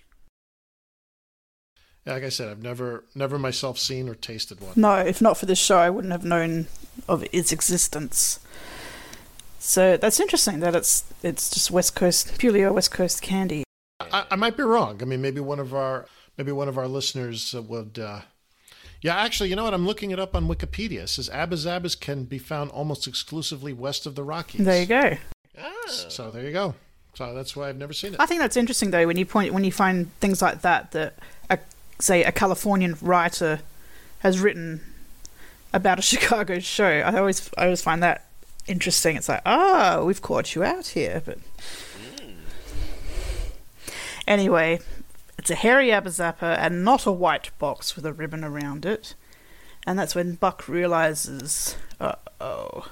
Yeah, 2.07 2.15
like 2.15 2.25
I 2.25 2.29
said, 2.29 2.49
I've 2.49 2.63
never 2.63 3.05
never 3.15 3.39
myself 3.39 3.79
seen 3.79 4.09
or 4.09 4.15
tasted 4.15 4.61
one. 4.61 4.73
No, 4.77 4.97
if 4.97 5.23
not 5.23 5.37
for 5.37 5.47
this 5.47 5.59
show, 5.59 5.79
I 5.79 5.91
wouldn't 5.91 6.13
have 6.13 6.25
known 6.25 6.67
of 7.09 7.25
its 7.33 7.53
existence. 7.53 8.41
So 9.59 9.97
that's 9.97 10.21
interesting 10.21 10.61
that 10.61 10.75
it's 10.75 11.05
it's 11.23 11.49
just 11.49 11.71
West 11.71 11.95
Coast, 11.95 12.39
purely 12.39 12.63
a 12.63 12.73
West 12.73 12.91
Coast 12.91 13.23
candy. 13.23 13.65
I, 14.01 14.27
I 14.31 14.37
might 14.37 14.57
be 14.57 14.63
wrong. 14.63 15.01
I 15.01 15.07
mean, 15.07 15.23
maybe 15.23 15.41
one 15.41 15.59
of 15.59 15.73
our 15.75 16.07
maybe 16.37 16.53
one 16.53 16.69
of 16.69 16.77
our 16.77 16.89
listeners 16.89 17.55
uh, 17.55 17.63
would. 17.63 17.99
Uh... 17.99 18.21
Yeah, 19.01 19.17
actually, 19.17 19.51
you 19.51 19.57
know 19.57 19.65
what? 19.65 19.75
I'm 19.75 19.87
looking 19.87 20.11
it 20.11 20.19
up 20.19 20.35
on 20.35 20.49
Wikipedia. 20.49 21.01
It 21.01 21.09
says 21.09 21.29
Abba 21.31 21.91
can 22.01 22.25
be 22.25 22.39
found 22.39 22.71
almost 22.71 23.07
exclusively 23.07 23.73
west 23.75 24.07
of 24.07 24.15
the 24.15 24.23
Rockies. 24.23 24.65
There 24.65 24.81
you 24.81 24.87
go. 24.87 25.17
So 25.87 26.31
there 26.31 26.45
you 26.45 26.53
go. 26.53 26.75
So 27.15 27.33
that's 27.33 27.55
why 27.55 27.69
I've 27.69 27.77
never 27.77 27.93
seen 27.93 28.15
it. 28.15 28.21
I 28.21 28.27
think 28.27 28.41
that's 28.41 28.57
interesting 28.57 28.91
though 28.91 29.07
when 29.07 29.17
you 29.17 29.25
point 29.27 29.55
when 29.55 29.65
you 29.65 29.73
find 29.73 30.13
things 30.21 30.43
like 30.43 30.63
that 30.63 30.91
that 30.93 31.19
a, 31.49 31.59
say 32.01 32.25
a 32.25 32.33
Californian 32.33 32.97
writer 33.01 33.61
has 34.21 34.41
written 34.41 34.81
about 35.73 35.99
a 35.99 36.03
Chicago 36.13 36.59
show. 36.59 36.89
I 36.89 37.19
always 37.19 37.51
I 37.57 37.65
always 37.65 37.83
find 37.83 38.03
that 38.03 38.27
interesting. 38.67 39.17
It's 39.17 39.29
like, 39.29 39.43
oh, 39.45 40.05
we've 40.05 40.23
caught 40.23 40.55
you 40.55 40.65
out 40.65 40.89
here, 40.89 41.23
but 41.25 41.39
anyway, 44.27 44.81
it's 45.39 45.51
a 45.51 45.55
hairy 45.55 45.93
Abba 45.93 46.11
Zaba 46.11 46.57
and 46.59 46.85
not 46.85 47.07
a 47.07 47.13
white 47.13 47.51
box 47.59 47.97
with 47.97 48.07
a 48.07 48.13
ribbon 48.13 48.45
around 48.45 48.87
it. 48.87 49.15
And 49.87 49.99
that's 49.99 50.15
when 50.15 50.37
Buck 50.37 50.67
realizes, 50.69 51.77
uh 52.01 52.15
oh. 52.41 52.89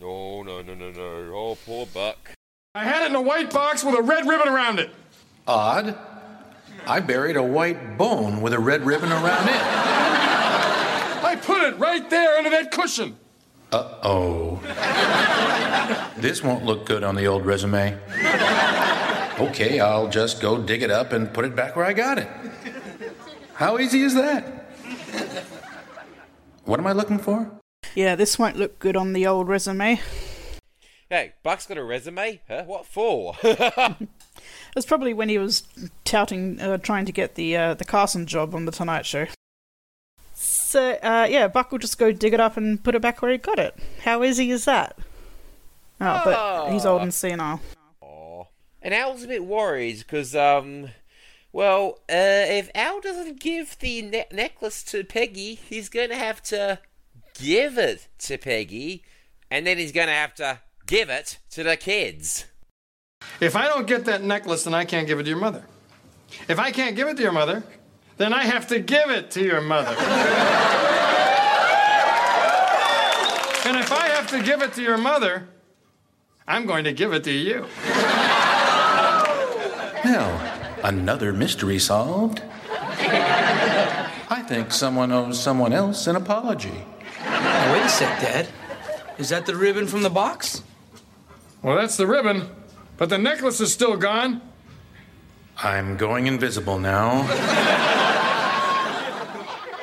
No, 0.00 0.42
no, 0.42 0.60
no, 0.60 0.74
no, 0.74 0.90
no. 0.90 1.00
Oh, 1.32 1.58
poor 1.64 1.86
Buck. 1.86 2.32
I 2.74 2.84
had 2.84 3.04
it 3.04 3.10
in 3.10 3.14
a 3.14 3.22
white 3.22 3.52
box 3.52 3.84
with 3.84 3.94
a 3.94 4.02
red 4.02 4.26
ribbon 4.26 4.48
around 4.48 4.80
it. 4.80 4.90
Odd. 5.46 5.96
I 6.86 7.00
buried 7.00 7.36
a 7.36 7.42
white 7.42 7.96
bone 7.96 8.40
with 8.42 8.52
a 8.52 8.58
red 8.58 8.84
ribbon 8.84 9.10
around 9.10 9.48
it. 9.48 9.60
I 11.24 11.36
put 11.40 11.62
it 11.62 11.78
right 11.78 12.08
there 12.10 12.36
under 12.36 12.50
that 12.50 12.70
cushion. 12.70 13.16
Uh 13.72 13.94
oh. 14.02 14.60
this 16.18 16.42
won't 16.42 16.64
look 16.64 16.86
good 16.86 17.02
on 17.02 17.16
the 17.16 17.26
old 17.26 17.46
resume. 17.46 17.98
Okay, 19.38 19.80
I'll 19.80 20.08
just 20.08 20.40
go 20.40 20.62
dig 20.62 20.82
it 20.82 20.90
up 20.90 21.12
and 21.12 21.32
put 21.32 21.44
it 21.44 21.56
back 21.56 21.74
where 21.74 21.84
I 21.84 21.92
got 21.92 22.18
it. 22.18 22.28
How 23.54 23.78
easy 23.78 24.02
is 24.02 24.14
that? 24.14 24.44
What 26.64 26.78
am 26.78 26.86
I 26.86 26.92
looking 26.92 27.18
for? 27.18 27.50
Yeah, 27.94 28.14
this 28.14 28.38
won't 28.38 28.56
look 28.56 28.78
good 28.78 28.96
on 28.96 29.12
the 29.12 29.26
old 29.26 29.48
resume. 29.48 30.00
Hey, 31.10 31.32
Buck's 31.42 31.66
got 31.66 31.78
a 31.78 31.84
resume? 31.84 32.40
Huh? 32.48 32.64
What 32.64 32.86
for? 32.86 33.34
It 34.74 34.78
was 34.78 34.86
probably 34.86 35.14
when 35.14 35.28
he 35.28 35.38
was 35.38 35.62
touting, 36.04 36.60
uh, 36.60 36.78
trying 36.78 37.04
to 37.04 37.12
get 37.12 37.36
the 37.36 37.56
uh, 37.56 37.74
the 37.74 37.84
Carson 37.84 38.26
job 38.26 38.56
on 38.56 38.64
the 38.64 38.72
Tonight 38.72 39.06
Show. 39.06 39.26
So 40.34 40.98
uh, 41.00 41.28
yeah, 41.30 41.46
Buck 41.46 41.70
will 41.70 41.78
just 41.78 41.96
go 41.96 42.10
dig 42.10 42.34
it 42.34 42.40
up 42.40 42.56
and 42.56 42.82
put 42.82 42.96
it 42.96 43.02
back 43.02 43.22
where 43.22 43.30
he 43.30 43.38
got 43.38 43.60
it. 43.60 43.76
How 44.02 44.24
easy 44.24 44.50
is 44.50 44.64
that? 44.64 44.98
Oh, 46.00 46.22
but 46.24 46.72
he's 46.72 46.84
old 46.84 47.02
and 47.02 47.14
senile. 47.14 47.60
And 48.82 48.92
Al's 48.92 49.22
a 49.22 49.28
bit 49.28 49.44
worried 49.44 49.98
because, 49.98 50.36
um, 50.36 50.90
well, 51.52 52.00
uh, 52.10 52.44
if 52.46 52.68
Al 52.74 53.00
doesn't 53.00 53.40
give 53.40 53.78
the 53.78 54.02
ne- 54.02 54.26
necklace 54.30 54.82
to 54.84 55.04
Peggy, 55.04 55.54
he's 55.54 55.88
going 55.88 56.10
to 56.10 56.16
have 56.16 56.42
to 56.44 56.80
give 57.32 57.78
it 57.78 58.08
to 58.18 58.36
Peggy, 58.36 59.02
and 59.50 59.66
then 59.66 59.78
he's 59.78 59.92
going 59.92 60.08
to 60.08 60.12
have 60.12 60.34
to 60.34 60.60
give 60.86 61.08
it 61.08 61.38
to 61.52 61.62
the 61.62 61.78
kids. 61.78 62.44
If 63.40 63.56
I 63.56 63.66
don't 63.66 63.86
get 63.86 64.04
that 64.06 64.22
necklace, 64.22 64.64
then 64.64 64.74
I 64.74 64.84
can't 64.84 65.06
give 65.06 65.18
it 65.18 65.24
to 65.24 65.28
your 65.30 65.38
mother. 65.38 65.64
If 66.48 66.58
I 66.58 66.70
can't 66.70 66.96
give 66.96 67.08
it 67.08 67.16
to 67.16 67.22
your 67.22 67.32
mother, 67.32 67.62
then 68.16 68.32
I 68.32 68.44
have 68.44 68.68
to 68.68 68.78
give 68.78 69.10
it 69.10 69.30
to 69.32 69.42
your 69.42 69.60
mother. 69.60 69.90
and 73.66 73.76
if 73.76 73.92
I 73.92 74.08
have 74.08 74.28
to 74.30 74.42
give 74.42 74.62
it 74.62 74.72
to 74.74 74.82
your 74.82 74.98
mother, 74.98 75.48
I'm 76.46 76.66
going 76.66 76.84
to 76.84 76.92
give 76.92 77.12
it 77.12 77.24
to 77.24 77.32
you. 77.32 77.66
Well, 80.04 80.78
another 80.84 81.32
mystery 81.32 81.78
solved. 81.78 82.42
I 84.30 84.44
think 84.46 84.72
someone 84.72 85.10
owes 85.12 85.42
someone 85.42 85.72
else 85.72 86.06
an 86.06 86.16
apology. 86.16 86.84
Now, 87.20 87.72
wait 87.72 87.82
a 87.84 87.88
sec, 87.88 88.20
Dad. 88.20 88.48
Is 89.16 89.30
that 89.30 89.46
the 89.46 89.56
ribbon 89.56 89.86
from 89.86 90.02
the 90.02 90.10
box? 90.10 90.62
Well, 91.62 91.76
that's 91.76 91.96
the 91.96 92.06
ribbon, 92.06 92.50
but 92.96 93.08
the 93.08 93.18
necklace 93.18 93.60
is 93.60 93.72
still 93.72 93.96
gone. 93.96 94.40
I'm 95.62 95.96
going 95.96 96.26
invisible 96.26 96.78
now. 96.78 97.22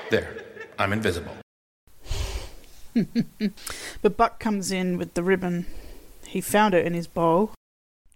there, 0.10 0.44
I'm 0.78 0.94
invisible. 0.94 1.36
But 4.02 4.18
Buck 4.18 4.40
comes 4.40 4.72
in 4.72 4.98
with 4.98 5.14
the 5.14 5.24
ribbon. 5.24 5.66
He 6.26 6.42
found 6.42 6.74
it 6.74 6.86
in 6.86 6.94
his 6.94 7.08
bowl. 7.08 7.52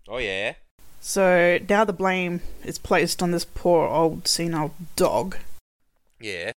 Oh, 0.08 0.18
yeah? 0.18 0.54
So 1.00 1.60
now 1.70 1.86
the 1.86 1.94
blame 1.94 2.42
is 2.64 2.80
placed 2.80 3.22
on 3.22 3.32
this 3.32 3.46
poor 3.46 3.88
old 3.88 4.28
senile 4.28 4.74
dog. 4.96 5.38
Yeah. 6.20 6.52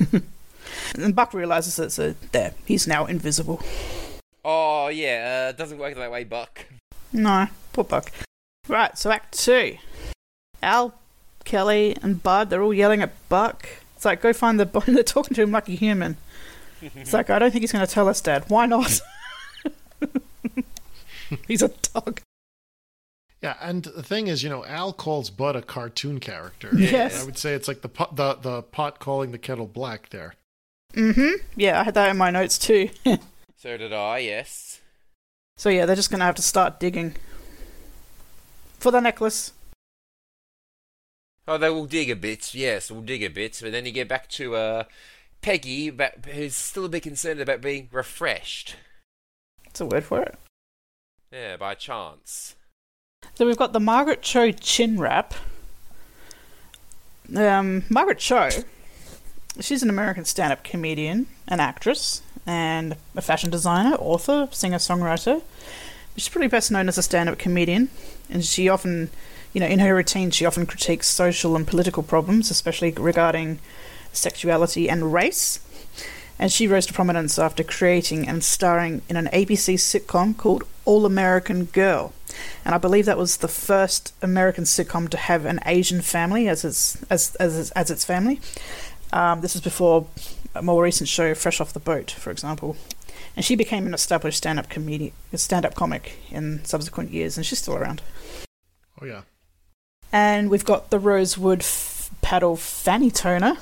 And 0.94 1.14
Buck 1.14 1.32
realizes 1.32 1.76
that 1.76 1.92
so 1.92 2.14
there, 2.32 2.52
he's 2.64 2.88
now 2.88 3.06
invisible. 3.06 3.62
Oh, 4.44 4.88
yeah, 4.88 5.50
uh, 5.50 5.52
doesn't 5.56 5.78
work 5.78 5.94
that 5.94 6.10
way, 6.10 6.24
Buck. 6.24 6.66
No, 7.12 7.48
poor 7.72 7.84
Buck. 7.84 8.10
Right, 8.68 8.96
so 8.96 9.10
Act 9.10 9.38
Two. 9.38 9.76
Al, 10.62 10.94
Kelly, 11.44 11.96
and 12.02 12.22
Bud, 12.22 12.50
they're 12.50 12.62
all 12.62 12.74
yelling 12.74 13.02
at 13.02 13.12
Buck. 13.28 13.68
It's 13.96 14.04
like, 14.04 14.20
go 14.22 14.32
find 14.32 14.58
the 14.58 14.66
bone. 14.66 14.82
They're 14.88 15.02
talking 15.02 15.34
to 15.34 15.42
him 15.42 15.52
like 15.52 15.68
a 15.68 15.72
human. 15.72 16.16
It's 16.80 17.12
like, 17.12 17.28
I 17.28 17.38
don't 17.38 17.50
think 17.50 17.62
he's 17.62 17.72
going 17.72 17.86
to 17.86 17.92
tell 17.92 18.08
us, 18.08 18.20
Dad. 18.20 18.44
Why 18.48 18.64
not? 18.64 19.00
he's 21.48 21.60
a 21.62 21.68
dog. 21.68 22.22
Yeah, 23.42 23.56
and 23.60 23.84
the 23.84 24.02
thing 24.02 24.26
is, 24.26 24.42
you 24.42 24.48
know, 24.48 24.64
Al 24.64 24.92
calls 24.92 25.30
Bud 25.30 25.56
a 25.56 25.62
cartoon 25.62 26.20
character. 26.20 26.70
Yes. 26.74 27.22
I 27.22 27.26
would 27.26 27.38
say 27.38 27.52
it's 27.52 27.68
like 27.68 27.80
the 27.82 27.88
pot, 27.88 28.16
the 28.16 28.34
the 28.34 28.62
pot 28.62 28.98
calling 28.98 29.32
the 29.32 29.38
kettle 29.38 29.66
black. 29.66 30.10
There. 30.10 30.34
Mm-hmm. 30.94 31.46
Yeah, 31.56 31.80
I 31.80 31.84
had 31.84 31.94
that 31.94 32.10
in 32.10 32.16
my 32.16 32.30
notes 32.30 32.58
too. 32.58 32.90
So 33.56 33.76
did 33.76 33.92
I, 33.92 34.20
yes. 34.20 34.69
So 35.60 35.68
yeah, 35.68 35.84
they're 35.84 35.94
just 35.94 36.10
gonna 36.10 36.24
have 36.24 36.36
to 36.36 36.42
start 36.42 36.80
digging 36.80 37.16
for 38.78 38.90
the 38.90 38.98
necklace. 38.98 39.52
Oh, 41.46 41.58
they 41.58 41.68
will 41.68 41.84
dig 41.84 42.08
a 42.08 42.16
bit, 42.16 42.54
yes, 42.54 42.90
we'll 42.90 43.02
dig 43.02 43.22
a 43.22 43.28
bit, 43.28 43.58
but 43.60 43.70
then 43.70 43.84
you 43.84 43.92
get 43.92 44.08
back 44.08 44.30
to 44.30 44.56
uh, 44.56 44.84
Peggy, 45.42 45.88
about, 45.88 46.24
who's 46.24 46.56
still 46.56 46.86
a 46.86 46.88
bit 46.88 47.02
concerned 47.02 47.40
about 47.40 47.60
being 47.60 47.90
refreshed. 47.92 48.76
It's 49.66 49.82
a 49.82 49.84
word 49.84 50.04
for 50.04 50.22
it. 50.22 50.38
Yeah, 51.30 51.58
by 51.58 51.74
chance. 51.74 52.56
So 53.34 53.44
we've 53.44 53.58
got 53.58 53.74
the 53.74 53.80
Margaret 53.80 54.22
Cho 54.22 54.52
chin 54.52 54.98
wrap. 54.98 55.34
Um, 57.36 57.84
Margaret 57.90 58.18
Cho, 58.18 58.48
she's 59.60 59.82
an 59.82 59.90
American 59.90 60.24
stand-up 60.24 60.64
comedian, 60.64 61.26
an 61.48 61.60
actress, 61.60 62.22
and 62.46 62.96
a 63.14 63.22
fashion 63.22 63.50
designer, 63.50 63.96
author, 63.96 64.48
singer-songwriter. 64.50 65.42
She's 66.16 66.28
pretty 66.28 66.48
best 66.48 66.70
known 66.70 66.88
as 66.88 66.98
a 66.98 67.02
stand-up 67.02 67.38
comedian, 67.38 67.88
and 68.28 68.44
she 68.44 68.68
often, 68.68 69.10
you 69.52 69.60
know, 69.60 69.66
in 69.66 69.78
her 69.78 69.94
routine, 69.94 70.30
she 70.30 70.46
often 70.46 70.66
critiques 70.66 71.08
social 71.08 71.56
and 71.56 71.66
political 71.66 72.02
problems, 72.02 72.50
especially 72.50 72.90
regarding 72.92 73.58
sexuality 74.12 74.88
and 74.88 75.12
race. 75.12 75.60
And 76.38 76.50
she 76.50 76.66
rose 76.66 76.86
to 76.86 76.94
prominence 76.94 77.38
after 77.38 77.62
creating 77.62 78.26
and 78.26 78.42
starring 78.42 79.02
in 79.10 79.16
an 79.16 79.26
ABC 79.26 79.74
sitcom 79.74 80.36
called 80.36 80.64
All 80.86 81.04
American 81.04 81.66
Girl. 81.66 82.14
And 82.64 82.74
I 82.74 82.78
believe 82.78 83.04
that 83.06 83.18
was 83.18 83.38
the 83.38 83.48
first 83.48 84.14
American 84.22 84.64
sitcom 84.64 85.08
to 85.10 85.16
have 85.18 85.44
an 85.44 85.60
Asian 85.66 86.00
family 86.00 86.48
as 86.48 86.64
its 86.64 86.96
as 87.10 87.34
as, 87.36 87.70
as 87.72 87.90
its 87.90 88.04
family. 88.04 88.40
Um, 89.12 89.40
this 89.40 89.54
is 89.54 89.60
before 89.60 90.06
a 90.54 90.62
more 90.62 90.82
recent 90.82 91.08
show, 91.08 91.34
Fresh 91.34 91.60
Off 91.60 91.72
the 91.72 91.80
Boat, 91.80 92.10
for 92.10 92.30
example. 92.30 92.76
And 93.36 93.44
she 93.44 93.54
became 93.54 93.86
an 93.86 93.94
established 93.94 94.38
stand-up 94.38 94.68
comedian, 94.68 95.12
stand-up 95.34 95.74
comic 95.74 96.18
in 96.30 96.64
subsequent 96.64 97.10
years, 97.10 97.36
and 97.36 97.46
she's 97.46 97.58
still 97.60 97.76
around. 97.76 98.02
Oh 99.00 99.06
yeah. 99.06 99.22
And 100.12 100.50
we've 100.50 100.64
got 100.64 100.90
the 100.90 100.98
Rosewood 100.98 101.60
f- 101.60 102.10
Paddle 102.22 102.56
Fanny 102.56 103.10
Toner. 103.10 103.56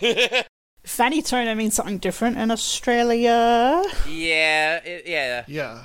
Fanny 0.84 1.20
toner 1.20 1.54
means 1.54 1.74
something 1.74 1.98
different 1.98 2.38
in 2.38 2.50
Australia. 2.50 3.82
Yeah, 4.08 4.76
it, 4.84 5.06
yeah. 5.06 5.44
Yeah. 5.46 5.84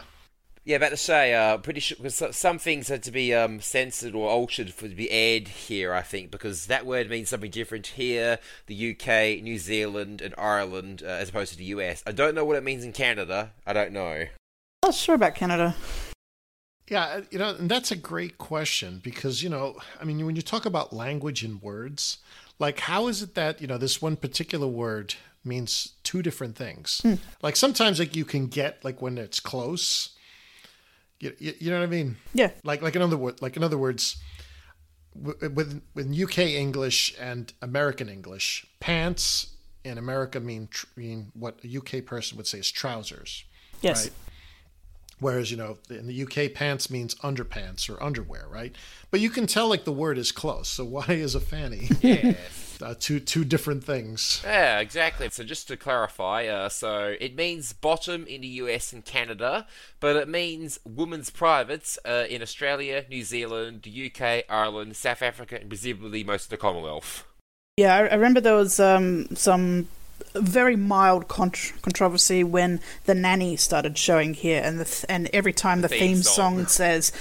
Yeah, 0.65 0.77
about 0.77 0.89
to 0.89 0.97
say, 0.97 1.33
uh, 1.33 1.57
pretty 1.57 1.81
sure 1.81 1.97
because 2.01 2.35
some 2.35 2.57
things 2.57 2.87
had 2.87 3.03
to 3.03 3.11
be 3.11 3.33
um, 3.33 3.59
censored 3.59 4.15
or 4.15 4.29
altered 4.29 4.73
for 4.73 4.87
to 4.87 4.95
be 4.95 5.11
aired 5.11 5.49
here. 5.49 5.93
I 5.93 6.01
think 6.01 6.31
because 6.31 6.67
that 6.67 6.85
word 6.85 7.09
means 7.09 7.27
something 7.27 7.51
different 7.51 7.87
here, 7.87 8.39
the 8.67 8.91
UK, 8.91 9.43
New 9.43 9.57
Zealand, 9.57 10.21
and 10.21 10.33
Ireland, 10.37 11.03
uh, 11.03 11.09
as 11.09 11.29
opposed 11.29 11.51
to 11.51 11.57
the 11.57 11.65
US. 11.65 12.01
I 12.07 12.13
don't 12.13 12.33
know 12.33 12.45
what 12.45 12.55
it 12.55 12.63
means 12.63 12.85
in 12.85 12.93
Canada. 12.93 13.51
I 13.67 13.73
don't 13.73 13.91
know. 13.91 14.25
Not 14.85 14.95
sure 14.95 15.15
about 15.15 15.35
Canada. 15.35 15.75
Yeah, 16.87 17.03
uh, 17.03 17.21
you 17.29 17.39
know, 17.39 17.55
and 17.55 17.69
that's 17.69 17.91
a 17.91 17.95
great 17.97 18.37
question 18.37 19.01
because, 19.03 19.43
you 19.43 19.49
know, 19.49 19.77
I 19.99 20.05
mean, 20.05 20.25
when 20.25 20.35
you 20.35 20.41
talk 20.41 20.65
about 20.65 20.93
language 20.93 21.43
and 21.43 21.61
words, 21.61 22.19
like 22.59 22.79
how 22.79 23.07
is 23.07 23.21
it 23.21 23.35
that, 23.35 23.61
you 23.61 23.67
know, 23.67 23.77
this 23.77 24.01
one 24.01 24.15
particular 24.15 24.67
word 24.67 25.15
means 25.43 25.93
two 26.03 26.21
different 26.21 26.55
things? 26.55 27.01
Hmm. 27.01 27.15
Like 27.41 27.57
sometimes 27.57 27.99
like 27.99 28.15
you 28.15 28.25
can 28.25 28.47
get 28.47 28.83
like 28.83 29.01
when 29.01 29.17
it's 29.17 29.41
close. 29.41 30.09
You, 31.23 31.33
you, 31.39 31.53
you 31.59 31.71
know 31.71 31.79
what 31.79 31.85
I 31.85 31.89
mean? 31.89 32.17
Yeah. 32.33 32.51
Like 32.63 32.81
like 32.81 32.95
in 32.95 33.01
other 33.01 33.15
words, 33.17 33.41
like 33.41 33.55
in 33.55 33.63
other 33.63 33.77
words, 33.77 34.17
with 35.15 35.81
with 35.95 36.21
UK 36.21 36.39
English 36.39 37.15
and 37.19 37.53
American 37.61 38.09
English, 38.09 38.65
pants 38.81 39.53
in 39.85 39.97
America 39.97 40.39
mean 40.39 40.67
mean 40.97 41.31
what 41.33 41.59
a 41.63 41.77
UK 41.77 42.05
person 42.05 42.35
would 42.37 42.47
say 42.47 42.59
is 42.59 42.69
trousers. 42.69 43.45
Yes. 43.81 44.05
Right? 44.05 44.13
Whereas, 45.19 45.51
you 45.51 45.55
know, 45.55 45.77
in 45.89 46.07
the 46.07 46.23
UK, 46.23 46.53
pants 46.53 46.89
means 46.89 47.15
underpants 47.15 47.89
or 47.89 48.01
underwear, 48.03 48.45
right? 48.49 48.75
But 49.09 49.21
you 49.21 49.29
can 49.29 49.47
tell 49.47 49.69
like 49.69 49.85
the 49.85 49.93
word 49.93 50.17
is 50.17 50.33
close. 50.33 50.67
So 50.67 50.83
why 50.83 51.05
is 51.07 51.35
a 51.35 51.39
fanny? 51.39 51.89
Yes. 52.01 52.72
Uh, 52.83 52.95
two 52.99 53.19
two 53.19 53.43
different 53.43 53.83
things. 53.83 54.41
Yeah, 54.43 54.79
exactly. 54.79 55.29
So 55.29 55.43
just 55.43 55.67
to 55.69 55.77
clarify, 55.77 56.45
uh, 56.45 56.69
so 56.69 57.15
it 57.19 57.35
means 57.35 57.73
bottom 57.73 58.25
in 58.27 58.41
the 58.41 58.47
US 58.47 58.93
and 58.93 59.03
Canada, 59.03 59.65
but 59.99 60.15
it 60.15 60.27
means 60.27 60.79
women's 60.85 61.29
privates 61.29 61.97
uh, 62.05 62.25
in 62.29 62.41
Australia, 62.41 63.05
New 63.09 63.23
Zealand, 63.23 63.83
the 63.83 64.11
UK, 64.11 64.45
Ireland, 64.49 64.95
South 64.95 65.21
Africa, 65.21 65.59
and 65.59 65.69
presumably 65.69 66.23
most 66.23 66.45
of 66.45 66.49
the 66.49 66.57
Commonwealth. 66.57 67.25
Yeah, 67.77 67.95
I, 67.95 67.99
I 68.07 68.13
remember 68.13 68.39
there 68.39 68.55
was 68.55 68.79
um, 68.79 69.27
some 69.35 69.87
very 70.35 70.75
mild 70.75 71.27
contr 71.27 71.79
controversy 71.81 72.43
when 72.43 72.79
the 73.05 73.15
nanny 73.15 73.55
started 73.55 73.97
showing 73.97 74.33
here, 74.33 74.61
and 74.63 74.79
the 74.79 74.85
th- 74.85 75.05
and 75.09 75.29
every 75.33 75.53
time 75.53 75.81
the, 75.81 75.89
theme 75.89 76.15
theme, 76.15 76.23
song. 76.23 76.57
song 76.57 76.67
says 76.67 77.11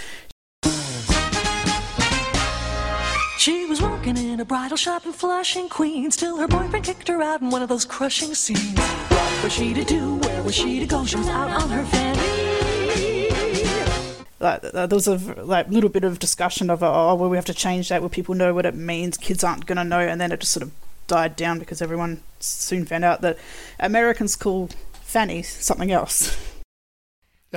She 3.43 3.66
was 3.66 3.82
working 3.82 4.16
in 4.16 4.39
a 4.39 4.44
bridal 4.44 4.77
shop 4.77 5.05
in 5.05 5.12
Flushing, 5.12 5.69
Queens, 5.69 6.14
till 6.14 6.36
her 6.36 6.47
boyfriend 6.47 6.85
kicked 6.85 7.09
her 7.09 7.20
out 7.20 7.40
in 7.40 7.51
one 7.51 7.60
of 7.60 7.69
those 7.69 7.85
crushing 7.85 8.36
scenes. 8.36 8.78
What 8.78 9.43
was 9.43 9.52
she 9.52 9.74
to 9.74 9.82
do? 9.82 10.14
Where 10.19 10.44
was 10.44 10.55
she 10.55 10.78
to 10.78 10.86
go? 10.86 11.05
She 11.05 11.16
was 11.16 11.27
out 11.27 11.51
on 11.51 11.69
her 11.69 11.85
fanny. 11.86 13.28
like 14.39 14.62
there 14.62 14.86
was 14.86 15.09
a 15.09 15.16
v- 15.16 15.40
like 15.40 15.66
little 15.66 15.90
bit 15.90 16.05
of 16.05 16.20
discussion 16.20 16.70
of 16.70 16.85
oh 16.85 17.16
well 17.16 17.28
we 17.28 17.36
have 17.36 17.44
to 17.47 17.52
change 17.52 17.89
that 17.89 18.01
where 18.01 18.09
people 18.09 18.36
know 18.36 18.55
what 18.55 18.64
it 18.64 18.77
means 18.77 19.16
kids 19.16 19.43
aren't 19.43 19.66
going 19.66 19.77
to 19.77 19.82
know 19.82 19.98
and 19.98 20.20
then 20.20 20.31
it 20.31 20.39
just 20.39 20.52
sort 20.52 20.62
of 20.62 20.70
died 21.09 21.35
down 21.35 21.59
because 21.59 21.82
everyone 21.82 22.23
soon 22.39 22.86
found 22.86 23.05
out 23.05 23.23
that 23.23 23.36
Americans 23.81 24.36
call 24.36 24.70
fanny 25.02 25.43
something 25.43 25.90
else. 25.90 26.36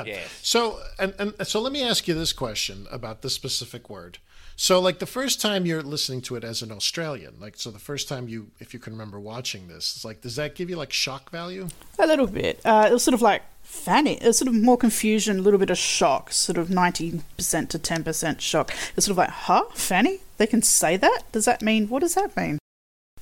Yeah. 0.04 0.20
So 0.42 0.82
and, 1.00 1.14
and 1.18 1.48
so 1.48 1.62
let 1.62 1.72
me 1.72 1.82
ask 1.82 2.06
you 2.06 2.14
this 2.16 2.34
question 2.34 2.86
about 2.92 3.22
this 3.22 3.34
specific 3.34 3.90
word. 3.90 4.18
So 4.58 4.80
like 4.80 5.00
the 5.00 5.06
first 5.06 5.42
time 5.42 5.66
you're 5.66 5.84
listening 5.84 6.22
to 6.22 6.36
it 6.36 6.44
as 6.44 6.62
an 6.62 6.72
Australian, 6.72 7.36
like 7.40 7.58
so 7.58 7.72
the 7.72 7.80
first 7.80 8.08
time 8.08 8.28
you 8.30 8.52
if 8.60 8.74
you 8.74 8.80
can 8.80 8.94
remember 8.94 9.20
watching 9.20 9.68
this, 9.68 9.96
it's 9.96 10.06
like 10.06 10.22
does 10.22 10.38
that 10.38 10.56
give 10.56 10.70
you 10.70 10.78
like 10.78 10.94
shock 10.94 11.30
value? 11.30 11.68
A 12.00 12.08
little 12.08 12.28
bit. 12.28 12.62
Uh, 12.64 12.88
it 12.90 12.94
was 12.94 13.04
sort 13.04 13.14
of 13.14 13.22
like 13.22 13.44
fanny. 13.64 14.14
It 14.14 14.28
was 14.28 14.38
sort 14.38 14.48
of 14.48 14.56
more 14.56 14.78
confusion, 14.78 15.40
a 15.40 15.42
little 15.42 15.60
bit 15.60 15.70
of 15.70 15.78
shock, 15.78 16.32
sort 16.32 16.58
of 16.58 16.70
ninety 16.70 17.22
percent 17.36 17.70
to 17.72 17.80
ten 17.80 18.04
percent 18.04 18.42
shock. 18.42 18.72
It's 18.96 19.06
sort 19.08 19.12
of 19.14 19.18
like, 19.18 19.30
huh, 19.30 19.66
fanny? 19.74 20.22
They 20.38 20.48
can 20.48 20.62
say 20.62 20.96
that? 20.98 21.24
Does 21.32 21.46
that 21.46 21.62
mean 21.62 21.90
what 21.90 22.00
does 22.00 22.16
that 22.16 22.36
mean? 22.38 22.60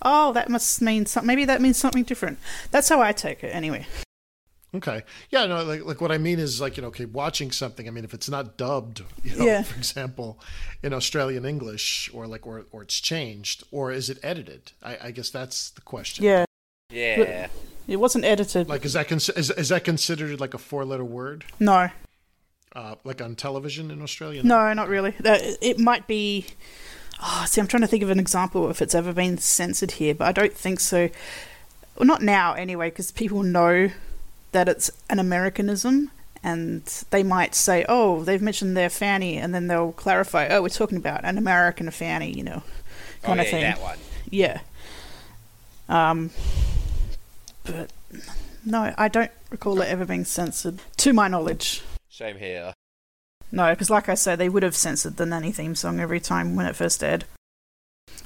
Oh, 0.03 0.33
that 0.33 0.49
must 0.49 0.81
mean 0.81 1.05
something. 1.05 1.27
Maybe 1.27 1.45
that 1.45 1.61
means 1.61 1.77
something 1.77 2.03
different. 2.03 2.37
That's 2.71 2.89
how 2.89 3.01
I 3.01 3.11
take 3.11 3.43
it, 3.43 3.55
anyway. 3.55 3.87
Okay. 4.75 5.03
Yeah, 5.29 5.45
no, 5.45 5.63
like 5.63 5.85
like 5.85 6.01
what 6.01 6.11
I 6.11 6.17
mean 6.17 6.39
is 6.39 6.59
like, 6.59 6.77
you 6.77 6.81
know, 6.81 6.87
okay, 6.89 7.05
watching 7.05 7.51
something, 7.51 7.87
I 7.87 7.91
mean 7.91 8.03
if 8.03 8.13
it's 8.13 8.29
not 8.29 8.57
dubbed, 8.57 9.03
you 9.23 9.35
know, 9.35 9.45
Yeah. 9.45 9.61
for 9.63 9.77
example, 9.77 10.39
in 10.81 10.93
Australian 10.93 11.45
English 11.45 12.09
or 12.13 12.25
like 12.27 12.47
or 12.47 12.65
or 12.71 12.81
it's 12.83 12.99
changed, 12.99 13.63
or 13.71 13.91
is 13.91 14.09
it 14.09 14.17
edited? 14.23 14.71
I, 14.81 14.97
I 15.03 15.11
guess 15.11 15.29
that's 15.29 15.69
the 15.71 15.81
question. 15.81 16.25
Yeah. 16.25 16.45
Yeah. 16.89 17.47
It 17.87 17.97
wasn't 17.97 18.25
edited. 18.25 18.67
Like 18.69 18.85
is 18.85 18.93
that 18.93 19.07
cons- 19.07 19.29
is, 19.29 19.49
is 19.51 19.69
that 19.69 19.83
considered 19.83 20.39
like 20.39 20.53
a 20.53 20.57
four 20.57 20.85
letter 20.85 21.05
word? 21.05 21.43
No. 21.59 21.89
Uh, 22.75 22.95
like 23.03 23.21
on 23.21 23.35
television 23.35 23.91
in 23.91 24.01
Australia? 24.01 24.41
No, 24.43 24.73
not 24.73 24.87
really. 24.89 25.11
That 25.19 25.41
it 25.61 25.77
might 25.79 26.07
be. 26.07 26.47
Oh, 27.21 27.45
see, 27.47 27.61
I'm 27.61 27.67
trying 27.67 27.81
to 27.81 27.87
think 27.87 28.01
of 28.03 28.09
an 28.09 28.19
example 28.19 28.69
if 28.71 28.81
it's 28.81 28.95
ever 28.95 29.13
been 29.13 29.37
censored 29.37 29.91
here, 29.91 30.15
but 30.15 30.27
I 30.27 30.31
don't 30.31 30.53
think 30.53 30.79
so. 30.79 31.09
Well, 31.95 32.07
not 32.07 32.23
now, 32.23 32.53
anyway, 32.53 32.89
because 32.89 33.11
people 33.11 33.43
know 33.43 33.91
that 34.53 34.69
it's 34.69 34.89
an 35.09 35.19
Americanism, 35.19 36.09
and 36.43 36.83
they 37.09 37.21
might 37.23 37.53
say, 37.55 37.85
"Oh, 37.89 38.23
they've 38.23 38.41
mentioned 38.41 38.75
their 38.77 38.89
fanny," 38.89 39.37
and 39.37 39.53
then 39.53 39.67
they'll 39.67 39.91
clarify, 39.91 40.47
"Oh, 40.47 40.61
we're 40.61 40.69
talking 40.69 40.97
about 40.97 41.23
an 41.25 41.37
American 41.37 41.89
fanny," 41.91 42.31
you 42.31 42.43
know, 42.43 42.63
Oh, 43.23 43.27
kind 43.27 43.37
yeah, 43.37 43.43
of 43.43 43.49
thing. 43.49 43.61
that 43.61 43.79
one. 43.81 43.97
Yeah. 44.29 44.59
Um, 45.89 46.31
but 47.63 47.91
no, 48.65 48.93
I 48.97 49.07
don't 49.07 49.31
recall 49.49 49.81
it 49.81 49.89
ever 49.89 50.05
being 50.05 50.25
censored, 50.25 50.79
to 50.97 51.13
my 51.13 51.27
knowledge. 51.27 51.81
Same 52.09 52.37
here. 52.37 52.73
No, 53.51 53.69
because 53.71 53.89
like 53.89 54.09
I 54.09 54.15
said, 54.15 54.39
they 54.39 54.49
would 54.49 54.63
have 54.63 54.75
censored 54.75 55.17
the 55.17 55.25
nanny 55.25 55.51
theme 55.51 55.75
song 55.75 55.99
every 55.99 56.19
time 56.19 56.55
when 56.55 56.65
it 56.65 56.75
first 56.75 57.03
aired. 57.03 57.25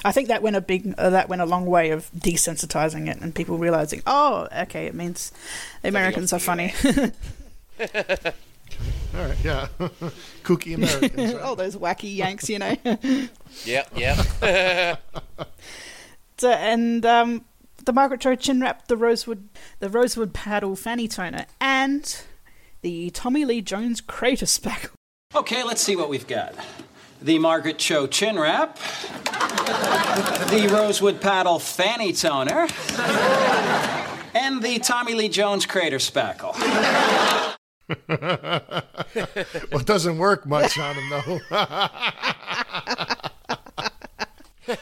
I 0.05 0.11
think 0.11 0.27
that 0.27 0.41
went 0.41 0.55
a 0.55 0.61
big, 0.61 0.93
uh, 0.97 1.09
that 1.09 1.27
went 1.27 1.41
a 1.41 1.45
long 1.45 1.65
way 1.65 1.89
of 1.89 2.09
desensitizing 2.11 3.09
it 3.09 3.19
and 3.19 3.33
people 3.33 3.57
realizing, 3.57 4.01
oh, 4.05 4.47
okay, 4.55 4.85
it 4.85 4.93
means 4.93 5.31
the 5.81 5.89
Americans 5.89 6.31
are 6.33 6.39
funny. 6.39 6.73
All 7.79 9.25
right, 9.25 9.37
yeah. 9.43 9.67
Kooky 10.43 10.75
Americans. 10.75 11.33
right? 11.33 11.41
All 11.41 11.55
those 11.55 11.75
wacky 11.75 12.15
Yanks, 12.15 12.49
you 12.49 12.59
know. 12.59 12.75
Yep, 13.65 13.97
yep. 13.97 15.01
So, 16.37 16.51
and 16.51 17.03
um, 17.05 17.45
the 17.85 17.91
Margaret 17.93 18.21
Cho 18.21 18.35
chin 18.35 18.61
wrap, 18.61 18.87
the 18.87 18.97
rosewood, 18.97 19.49
the 19.79 19.89
rosewood 19.89 20.33
paddle 20.33 20.75
fanny 20.75 21.07
toner, 21.07 21.47
and 21.59 22.21
the 22.81 23.09
Tommy 23.09 23.45
Lee 23.45 23.61
Jones 23.61 23.99
crater 23.99 24.45
spackle. 24.45 24.91
Okay, 25.33 25.63
let's 25.63 25.81
see 25.81 25.95
what 25.95 26.09
we've 26.09 26.27
got. 26.27 26.53
The 27.27 27.37
Margaret 27.39 27.77
Cho 27.77 28.07
chin 28.07 28.39
wrap, 28.39 28.77
the 28.77 30.69
Rosewood 30.71 31.19
Paddle 31.19 31.59
fanny 31.59 32.13
toner, 32.13 32.69
and 34.33 34.63
the 34.63 34.79
Tommy 34.79 35.13
Lee 35.13 35.27
Jones 35.27 35.65
crater 35.65 35.97
spackle. 35.97 36.55
well, 39.71 39.81
it 39.81 39.85
doesn't 39.85 40.17
work 40.17 40.45
much 40.45 40.79
on 40.79 40.95
him, 40.95 41.09
though. 41.09 41.39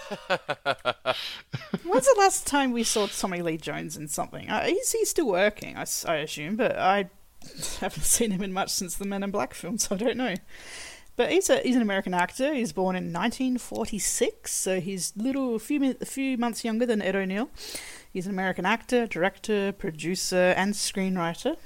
When's 1.84 2.06
the 2.06 2.16
last 2.20 2.46
time 2.46 2.74
we 2.74 2.84
saw 2.84 3.08
Tommy 3.08 3.42
Lee 3.42 3.58
Jones 3.58 3.98
in 3.98 4.08
something? 4.08 4.52
Uh, 4.52 4.66
he's, 4.66 4.92
he's 4.92 5.10
still 5.10 5.30
working, 5.30 5.78
I 5.78 6.18
assume, 6.18 6.58
but 6.58 6.78
I 6.78 7.10
haven't 7.80 8.04
seen 8.04 8.32
him 8.32 8.44
in 8.44 8.54
much 8.54 8.70
since 8.70 8.96
the 8.96 9.06
Men 9.06 9.24
in 9.24 9.32
Black 9.32 9.54
film, 9.54 9.78
so 9.78 9.96
I 9.96 9.98
don't 9.98 10.18
know. 10.18 10.36
But 11.18 11.32
he's 11.32 11.50
a 11.50 11.60
he's 11.60 11.76
an 11.76 11.82
American 11.82 12.14
actor. 12.14 12.54
He 12.54 12.62
was 12.62 12.74
born 12.74 12.96
in 12.96 13.14
1946, 13.14 14.52
so 14.52 14.82
he's 14.82 15.14
little 15.16 15.56
a 15.56 15.60
few 15.60 15.96
a 16.02 16.06
few 16.06 16.38
months 16.38 16.66
younger 16.66 16.86
than 16.86 17.02
Ed 17.02 17.16
O'Neill. 17.16 17.50
He's 18.12 18.26
an 18.26 18.34
American 18.34 18.66
actor, 18.66 19.08
director, 19.08 19.72
producer, 19.72 20.54
and 20.58 20.74
screenwriter. 20.74 21.58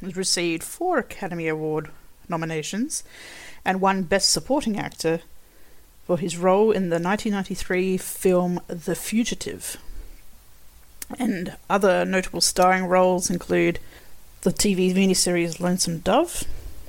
He's 0.00 0.16
received 0.16 0.64
four 0.64 0.98
Academy 0.98 1.46
Award 1.48 1.90
nominations 2.28 3.04
and 3.64 3.80
one 3.80 4.02
Best 4.02 4.30
Supporting 4.30 4.78
Actor 4.78 5.20
for 6.04 6.18
his 6.18 6.36
role 6.36 6.72
in 6.72 6.88
the 6.88 6.98
1993 6.98 7.96
film 7.96 8.60
The 8.66 8.96
Fugitive. 8.96 9.76
And 11.18 11.56
other 11.70 12.04
notable 12.04 12.40
starring 12.40 12.86
roles 12.86 13.30
include 13.30 13.78
the 14.42 14.50
TV 14.50 14.92
miniseries 14.92 15.60
Lonesome 15.60 15.98
Dove, 15.98 16.44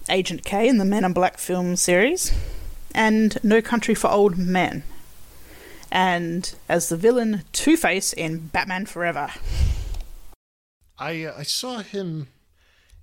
Agent 0.10 0.44
K 0.44 0.68
in 0.68 0.78
the 0.78 0.86
Men 0.86 1.04
in 1.06 1.14
Black 1.14 1.38
film 1.38 1.76
series, 1.76 2.32
and 2.94 3.38
No 3.44 3.62
Country 3.62 3.96
for 3.96 4.10
Old 4.10 4.38
Men. 4.38 4.84
And 5.92 6.54
as 6.68 6.90
the 6.90 6.98
villain 6.98 7.44
Two 7.52 7.78
Face 7.78 8.14
in 8.14 8.48
Batman 8.48 8.86
Forever. 8.86 9.30
I 10.98 11.24
uh, 11.26 11.36
I 11.38 11.44
saw 11.44 11.80
him 11.80 12.28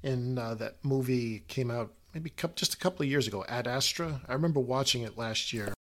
in 0.03 0.39
uh, 0.39 0.55
that 0.55 0.77
movie 0.83 1.43
came 1.49 1.71
out 1.71 1.93
maybe 2.15 2.31
coup 2.31 2.51
just 2.57 2.75
a 2.75 2.77
couple 2.79 3.03
of 3.05 3.09
years 3.11 3.27
ago, 3.27 3.45
Ad 3.49 3.67
Astra. 3.69 4.21
I 4.29 4.33
remember 4.33 4.61
watching 4.61 5.03
it 5.03 5.17
last 5.17 5.53
year 5.53 5.73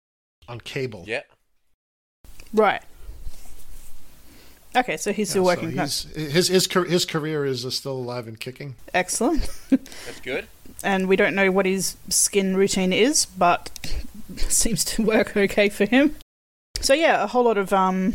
on 0.49 0.61
cable. 0.61 1.05
Yeah. 1.07 1.23
Right. 2.53 2.83
Okay, 4.77 4.97
so 4.99 5.13
he's 5.13 5.31
still 5.31 5.45
Yeah, 5.45 5.55
so 5.55 5.61
working. 5.63 5.71
he's- 5.79 6.03
his 6.15 6.49
his 6.49 6.67
his 6.89 7.05
career 7.07 7.45
is 7.45 7.65
uh, 7.65 7.71
still 7.71 7.93
alive 7.97 8.29
and 8.29 8.39
kicking. 8.39 8.77
Excellent. 8.93 9.49
That's 9.71 10.21
good. 10.23 10.47
And 10.83 11.09
we 11.09 11.17
don't 11.17 11.35
know 11.35 11.51
what 11.51 11.67
his 11.67 11.97
skin 12.09 12.57
routine 12.57 12.93
is, 12.93 13.27
but 13.27 13.71
seems 14.37 14.85
to 14.85 15.03
work 15.03 15.37
okay 15.37 15.69
for 15.69 15.85
him. 15.85 16.17
So 16.81 16.95
yeah, 16.95 17.23
a 17.23 17.27
whole 17.27 17.45
lot 17.45 17.59
of 17.59 17.73
um, 17.73 18.15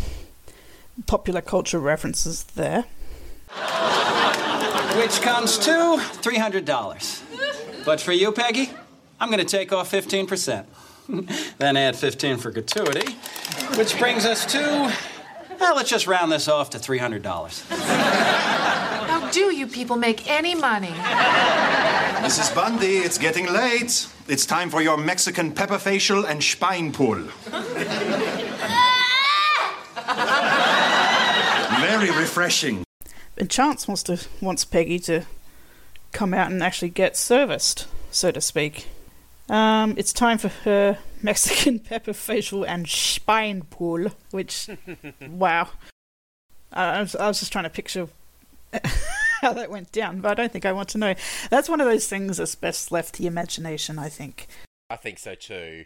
popular 1.06 1.42
culture 1.42 1.80
references 1.80 2.44
there. 2.44 2.86
Which 4.98 5.22
comes 5.22 5.58
to 5.60 5.72
$300. 5.72 7.86
But 7.86 8.00
for 8.00 8.12
you, 8.12 8.32
Peggy, 8.32 8.72
I'm 9.20 9.30
going 9.30 9.40
to 9.40 9.46
take 9.46 9.74
off 9.74 9.92
15%. 9.92 10.66
then 11.58 11.78
add 11.78 11.96
15 11.96 12.38
for 12.38 12.52
gratuity, 12.52 13.14
which 13.76 13.98
brings 14.00 14.26
us 14.26 14.46
to. 14.48 14.94
Well, 15.60 15.76
let's 15.76 15.90
just 15.90 16.08
round 16.08 16.32
this 16.32 16.48
off 16.48 16.70
to 16.72 16.78
$300. 16.78 18.90
How 19.34 19.40
do 19.50 19.56
you 19.56 19.66
people 19.66 19.96
make 19.96 20.30
any 20.30 20.54
money? 20.54 20.92
Mrs. 22.22 22.54
Bundy, 22.54 22.98
it's 22.98 23.18
getting 23.18 23.52
late. 23.52 24.08
It's 24.28 24.46
time 24.46 24.70
for 24.70 24.80
your 24.80 24.96
Mexican 24.96 25.52
pepper 25.52 25.80
facial 25.80 26.24
and 26.24 26.40
Speinpool. 26.40 27.32
Very 31.82 32.12
refreshing. 32.12 32.84
And 33.36 33.50
Chance 33.50 33.88
wants 33.88 34.04
to 34.04 34.20
wants 34.40 34.66
Peggy 34.66 35.00
to 35.00 35.26
come 36.12 36.36
out 36.36 36.52
and 36.52 36.62
actually 36.62 36.90
get 36.90 37.18
serviced, 37.18 37.88
so 38.12 38.30
to 38.30 38.40
speak. 38.40 38.86
Um, 39.50 39.96
it's 39.98 40.14
time 40.14 40.38
for 40.38 40.50
her 40.50 41.00
Mexican 41.24 41.80
pepper 41.80 42.14
facial 42.14 42.64
and 42.64 42.88
spine 42.88 43.64
pool, 43.64 44.12
which, 44.30 44.70
wow. 45.28 45.70
I 46.72 46.98
I 46.98 47.00
was, 47.02 47.16
I 47.16 47.28
was 47.28 47.40
just 47.40 47.52
trying 47.52 47.64
to 47.64 47.72
picture 47.72 48.10
how 49.44 49.54
that 49.54 49.70
went 49.70 49.92
down, 49.92 50.22
but 50.22 50.32
I 50.32 50.34
don't 50.34 50.52
think 50.52 50.66
I 50.66 50.72
want 50.72 50.90
to 50.90 50.98
know. 50.98 51.14
That's 51.50 51.70
one 51.70 51.82
of 51.82 51.88
those 51.88 52.08
things 52.08 52.38
that's 52.38 52.56
best 52.56 52.92
left 52.92 53.16
to 53.16 53.22
the 53.22 53.28
imagination, 53.28 54.00
I 54.00 54.10
think. 54.10 54.48
I 54.90 54.96
think 54.96 55.20
so 55.20 55.36
too. 55.36 55.86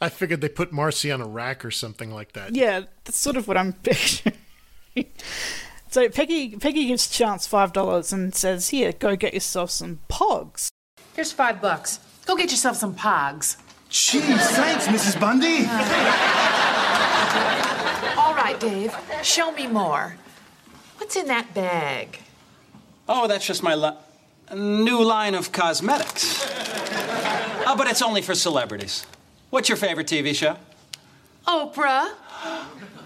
I 0.00 0.08
figured 0.08 0.40
they 0.40 0.48
put 0.48 0.72
Marcy 0.72 1.12
on 1.12 1.20
a 1.20 1.26
rack 1.26 1.64
or 1.64 1.70
something 1.70 2.12
like 2.12 2.32
that. 2.32 2.54
Yeah, 2.54 2.82
that's 3.04 3.18
sort 3.18 3.36
of 3.36 3.46
what 3.46 3.56
I'm 3.56 3.72
picturing. 3.82 4.36
so 5.90 6.08
Peggy 6.08 6.56
Peggy 6.56 6.86
gives 6.86 7.08
Chance 7.08 7.46
five 7.46 7.72
dollars 7.72 8.12
and 8.12 8.34
says, 8.34 8.70
"Here, 8.70 8.92
go 8.92 9.16
get 9.16 9.34
yourself 9.34 9.70
some 9.70 10.00
pogs." 10.08 10.68
Here's 11.14 11.32
five 11.32 11.60
bucks. 11.60 12.00
Go 12.26 12.36
get 12.36 12.50
yourself 12.50 12.76
some 12.76 12.94
pogs. 12.94 13.56
Gee, 13.90 14.20
thanks, 14.20 14.88
Mrs. 14.88 15.20
Bundy. 15.20 15.66
All 18.18 18.34
right, 18.34 18.56
Dave. 18.58 18.96
Show 19.22 19.52
me 19.52 19.66
more. 19.66 20.16
What's 20.96 21.16
in 21.16 21.26
that 21.26 21.52
bag? 21.54 22.18
Oh, 23.08 23.26
that's 23.26 23.46
just 23.46 23.62
my 23.62 23.74
li- 23.74 23.96
new 24.54 25.02
line 25.02 25.34
of 25.34 25.52
cosmetics. 25.52 26.50
Oh, 27.66 27.76
but 27.76 27.86
it's 27.86 28.02
only 28.02 28.20
for 28.20 28.34
celebrities. 28.34 29.06
What's 29.48 29.70
your 29.70 29.76
favorite 29.76 30.06
TV 30.06 30.34
show? 30.34 30.58
Oprah. 31.48 32.10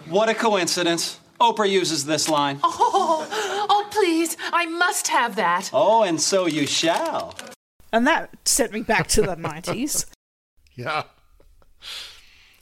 What 0.09 0.29
a 0.29 0.35
coincidence. 0.35 1.21
Oprah 1.41 1.71
uses 1.71 2.05
this 2.05 2.29
line. 2.29 2.59
Oh, 2.65 3.25
oh, 3.71 3.87
please. 3.93 4.37
I 4.53 4.67
must 4.67 5.07
have 5.09 5.37
that. 5.37 5.71
Oh, 5.73 6.03
and 6.03 6.21
so 6.21 6.47
you 6.47 6.67
shall. 6.67 7.37
And 7.93 8.05
that 8.09 8.31
sent 8.47 8.73
me 8.73 8.83
back 8.83 9.07
to 9.09 9.23
the 9.23 9.37
nineties. 9.37 10.07
Yeah. 10.75 11.05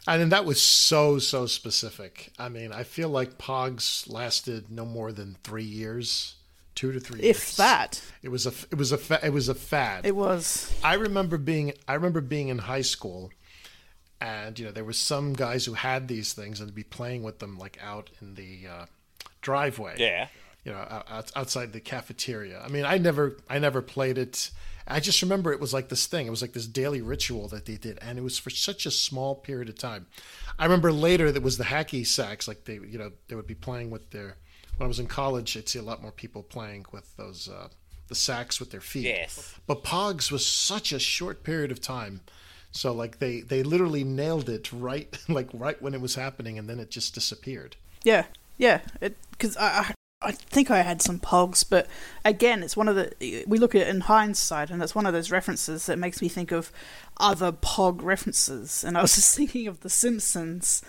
And 0.07 0.21
then 0.21 0.29
that 0.29 0.45
was 0.45 0.61
so 0.63 1.19
so 1.19 1.47
specific. 1.47 2.31
I 2.39 2.49
mean, 2.49 2.73
I 2.73 2.83
feel 2.83 3.09
like 3.09 3.37
Pogs 3.39 4.11
lasted 4.11 4.71
no 4.71 4.85
more 4.85 5.13
than 5.13 5.37
three 5.45 5.65
years, 5.65 6.36
two 6.77 6.93
to 6.93 7.01
three. 7.01 7.19
If 7.21 7.39
years. 7.39 7.57
that. 7.57 8.01
It 8.23 8.29
was 8.29 8.47
a 8.47 8.53
it 8.71 8.79
was 8.79 8.93
a 8.93 8.99
fa- 8.99 9.21
it 9.25 9.31
was 9.33 9.49
a 9.49 9.55
fad. 9.55 10.07
It 10.07 10.15
was. 10.15 10.73
I 10.85 10.95
remember 10.95 11.37
being 11.39 11.73
I 11.89 11.95
remember 11.95 12.21
being 12.21 12.47
in 12.49 12.59
high 12.59 12.83
school, 12.83 13.33
and 14.21 14.57
you 14.57 14.65
know 14.65 14.71
there 14.71 14.85
were 14.85 14.93
some 14.93 15.33
guys 15.33 15.65
who 15.65 15.75
had 15.75 16.07
these 16.07 16.33
things 16.33 16.61
and 16.61 16.73
be 16.73 16.85
playing 16.85 17.25
with 17.25 17.41
them 17.41 17.59
like 17.59 17.79
out 17.83 18.11
in 18.23 18.35
the 18.35 18.61
uh, 18.71 18.87
driveway. 19.41 19.97
Yeah. 19.99 20.29
You 20.65 20.73
know, 20.73 20.79
out- 20.79 21.07
out, 21.09 21.33
outside 21.37 21.73
the 21.73 21.81
cafeteria. 21.81 22.61
I 22.61 22.69
mean, 22.69 22.85
I 22.85 22.99
never 22.99 23.37
I 23.49 23.59
never 23.59 23.83
played 23.83 24.19
it. 24.19 24.51
I 24.89 25.01
just 25.01 25.21
remember 25.21 25.53
it 25.53 25.59
was 25.59 25.75
like 25.75 25.89
this 25.89 26.07
thing. 26.07 26.29
It 26.29 26.31
was 26.31 26.43
like 26.43 26.53
this 26.53 26.67
daily 26.67 27.01
ritual 27.01 27.49
that 27.49 27.67
they 27.67 27.77
did, 27.77 27.99
and 28.03 28.19
it 28.19 28.23
was 28.23 28.39
for 28.39 28.51
such 28.51 28.87
a 28.87 28.91
small 28.91 29.35
period 29.35 29.69
of 29.69 29.77
time. 29.77 30.07
I 30.59 30.65
remember 30.65 30.93
later 30.93 31.33
that 31.33 31.43
was 31.43 31.59
the 31.59 31.65
hacky 31.65 32.07
sacks. 32.07 32.47
Like 32.47 32.65
they, 32.65 32.75
you 32.75 32.97
know, 32.99 33.11
they 33.29 33.35
would 33.35 33.47
be 33.47 33.55
playing 33.55 33.91
with 33.91 34.11
their. 34.11 34.37
When 34.77 34.87
I 34.87 34.89
was 34.89 34.99
in 34.99 35.07
college, 35.07 35.57
I'd 35.57 35.69
see 35.69 35.79
a 35.79 35.83
lot 35.83 36.03
more 36.03 36.13
people 36.13 36.43
playing 36.43 36.87
with 36.93 37.17
those 37.17 37.49
uh, 37.49 37.69
the 38.09 38.15
sacks 38.15 38.61
with 38.61 38.71
their 38.71 38.81
feet. 38.81 39.05
Yes. 39.05 39.55
But 39.67 39.85
Pogs 39.85 40.31
was 40.31 40.47
such 40.47 40.93
a 40.93 40.99
short 40.99 41.43
period 41.43 41.71
of 41.71 41.81
time. 41.81 42.21
So 42.71 42.93
like 42.93 43.19
they 43.19 43.41
they 43.41 43.63
literally 43.63 44.05
nailed 44.05 44.49
it 44.49 44.73
right 44.73 45.17
like 45.29 45.49
right 45.53 45.81
when 45.81 45.95
it 45.95 46.01
was 46.01 46.15
happening 46.15 46.59
and 46.59 46.69
then 46.69 46.79
it 46.79 46.91
just 46.91 47.15
disappeared. 47.15 47.77
Yeah, 48.03 48.27
yeah. 48.59 48.81
Because 49.31 49.57
I, 49.57 49.67
I, 49.67 49.95
I 50.23 50.33
think 50.33 50.71
I 50.71 50.83
had 50.83 51.03
some 51.03 51.19
pogs, 51.19 51.65
but 51.69 51.87
again, 52.25 52.63
it's 52.63 52.77
one 52.77 52.89
of 52.89 52.97
the. 52.97 53.45
We 53.47 53.59
look 53.59 53.75
at 53.75 53.83
it 53.83 53.89
in 53.89 54.03
hindsight, 54.03 54.71
and 54.71 54.83
it's 54.83 54.95
one 54.95 55.07
of 55.07 55.13
those 55.13 55.31
references 55.31 55.87
that 55.87 55.99
makes 55.99 56.23
me 56.23 56.29
think 56.29 56.53
of 56.53 56.71
other 57.19 57.53
pog 57.53 58.03
references. 58.03 58.85
And 58.85 58.97
I 58.97 59.03
was 59.03 59.15
just 59.17 59.37
thinking 59.37 59.67
of 59.67 59.81
The 59.81 59.91
Simpsons 59.91 60.83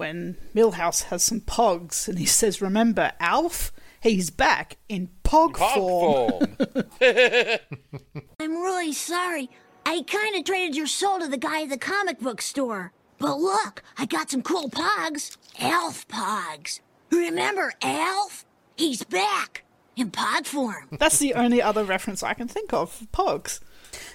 when 0.00 0.38
Milhouse 0.54 1.02
has 1.04 1.22
some 1.22 1.42
pogs, 1.42 2.08
and 2.08 2.18
he 2.18 2.24
says, 2.24 2.62
"Remember 2.62 3.12
Alf? 3.20 3.70
He's 4.00 4.30
back 4.30 4.78
in 4.88 5.10
pog, 5.22 5.58
form." 5.58 6.56
I'm 8.40 8.62
really 8.62 8.94
sorry. 8.94 9.50
I 9.84 10.02
kind 10.02 10.36
of 10.36 10.44
traded 10.44 10.74
your 10.74 10.86
soul 10.86 11.18
to 11.18 11.28
the 11.28 11.36
guy 11.36 11.64
at 11.64 11.68
the 11.68 11.76
comic 11.76 12.18
book 12.18 12.40
store. 12.40 12.92
But 13.18 13.40
look, 13.40 13.82
I 13.98 14.06
got 14.06 14.30
some 14.30 14.40
cool 14.40 14.70
pogs. 14.70 15.36
Alf 15.58 16.08
pogs. 16.08 16.80
Remember 17.10 17.74
Alf? 17.82 18.46
He's 18.78 19.02
back 19.02 19.64
in 19.96 20.10
pod 20.10 20.46
form. 20.46 20.88
That's 20.98 21.18
the 21.18 21.34
only 21.34 21.60
other 21.60 21.84
reference 21.84 22.22
I 22.22 22.32
can 22.32 22.48
think 22.48 22.72
of 22.72 22.90
for 22.90 23.04
pogs. 23.04 23.60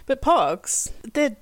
But 0.07 0.23
pogs, 0.23 0.91
they're 1.13 1.37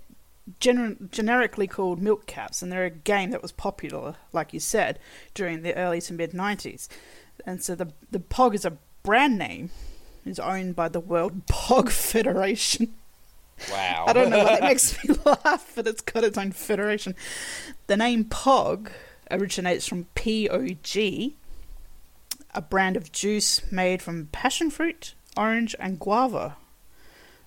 gener- 0.60 1.10
generically 1.12 1.68
called 1.68 2.02
milk 2.02 2.26
caps, 2.26 2.62
and 2.62 2.72
they're 2.72 2.86
a 2.86 2.90
game 2.90 3.32
that 3.32 3.42
was 3.42 3.52
popular, 3.52 4.16
like 4.32 4.54
you 4.54 4.60
said, 4.60 5.00
during 5.34 5.62
the 5.62 5.76
early 5.76 6.02
to 6.02 6.14
mid 6.14 6.32
90s. 6.32 6.88
And 7.46 7.64
so 7.64 7.76
the, 7.76 7.92
the 8.12 8.20
pog 8.20 8.54
is 8.54 8.66
a 8.66 8.78
brand 9.04 9.38
name, 9.38 9.70
is 10.26 10.40
owned 10.40 10.76
by 10.76 10.90
the 10.90 11.00
World 11.00 11.46
Pog 11.48 11.90
Federation. 11.90 12.94
Wow. 13.72 14.06
I 14.08 14.14
don't 14.14 14.30
know 14.30 14.40
why 14.40 14.60
that 14.60 14.64
makes 14.64 14.98
me 15.08 15.16
laugh, 15.26 15.72
but 15.76 15.88
it's 15.88 16.02
got 16.02 16.24
its 16.24 16.38
own 16.38 16.52
federation. 16.52 17.16
The 17.88 17.98
name 17.98 18.26
POG 18.26 18.92
originates 19.32 19.88
from 19.88 20.06
P 20.16 20.50
O 20.50 20.68
G, 20.82 21.36
a 22.54 22.62
brand 22.62 22.98
of 22.98 23.12
juice 23.12 23.62
made 23.72 24.02
from 24.02 24.28
passion 24.32 24.70
fruit, 24.70 25.14
orange, 25.38 25.76
and 25.80 26.00
guava. 26.00 26.58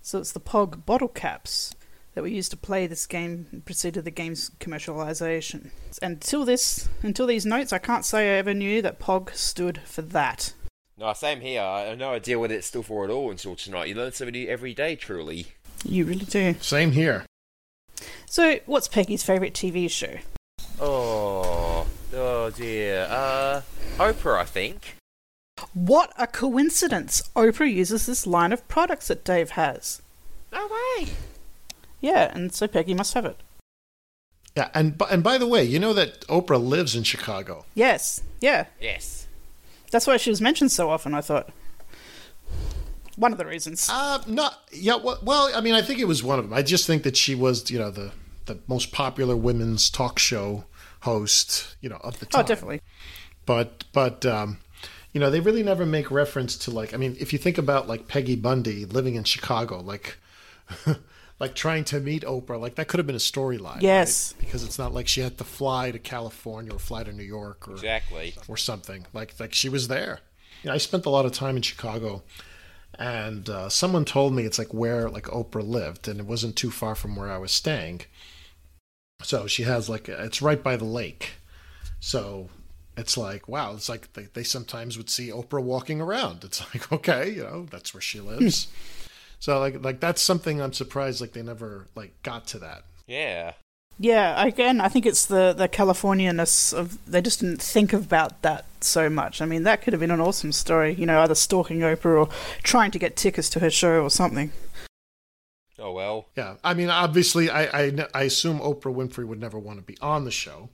So 0.01 0.21
it's 0.21 0.33
the 0.33 0.41
Pog 0.41 0.87
bottle 0.87 1.09
caps 1.09 1.75
that 2.17 2.23
were 2.23 2.29
used 2.29 2.51
to 2.51 2.57
play 2.57 2.87
this 2.87 3.07
game 3.07 3.47
and 3.53 3.63
preceded 3.67 4.07
the 4.07 4.11
game's 4.11 4.51
commercialization. 4.59 5.69
Until 6.01 6.47
this, 6.47 6.89
until 7.03 7.27
these 7.27 7.45
notes, 7.45 7.75
I 7.75 7.79
can't 7.79 8.07
say 8.07 8.35
I 8.35 8.39
ever 8.39 8.55
knew 8.55 8.81
that 8.81 8.99
Pog 8.99 9.35
stood 9.35 9.83
for 9.85 10.01
that. 10.01 10.55
No, 10.97 11.13
same 11.13 11.43
here. 11.43 11.61
I 11.61 11.83
have 11.83 11.99
no 11.99 12.15
idea 12.15 12.39
what 12.39 12.51
it 12.51 12.65
stood 12.65 12.87
for 12.87 13.05
at 13.05 13.11
all 13.11 13.31
until 13.31 13.55
tonight. 13.55 13.89
You 13.89 13.97
learn 13.97 14.13
something 14.13 14.33
new 14.33 14.49
every 14.49 14.73
day, 14.73 14.97
truly. 14.97 15.49
You 15.85 16.07
really 16.07 16.25
do. 16.25 16.55
Same 16.63 16.93
here. 16.93 17.27
So, 18.25 18.61
what's 18.65 18.89
Peggy's 18.89 19.23
favourite 19.23 19.53
TV 19.53 19.91
show? 19.91 20.17
Oh, 20.81 21.87
oh 22.15 22.51
dear. 22.51 23.07
Uh, 23.11 23.61
Oprah, 23.99 24.39
I 24.39 24.45
think. 24.45 24.97
What 25.75 26.15
a 26.17 26.27
coincidence! 26.27 27.29
Oprah 27.37 27.71
uses 27.71 28.07
this 28.07 28.27
line 28.27 28.53
of 28.53 28.67
products 28.69 29.09
that 29.09 29.23
Dave 29.23 29.51
has. 29.51 30.01
No 30.51 30.67
way. 30.67 31.09
Yeah, 32.01 32.31
and 32.35 32.53
so 32.55 32.67
Peggy 32.67 32.95
must 32.95 33.15
have 33.15 33.25
it. 33.25 33.37
Yeah, 34.57 34.71
and 34.73 35.01
and 35.11 35.23
by 35.23 35.37
the 35.37 35.47
way, 35.47 35.65
you 35.65 35.79
know 35.79 35.93
that 35.93 36.23
Oprah 36.29 36.63
lives 36.63 36.97
in 36.97 37.03
Chicago. 37.03 37.67
Yes, 37.75 38.23
yeah. 38.41 38.67
Yes. 38.81 39.27
That's 39.91 40.07
why 40.07 40.17
she 40.17 40.31
was 40.31 40.41
mentioned 40.41 40.73
so 40.73 40.91
often, 40.91 41.15
I 41.15 41.21
thought. 41.21 41.51
One 43.17 43.33
of 43.33 43.39
the 43.39 43.47
reasons. 43.47 43.89
Uh, 43.91 44.23
not 44.27 44.63
yeah. 44.73 44.97
Well, 44.97 45.19
well, 45.23 45.51
I 45.55 45.61
mean, 45.61 45.75
I 45.75 45.83
think 45.83 46.01
it 46.01 46.09
was 46.09 46.23
one 46.23 46.39
of 46.39 46.47
them. 46.47 46.55
I 46.55 46.63
just 46.63 46.87
think 46.87 47.03
that 47.03 47.17
she 47.17 47.35
was, 47.35 47.71
you 47.71 47.79
know, 47.79 47.91
the 47.91 48.13
the 48.47 48.59
most 48.67 48.93
popular 48.93 49.37
women's 49.37 49.91
talk 49.91 50.19
show 50.19 50.65
host, 51.01 51.77
you 51.81 51.89
know, 51.89 51.99
of 52.03 52.19
the 52.21 52.27
time. 52.27 52.45
Oh, 52.45 52.47
definitely. 52.47 52.81
But 53.45 53.85
but 53.93 54.25
um, 54.25 54.59
you 55.13 55.21
know, 55.21 55.31
they 55.31 55.41
really 55.41 55.63
never 55.63 55.85
make 55.85 56.11
reference 56.11 56.57
to 56.59 56.71
like. 56.71 56.95
I 56.95 56.97
mean, 56.97 57.15
if 57.21 57.33
you 57.35 57.39
think 57.39 57.59
about 57.59 57.89
like 57.89 58.09
Peggy 58.09 58.37
Bundy 58.37 58.87
living 58.87 59.17
in 59.17 59.25
Chicago, 59.25 59.81
like. 59.81 60.17
like 61.39 61.55
trying 61.55 61.85
to 61.85 62.01
meet 62.01 62.23
Oprah, 62.23 62.61
like 62.61 62.77
that 62.77 62.89
could 62.89 62.99
have 62.99 63.07
been 63.07 63.17
a 63.17 63.19
storyline. 63.19 63.83
Yes. 63.83 64.35
right? 64.35 64.45
Because 64.47 64.65
it's 64.65 64.79
not 64.79 64.95
like 64.95 65.07
she 65.09 65.21
had 65.21 65.37
to 65.39 65.45
fly 65.45 65.91
to 65.91 65.99
California 65.99 66.73
or 66.75 66.79
fly 66.79 67.05
to 67.05 67.13
New 67.13 67.23
York 67.23 67.69
or 67.69 67.73
Exactly. 67.73 68.35
or 68.49 68.57
something. 68.57 69.07
Like 69.13 69.39
like 69.39 69.53
she 69.55 69.69
was 69.69 69.89
there. 69.89 70.21
You 70.63 70.69
know, 70.69 70.75
I 70.75 70.79
spent 70.79 71.07
a 71.07 71.11
lot 71.11 71.27
of 71.27 71.33
time 71.33 71.57
in 71.57 71.63
Chicago, 71.63 72.23
and 72.99 73.49
uh, 73.51 73.69
someone 73.69 74.05
told 74.07 74.33
me 74.33 74.45
it's 74.45 74.59
like 74.59 74.73
where 74.73 75.09
like 75.11 75.25
Oprah 75.25 75.67
lived, 75.67 76.09
and 76.09 76.19
it 76.21 76.27
wasn't 76.27 76.57
too 76.57 76.71
far 76.71 76.95
from 76.95 77.15
where 77.17 77.31
I 77.31 77.39
was 77.39 77.53
staying. 77.53 78.03
So 79.23 79.47
she 79.47 79.63
has 79.65 79.89
like 79.89 80.09
it's 80.09 80.43
right 80.43 80.63
by 80.63 80.77
the 80.77 80.85
lake, 80.85 81.33
so 82.01 82.49
it's 82.97 83.17
like 83.17 83.47
wow, 83.49 83.75
it's 83.75 83.89
like 83.89 84.13
they, 84.15 84.29
they 84.33 84.43
sometimes 84.43 84.97
would 84.97 85.11
see 85.11 85.29
Oprah 85.29 85.63
walking 85.63 86.01
around. 86.01 86.45
It's 86.45 86.63
like 86.75 86.91
okay, 86.99 87.31
you 87.31 87.43
know 87.43 87.67
that's 87.71 87.93
where 87.93 88.01
she 88.01 88.21
lives. 88.21 88.69
So 89.39 89.59
like 89.59 89.83
like 89.83 90.01
that's 90.01 90.23
something 90.23 90.61
I'm 90.61 90.73
surprised 90.73 91.21
like 91.21 91.33
they 91.33 91.43
never 91.43 91.87
like 91.95 92.23
got 92.23 92.47
to 92.49 92.59
that. 92.61 92.85
Yeah. 93.07 93.53
Yeah, 93.99 94.45
again, 94.45 94.81
I 94.83 94.89
think 94.89 95.07
it's 95.07 95.25
the 95.25 95.55
the 95.55 95.69
Californianess 95.69 96.75
of 96.75 96.99
they 97.11 97.23
just 97.23 97.41
didn't 97.41 97.63
think 97.63 97.95
about 97.95 98.43
that 98.43 98.67
so 98.81 99.09
much. 99.09 99.41
I 99.41 99.47
mean, 99.47 99.63
that 99.63 99.81
could 99.81 99.95
have 99.95 100.01
been 100.01 100.11
an 100.11 100.21
awesome 100.21 100.53
story, 100.53 100.93
you 100.93 101.07
know, 101.07 101.21
either 101.21 101.35
stalking 101.35 101.81
Oprah 101.81 102.27
or 102.27 102.29
trying 102.63 102.91
to 102.91 102.99
get 102.99 103.17
tickets 103.17 103.49
to 103.51 103.61
her 103.61 103.71
show 103.71 104.03
or 104.03 104.11
something. 104.11 104.53
Oh 105.79 105.93
well. 105.93 106.27
Yeah, 106.37 106.57
I 106.65 106.75
mean, 106.75 106.91
obviously, 106.91 107.49
I, 107.49 107.65
I, 107.65 108.07
I 108.15 108.23
assume 108.25 108.61
Oprah 108.61 108.95
Winfrey 108.95 109.27
would 109.27 109.41
never 109.41 109.59
want 109.59 109.79
to 109.79 109.85
be 109.85 109.97
on 110.01 110.25
the 110.25 110.31
show 110.31 110.69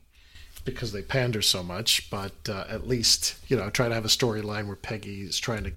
because 0.65 0.93
they 0.93 1.03
pander 1.03 1.43
so 1.43 1.63
much. 1.63 2.09
But 2.11 2.49
uh, 2.49 2.65
at 2.69 2.87
least, 2.87 3.37
you 3.49 3.57
know, 3.57 3.71
try 3.71 3.89
to 3.89 3.95
have 3.95 4.05
a 4.05 4.09
storyline 4.09 4.67
where 4.67 4.77
Peggy 4.77 5.23
is 5.23 5.39
trying 5.39 5.65
to 5.65 5.73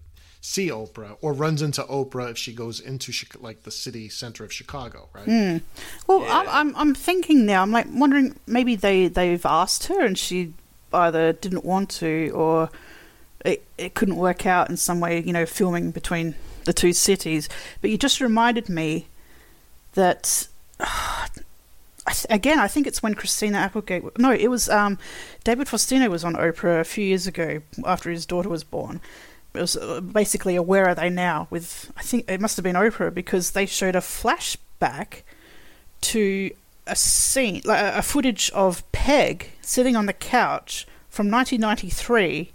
see 0.45 0.69
Oprah 0.69 1.17
or 1.21 1.33
runs 1.33 1.63
into 1.63 1.81
Oprah 1.83 2.29
if 2.29 2.37
she 2.37 2.53
goes 2.53 2.79
into 2.79 3.11
Chi- 3.11 3.39
like 3.41 3.63
the 3.63 3.71
city 3.71 4.07
center 4.09 4.43
of 4.43 4.53
Chicago, 4.53 5.09
right? 5.11 5.25
Hmm. 5.25 5.57
Well, 6.05 6.23
I'm, 6.29 6.47
I'm 6.49 6.75
I'm 6.75 6.93
thinking 6.95 7.45
now. 7.47 7.63
I'm 7.63 7.71
like 7.71 7.87
wondering 7.91 8.35
maybe 8.45 8.75
they 8.75 9.07
they've 9.07 9.45
asked 9.45 9.87
her 9.87 10.05
and 10.05 10.17
she 10.17 10.53
either 10.93 11.33
didn't 11.33 11.65
want 11.65 11.89
to 11.89 12.31
or 12.35 12.69
it 13.43 13.65
it 13.79 13.95
couldn't 13.95 14.17
work 14.17 14.45
out 14.45 14.69
in 14.69 14.77
some 14.77 14.99
way. 14.99 15.19
You 15.19 15.33
know, 15.33 15.47
filming 15.47 15.89
between 15.89 16.35
the 16.65 16.73
two 16.73 16.93
cities. 16.93 17.49
But 17.81 17.89
you 17.89 17.97
just 17.97 18.21
reminded 18.21 18.69
me 18.69 19.07
that. 19.93 20.47
I 22.07 22.11
th- 22.13 22.27
Again, 22.29 22.59
I 22.59 22.67
think 22.67 22.85
it's 22.85 23.01
when 23.01 23.15
Christina 23.15 23.57
Applegate. 23.57 24.03
No, 24.19 24.31
it 24.31 24.47
was 24.47 24.69
um, 24.69 24.99
David 25.43 25.65
Faustino 25.65 26.07
was 26.07 26.23
on 26.23 26.35
Oprah 26.35 26.79
a 26.79 26.83
few 26.83 27.03
years 27.03 27.25
ago 27.25 27.63
after 27.83 28.11
his 28.11 28.27
daughter 28.27 28.47
was 28.47 28.63
born. 28.63 29.01
It 29.57 29.61
was 29.61 29.77
uh, 29.77 30.01
basically 30.01 30.55
a 30.55 30.61
Where 30.61 30.87
Are 30.87 30.95
They 30.95 31.09
Now? 31.09 31.47
With 31.49 31.91
I 31.97 32.01
think 32.01 32.29
it 32.29 32.41
must 32.41 32.57
have 32.57 32.63
been 32.63 32.75
Oprah 32.75 33.13
because 33.13 33.51
they 33.51 33.65
showed 33.65 33.95
a 33.95 33.99
flashback 33.99 35.21
to 36.01 36.51
a 36.87 36.95
scene, 36.95 37.61
like 37.65 37.81
a 37.81 38.01
footage 38.01 38.51
of 38.51 38.89
Peg 38.91 39.51
sitting 39.61 39.95
on 39.95 40.05
the 40.05 40.13
couch 40.13 40.87
from 41.09 41.31
1993, 41.31 42.51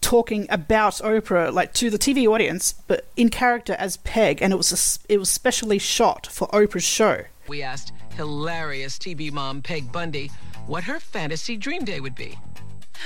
talking 0.00 0.46
about 0.50 0.94
Oprah, 0.94 1.52
like 1.52 1.72
to 1.74 1.90
the 1.90 1.98
TV 1.98 2.26
audience, 2.26 2.74
but 2.86 3.06
in 3.16 3.30
character 3.30 3.74
as 3.74 3.96
Peg, 3.98 4.40
and 4.42 4.52
it 4.52 4.56
was 4.56 4.72
a 5.08 5.12
it 5.12 5.18
was 5.18 5.30
specially 5.30 5.78
shot 5.78 6.26
for 6.26 6.48
Oprah's 6.48 6.84
show. 6.84 7.24
We 7.48 7.62
asked 7.62 7.92
hilarious 8.14 8.98
TV 8.98 9.32
mom 9.32 9.62
Peg 9.62 9.90
Bundy 9.90 10.30
what 10.66 10.84
her 10.84 11.00
fantasy 11.00 11.56
dream 11.56 11.84
day 11.84 12.00
would 12.00 12.14
be. 12.14 12.38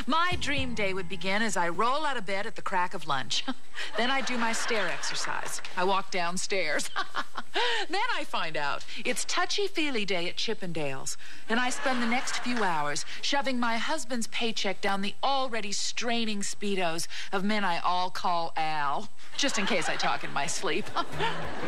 My 0.06 0.36
dream 0.40 0.74
day 0.74 0.94
would 0.94 1.08
begin 1.08 1.42
as 1.42 1.56
I 1.56 1.68
roll 1.68 2.04
out 2.04 2.16
of 2.16 2.26
bed 2.26 2.46
at 2.46 2.56
the 2.56 2.62
crack 2.62 2.94
of 2.94 3.06
lunch. 3.06 3.44
then 3.96 4.10
I 4.10 4.20
do 4.20 4.38
my 4.38 4.52
stair 4.52 4.88
exercise. 4.88 5.60
I 5.76 5.84
walk 5.84 6.10
downstairs. 6.10 6.90
then 7.88 8.00
I 8.14 8.24
find 8.24 8.56
out 8.56 8.84
it's 9.04 9.24
touchy 9.26 9.66
feely 9.66 10.04
day 10.04 10.28
at 10.28 10.36
Chippendales. 10.36 11.16
And 11.48 11.60
I 11.60 11.70
spend 11.70 12.02
the 12.02 12.06
next 12.06 12.38
few 12.38 12.62
hours 12.62 13.04
shoving 13.20 13.60
my 13.60 13.76
husband's 13.76 14.26
paycheck 14.28 14.80
down 14.80 15.02
the 15.02 15.14
already 15.22 15.72
straining 15.72 16.40
speedos 16.40 17.06
of 17.32 17.44
men 17.44 17.64
I 17.64 17.78
all 17.80 18.10
call 18.10 18.52
Al. 18.56 19.08
Just 19.36 19.58
in 19.58 19.66
case 19.66 19.88
I 19.88 19.96
talk 19.96 20.24
in 20.24 20.32
my 20.32 20.46
sleep. 20.46 20.84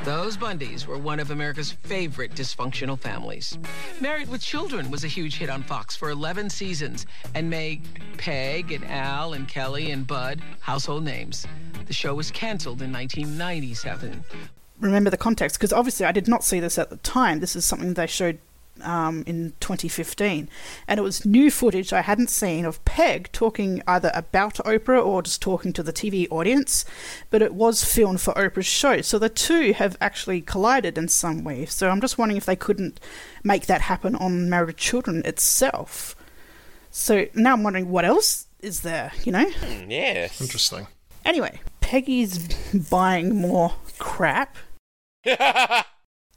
Those 0.05 0.37
Bundys 0.37 0.87
were 0.87 0.99
one 0.99 1.19
of 1.19 1.31
America's 1.31 1.73
favorite 1.73 2.35
dysfunctional 2.35 2.99
families. 2.99 3.59
Married 4.01 4.29
with 4.29 4.43
Children 4.43 4.91
was 4.91 5.05
a 5.05 5.09
huge 5.09 5.37
hit 5.37 5.49
on 5.49 5.63
Fox 5.63 5.97
for 5.97 6.11
11 6.11 6.51
seasons 6.51 7.07
and 7.35 7.49
made 7.49 7.83
Peg 8.19 8.73
and 8.73 8.85
Al 8.85 9.33
and 9.33 9.49
Kelly 9.49 9.91
and 9.91 10.07
Bud 10.07 10.41
household 10.61 11.05
names. 11.05 11.47
The 11.87 11.93
show 11.93 12.15
was 12.15 12.31
canceled 12.31 12.83
in 12.83 12.93
1997. 12.93 14.25
Remember 14.81 15.11
the 15.11 15.17
context 15.17 15.59
because 15.59 15.73
obviously 15.73 16.07
I 16.07 16.13
did 16.13 16.29
not 16.29 16.45
see 16.45 16.61
this 16.61 16.79
at 16.79 16.91
the 16.91 16.97
time. 16.99 17.41
This 17.41 17.55
is 17.55 17.65
something 17.65 17.95
they 17.95 18.07
showed 18.07 18.39
um, 18.83 19.23
in 19.27 19.53
2015, 19.61 20.49
and 20.89 20.99
it 20.99 21.03
was 21.03 21.25
new 21.25 21.51
footage 21.51 21.93
I 21.93 22.01
hadn't 22.01 22.31
seen 22.31 22.65
of 22.65 22.85
Peg 22.85 23.31
talking 23.33 23.83
either 23.87 24.11
about 24.15 24.55
Oprah 24.55 25.05
or 25.05 25.23
just 25.23 25.41
talking 25.41 25.73
to 25.75 25.83
the 25.83 25.93
TV 25.93 26.27
audience. 26.31 26.85
But 27.31 27.43
it 27.43 27.55
was 27.55 27.85
filmed 27.85 28.21
for 28.21 28.35
Oprah's 28.35 28.67
show, 28.67 29.01
so 29.01 29.19
the 29.19 29.29
two 29.29 29.73
have 29.75 29.97
actually 30.01 30.41
collided 30.41 30.99
in 30.99 31.09
some 31.09 31.45
way. 31.45 31.67
So 31.67 31.89
I'm 31.89 32.01
just 32.01 32.19
wondering 32.19 32.37
if 32.37 32.47
they 32.47 32.57
couldn't 32.57 33.01
make 33.43 33.67
that 33.67 33.83
happen 33.83 34.15
on 34.17 34.51
Married 34.51 34.77
Children 34.77 35.23
itself. 35.25 36.17
So 36.97 37.27
now 37.35 37.55
I'm 37.55 37.65
wondering 37.65 37.91
what 37.91 38.05
else 38.05 38.47
is 38.61 38.83
there, 38.83 39.11
you 39.25 39.33
know? 39.33 39.51
Hmm, 39.51 39.91
yeah. 39.91 40.29
Interesting. 40.41 40.87
Anyway, 41.25 41.61
Peggy's 41.81 42.39
buying 42.73 43.35
more 43.35 43.73
crap. 43.99 44.57
I 45.27 45.85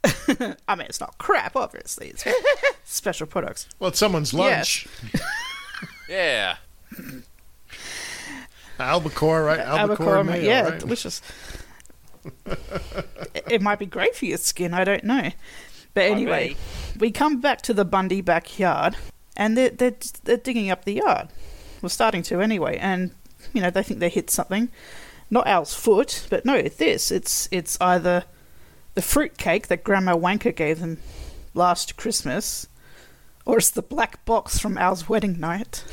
mean, 0.02 0.80
it's 0.80 0.98
not 0.98 1.16
crap, 1.18 1.54
obviously. 1.54 2.08
It's 2.08 2.24
special 2.84 3.28
products. 3.28 3.68
Well, 3.78 3.90
it's 3.90 4.00
someone's 4.00 4.34
lunch. 4.34 4.86
Yeah. 6.08 6.56
Albacore, 8.80 9.44
right? 9.44 9.60
Albacore, 9.60 10.24
mayo, 10.24 10.42
yeah, 10.42 10.62
right? 10.70 10.80
delicious. 10.80 11.20
it, 12.46 13.44
it 13.50 13.62
might 13.62 13.78
be 13.78 13.84
great 13.84 14.16
for 14.16 14.24
your 14.24 14.38
skin. 14.38 14.72
I 14.72 14.84
don't 14.84 15.04
know. 15.04 15.30
But 15.92 16.04
anyway, 16.04 16.56
we 16.98 17.10
come 17.10 17.42
back 17.42 17.60
to 17.62 17.74
the 17.74 17.84
Bundy 17.84 18.22
backyard, 18.22 18.96
and 19.38 19.56
they're 19.56 19.70
they're 19.70 19.96
they're 20.24 20.36
digging 20.36 20.70
up 20.70 20.84
the 20.84 20.94
yard. 20.94 21.28
We're 21.80 21.88
starting 21.88 22.22
to 22.24 22.40
anyway, 22.42 22.76
and 22.76 23.12
you 23.54 23.62
know 23.62 23.70
they 23.70 23.84
think 23.84 24.00
they 24.00 24.08
hit 24.08 24.28
something. 24.28 24.68
Not 25.30 25.46
Al's 25.46 25.74
foot, 25.74 26.26
but 26.28 26.44
no, 26.44 26.54
it's 26.54 26.76
this. 26.76 27.10
It's 27.10 27.48
it's 27.50 27.80
either 27.80 28.24
the 28.94 29.02
fruit 29.02 29.38
cake 29.38 29.68
that 29.68 29.84
Grandma 29.84 30.16
Wanker 30.16 30.54
gave 30.54 30.80
them 30.80 30.98
last 31.54 31.96
Christmas, 31.96 32.66
or 33.46 33.58
it's 33.58 33.70
the 33.70 33.82
black 33.82 34.24
box 34.24 34.58
from 34.58 34.76
Al's 34.76 35.08
wedding 35.08 35.38
night. 35.38 35.84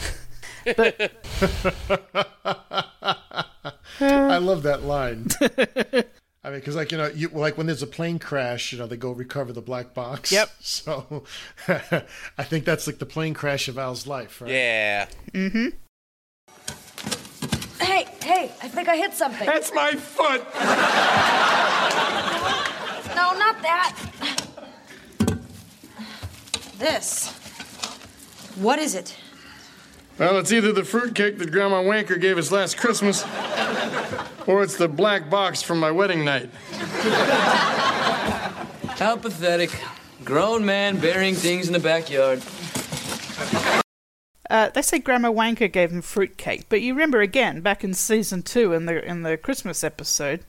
but 0.76 1.11
I 3.99 4.38
love 4.38 4.63
that 4.63 4.84
line. 4.84 5.27
I 6.45 6.49
mean, 6.51 6.59
because 6.59 6.76
like 6.76 6.91
you 6.91 6.99
know, 6.99 7.07
you 7.07 7.30
like 7.30 7.57
when 7.57 7.65
there's 7.65 7.81
a 7.81 7.88
plane 7.88 8.19
crash, 8.19 8.72
you 8.72 8.77
know, 8.77 8.85
they 8.85 8.97
go 8.97 9.11
recover 9.11 9.51
the 9.51 9.63
black 9.63 9.95
box. 9.95 10.31
Yep. 10.31 10.49
So, 10.59 11.23
I 11.67 12.43
think 12.43 12.65
that's 12.65 12.85
like 12.85 12.99
the 12.99 13.05
plane 13.05 13.34
crash 13.34 13.67
of 13.67 13.80
Al's 13.80 14.05
life, 14.05 14.41
right? 14.41 14.51
Yeah. 14.51 15.07
Mm-hmm. 15.31 15.69
Hey, 17.84 18.05
hey, 18.22 18.51
I 18.61 18.67
think 18.67 18.88
I 18.88 18.95
hit 18.97 19.13
something. 19.13 19.45
That's 19.45 19.73
my 19.73 19.93
foot. 19.93 20.43
No, 23.15 23.34
not 23.39 23.61
that. 23.63 23.95
This. 26.77 27.30
What 28.55 28.77
is 28.80 28.93
it? 28.93 29.15
Well, 30.17 30.38
it's 30.38 30.51
either 30.51 30.72
the 30.72 30.84
fruitcake 30.84 31.39
that 31.39 31.51
Grandma 31.51 31.84
Wanker 31.84 32.19
gave 32.19 32.38
us 32.38 32.51
last 32.51 32.77
Christmas, 32.77 33.23
or 34.47 34.63
it's 34.63 34.77
the 34.77 34.88
black 34.88 35.30
box 35.30 35.61
from 35.61 35.80
my 35.80 35.91
wedding 35.91 36.26
night. 36.26 36.49
How 38.97 39.17
pathetic. 39.17 39.72
Grown 40.23 40.65
man 40.65 40.97
burying 40.99 41.35
things 41.35 41.67
in 41.67 41.73
the 41.73 41.80
backyard. 41.80 42.41
Uh, 44.49 44.69
they 44.69 44.81
say 44.81 44.99
Grandma 44.99 45.30
Wanker 45.30 45.72
gave 45.72 45.91
him 45.91 46.01
fruitcake, 46.01 46.69
but 46.69 46.81
you 46.81 46.93
remember 46.93 47.22
again 47.22 47.61
back 47.61 47.84
in 47.84 47.93
season 47.93 48.41
two 48.43 48.73
in 48.73 48.85
the 48.85 49.03
in 49.03 49.23
the 49.23 49.38
Christmas 49.38 49.84
episode, 49.84 50.41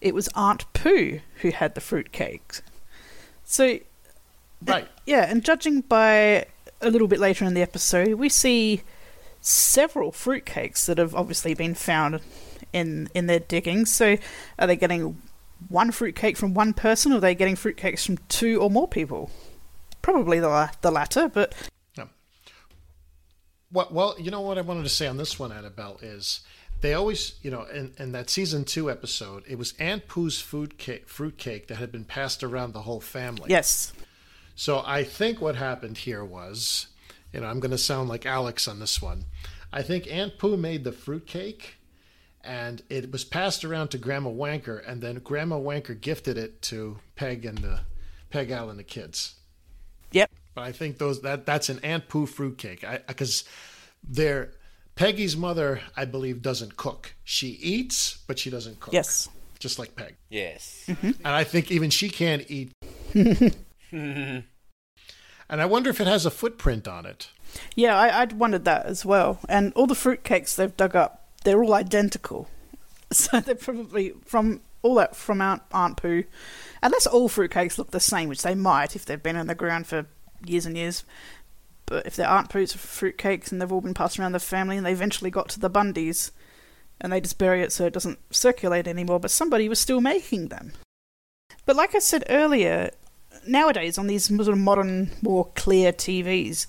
it 0.00 0.14
was 0.14 0.28
Aunt 0.34 0.72
Pooh 0.72 1.20
who 1.42 1.50
had 1.50 1.74
the 1.74 1.80
fruitcake. 1.80 2.60
So, 3.44 3.78
right, 4.64 4.88
yeah, 5.06 5.26
and 5.28 5.44
judging 5.44 5.82
by 5.82 6.46
a 6.80 6.90
little 6.90 7.08
bit 7.08 7.20
later 7.20 7.44
in 7.44 7.54
the 7.54 7.62
episode, 7.62 8.14
we 8.14 8.28
see 8.28 8.82
several 9.40 10.12
fruitcakes 10.12 10.86
that 10.86 10.98
have 10.98 11.14
obviously 11.14 11.52
been 11.52 11.74
found 11.74 12.20
in 12.72 13.08
in 13.14 13.26
their 13.26 13.40
diggings. 13.40 13.92
So, 13.92 14.16
are 14.58 14.66
they 14.66 14.76
getting 14.76 15.20
one 15.68 15.90
fruitcake 15.90 16.36
from 16.36 16.54
one 16.54 16.72
person, 16.72 17.12
or 17.12 17.16
are 17.16 17.20
they 17.20 17.34
getting 17.34 17.56
fruitcakes 17.56 18.04
from 18.04 18.18
two 18.28 18.60
or 18.60 18.70
more 18.70 18.88
people? 18.88 19.30
Probably 20.02 20.40
the 20.40 20.70
the 20.80 20.90
latter, 20.90 21.28
but 21.28 21.54
Well, 23.72 23.88
well, 23.90 24.16
you 24.18 24.30
know 24.30 24.42
what 24.42 24.58
I 24.58 24.60
wanted 24.60 24.82
to 24.82 24.90
say 24.90 25.06
on 25.06 25.16
this 25.16 25.38
one, 25.38 25.50
Annabelle, 25.50 25.98
is 26.02 26.40
they 26.82 26.92
always, 26.92 27.34
you 27.42 27.50
know, 27.50 27.62
in, 27.62 27.94
in 27.98 28.12
that 28.12 28.28
season 28.28 28.64
two 28.64 28.90
episode, 28.90 29.44
it 29.48 29.56
was 29.56 29.72
Aunt 29.78 30.08
Pooh's 30.08 30.40
food 30.40 30.76
cake, 30.76 31.08
fruit 31.08 31.38
cake 31.38 31.68
that 31.68 31.76
had 31.76 31.90
been 31.90 32.04
passed 32.04 32.42
around 32.42 32.74
the 32.74 32.82
whole 32.82 33.00
family. 33.00 33.46
Yes. 33.48 33.92
So 34.54 34.82
I 34.84 35.04
think 35.04 35.40
what 35.40 35.56
happened 35.56 35.96
here 35.96 36.24
was, 36.24 36.88
you 37.32 37.40
know, 37.40 37.46
I'm 37.46 37.60
going 37.60 37.70
to 37.70 37.78
sound 37.78 38.10
like 38.10 38.26
Alex 38.26 38.68
on 38.68 38.78
this 38.78 39.00
one. 39.00 39.24
I 39.72 39.80
think 39.82 40.06
Aunt 40.12 40.36
Pooh 40.38 40.58
made 40.58 40.84
the 40.84 40.92
fruit 40.92 41.26
cake, 41.26 41.76
and 42.44 42.82
it 42.88 43.10
was 43.12 43.24
passed 43.24 43.64
around 43.64 43.88
to 43.88 43.98
Grandma 43.98 44.30
Wanker, 44.30 44.86
and 44.86 45.00
then 45.02 45.16
Grandma 45.16 45.56
Wanker 45.56 46.00
gifted 46.00 46.36
it 46.36 46.62
to 46.62 46.98
Peg 47.16 47.44
and 47.44 47.58
the 47.58 47.80
Peg 48.30 48.50
Al 48.50 48.70
and 48.70 48.78
the 48.78 48.84
kids. 48.84 49.34
Yep. 50.12 50.30
But 50.54 50.62
I 50.62 50.72
think 50.72 50.98
those 50.98 51.22
that 51.22 51.46
that's 51.46 51.68
an 51.68 51.80
Aunt 51.82 52.08
Pooh 52.08 52.26
fruitcake. 52.26 52.84
I 52.84 53.00
because 53.06 53.44
they're 54.02 54.52
Peggy's 54.94 55.36
mother, 55.36 55.80
I 55.96 56.04
believe, 56.04 56.42
doesn't 56.42 56.76
cook. 56.76 57.14
She 57.24 57.48
eats, 57.48 58.18
but 58.26 58.38
she 58.38 58.50
doesn't 58.50 58.80
cook. 58.80 58.92
Yes. 58.92 59.28
Just 59.58 59.78
like 59.78 59.96
Peg. 59.96 60.16
Yes. 60.28 60.84
Mm-hmm. 60.88 61.12
And 61.24 61.26
I 61.26 61.44
think 61.44 61.70
even 61.70 61.90
she 61.90 62.10
can't 62.10 62.44
eat. 62.50 62.72
and 63.92 64.44
I 65.48 65.64
wonder 65.66 65.88
if 65.90 66.00
it 66.00 66.06
has 66.06 66.26
a 66.26 66.30
footprint 66.30 66.86
on 66.86 67.06
it. 67.06 67.28
Yeah, 67.74 67.96
I, 67.96 68.22
I'd 68.22 68.32
wondered 68.32 68.64
that 68.64 68.86
as 68.86 69.04
well. 69.04 69.38
And 69.48 69.72
all 69.74 69.86
the 69.86 69.94
fruitcakes 69.94 70.56
they've 70.56 70.76
dug 70.76 70.96
up, 70.96 71.21
they're 71.44 71.62
all 71.62 71.74
identical. 71.74 72.48
So 73.12 73.40
they're 73.40 73.54
probably 73.56 74.14
from 74.24 74.62
all 74.80 74.94
that 74.94 75.14
from 75.14 75.42
Aunt, 75.42 75.60
Aunt 75.70 75.98
Pooh. 75.98 76.24
Unless 76.82 77.06
all 77.06 77.28
fruitcakes 77.28 77.76
look 77.76 77.90
the 77.90 78.00
same, 78.00 78.30
which 78.30 78.40
they 78.40 78.54
might 78.54 78.96
if 78.96 79.04
they've 79.04 79.22
been 79.22 79.36
in 79.36 79.48
the 79.48 79.54
ground 79.54 79.86
for 79.86 80.06
years 80.46 80.64
and 80.64 80.78
years. 80.78 81.04
But 81.84 82.06
if 82.06 82.16
they're 82.16 82.26
Aunt 82.26 82.48
Pooh's 82.48 82.74
fruitcakes 82.74 83.52
and 83.52 83.60
they've 83.60 83.70
all 83.70 83.82
been 83.82 83.92
passed 83.92 84.18
around 84.18 84.32
the 84.32 84.40
family 84.40 84.78
and 84.78 84.86
they 84.86 84.92
eventually 84.92 85.30
got 85.30 85.50
to 85.50 85.60
the 85.60 85.68
Bundys 85.68 86.30
and 87.02 87.12
they 87.12 87.20
just 87.20 87.36
bury 87.36 87.60
it 87.60 87.72
so 87.72 87.84
it 87.84 87.92
doesn't 87.92 88.18
circulate 88.30 88.88
anymore, 88.88 89.20
but 89.20 89.30
somebody 89.30 89.68
was 89.68 89.78
still 89.78 90.00
making 90.00 90.48
them. 90.48 90.72
But 91.66 91.76
like 91.76 91.94
I 91.94 91.98
said 91.98 92.24
earlier, 92.28 92.90
nowadays 93.46 93.98
on 93.98 94.06
these 94.06 94.24
sort 94.24 94.48
of 94.48 94.58
modern, 94.58 95.10
more 95.20 95.50
clear 95.54 95.92
TVs, 95.92 96.66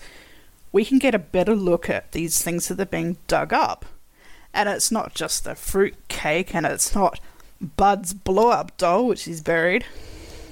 we 0.71 0.85
can 0.85 0.99
get 0.99 1.15
a 1.15 1.19
better 1.19 1.55
look 1.55 1.89
at 1.89 2.11
these 2.11 2.41
things 2.41 2.67
that 2.67 2.79
are 2.79 2.85
being 2.85 3.17
dug 3.27 3.53
up. 3.53 3.85
And 4.53 4.69
it's 4.69 4.91
not 4.91 5.15
just 5.15 5.43
the 5.43 5.55
fruit 5.55 5.95
cake, 6.07 6.53
and 6.53 6.65
it's 6.65 6.93
not 6.93 7.19
Bud's 7.77 8.13
blow 8.13 8.49
up 8.49 8.77
doll, 8.77 9.07
which 9.07 9.27
is 9.27 9.41
buried. 9.41 9.85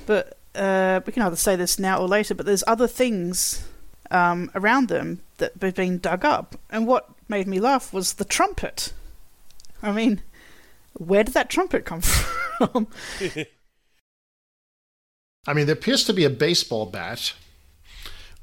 But 0.05 0.37
uh, 0.55 1.01
we 1.05 1.13
can 1.13 1.23
either 1.23 1.35
say 1.35 1.55
this 1.55 1.77
now 1.77 1.99
or 1.99 2.07
later, 2.07 2.33
but 2.33 2.45
there's 2.45 2.63
other 2.65 2.87
things 2.87 3.67
um, 4.09 4.51
around 4.55 4.87
them 4.87 5.21
that 5.37 5.53
have 5.61 5.75
been 5.75 5.99
dug 5.99 6.25
up. 6.25 6.55
And 6.69 6.87
what 6.87 7.09
made 7.27 7.47
me 7.47 7.59
laugh 7.59 7.93
was 7.93 8.13
the 8.13 8.25
trumpet. 8.25 8.93
I 9.81 9.91
mean, 9.91 10.21
where 10.93 11.23
did 11.23 11.33
that 11.33 11.49
trumpet 11.49 11.85
come 11.85 12.01
from? 12.01 12.87
I 15.47 15.53
mean, 15.53 15.65
there 15.65 15.73
appears 15.73 16.03
to 16.03 16.13
be 16.13 16.23
a 16.23 16.29
baseball 16.29 16.85
bat 16.85 17.33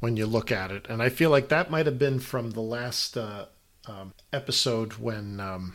when 0.01 0.16
you 0.16 0.26
look 0.26 0.51
at 0.51 0.70
it, 0.72 0.86
and 0.89 1.02
I 1.02 1.09
feel 1.09 1.30
like 1.30 1.48
that 1.48 1.70
might 1.70 1.86
have 1.86 1.98
been 1.98 2.18
from 2.18 2.51
the 2.52 2.60
last 2.60 3.16
uh, 3.16 3.47
um, 3.89 4.12
episode 4.32 4.94
when 4.94 5.40
um, 5.40 5.74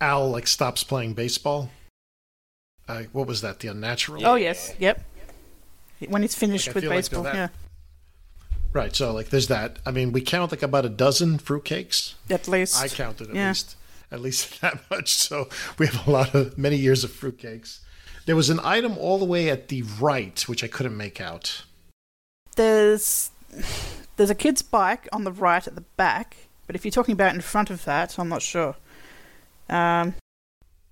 Al 0.00 0.30
like 0.30 0.46
stops 0.46 0.84
playing 0.84 1.14
baseball. 1.14 1.70
Uh, 2.88 3.04
what 3.12 3.26
was 3.26 3.40
that? 3.42 3.60
The 3.60 3.68
Unnatural. 3.68 4.26
Oh, 4.26 4.34
yes, 4.34 4.74
yep. 4.78 5.02
When 6.08 6.22
he's 6.22 6.34
finished 6.34 6.66
Like, 6.68 6.74
with 6.74 6.84
feel 6.84 6.90
like 6.90 6.98
baseball, 6.98 7.24
yeah. 7.24 7.48
Right. 8.72 8.94
So 8.94 9.12
like, 9.12 9.28
there's 9.28 9.48
that. 9.48 9.78
I 9.86 9.90
mean, 9.92 10.12
we 10.12 10.20
count 10.20 10.50
like 10.50 10.62
about 10.62 10.84
a 10.84 10.88
dozen 10.88 11.38
fruitcakes. 11.38 12.14
At 12.28 12.48
least. 12.48 12.80
I 12.82 12.88
counted 12.88 13.28
at 13.30 13.34
Yeah. 13.36 13.48
least 13.48 13.76
at 14.10 14.20
least 14.20 14.60
that 14.60 14.78
much. 14.90 15.12
So 15.14 15.48
we 15.78 15.86
have 15.86 16.06
a 16.06 16.10
lot 16.10 16.34
of 16.34 16.58
many 16.58 16.76
years 16.76 17.04
of 17.04 17.10
fruitcakes. 17.10 17.80
There 18.26 18.36
was 18.36 18.50
an 18.50 18.60
item 18.62 18.96
all 18.98 19.18
the 19.18 19.24
way 19.24 19.48
at 19.50 19.68
the 19.68 19.82
right 20.00 20.40
which 20.48 20.62
I 20.64 20.68
couldn't 20.68 20.96
make 20.96 21.20
out. 21.20 21.64
There's 22.56 23.30
there's 24.16 24.30
a 24.30 24.34
kid's 24.34 24.62
bike 24.62 25.08
on 25.12 25.24
the 25.24 25.32
right 25.32 25.66
at 25.66 25.74
the 25.74 25.84
back, 25.96 26.36
but 26.72 26.76
if 26.76 26.86
you're 26.86 26.92
talking 26.92 27.12
about 27.12 27.34
in 27.34 27.42
front 27.42 27.68
of 27.68 27.84
that, 27.84 28.18
I'm 28.18 28.30
not 28.30 28.40
sure. 28.40 28.76
Um, 29.68 30.14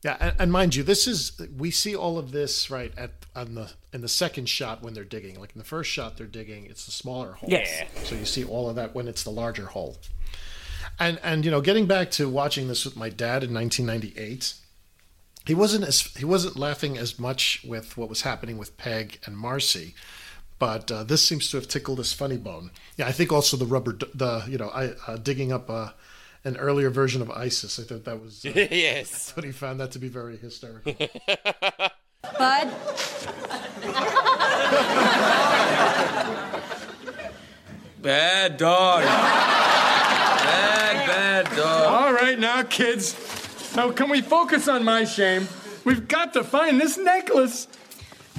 Yeah, 0.04 0.18
and, 0.20 0.34
and 0.38 0.52
mind 0.52 0.74
you, 0.74 0.82
this 0.82 1.06
is 1.06 1.40
we 1.56 1.70
see 1.70 1.96
all 1.96 2.18
of 2.18 2.32
this 2.32 2.68
right 2.68 2.92
at 2.98 3.12
on 3.34 3.54
the 3.54 3.72
in 3.90 4.02
the 4.02 4.08
second 4.08 4.50
shot 4.50 4.82
when 4.82 4.92
they're 4.92 5.04
digging. 5.04 5.40
Like 5.40 5.52
in 5.54 5.58
the 5.58 5.64
first 5.64 5.90
shot, 5.90 6.18
they're 6.18 6.26
digging; 6.26 6.66
it's 6.66 6.84
the 6.84 6.90
smaller 6.90 7.32
hole. 7.32 7.48
Yes. 7.48 7.84
So 8.04 8.14
you 8.14 8.26
see 8.26 8.44
all 8.44 8.68
of 8.68 8.76
that 8.76 8.94
when 8.94 9.08
it's 9.08 9.22
the 9.22 9.30
larger 9.30 9.66
hole. 9.66 9.96
And 10.98 11.18
and 11.22 11.46
you 11.46 11.50
know, 11.50 11.62
getting 11.62 11.86
back 11.86 12.10
to 12.12 12.28
watching 12.28 12.68
this 12.68 12.84
with 12.84 12.94
my 12.94 13.08
dad 13.08 13.42
in 13.42 13.54
1998, 13.54 14.52
he 15.46 15.54
wasn't 15.54 15.84
as 15.84 16.02
he 16.02 16.26
wasn't 16.26 16.58
laughing 16.58 16.98
as 16.98 17.18
much 17.18 17.64
with 17.66 17.96
what 17.96 18.10
was 18.10 18.20
happening 18.20 18.58
with 18.58 18.76
Peg 18.76 19.18
and 19.24 19.34
Marcy, 19.34 19.94
but 20.60 20.92
uh, 20.92 21.02
this 21.02 21.26
seems 21.26 21.50
to 21.50 21.56
have 21.56 21.66
tickled 21.66 21.98
his 21.98 22.12
funny 22.12 22.36
bone. 22.36 22.70
Yeah, 22.96 23.08
I 23.08 23.12
think 23.12 23.32
also 23.32 23.56
the 23.56 23.66
rubber, 23.66 23.98
the 24.14 24.44
you 24.46 24.58
know, 24.58 24.68
I, 24.68 24.92
uh, 25.08 25.16
digging 25.16 25.50
up 25.50 25.68
uh, 25.68 25.88
an 26.44 26.56
earlier 26.58 26.90
version 26.90 27.22
of 27.22 27.30
ISIS. 27.30 27.80
I 27.80 27.82
thought 27.82 28.04
that 28.04 28.22
was 28.22 28.44
uh, 28.44 28.50
Yes. 28.54 29.30
I 29.30 29.34
thought 29.34 29.44
he 29.44 29.52
found 29.52 29.80
that 29.80 29.90
to 29.92 29.98
be 29.98 30.08
very 30.08 30.36
hysterical. 30.36 30.92
Bud? 32.38 32.70
Bad 38.02 38.56
dog. 38.56 39.02
bad, 39.02 41.06
bad 41.06 41.56
dog. 41.56 41.86
All 41.86 42.12
right, 42.14 42.38
now, 42.38 42.62
kids. 42.62 43.14
Now, 43.76 43.92
can 43.92 44.08
we 44.08 44.22
focus 44.22 44.68
on 44.68 44.84
my 44.84 45.04
shame? 45.04 45.46
We've 45.84 46.08
got 46.08 46.32
to 46.32 46.42
find 46.42 46.80
this 46.80 46.96
necklace. 46.96 47.68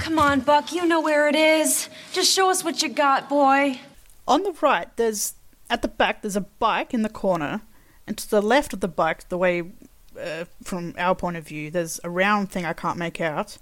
Come 0.01 0.17
on, 0.17 0.39
Buck, 0.39 0.73
you 0.73 0.87
know 0.87 0.99
where 0.99 1.29
it 1.29 1.35
is. 1.35 1.87
Just 2.11 2.33
show 2.33 2.49
us 2.49 2.63
what 2.63 2.81
you 2.81 2.89
got, 2.89 3.29
boy. 3.29 3.79
on 4.27 4.41
the 4.41 4.51
right, 4.59 4.87
there's 4.97 5.35
at 5.69 5.83
the 5.83 5.87
back 5.87 6.23
there's 6.23 6.35
a 6.35 6.41
bike 6.41 6.91
in 6.91 7.03
the 7.03 7.07
corner, 7.07 7.61
and 8.07 8.17
to 8.17 8.27
the 8.27 8.41
left 8.41 8.73
of 8.73 8.79
the 8.79 8.87
bike, 8.87 9.29
the 9.29 9.37
way 9.37 9.61
uh, 10.19 10.45
from 10.63 10.95
our 10.97 11.13
point 11.13 11.37
of 11.37 11.47
view, 11.47 11.69
there's 11.69 11.99
a 12.03 12.09
round 12.09 12.51
thing 12.51 12.65
I 12.65 12.73
can't 12.73 12.97
make 12.97 13.21
out, 13.21 13.59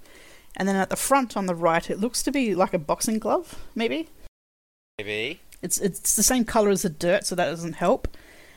and 0.56 0.66
then 0.66 0.76
at 0.76 0.88
the 0.88 0.96
front 0.96 1.36
on 1.36 1.44
the 1.44 1.54
right, 1.54 1.90
it 1.90 2.00
looks 2.00 2.22
to 2.22 2.32
be 2.32 2.54
like 2.54 2.72
a 2.72 2.78
boxing 2.78 3.18
glove, 3.18 3.62
maybe. 3.74 4.08
Maybe. 4.98 5.40
It's 5.60 5.78
it's 5.78 6.16
the 6.16 6.22
same 6.22 6.46
color 6.46 6.70
as 6.70 6.82
the 6.82 6.88
dirt, 6.88 7.26
so 7.26 7.34
that 7.34 7.50
doesn't 7.50 7.74
help. 7.74 8.08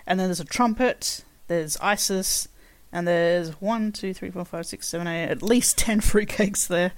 And 0.08 0.18
then 0.18 0.30
there's 0.30 0.40
a 0.40 0.46
trumpet. 0.46 1.26
There's 1.48 1.76
ISIS, 1.82 2.48
and 2.94 3.06
there's 3.06 3.60
one, 3.60 3.92
two, 3.92 4.14
three, 4.14 4.32
four, 4.32 4.46
five, 4.46 4.68
six, 4.68 4.88
seven, 4.88 5.06
eight, 5.06 5.28
at 5.28 5.44
least 5.44 5.78
ten 5.86 6.00
fruitcakes 6.00 6.66
there. 6.66 6.94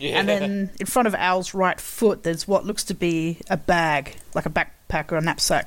Yeah. 0.00 0.18
And 0.18 0.28
then 0.28 0.70
in 0.80 0.86
front 0.86 1.06
of 1.06 1.14
Al's 1.14 1.54
right 1.54 1.80
foot, 1.80 2.22
there's 2.22 2.48
what 2.48 2.64
looks 2.64 2.82
to 2.84 2.94
be 2.94 3.38
a 3.48 3.56
bag, 3.56 4.16
like 4.34 4.46
a 4.46 4.50
backpack 4.50 5.12
or 5.12 5.18
a 5.18 5.20
knapsack. 5.20 5.66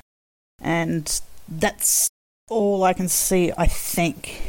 And 0.60 1.20
that's 1.48 2.08
all 2.48 2.82
I 2.84 2.92
can 2.92 3.08
see, 3.08 3.52
I 3.56 3.66
think. 3.66 4.42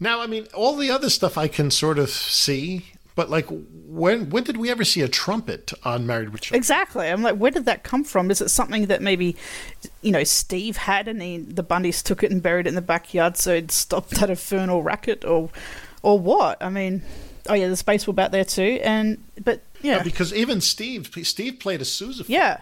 Now, 0.00 0.20
I 0.20 0.26
mean, 0.26 0.46
all 0.54 0.76
the 0.76 0.90
other 0.90 1.10
stuff 1.10 1.38
I 1.38 1.46
can 1.46 1.70
sort 1.70 1.98
of 1.98 2.10
see, 2.10 2.86
But 3.14 3.30
like, 3.30 3.46
when 3.48 4.30
when 4.30 4.42
did 4.42 4.56
we 4.56 4.70
ever 4.70 4.84
see 4.84 5.00
a 5.00 5.08
trumpet 5.08 5.72
on 5.84 6.06
Married 6.06 6.30
with 6.30 6.42
Children? 6.42 6.58
Exactly. 6.58 7.08
I'm 7.08 7.22
like, 7.22 7.36
where 7.36 7.52
did 7.52 7.64
that 7.66 7.84
come 7.84 8.02
from? 8.02 8.30
Is 8.30 8.40
it 8.40 8.48
something 8.48 8.86
that 8.86 9.00
maybe, 9.00 9.36
you 10.02 10.10
know, 10.10 10.24
Steve 10.24 10.76
had 10.78 11.06
and 11.06 11.22
he, 11.22 11.38
the 11.38 11.62
Bundys 11.62 12.02
took 12.02 12.24
it 12.24 12.32
and 12.32 12.42
buried 12.42 12.66
it 12.66 12.70
in 12.70 12.74
the 12.74 12.82
backyard 12.82 13.36
so 13.36 13.54
it 13.54 13.70
stopped 13.70 14.10
that 14.10 14.30
infernal 14.30 14.82
racket, 14.82 15.24
or, 15.24 15.50
or 16.02 16.18
what? 16.18 16.60
I 16.60 16.70
mean, 16.70 17.02
oh 17.48 17.54
yeah, 17.54 17.62
the 17.62 17.68
there's 17.68 17.82
baseball 17.82 18.14
bat 18.14 18.32
there 18.32 18.44
too, 18.44 18.80
and 18.82 19.22
but 19.42 19.62
yeah, 19.82 20.02
because 20.02 20.32
even 20.32 20.60
Steve 20.60 21.10
Steve 21.22 21.58
played 21.58 21.80
a 21.80 21.84
sousaphone, 21.84 22.28
yeah. 22.28 22.60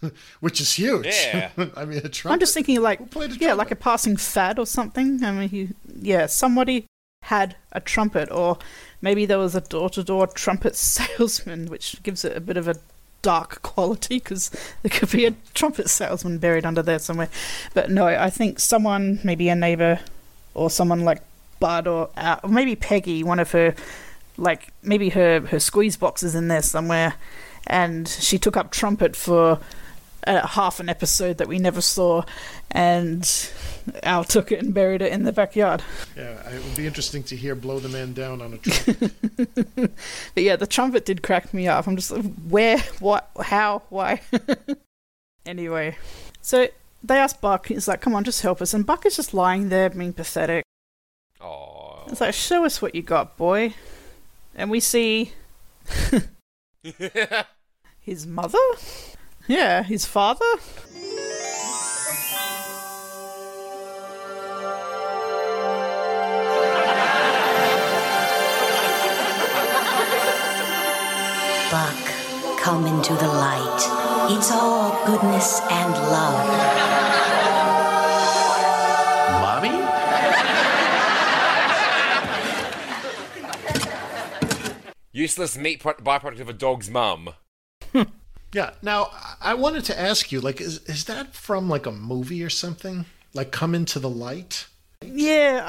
which 0.40 0.60
is 0.60 0.74
huge. 0.74 1.06
Yeah. 1.06 1.50
I 1.76 1.84
mean, 1.84 1.98
a 1.98 2.08
trumpet. 2.08 2.34
I'm 2.34 2.40
just 2.40 2.54
thinking 2.54 2.80
like, 2.80 3.00
yeah, 3.40 3.54
like 3.54 3.70
a 3.70 3.76
passing 3.76 4.16
fad 4.16 4.58
or 4.58 4.66
something. 4.66 5.22
I 5.24 5.32
mean, 5.32 5.48
he, 5.48 5.68
yeah, 6.00 6.26
somebody 6.26 6.86
had 7.22 7.56
a 7.72 7.80
trumpet, 7.80 8.30
or 8.30 8.58
maybe 9.02 9.26
there 9.26 9.38
was 9.38 9.54
a 9.54 9.60
door-to-door 9.60 10.28
trumpet 10.28 10.76
salesman, 10.76 11.66
which 11.66 12.02
gives 12.02 12.24
it 12.24 12.36
a 12.36 12.40
bit 12.40 12.56
of 12.56 12.68
a 12.68 12.76
dark 13.20 13.60
quality 13.62 14.18
because 14.18 14.50
there 14.82 14.90
could 14.90 15.10
be 15.10 15.26
a 15.26 15.34
trumpet 15.52 15.90
salesman 15.90 16.38
buried 16.38 16.64
under 16.64 16.82
there 16.82 16.98
somewhere. 16.98 17.28
But 17.74 17.90
no, 17.90 18.06
I 18.06 18.30
think 18.30 18.60
someone, 18.60 19.20
maybe 19.24 19.48
a 19.48 19.56
neighbor, 19.56 20.00
or 20.54 20.70
someone 20.70 21.04
like 21.04 21.22
Bud, 21.58 21.86
or, 21.86 22.10
uh, 22.16 22.36
or 22.42 22.50
maybe 22.50 22.76
Peggy, 22.76 23.22
one 23.22 23.38
of 23.38 23.50
her, 23.52 23.74
like 24.36 24.68
maybe 24.82 25.10
her 25.10 25.40
her 25.40 25.58
squeeze 25.58 25.96
box 25.96 26.22
is 26.22 26.34
in 26.34 26.48
there 26.48 26.62
somewhere, 26.62 27.14
and 27.66 28.08
she 28.08 28.38
took 28.38 28.56
up 28.56 28.70
trumpet 28.70 29.16
for 29.16 29.60
uh, 30.26 30.46
half 30.46 30.80
an 30.80 30.88
episode 30.88 31.38
that 31.38 31.48
we 31.48 31.58
never 31.58 31.80
saw, 31.80 32.22
and 32.70 33.50
Al 34.02 34.24
took 34.24 34.52
it 34.52 34.60
and 34.62 34.74
buried 34.74 35.02
it 35.02 35.12
in 35.12 35.24
the 35.24 35.32
backyard. 35.32 35.82
Yeah, 36.16 36.48
it 36.50 36.62
would 36.62 36.76
be 36.76 36.86
interesting 36.86 37.22
to 37.24 37.36
hear 37.36 37.54
"Blow 37.54 37.78
the 37.78 37.88
Man 37.88 38.12
Down" 38.12 38.42
on 38.42 38.54
a 38.54 38.58
trumpet. 38.58 39.12
But 40.34 40.42
yeah, 40.42 40.56
the 40.56 40.66
trumpet 40.66 41.04
did 41.04 41.22
crack 41.22 41.52
me 41.54 41.68
up. 41.68 41.86
I'm 41.86 41.96
just 41.96 42.10
like, 42.10 42.24
where, 42.48 42.78
what, 43.00 43.30
how, 43.40 43.82
why? 43.88 44.20
anyway, 45.46 45.96
so 46.42 46.68
they 47.02 47.16
ask 47.16 47.40
Buck, 47.40 47.66
he's 47.68 47.88
like, 47.88 48.00
come 48.00 48.14
on, 48.14 48.24
just 48.24 48.42
help 48.42 48.60
us. 48.60 48.74
And 48.74 48.84
Buck 48.84 49.06
is 49.06 49.16
just 49.16 49.34
lying 49.34 49.68
there 49.68 49.90
being 49.90 50.12
pathetic. 50.12 50.64
Oh. 51.40 52.04
It's 52.08 52.20
like, 52.20 52.34
show 52.34 52.64
us 52.64 52.82
what 52.82 52.94
you 52.94 53.02
got, 53.02 53.36
boy. 53.36 53.74
And 54.54 54.70
we 54.70 54.80
see 54.80 55.32
his 58.00 58.26
mother? 58.26 58.58
Yeah, 59.46 59.82
his 59.82 60.04
father? 60.04 60.44
Buck, 71.70 72.58
come 72.58 72.86
into 72.86 73.12
the 73.14 73.28
light. 73.28 74.28
It's 74.30 74.50
all 74.50 75.04
goodness 75.06 75.60
and 75.70 75.92
love. 75.92 76.77
Useless 85.18 85.56
meat 85.58 85.80
pro- 85.80 85.94
byproduct 85.94 86.38
of 86.40 86.48
a 86.48 86.52
dog's 86.52 86.88
mum. 86.88 87.30
yeah. 88.52 88.70
Now, 88.82 89.10
I 89.40 89.54
wanted 89.54 89.84
to 89.86 90.00
ask 90.00 90.30
you, 90.30 90.40
like, 90.40 90.60
is 90.60 90.78
is 90.84 91.06
that 91.06 91.34
from 91.34 91.68
like 91.68 91.86
a 91.86 91.92
movie 91.92 92.42
or 92.44 92.50
something? 92.50 93.04
Like, 93.34 93.50
"Come 93.50 93.74
into 93.74 93.98
the 93.98 94.08
Light"? 94.08 94.66
Yeah, 95.04 95.62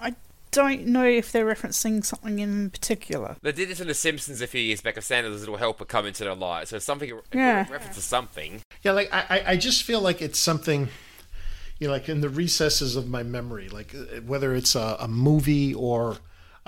I, 0.00 0.08
I 0.08 0.14
don't 0.50 0.86
know 0.86 1.04
if 1.04 1.30
they're 1.30 1.46
referencing 1.46 2.04
something 2.04 2.40
in 2.40 2.70
particular. 2.70 3.36
They 3.42 3.52
did 3.52 3.68
this 3.68 3.80
in 3.80 3.86
The 3.86 3.94
Simpsons 3.94 4.40
a 4.42 4.46
few 4.48 4.60
years 4.60 4.80
back 4.80 4.96
of 4.96 5.04
Santa's 5.04 5.40
little 5.40 5.56
helper 5.58 5.84
come 5.84 6.06
into 6.06 6.24
the 6.24 6.34
light. 6.34 6.66
So 6.68 6.78
something, 6.80 7.10
a 7.12 7.36
Yeah. 7.36 7.66
reference 7.70 7.94
to 7.96 8.02
something. 8.02 8.62
Yeah, 8.82 8.92
like 8.92 9.12
I, 9.12 9.24
I- 9.30 9.44
I 9.52 9.56
just 9.56 9.84
feel 9.84 10.00
like 10.00 10.20
it's 10.22 10.38
something, 10.40 10.88
you 11.78 11.86
know, 11.86 11.92
like 11.92 12.08
in 12.08 12.20
the 12.20 12.28
recesses 12.28 12.96
of 12.96 13.08
my 13.08 13.22
memory, 13.22 13.68
like 13.68 13.94
whether 14.26 14.54
it's 14.56 14.74
a, 14.74 14.96
a 15.00 15.06
movie 15.08 15.72
or 15.74 16.16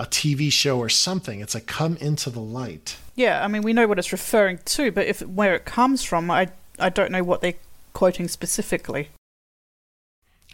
a 0.01 0.07
TV 0.07 0.51
show 0.51 0.79
or 0.79 0.89
something. 0.89 1.41
It's 1.41 1.53
like 1.55 1.67
come 1.67 1.97
into 1.99 2.31
the 2.31 2.41
light. 2.41 2.97
Yeah, 3.15 3.45
I 3.45 3.49
mean, 3.49 3.61
we 3.63 3.73
know 3.75 3.87
what 3.87 3.99
it's 3.99 4.13
referring 4.13 4.59
to, 4.65 4.91
but 4.91 5.07
if 5.07 5.21
where 5.21 5.55
it 5.55 5.65
comes 5.67 6.03
from, 6.03 6.31
I, 6.31 6.49
I 6.79 6.89
don't 6.89 7.13
know 7.13 7.23
what 7.23 7.43
they're 7.43 7.55
quoting 7.93 8.27
specifically. 8.27 9.11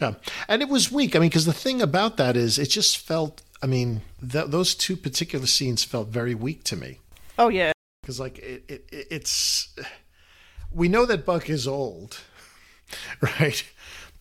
Yeah, 0.01 0.15
and 0.49 0.63
it 0.63 0.69
was 0.69 0.91
weak. 0.93 1.15
I 1.17 1.21
mean, 1.21 1.29
because 1.31 1.47
the 1.47 1.53
thing 1.53 1.81
about 1.81 2.17
that 2.19 2.37
is, 2.37 2.59
it 2.59 2.67
just 2.71 2.99
felt. 2.99 3.43
I 3.63 3.67
mean, 3.67 4.03
th- 4.21 4.49
those 4.49 4.75
two 4.75 4.97
particular 4.97 5.47
scenes 5.47 5.83
felt 5.85 6.09
very 6.09 6.35
weak 6.35 6.63
to 6.65 6.77
me. 6.77 6.99
Oh, 7.39 7.49
yeah. 7.49 7.73
Because 8.03 8.21
like 8.21 8.39
it, 8.39 8.65
it, 8.69 8.85
it- 8.93 9.07
it's, 9.11 9.75
we 10.71 10.89
know 10.89 11.07
that 11.07 11.25
Buck 11.25 11.49
is 11.49 11.67
old, 11.67 12.19
right? 13.21 13.65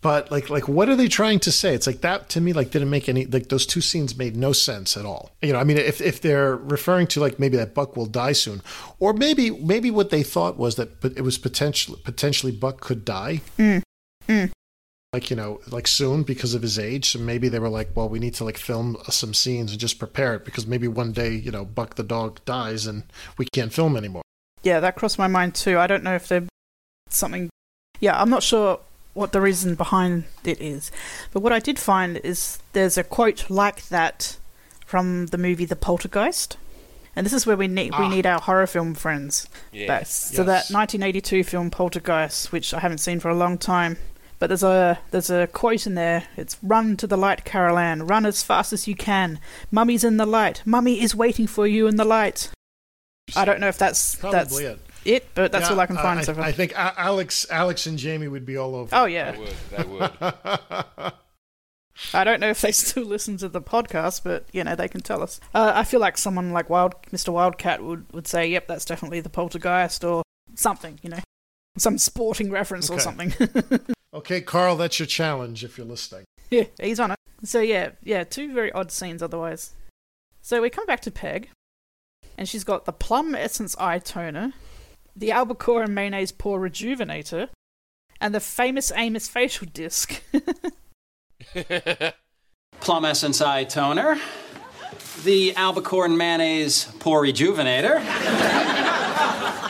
But 0.06 0.30
like, 0.30 0.52
like, 0.52 0.68
what 0.68 0.88
are 0.88 0.96
they 0.96 1.08
trying 1.08 1.40
to 1.40 1.52
say? 1.52 1.74
It's 1.74 1.88
like 1.88 2.02
that 2.02 2.30
to 2.30 2.40
me. 2.40 2.54
Like, 2.54 2.70
didn't 2.70 2.92
make 2.92 3.10
any. 3.10 3.26
Like, 3.26 3.50
those 3.50 3.66
two 3.66 3.82
scenes 3.82 4.16
made 4.16 4.36
no 4.36 4.54
sense 4.54 4.96
at 4.96 5.04
all. 5.04 5.32
You 5.42 5.54
know, 5.54 5.58
I 5.58 5.64
mean, 5.64 5.78
if 5.78 6.00
if 6.00 6.22
they're 6.22 6.56
referring 6.56 7.08
to 7.08 7.20
like 7.20 7.40
maybe 7.40 7.58
that 7.58 7.74
Buck 7.74 7.98
will 7.98 8.06
die 8.06 8.34
soon, 8.34 8.62
or 9.00 9.14
maybe 9.14 9.50
maybe 9.50 9.90
what 9.90 10.12
they 10.12 10.22
thought 10.22 10.58
was 10.58 10.76
that, 10.76 11.02
but 11.02 11.14
it 11.18 11.24
was 11.24 11.40
potentially 11.40 12.00
potentially 12.04 12.52
Buck 12.52 12.82
could 12.82 13.04
die. 13.04 13.42
Mm. 13.58 13.82
Mm. 14.28 14.52
Like 15.12 15.32
you 15.32 15.36
know, 15.36 15.60
like 15.72 15.88
soon 15.88 16.22
because 16.22 16.54
of 16.54 16.62
his 16.62 16.78
age. 16.78 17.10
So 17.10 17.18
maybe 17.18 17.50
they 17.50 17.58
were 17.58 17.68
like, 17.68 17.90
well, 17.96 18.08
we 18.08 18.20
need 18.20 18.36
to 18.36 18.44
like 18.44 18.60
film 18.60 18.98
some 19.10 19.34
scenes 19.34 19.72
and 19.72 19.80
just 19.80 19.98
prepare 19.98 20.36
it 20.36 20.46
because 20.46 20.68
maybe 20.68 20.88
one 20.88 21.14
day 21.14 21.34
you 21.34 21.50
know 21.50 21.66
Buck 21.66 21.96
the 21.96 22.04
dog 22.04 22.46
dies 22.46 22.86
and 22.86 23.06
we 23.40 23.48
can't 23.56 23.74
film 23.74 23.98
anymore. 23.98 24.22
Yeah, 24.62 24.80
that 24.82 24.98
crossed 24.98 25.18
my 25.18 25.26
mind 25.26 25.56
too. 25.56 25.80
I 25.80 25.88
don't 25.88 26.04
know 26.04 26.14
if 26.14 26.28
they're 26.28 26.44
something. 27.10 27.50
Yeah, 28.00 28.22
I'm 28.22 28.30
not 28.30 28.44
sure 28.44 28.82
what 29.16 29.32
the 29.32 29.42
reason 29.42 29.74
behind 29.74 30.26
it 30.44 30.62
is. 30.62 30.92
But 31.34 31.40
what 31.42 31.52
I 31.52 31.60
did 31.60 31.80
find 31.80 32.18
is 32.18 32.60
there's 32.74 32.98
a 32.98 33.04
quote 33.04 33.50
like 33.50 33.88
that 33.88 34.38
from 34.86 35.28
the 35.28 35.38
movie 35.40 35.66
The 35.66 35.76
Poltergeist. 35.76 36.58
And 37.16 37.26
this 37.26 37.34
is 37.34 37.48
where 37.48 37.56
we 37.58 37.68
need 37.68 37.94
we 37.98 38.06
Ah. 38.06 38.10
need 38.10 38.26
our 38.28 38.40
horror 38.42 38.68
film 38.68 38.94
friends. 38.94 39.48
Yes. 39.72 39.88
back. 39.88 40.06
So 40.06 40.44
that 40.44 40.70
1982 40.70 41.44
film 41.46 41.72
Poltergeist, 41.72 42.52
which 42.52 42.74
I 42.74 42.80
haven't 42.82 42.98
seen 43.00 43.20
for 43.22 43.30
a 43.30 43.36
long 43.36 43.58
time. 43.58 43.98
But 44.38 44.48
there's 44.48 44.64
a 44.64 45.00
there's 45.12 45.30
a 45.30 45.48
quote 45.48 45.88
in 45.88 45.96
there. 45.96 46.26
It's 46.36 46.58
"Run 46.62 46.98
to 46.98 47.08
the 47.08 47.16
light, 47.18 47.46
Carol 47.46 47.78
Ann. 47.78 48.06
Run 48.06 48.26
as 48.26 48.44
fast 48.44 48.74
as 48.74 48.86
you 48.86 48.96
can. 48.96 49.40
Mummy's 49.72 50.04
in 50.04 50.18
the 50.18 50.26
light. 50.26 50.62
Mummy 50.66 51.02
is 51.02 51.16
waiting 51.16 51.48
for 51.48 51.66
you 51.66 51.88
in 51.88 51.96
the 51.96 52.04
light." 52.04 52.50
I 53.36 53.46
don't 53.46 53.62
know 53.62 53.70
if 53.70 53.78
that's 53.78 54.16
Probably 54.16 54.38
that's 54.38 54.60
it. 54.60 54.80
It, 55.06 55.28
but 55.36 55.52
that's 55.52 55.68
Yeah, 55.70 55.74
all 55.76 55.80
I 55.80 55.86
can 55.86 55.96
find 55.96 56.20
I, 56.20 56.24
so 56.24 56.34
far. 56.34 56.44
I 56.44 56.52
think 56.52 56.74
Alex, 56.76 57.46
Alex, 57.50 57.86
and 57.88 57.98
Jamie 57.98 58.28
would 58.28 58.46
be 58.46 58.58
all 58.58 58.76
over. 58.76 58.90
Oh, 58.96 59.06
yeah. 59.06 59.32
They 59.32 59.38
would. 59.40 59.54
They 59.72 59.84
would. 59.84 60.12
I 62.14 62.24
don't 62.26 62.42
know 62.42 62.50
if 62.50 62.60
they 62.62 62.72
still 62.74 63.06
listen 63.06 63.38
to 63.38 63.48
the 63.48 63.62
podcast, 63.62 64.22
but 64.24 64.46
you 64.52 64.64
know 64.64 64.76
they 64.76 64.90
can 64.90 65.00
tell 65.02 65.24
us. 65.24 65.40
Uh, 65.54 65.72
I 65.76 65.84
feel 65.86 66.02
like 66.02 66.18
someone 66.18 66.52
like 66.52 66.70
Wild 66.70 66.94
Mr. 67.12 67.30
Wildcat 67.30 67.82
would 67.84 68.12
would 68.12 68.28
say, 68.28 68.48
"Yep, 68.50 68.68
that's 68.68 68.84
definitely 68.86 69.22
the 69.22 69.30
poltergeist," 69.30 70.04
or 70.04 70.22
something. 70.56 71.00
You 71.02 71.12
know, 71.12 71.20
some 71.78 71.98
sporting 71.98 72.52
reference 72.52 72.90
or 72.90 73.00
something. 73.00 73.34
Okay, 74.14 74.40
Carl, 74.40 74.78
that's 74.78 74.98
your 74.98 75.08
challenge 75.08 75.66
if 75.66 75.78
you're 75.78 75.86
listening. 75.86 76.24
yeah, 76.50 76.64
he's 76.82 77.02
on 77.02 77.12
it. 77.12 77.18
So 77.44 77.60
yeah, 77.60 77.90
yeah, 78.02 78.24
two 78.24 78.54
very 78.54 78.72
odd 78.72 78.90
scenes 78.90 79.22
otherwise. 79.22 79.74
So 80.42 80.62
we 80.62 80.70
come 80.70 80.86
back 80.86 81.02
to 81.02 81.12
Peg, 81.12 81.50
and 82.38 82.48
she's 82.48 82.64
got 82.64 82.86
the 82.86 82.94
Plum 82.94 83.36
Essence 83.36 83.76
Eye 83.78 84.00
Toner, 84.00 84.54
the 85.16 85.32
Albacore 85.32 85.84
and 85.84 85.96
Mayonnaise 85.96 86.32
Pore 86.32 86.60
Rejuvenator, 86.60 87.50
and 88.20 88.34
the 88.36 88.40
famous 88.40 88.92
Amos 88.96 89.28
Facial 89.28 89.68
Disc. 89.68 90.22
Plum 92.82 93.06
Essence 93.06 93.42
Eye 93.42 93.64
Toner, 93.64 94.20
the 95.24 95.54
Albacorn 95.54 96.18
Mayonnaise 96.18 96.86
Pore 97.00 97.24
Rejuvenator, 97.24 97.96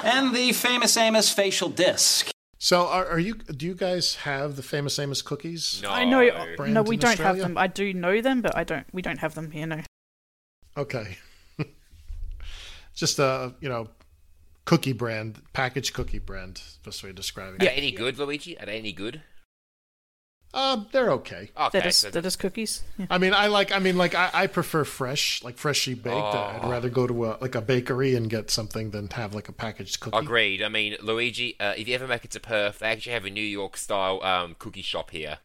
and 0.04 0.36
the 0.36 0.52
famous 0.54 0.98
Amos 0.98 1.32
Facial 1.32 1.70
Disc. 1.70 2.30
So, 2.58 2.88
are, 2.88 3.06
are 3.08 3.20
you? 3.20 3.36
Do 3.36 3.66
you 3.68 3.76
guys 3.76 4.16
have 4.16 4.56
the 4.56 4.64
famous 4.64 4.98
Amos 4.98 5.22
cookies? 5.22 5.84
I 5.88 6.04
know. 6.06 6.28
Uh, 6.28 6.56
Brand 6.58 6.74
No, 6.74 6.82
we 6.82 6.98
don't 6.98 7.12
Australia? 7.12 7.42
have 7.42 7.50
them. 7.50 7.58
I 7.58 7.68
do 7.68 7.94
know 7.94 8.22
them, 8.22 8.42
but 8.42 8.56
I 8.56 8.64
don't. 8.64 8.88
We 8.92 9.02
don't 9.04 9.20
have 9.20 9.36
them 9.36 9.52
here. 9.52 9.68
No. 9.68 9.82
Okay. 10.76 11.18
Just 12.96 13.20
a 13.20 13.54
you 13.60 13.70
know, 13.70 13.90
cookie 14.66 14.94
brand, 14.94 15.42
packaged 15.54 15.94
cookie 15.94 16.20
brand. 16.20 16.62
Best 16.84 17.04
way 17.04 17.10
of 17.12 17.16
describing 17.16 17.54
Are 17.54 17.56
it. 17.56 17.60
they 17.70 17.70
any 17.70 17.92
good, 17.92 18.18
Luigi? 18.18 18.60
Are 18.60 18.66
they 18.66 18.78
any 18.78 18.92
good? 18.92 19.22
Uh, 20.54 20.86
they're 20.94 21.12
okay. 21.12 21.50
Okay. 21.58 21.70
They're 21.74 21.82
just, 21.82 22.00
so- 22.00 22.10
they're 22.12 22.22
just 22.22 22.40
cookies. 22.40 22.82
Yeah. 22.98 23.08
I 23.10 23.18
mean, 23.18 23.34
I 23.34 23.48
like. 23.48 23.74
I 23.74 23.80
mean, 23.80 23.98
like 23.98 24.16
I, 24.16 24.30
I 24.34 24.48
prefer 24.48 24.86
fresh, 24.86 25.44
like 25.44 25.58
freshly 25.58 25.96
baked. 25.96 26.16
I'd 26.16 26.62
Oh. 26.64 26.70
rather 26.70 26.88
go 26.90 27.06
to 27.08 27.26
a 27.26 27.38
like 27.42 27.56
a 27.56 27.62
bakery 27.62 28.16
and 28.16 28.30
get 28.30 28.50
something 28.50 28.92
than 28.92 29.10
have 29.10 29.36
like 29.36 29.50
a 29.50 29.52
packaged 29.52 30.00
cookie. 30.00 30.18
Agreed. 30.18 30.64
I 30.64 30.70
mean, 30.70 30.96
Luigi, 31.02 31.60
uh, 31.60 31.74
if 31.76 31.90
you 31.90 31.96
ever 31.96 32.08
make 32.08 32.24
it 32.24 32.32
to 32.32 32.40
Perth, 32.40 32.80
they 32.80 32.88
actually 32.88 33.12
have 33.14 33.26
a 33.26 33.30
New 33.30 33.44
York 33.44 33.76
style 33.76 34.24
um, 34.24 34.56
cookie 34.58 34.82
shop 34.82 35.12
here. 35.12 35.40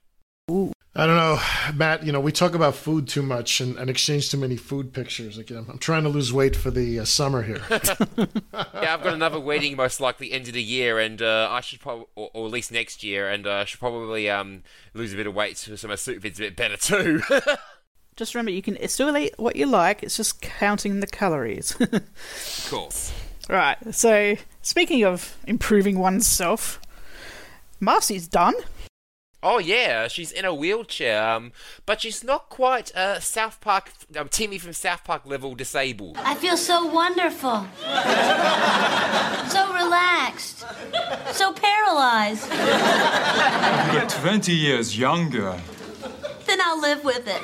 I 0.94 1.06
don't 1.06 1.16
know, 1.16 1.38
Matt. 1.74 2.04
You 2.04 2.10
know, 2.10 2.18
we 2.18 2.32
talk 2.32 2.54
about 2.54 2.74
food 2.74 3.06
too 3.06 3.22
much 3.22 3.60
and, 3.60 3.76
and 3.76 3.88
exchange 3.88 4.28
too 4.28 4.36
many 4.36 4.56
food 4.56 4.92
pictures. 4.92 5.38
Like, 5.38 5.48
you 5.48 5.56
know, 5.56 5.64
I'm 5.68 5.78
trying 5.78 6.02
to 6.02 6.08
lose 6.08 6.32
weight 6.32 6.56
for 6.56 6.72
the 6.72 6.98
uh, 6.98 7.04
summer 7.04 7.42
here. 7.42 7.62
yeah, 7.70 8.94
I've 8.94 9.02
got 9.04 9.14
another 9.14 9.38
wedding 9.38 9.76
most 9.76 10.00
likely 10.00 10.32
end 10.32 10.48
of 10.48 10.54
the 10.54 10.62
year, 10.62 10.98
and 10.98 11.22
uh, 11.22 11.48
I 11.48 11.60
should 11.60 11.78
probably, 11.78 12.06
or, 12.16 12.30
or 12.34 12.46
at 12.46 12.52
least 12.52 12.72
next 12.72 13.04
year, 13.04 13.28
and 13.28 13.46
uh, 13.46 13.58
I 13.58 13.64
should 13.66 13.78
probably 13.78 14.28
um, 14.28 14.64
lose 14.92 15.12
a 15.12 15.16
bit 15.16 15.28
of 15.28 15.34
weight 15.34 15.58
so, 15.58 15.76
so 15.76 15.86
my 15.86 15.94
suit 15.94 16.22
fits 16.22 16.40
a 16.40 16.42
bit 16.42 16.56
better 16.56 16.76
too. 16.76 17.22
Just 18.16 18.34
remember, 18.34 18.50
you 18.50 18.60
can 18.60 18.76
still 18.88 19.16
eat 19.16 19.34
what 19.38 19.54
you 19.56 19.66
like. 19.66 20.02
It's 20.02 20.16
just 20.16 20.42
counting 20.42 21.00
the 21.00 21.06
calories. 21.06 21.74
of 21.80 22.66
course. 22.68 23.14
right. 23.48 23.78
So, 23.94 24.36
speaking 24.60 25.04
of 25.04 25.38
improving 25.46 25.98
oneself, 25.98 26.82
Marcy's 27.78 28.28
done. 28.28 28.52
Oh 29.42 29.58
yeah, 29.58 30.06
she's 30.06 30.32
in 30.32 30.44
a 30.44 30.54
wheelchair, 30.54 31.22
um, 31.26 31.52
but 31.86 32.02
she's 32.02 32.22
not 32.22 32.50
quite 32.50 32.94
uh, 32.94 33.20
South 33.20 33.58
Park, 33.62 33.90
um, 34.14 34.28
Timmy 34.28 34.58
from 34.58 34.74
South 34.74 35.02
Park 35.02 35.24
level 35.24 35.54
disabled. 35.54 36.18
I 36.18 36.34
feel 36.34 36.58
so 36.58 36.84
wonderful. 36.84 37.66
so 39.48 39.72
relaxed. 39.72 40.66
So 41.32 41.54
paralyzed. 41.54 42.52
You're 43.94 44.10
20 44.10 44.52
years 44.52 44.98
younger. 44.98 45.58
Then 46.44 46.60
I'll 46.62 46.80
live 46.80 47.02
with 47.02 47.26
it. 47.26 47.40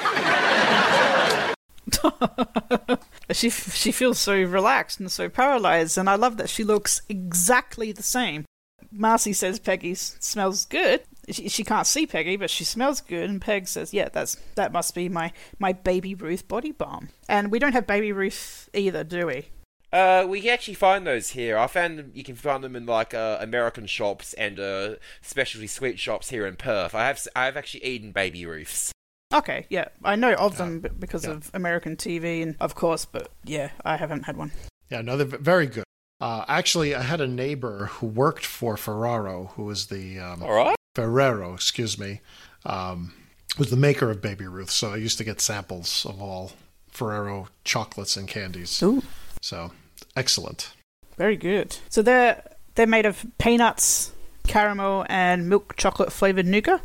she 3.33 3.49
she 3.49 3.91
feels 3.91 4.19
so 4.19 4.35
relaxed 4.35 5.01
and 5.01 5.11
so 5.11 5.31
paralyzed, 5.31 5.97
and 5.97 6.11
I 6.11 6.17
love 6.17 6.37
that 6.37 6.51
she 6.51 6.63
looks 6.63 7.01
exactly 7.09 7.91
the 7.93 8.03
same. 8.03 8.45
Marcy 8.93 9.33
says 9.33 9.59
Peggy 9.59 9.95
smells 9.95 10.65
good. 10.67 11.03
She, 11.29 11.49
she 11.49 11.65
can't 11.65 11.87
see 11.87 12.07
Peggy, 12.07 12.37
but 12.37 12.51
she 12.51 12.65
smells 12.65 13.01
good. 13.01 13.29
And 13.29 13.41
Peg 13.41 13.67
says, 13.69 13.93
"Yeah, 13.93 14.09
that's 14.13 14.37
that 14.55 14.73
must 14.73 14.95
be 14.95 15.09
my 15.09 15.33
my 15.59 15.73
Baby 15.73 16.15
Ruth 16.15 16.47
body 16.47 16.73
balm." 16.73 17.09
And 17.29 17.51
we 17.51 17.59
don't 17.59 17.73
have 17.73 17.87
Baby 17.87 18.13
Ruth 18.13 18.69
either, 18.73 19.03
do 19.05 19.27
we? 19.27 19.47
Uh, 19.93 20.27
we 20.29 20.41
can 20.41 20.51
actually 20.51 20.75
find 20.75 21.07
those 21.07 21.31
here. 21.31 21.57
I 21.57 21.69
found 21.69 21.99
them, 21.99 22.11
you 22.13 22.23
can 22.25 22.35
find 22.35 22.63
them 22.63 22.77
in 22.77 22.87
like 22.87 23.15
uh, 23.15 23.39
American 23.41 23.87
shops 23.87 24.35
and 24.35 24.59
uh, 24.61 24.97
specialty 25.23 25.67
sweet 25.69 25.99
shops 25.99 26.29
here 26.31 26.47
in 26.47 26.57
Perth. 26.57 26.95
I 26.95 27.07
have 27.07 27.17
s- 27.17 27.29
I 27.35 27.47
have 27.47 27.57
actually 27.57 27.85
eaten 27.85 28.13
baby 28.13 28.45
roofs. 28.47 28.93
Okay, 29.35 29.67
yeah, 29.71 29.87
I 30.05 30.15
know 30.17 30.35
of 30.35 30.57
them 30.57 30.81
b- 30.81 30.91
because 30.99 31.25
of 31.25 31.51
American 31.55 31.97
TV, 31.97 32.43
and 32.43 32.55
of 32.61 32.75
course, 32.77 33.05
but 33.05 33.29
yeah, 33.45 33.71
I 33.85 33.97
haven't 33.97 34.25
had 34.25 34.37
one. 34.37 34.53
Yeah, 34.91 35.01
no, 35.03 35.17
they're 35.17 35.27
very 35.39 35.67
good. 35.67 35.85
Uh, 36.21 36.45
actually, 36.49 36.95
I 36.95 37.03
had 37.03 37.21
a 37.21 37.27
neighbor 37.27 37.87
who 37.87 38.07
worked 38.07 38.47
for 38.47 38.77
Ferraro, 38.77 39.53
who 39.57 39.65
was 39.65 39.87
the 39.87 40.19
um, 40.21 40.43
All 40.43 40.53
right. 40.53 40.76
Ferrero, 40.97 41.53
excuse 41.53 41.99
me, 41.99 42.23
um, 42.65 43.13
was 43.59 43.69
the 43.69 43.77
maker 43.77 44.11
of 44.11 44.23
Baby 44.23 44.47
Ruth. 44.47 44.71
So 44.71 44.95
I 44.95 44.97
used 44.97 45.19
to 45.19 45.25
get 45.25 45.43
samples 45.43 46.07
of 46.07 46.23
all 46.23 46.53
Ferrero 46.91 47.49
chocolates 47.65 48.17
and 48.17 48.27
candies. 48.27 48.83
Ooh. 48.83 49.03
So 49.43 49.73
excellent. 50.17 50.73
Very 51.19 51.37
good. 51.37 51.77
So 51.91 52.01
they're 52.01 52.43
they're 52.77 52.87
made 52.87 53.05
of 53.05 53.27
peanuts, 53.37 54.13
caramel, 54.47 55.05
and 55.11 55.51
milk 55.51 55.77
chocolate 55.77 56.15
flavored 56.15 56.47
nougat, 56.47 56.81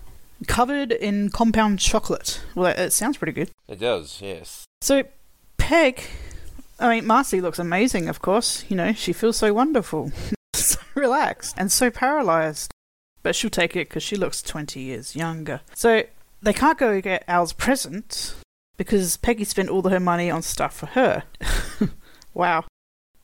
covered 0.46 0.92
in 0.92 1.30
compound 1.30 1.80
chocolate. 1.80 2.42
Well, 2.54 2.66
it, 2.66 2.80
it 2.80 2.92
sounds 2.92 3.16
pretty 3.16 3.32
good. 3.32 3.50
It 3.70 3.80
does, 3.80 4.20
yes. 4.22 4.66
So 4.82 5.04
Peg, 5.56 6.04
I 6.82 6.96
mean 6.96 7.08
Marcy 7.08 7.40
looks 7.40 7.60
amazing. 7.60 8.10
Of 8.10 8.22
course, 8.22 8.66
you 8.68 8.76
know 8.76 8.92
she 8.92 9.14
feels 9.14 9.38
so 9.38 9.54
wonderful, 9.54 10.12
so 10.54 10.80
relaxed, 10.96 11.56
and 11.58 11.72
so 11.72 11.90
paralyzed. 11.90 12.74
But 13.24 13.36
she'll 13.36 13.50
take 13.50 13.76
it 13.76 13.90
because 13.90 14.04
she 14.04 14.16
looks 14.16 14.42
twenty 14.42 14.82
years 14.82 15.16
younger. 15.16 15.62
So 15.76 16.04
they 16.42 16.54
can't 16.54 16.78
go 16.78 17.00
get 17.02 17.24
Al's 17.28 17.54
present 17.54 18.36
because 18.78 19.18
Peggy 19.18 19.44
spent 19.44 19.70
all 19.70 19.88
her 19.88 20.00
money 20.00 20.32
on 20.32 20.42
stuff 20.42 20.76
for 20.76 20.88
her. 20.88 21.24
wow. 22.34 22.66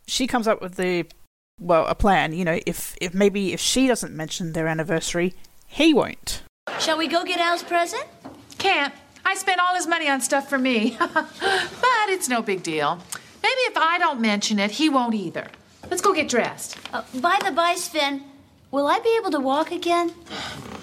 She 0.06 0.28
comes 0.28 0.48
up 0.48 0.61
with 0.61 0.76
the 0.76 1.06
well, 1.60 1.88
a 1.88 1.95
plan, 1.95 2.34
you 2.34 2.45
know, 2.45 2.60
if 2.65 2.95
if 3.02 3.14
maybe 3.14 3.53
if 3.53 3.60
she 3.60 3.88
doesn't 3.88 4.15
mention 4.15 4.53
their 4.53 4.68
anniversary, 4.68 5.34
he 5.65 5.94
won't. 5.94 6.44
Shall 6.80 6.98
we 6.98 7.07
go 7.07 7.24
get 7.24 7.40
Al's 7.40 7.64
present? 7.64 8.06
Can't. 8.57 8.94
I 9.26 9.36
spent 9.36 9.60
all 9.60 9.76
his 9.76 9.88
money 9.88 10.07
on 10.07 10.22
stuff 10.22 10.49
for 10.49 10.57
me. 10.57 10.95
but 10.99 12.10
it's 12.10 12.30
no 12.30 12.41
big 12.41 12.64
deal. 12.64 12.99
Maybe 13.41 13.61
if 13.61 13.78
I 13.78 13.98
don't 13.98 14.22
mention 14.22 14.60
it, 14.60 14.72
he 14.72 14.90
won't 14.90 15.15
either. 15.15 15.48
Let's 15.90 16.02
go 16.02 16.14
get 16.14 16.30
dressed. 16.30 16.78
Uh, 16.94 17.03
by 17.15 17.40
the 17.44 17.52
by, 17.52 17.76
Sven, 17.76 18.24
will 18.72 18.88
I 18.88 18.99
be 18.99 19.18
able 19.19 19.31
to 19.31 19.39
walk 19.39 19.72
again? 19.72 20.10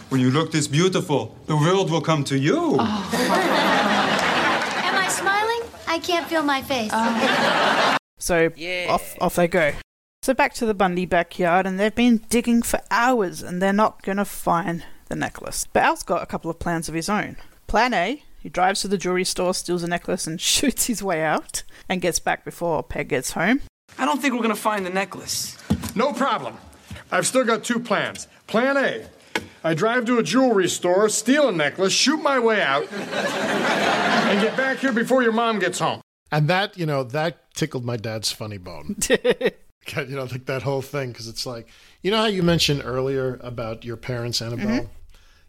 When 0.08 0.20
you 0.20 0.30
look 0.30 0.52
this 0.52 0.66
beautiful, 0.68 1.36
the 1.46 1.56
world 1.56 1.90
will 1.90 2.00
come 2.00 2.24
to 2.24 2.38
you. 2.38 2.76
Oh. 2.78 3.10
Am 4.84 4.94
I 4.96 5.08
smiling? 5.08 5.62
I 5.86 5.98
can't 5.98 6.26
feel 6.26 6.42
my 6.42 6.62
face. 6.62 6.90
So 8.18 8.50
off 8.88 9.16
off 9.20 9.34
they 9.34 9.48
go. 9.48 9.72
So 10.22 10.32
back 10.32 10.54
to 10.54 10.66
the 10.66 10.72
Bundy 10.72 11.04
backyard, 11.04 11.66
and 11.66 11.78
they've 11.78 11.94
been 11.94 12.22
digging 12.30 12.62
for 12.62 12.80
hours, 12.90 13.42
and 13.42 13.60
they're 13.60 13.72
not 13.74 14.02
gonna 14.02 14.24
find 14.24 14.84
the 15.08 15.16
necklace. 15.16 15.66
But 15.70 15.82
Al's 15.82 16.02
got 16.02 16.22
a 16.22 16.26
couple 16.26 16.50
of 16.50 16.58
plans 16.58 16.88
of 16.88 16.94
his 16.94 17.08
own. 17.08 17.36
Plan 17.66 17.92
A: 17.92 18.22
he 18.40 18.48
drives 18.48 18.80
to 18.80 18.88
the 18.88 18.96
jewelry 18.96 19.24
store, 19.24 19.52
steals 19.52 19.82
a 19.82 19.88
necklace, 19.88 20.26
and 20.26 20.40
shoots 20.52 20.86
his 20.86 21.02
way 21.02 21.22
out, 21.22 21.62
and 21.88 22.00
gets 22.00 22.18
back 22.18 22.44
before 22.44 22.82
Peg 22.82 23.08
gets 23.08 23.32
home. 23.32 23.60
I 23.98 24.06
don't 24.06 24.22
think 24.22 24.34
we're 24.34 24.42
gonna 24.42 24.54
find 24.56 24.86
the 24.86 24.90
necklace. 24.90 25.58
No 25.94 26.12
problem. 26.12 26.56
I've 27.10 27.26
still 27.26 27.44
got 27.44 27.64
two 27.64 27.78
plans. 27.80 28.28
Plan 28.46 28.76
A 28.76 29.06
I 29.62 29.72
drive 29.74 30.04
to 30.06 30.18
a 30.18 30.22
jewelry 30.22 30.68
store, 30.68 31.08
steal 31.08 31.48
a 31.48 31.52
necklace, 31.52 31.92
shoot 31.92 32.18
my 32.22 32.38
way 32.38 32.60
out, 32.60 32.90
and 32.92 34.40
get 34.42 34.56
back 34.56 34.78
here 34.78 34.92
before 34.92 35.22
your 35.22 35.32
mom 35.32 35.58
gets 35.58 35.78
home. 35.78 36.02
And 36.30 36.48
that, 36.48 36.76
you 36.76 36.84
know, 36.84 37.02
that 37.02 37.54
tickled 37.54 37.84
my 37.84 37.96
dad's 37.96 38.30
funny 38.32 38.58
bone. 38.58 38.96
You 39.98 40.16
know, 40.16 40.24
like 40.24 40.46
that 40.46 40.62
whole 40.62 40.80
thing, 40.80 41.10
because 41.10 41.28
it's 41.28 41.44
like, 41.44 41.68
you 42.00 42.10
know 42.10 42.16
how 42.16 42.24
you 42.24 42.42
mentioned 42.42 42.80
earlier 42.86 43.38
about 43.42 43.84
your 43.84 43.98
parents, 43.98 44.40
Annabelle? 44.40 44.66
Mhm. 44.66 44.88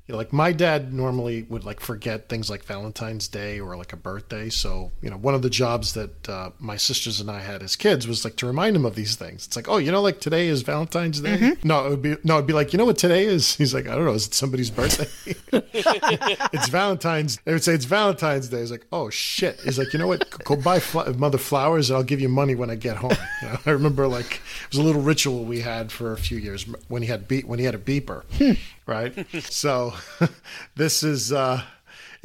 You 0.08 0.14
know, 0.14 0.18
like 0.18 0.32
my 0.32 0.52
dad 0.52 0.94
normally 0.94 1.44
would 1.50 1.64
like 1.64 1.80
forget 1.80 2.30
things 2.30 2.48
like 2.48 2.64
Valentine's 2.64 3.28
Day 3.28 3.60
or 3.60 3.76
like 3.76 3.92
a 3.92 3.98
birthday. 3.98 4.50
So, 4.50 4.92
you 5.02 5.10
know, 5.10 5.18
one 5.18 5.34
of 5.34 5.42
the 5.42 5.50
jobs 5.50 5.94
that 5.94 6.30
uh, 6.30 6.52
my 6.60 6.78
sisters 6.78 7.20
and 7.20 7.32
I 7.32 7.40
had 7.40 7.64
as 7.64 7.76
kids 7.76 8.08
was 8.08 8.24
like 8.24 8.36
to 8.38 8.46
remind 8.46 8.76
him 8.76 8.86
of 8.86 8.94
these 8.94 9.16
things. 9.16 9.48
It's 9.48 9.56
like, 9.56 9.68
oh, 9.68 9.78
you 9.78 9.92
know, 9.92 10.02
like 10.02 10.20
today 10.20 10.48
is 10.48 10.62
Valentine's 10.62 11.22
Day. 11.22 11.54
No, 11.64 11.88
it 11.88 11.90
would 11.90 12.02
be 12.04 12.18
no, 12.24 12.36
it'd 12.36 12.46
be 12.46 12.54
like, 12.54 12.72
you 12.72 12.78
know 12.78 12.86
what 12.86 13.00
today 13.00 13.26
is? 13.26 13.56
He's 13.58 13.74
like, 13.74 13.88
I 13.88 13.96
don't 13.96 14.06
know, 14.06 14.14
is 14.14 14.28
it 14.28 14.36
somebody's 14.36 14.70
birthday? 14.70 15.08
it's 15.74 16.70
Valentine's. 16.70 17.40
They 17.44 17.54
would 17.54 17.64
say 17.64 17.74
it's 17.74 17.86
Valentine's 17.86 18.48
Day. 18.50 18.60
He's 18.60 18.72
like, 18.72 18.86
oh 18.92 19.10
shit. 19.10 19.60
He's 19.62 19.80
like, 19.80 19.92
you 19.92 19.98
know 19.98 20.08
what? 20.08 20.30
Go 20.44 20.56
buy 20.56 20.80
fl- 20.80 21.10
mother 21.18 21.40
flowers, 21.40 21.90
and 21.90 21.98
I'll 21.98 22.04
give 22.04 22.22
you 22.22 22.30
money 22.30 22.54
when 22.54 22.70
I 22.70 22.76
get 22.76 22.98
home. 22.98 23.18
You 23.42 23.48
know, 23.48 23.58
I 23.66 23.72
remember 23.72 24.08
like 24.08 24.36
it 24.36 24.70
was 24.70 24.80
a 24.80 24.84
little 24.84 25.02
ritual 25.02 25.46
we 25.46 25.62
had 25.62 25.92
for 25.92 26.14
a 26.14 26.18
few 26.18 26.38
years 26.38 26.68
when 26.88 27.02
he 27.02 27.08
had 27.08 27.28
beep 27.28 27.46
when 27.46 27.58
he 27.58 27.66
had 27.66 27.74
a 27.74 27.80
beeper, 27.80 28.24
right? 28.86 29.26
so 29.44 29.94
this 30.76 31.04
is. 31.04 31.32
uh 31.32 31.62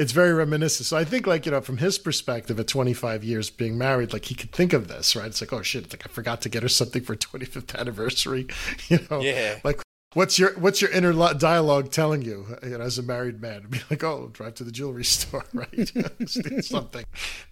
it's 0.01 0.13
very 0.13 0.33
reminiscent. 0.33 0.87
So 0.87 0.97
I 0.97 1.05
think, 1.05 1.27
like 1.27 1.45
you 1.45 1.53
know, 1.53 1.61
from 1.61 1.77
his 1.77 1.99
perspective, 1.99 2.59
at 2.59 2.67
25 2.67 3.23
years 3.23 3.51
being 3.51 3.77
married, 3.77 4.15
like 4.15 4.25
he 4.25 4.35
could 4.35 4.51
think 4.51 4.73
of 4.73 4.89
this, 4.89 5.15
right? 5.15 5.27
It's 5.27 5.43
like, 5.43 5.53
oh 5.53 5.61
shit, 5.61 5.85
it's 5.85 5.93
like 5.93 6.07
I 6.07 6.09
forgot 6.09 6.41
to 6.41 6.49
get 6.49 6.63
her 6.63 6.71
something 6.71 7.03
for 7.03 7.15
25th 7.15 7.79
anniversary, 7.79 8.47
you 8.89 9.01
know? 9.11 9.21
Yeah. 9.21 9.59
Like, 9.63 9.83
what's 10.15 10.39
your 10.39 10.59
what's 10.59 10.81
your 10.81 10.91
inner 10.91 11.13
dialogue 11.35 11.91
telling 11.91 12.23
you, 12.23 12.57
you 12.63 12.79
know, 12.79 12.81
as 12.81 12.97
a 12.97 13.03
married 13.03 13.43
man? 13.43 13.59
It'd 13.59 13.71
be 13.71 13.81
like, 13.91 14.03
oh, 14.03 14.31
drive 14.33 14.55
to 14.55 14.65
the 14.65 14.73
jewelry 14.73 15.05
store, 15.17 15.45
right? 15.53 15.93
Steal 16.27 16.63
something. 16.63 17.05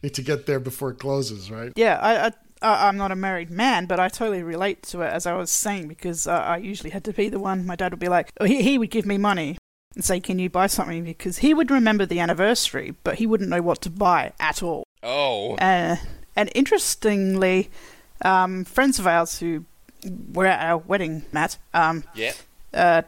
Need 0.02 0.14
to 0.14 0.22
get 0.22 0.46
there 0.46 0.58
before 0.58 0.92
it 0.92 0.98
closes, 0.98 1.50
right? 1.50 1.74
Yeah, 1.76 1.98
I, 2.00 2.28
I, 2.28 2.32
I 2.62 2.88
I'm 2.88 2.96
not 2.96 3.12
a 3.12 3.16
married 3.16 3.50
man, 3.50 3.86
but 3.86 4.00
I 4.00 4.08
totally 4.08 4.42
relate 4.42 4.82
to 4.84 5.02
it 5.02 5.12
as 5.12 5.26
I 5.26 5.34
was 5.34 5.50
saying 5.50 5.88
because 5.88 6.26
uh, 6.26 6.32
I 6.32 6.56
usually 6.58 6.90
had 6.90 7.04
to 7.04 7.12
be 7.12 7.28
the 7.28 7.38
one. 7.38 7.66
My 7.66 7.76
dad 7.76 7.92
would 7.92 8.00
be 8.00 8.08
like, 8.08 8.30
oh, 8.40 8.44
he 8.44 8.62
he 8.62 8.78
would 8.78 8.90
give 8.90 9.06
me 9.06 9.18
money 9.18 9.58
and 9.94 10.04
say, 10.04 10.20
"Can 10.20 10.38
you 10.38 10.50
buy 10.50 10.66
something?" 10.66 11.04
Because 11.04 11.38
he 11.38 11.54
would 11.54 11.70
remember 11.70 12.04
the 12.06 12.20
anniversary, 12.20 12.94
but 13.04 13.16
he 13.16 13.26
wouldn't 13.26 13.50
know 13.50 13.62
what 13.62 13.80
to 13.82 13.90
buy 13.90 14.32
at 14.40 14.62
all. 14.62 14.84
Oh. 15.02 15.54
Uh, 15.56 15.96
and 16.36 16.50
interestingly, 16.54 17.70
um, 18.22 18.64
friends 18.64 18.98
of 18.98 19.06
ours 19.06 19.38
who 19.40 19.64
were 20.32 20.46
at 20.46 20.60
our 20.64 20.78
wedding, 20.78 21.24
Matt, 21.32 21.56
um, 21.74 22.04
Yeah. 22.14 22.32
uh, 22.74 23.02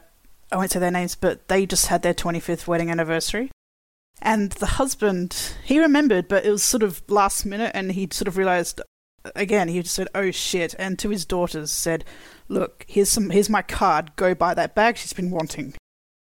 I 0.51 0.57
won't 0.57 0.71
say 0.71 0.79
their 0.79 0.91
names, 0.91 1.15
but 1.15 1.47
they 1.47 1.65
just 1.65 1.87
had 1.87 2.01
their 2.01 2.13
25th 2.13 2.67
wedding 2.67 2.89
anniversary. 2.89 3.49
And 4.21 4.51
the 4.53 4.65
husband, 4.65 5.53
he 5.63 5.79
remembered, 5.79 6.27
but 6.27 6.45
it 6.45 6.51
was 6.51 6.63
sort 6.63 6.83
of 6.83 7.01
last 7.07 7.45
minute, 7.45 7.71
and 7.73 7.93
he 7.93 8.07
sort 8.11 8.27
of 8.27 8.37
realized 8.37 8.81
again. 9.35 9.67
He 9.67 9.81
just 9.81 9.95
said, 9.95 10.07
"Oh 10.15 10.31
shit!" 10.31 10.75
And 10.79 10.97
to 10.99 11.09
his 11.09 11.25
daughters 11.25 11.71
said, 11.71 12.05
"Look, 12.47 12.85
here's 12.87 13.09
some, 13.09 13.29
here's 13.29 13.49
my 13.49 13.61
card. 13.61 14.15
Go 14.15 14.33
buy 14.33 14.53
that 14.53 14.75
bag 14.75 14.97
she's 14.97 15.13
been 15.13 15.31
wanting, 15.31 15.73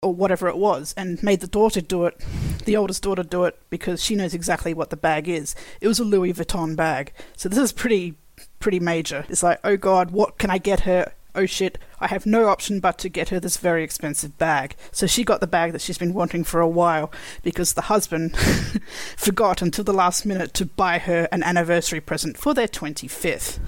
or 0.03 0.15
whatever 0.15 0.49
it 0.49 0.57
was." 0.57 0.95
And 0.97 1.23
made 1.23 1.41
the 1.41 1.47
daughter 1.47 1.81
do 1.81 2.07
it, 2.07 2.23
the 2.65 2.77
oldest 2.77 3.03
daughter 3.03 3.23
do 3.23 3.45
it 3.45 3.59
because 3.71 4.03
she 4.03 4.15
knows 4.15 4.35
exactly 4.35 4.75
what 4.75 4.91
the 4.91 4.97
bag 4.97 5.29
is. 5.29 5.55
It 5.81 5.89
was 5.89 5.99
a 5.99 6.05
Louis 6.05 6.33
Vuitton 6.33 6.77
bag, 6.77 7.13
so 7.37 7.49
this 7.49 7.59
is 7.59 7.73
pretty, 7.73 8.17
pretty 8.61 8.81
major. 8.81 9.25
It's 9.29 9.43
like, 9.43 9.61
oh 9.65 9.77
god, 9.77 10.11
what 10.11 10.39
can 10.39 10.51
I 10.51 10.59
get 10.59 10.81
her? 10.81 11.13
Oh 11.39 11.47
shit, 11.47 11.79
I 12.01 12.09
have 12.09 12.27
no 12.27 12.49
option 12.49 12.81
but 12.81 12.99
to 12.99 13.09
get 13.09 13.29
her 13.29 13.39
this 13.39 13.57
very 13.57 13.85
expensive 13.85 14.37
bag. 14.39 14.75
So 14.91 15.07
she 15.07 15.23
got 15.23 15.41
the 15.41 15.47
bag 15.47 15.73
that 15.73 15.81
she's 15.81 15.99
been 15.99 16.13
wanting 16.13 16.45
for 16.45 16.61
a 16.61 16.69
while 16.69 17.13
because 17.43 17.73
the 17.73 17.83
husband 17.83 18.37
forgot 19.17 19.63
until 19.63 19.85
the 19.85 19.93
last 19.93 20.27
minute 20.27 20.53
to 20.55 20.67
buy 20.67 20.99
her 20.99 21.29
an 21.31 21.43
anniversary 21.43 22.01
present 22.01 22.37
for 22.37 22.55
their 22.55 22.69
25th. 22.69 23.61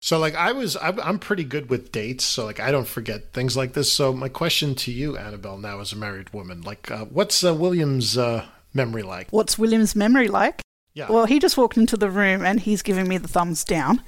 So, 0.00 0.18
like, 0.18 0.36
I 0.36 0.52
was, 0.52 0.76
I'm 0.76 1.00
I'm 1.00 1.18
pretty 1.18 1.42
good 1.42 1.68
with 1.68 1.90
dates, 1.90 2.22
so 2.22 2.44
like, 2.44 2.60
I 2.60 2.70
don't 2.70 2.86
forget 2.86 3.32
things 3.32 3.56
like 3.56 3.72
this. 3.72 3.92
So, 3.92 4.12
my 4.12 4.28
question 4.28 4.76
to 4.76 4.92
you, 4.92 5.16
Annabelle, 5.16 5.58
now 5.58 5.80
as 5.80 5.92
a 5.92 5.96
married 5.96 6.32
woman, 6.32 6.62
like, 6.62 6.90
uh, 6.90 7.06
what's 7.06 7.42
uh, 7.42 7.52
William's 7.52 8.16
uh, 8.16 8.46
memory 8.72 9.02
like? 9.02 9.28
What's 9.30 9.58
William's 9.58 9.96
memory 9.96 10.28
like? 10.28 10.62
Yeah. 10.94 11.10
Well, 11.10 11.26
he 11.26 11.40
just 11.40 11.56
walked 11.56 11.76
into 11.76 11.96
the 11.96 12.10
room 12.10 12.44
and 12.44 12.60
he's 12.60 12.82
giving 12.82 13.08
me 13.08 13.18
the 13.18 13.26
thumbs 13.26 13.64
down. 13.64 14.02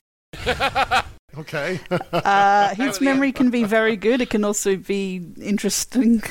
Okay. 1.39 1.81
Uh, 2.12 2.74
his 2.74 3.01
memory 3.01 3.32
can 3.32 3.51
be 3.51 3.65
very 3.65 3.97
good. 3.97 4.20
It 4.20 4.31
can 4.31 4.44
also 4.44 4.77
be 4.77 5.23
interesting. 5.40 6.23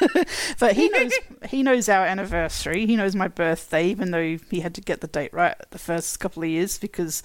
but 0.58 0.74
he 0.74 0.88
knows 0.90 1.12
he 1.48 1.62
knows 1.62 1.88
our 1.88 2.04
anniversary. 2.06 2.86
He 2.86 2.96
knows 2.96 3.14
my 3.14 3.28
birthday, 3.28 3.86
even 3.86 4.10
though 4.10 4.38
he 4.50 4.60
had 4.60 4.74
to 4.74 4.80
get 4.80 5.00
the 5.00 5.06
date 5.06 5.32
right 5.32 5.54
the 5.70 5.78
first 5.78 6.20
couple 6.20 6.42
of 6.42 6.48
years 6.48 6.78
because 6.78 7.22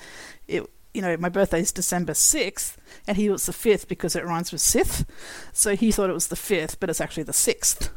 it. 0.47 0.69
You 0.93 1.01
know, 1.01 1.15
my 1.15 1.29
birthday 1.29 1.61
is 1.61 1.71
December 1.71 2.13
sixth, 2.13 2.77
and 3.07 3.15
he 3.15 3.29
was 3.29 3.45
the 3.45 3.53
fifth 3.53 3.87
because 3.87 4.13
it 4.13 4.25
rhymes 4.25 4.51
with 4.51 4.59
Sith. 4.59 5.05
So 5.53 5.73
he 5.73 5.89
thought 5.89 6.09
it 6.09 6.13
was 6.13 6.27
the 6.27 6.35
fifth, 6.35 6.81
but 6.81 6.89
it's 6.89 6.99
actually 6.99 7.23
the 7.23 7.31
sixth. 7.31 7.89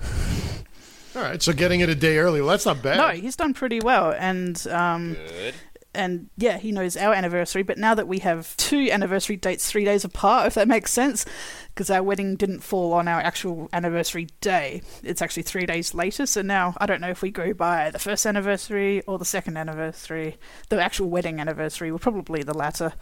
All 1.16 1.22
right, 1.22 1.42
so 1.42 1.52
getting 1.52 1.80
it 1.80 1.88
a 1.88 1.96
day 1.96 2.18
early, 2.18 2.40
well, 2.40 2.50
that's 2.50 2.66
not 2.66 2.82
bad. 2.82 2.98
No, 2.98 3.08
he's 3.08 3.34
done 3.34 3.52
pretty 3.52 3.80
well, 3.80 4.14
and 4.16 4.64
um, 4.68 5.14
Good. 5.14 5.54
And 5.94 6.28
yeah, 6.36 6.58
he 6.58 6.72
knows 6.72 6.96
our 6.96 7.14
anniversary. 7.14 7.62
But 7.62 7.78
now 7.78 7.94
that 7.94 8.08
we 8.08 8.18
have 8.20 8.56
two 8.56 8.88
anniversary 8.90 9.36
dates 9.36 9.70
three 9.70 9.84
days 9.84 10.04
apart, 10.04 10.46
if 10.46 10.54
that 10.54 10.68
makes 10.68 10.92
sense, 10.92 11.24
because 11.68 11.90
our 11.90 12.02
wedding 12.02 12.36
didn't 12.36 12.60
fall 12.60 12.92
on 12.92 13.08
our 13.08 13.20
actual 13.20 13.68
anniversary 13.72 14.28
day, 14.40 14.82
it's 15.02 15.22
actually 15.22 15.44
three 15.44 15.66
days 15.66 15.94
later. 15.94 16.26
So 16.26 16.42
now 16.42 16.74
I 16.78 16.86
don't 16.86 17.00
know 17.00 17.10
if 17.10 17.22
we 17.22 17.30
go 17.30 17.52
by 17.52 17.90
the 17.90 17.98
first 17.98 18.26
anniversary 18.26 19.02
or 19.02 19.18
the 19.18 19.24
second 19.24 19.56
anniversary. 19.56 20.36
The 20.68 20.82
actual 20.82 21.08
wedding 21.08 21.40
anniversary, 21.40 21.90
well, 21.90 21.98
probably 21.98 22.42
the 22.42 22.54
latter. 22.54 22.92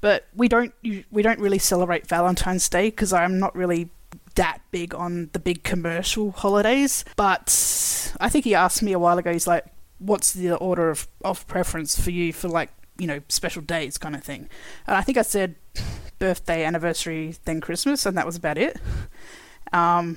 But 0.00 0.26
we 0.34 0.48
don't 0.48 0.74
we 1.10 1.22
don't 1.22 1.40
really 1.40 1.58
celebrate 1.58 2.06
Valentine's 2.06 2.68
Day 2.68 2.90
because 2.90 3.12
I'm 3.12 3.38
not 3.38 3.56
really 3.56 3.90
that 4.34 4.60
big 4.70 4.94
on 4.94 5.30
the 5.32 5.38
big 5.38 5.62
commercial 5.62 6.30
holidays. 6.30 7.04
But 7.16 8.12
I 8.20 8.28
think 8.28 8.44
he 8.44 8.54
asked 8.54 8.82
me 8.82 8.92
a 8.92 8.98
while 8.98 9.18
ago. 9.18 9.32
He's 9.32 9.46
like, 9.46 9.64
"What's 9.98 10.32
the 10.32 10.54
order 10.54 10.90
of, 10.90 11.06
of 11.24 11.46
preference 11.46 11.98
for 12.00 12.10
you 12.10 12.32
for 12.32 12.48
like 12.48 12.70
you 12.98 13.06
know 13.06 13.20
special 13.28 13.62
days 13.62 13.98
kind 13.98 14.14
of 14.14 14.22
thing?" 14.22 14.48
And 14.86 14.96
I 14.96 15.02
think 15.02 15.18
I 15.18 15.22
said 15.22 15.56
birthday, 16.18 16.64
anniversary, 16.64 17.36
then 17.44 17.60
Christmas, 17.60 18.06
and 18.06 18.16
that 18.16 18.26
was 18.26 18.36
about 18.36 18.58
it. 18.58 18.78
Um, 19.72 20.16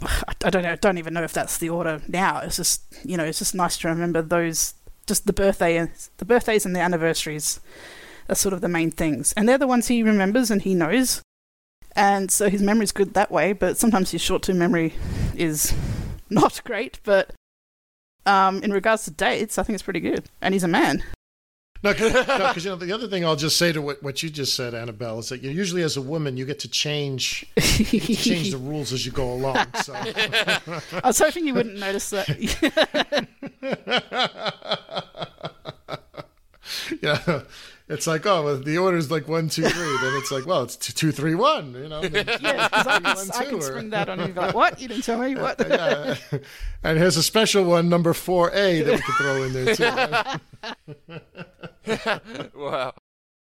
I 0.00 0.50
don't 0.50 0.62
know. 0.62 0.72
I 0.72 0.76
Don't 0.76 0.98
even 0.98 1.14
know 1.14 1.22
if 1.22 1.32
that's 1.32 1.58
the 1.58 1.68
order 1.70 2.00
now. 2.08 2.40
It's 2.40 2.56
just 2.56 2.82
you 3.04 3.16
know, 3.16 3.24
it's 3.24 3.38
just 3.38 3.54
nice 3.54 3.76
to 3.78 3.88
remember 3.88 4.22
those, 4.22 4.74
just 5.06 5.26
the 5.26 5.32
birthday 5.32 5.88
the 6.18 6.24
birthdays 6.24 6.66
and 6.66 6.74
the 6.74 6.80
anniversaries 6.80 7.60
are 8.28 8.34
sort 8.34 8.54
of 8.54 8.60
the 8.60 8.68
main 8.68 8.90
things, 8.90 9.32
and 9.36 9.48
they're 9.48 9.58
the 9.58 9.66
ones 9.66 9.88
he 9.88 10.02
remembers 10.02 10.50
and 10.50 10.62
he 10.62 10.74
knows. 10.74 11.22
And 11.96 12.30
so 12.30 12.50
his 12.50 12.60
memory's 12.60 12.90
good 12.90 13.14
that 13.14 13.30
way, 13.30 13.52
but 13.52 13.76
sometimes 13.78 14.10
his 14.10 14.20
short-term 14.20 14.58
memory 14.58 14.94
is 15.36 15.72
not 16.30 16.60
great. 16.64 16.98
But 17.04 17.34
um, 18.26 18.62
in 18.62 18.72
regards 18.72 19.04
to 19.04 19.10
dates, 19.10 19.58
I 19.58 19.62
think 19.62 19.74
it's 19.74 19.82
pretty 19.82 20.00
good, 20.00 20.24
and 20.40 20.54
he's 20.54 20.64
a 20.64 20.68
man. 20.68 21.02
No, 21.84 21.92
because 21.98 22.64
you 22.64 22.70
know 22.70 22.76
the 22.76 22.92
other 22.92 23.08
thing 23.08 23.26
I'll 23.26 23.36
just 23.36 23.58
say 23.58 23.70
to 23.70 23.82
what, 23.82 24.02
what 24.02 24.22
you 24.22 24.30
just 24.30 24.56
said, 24.56 24.74
Annabelle, 24.74 25.18
is 25.18 25.28
that 25.28 25.42
you 25.42 25.50
usually 25.50 25.82
as 25.82 25.98
a 25.98 26.02
woman 26.02 26.38
you 26.38 26.46
get 26.46 26.60
to 26.60 26.68
change 26.68 27.44
get 27.56 27.66
to 27.66 28.16
change 28.16 28.52
the 28.52 28.56
rules 28.56 28.90
as 28.94 29.04
you 29.04 29.12
go 29.12 29.30
along. 29.30 29.66
So. 29.82 29.92
I 29.96 31.02
was 31.04 31.18
hoping 31.18 31.46
you 31.46 31.52
wouldn't 31.52 31.78
notice 31.78 32.08
that. 32.08 32.26
yeah, 37.02 37.42
it's 37.88 38.06
like 38.06 38.24
oh, 38.26 38.42
well, 38.44 38.56
the 38.58 38.78
order's 38.78 39.10
like 39.10 39.28
one, 39.28 39.48
two, 39.48 39.62
three. 39.62 39.98
Then 40.02 40.14
it's 40.16 40.30
like 40.30 40.46
well, 40.46 40.62
it's 40.62 40.76
two, 40.76 40.92
two, 40.92 41.12
three, 41.12 41.34
one. 41.34 41.74
You 41.74 41.88
know. 41.88 42.00
yeah, 42.02 42.22
because 42.68 42.86
I, 42.86 42.98
can- 43.00 43.06
I 43.06 43.44
can 43.44 43.60
spring 43.62 43.90
that 43.90 44.08
on 44.08 44.18
you. 44.18 44.24
and 44.26 44.34
be 44.34 44.40
Like, 44.40 44.54
what? 44.60 44.80
You 44.80 44.88
didn't 44.88 45.04
tell 45.04 45.18
me 45.18 45.34
what? 45.34 45.60
yeah. 45.68 46.16
And 46.82 46.98
here's 46.98 47.16
a 47.16 47.22
special 47.22 47.64
one, 47.64 47.88
number 47.88 48.12
four 48.14 48.50
A, 48.52 48.82
that 48.82 48.94
we 48.94 49.00
can 49.00 49.14
throw 49.16 49.42
in 49.44 49.52
there 49.52 50.40
too. 52.50 52.50
wow. 52.58 52.92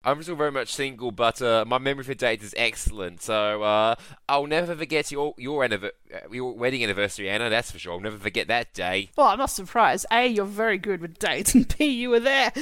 I'm 0.02 0.24
still 0.24 0.38
very 0.38 0.52
much 0.52 0.74
single, 0.74 1.12
but 1.12 1.42
uh, 1.42 1.66
my 1.68 1.78
memory 1.78 2.06
for 2.06 2.14
dates 2.14 2.42
is 2.46 2.54
excellent. 2.56 3.22
So 3.22 3.62
uh, 3.62 3.96
I'll 4.30 4.48
never 4.48 4.74
forget 4.74 5.12
your 5.12 5.34
your, 5.38 5.68
anniver- 5.68 5.92
uh, 6.14 6.20
your 6.32 6.54
wedding 6.54 6.82
anniversary, 6.84 7.30
Anna. 7.30 7.50
That's 7.50 7.70
for 7.72 7.80
sure. 7.80 7.94
I'll 7.94 8.00
never 8.00 8.18
forget 8.18 8.48
that 8.48 8.74
day. 8.74 9.10
Well, 9.18 9.28
I'm 9.28 9.38
not 9.40 9.50
surprised. 9.50 10.06
A, 10.10 10.26
you're 10.26 10.46
very 10.46 10.78
good 10.78 11.02
with 11.02 11.20
dates, 11.20 11.54
and 11.54 11.68
B, 11.78 11.86
you 11.90 12.12
were 12.12 12.22
there. 12.22 12.54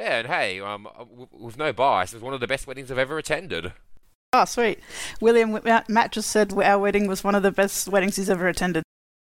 Yeah, 0.00 0.20
and 0.20 0.28
hey, 0.28 0.60
um, 0.60 0.88
with 1.30 1.58
no 1.58 1.74
bias, 1.74 2.14
it 2.14 2.16
was 2.16 2.22
one 2.22 2.32
of 2.32 2.40
the 2.40 2.46
best 2.46 2.66
weddings 2.66 2.90
I've 2.90 2.96
ever 2.96 3.18
attended. 3.18 3.74
Oh, 4.32 4.46
sweet. 4.46 4.80
William, 5.20 5.60
Matt 5.62 5.90
Matt 5.90 6.12
just 6.12 6.30
said 6.30 6.54
our 6.54 6.78
wedding 6.78 7.06
was 7.06 7.22
one 7.22 7.34
of 7.34 7.42
the 7.42 7.50
best 7.50 7.86
weddings 7.86 8.16
he's 8.16 8.30
ever 8.30 8.48
attended. 8.48 8.82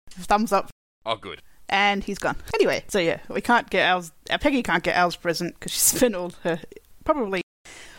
Thumbs 0.09 0.53
up. 0.53 0.71
Oh, 1.05 1.17
good. 1.17 1.43
And 1.69 2.05
he's 2.05 2.21
gone. 2.21 2.37
Anyway, 2.55 2.85
so 2.87 3.01
yeah, 3.01 3.19
we 3.29 3.41
can't 3.41 3.71
get 3.71 3.91
ours. 3.91 4.13
Uh, 4.31 4.39
Peggy 4.39 4.63
can't 4.63 4.85
get 4.85 4.95
ours 4.95 5.17
present 5.17 5.55
because 5.55 5.73
she 5.73 5.79
spent 5.97 6.15
all 6.15 6.33
her, 6.45 6.61
probably 7.05 7.43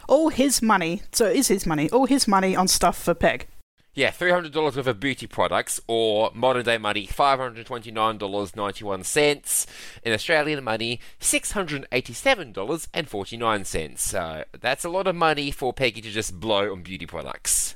all 0.07 0.29
his 0.29 0.61
money. 0.61 1.01
So 1.11 1.25
it 1.25 1.35
is 1.35 1.49
his 1.49 1.65
money. 1.65 1.89
All 1.89 2.05
his 2.05 2.29
money 2.29 2.55
on 2.55 2.69
stuff 2.69 2.97
for 2.97 3.13
Peg. 3.13 3.47
Yeah, 3.95 4.09
three 4.09 4.31
hundred 4.31 4.53
dollars 4.53 4.75
worth 4.75 4.87
of 4.87 4.99
beauty 4.99 5.27
products, 5.27 5.79
or 5.87 6.31
modern 6.33 6.65
day 6.65 6.79
money, 6.79 7.05
five 7.05 7.37
hundred 7.37 7.67
twenty 7.67 7.91
nine 7.91 8.17
dollars 8.17 8.55
ninety 8.55 8.83
one 8.83 9.03
cents. 9.03 9.67
In 10.03 10.13
Australian 10.13 10.63
money, 10.63 10.99
six 11.19 11.51
hundred 11.51 11.85
eighty 11.91 12.13
seven 12.13 12.51
dollars 12.51 12.87
and 12.91 13.07
forty 13.07 13.37
nine 13.37 13.65
cents. 13.65 14.01
So 14.01 14.45
that's 14.59 14.83
a 14.83 14.89
lot 14.89 15.05
of 15.05 15.15
money 15.15 15.51
for 15.51 15.73
Peggy 15.73 16.01
to 16.01 16.09
just 16.09 16.39
blow 16.39 16.71
on 16.71 16.81
beauty 16.81 17.05
products. 17.05 17.75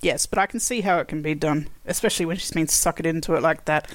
Yes, 0.00 0.26
but 0.26 0.40
I 0.40 0.46
can 0.46 0.58
see 0.58 0.80
how 0.80 0.98
it 0.98 1.06
can 1.06 1.22
be 1.22 1.36
done, 1.36 1.68
especially 1.86 2.26
when 2.26 2.36
she's 2.38 2.50
been 2.50 2.66
suckered 2.66 3.06
into 3.06 3.34
it 3.34 3.42
like 3.42 3.66
that. 3.66 3.86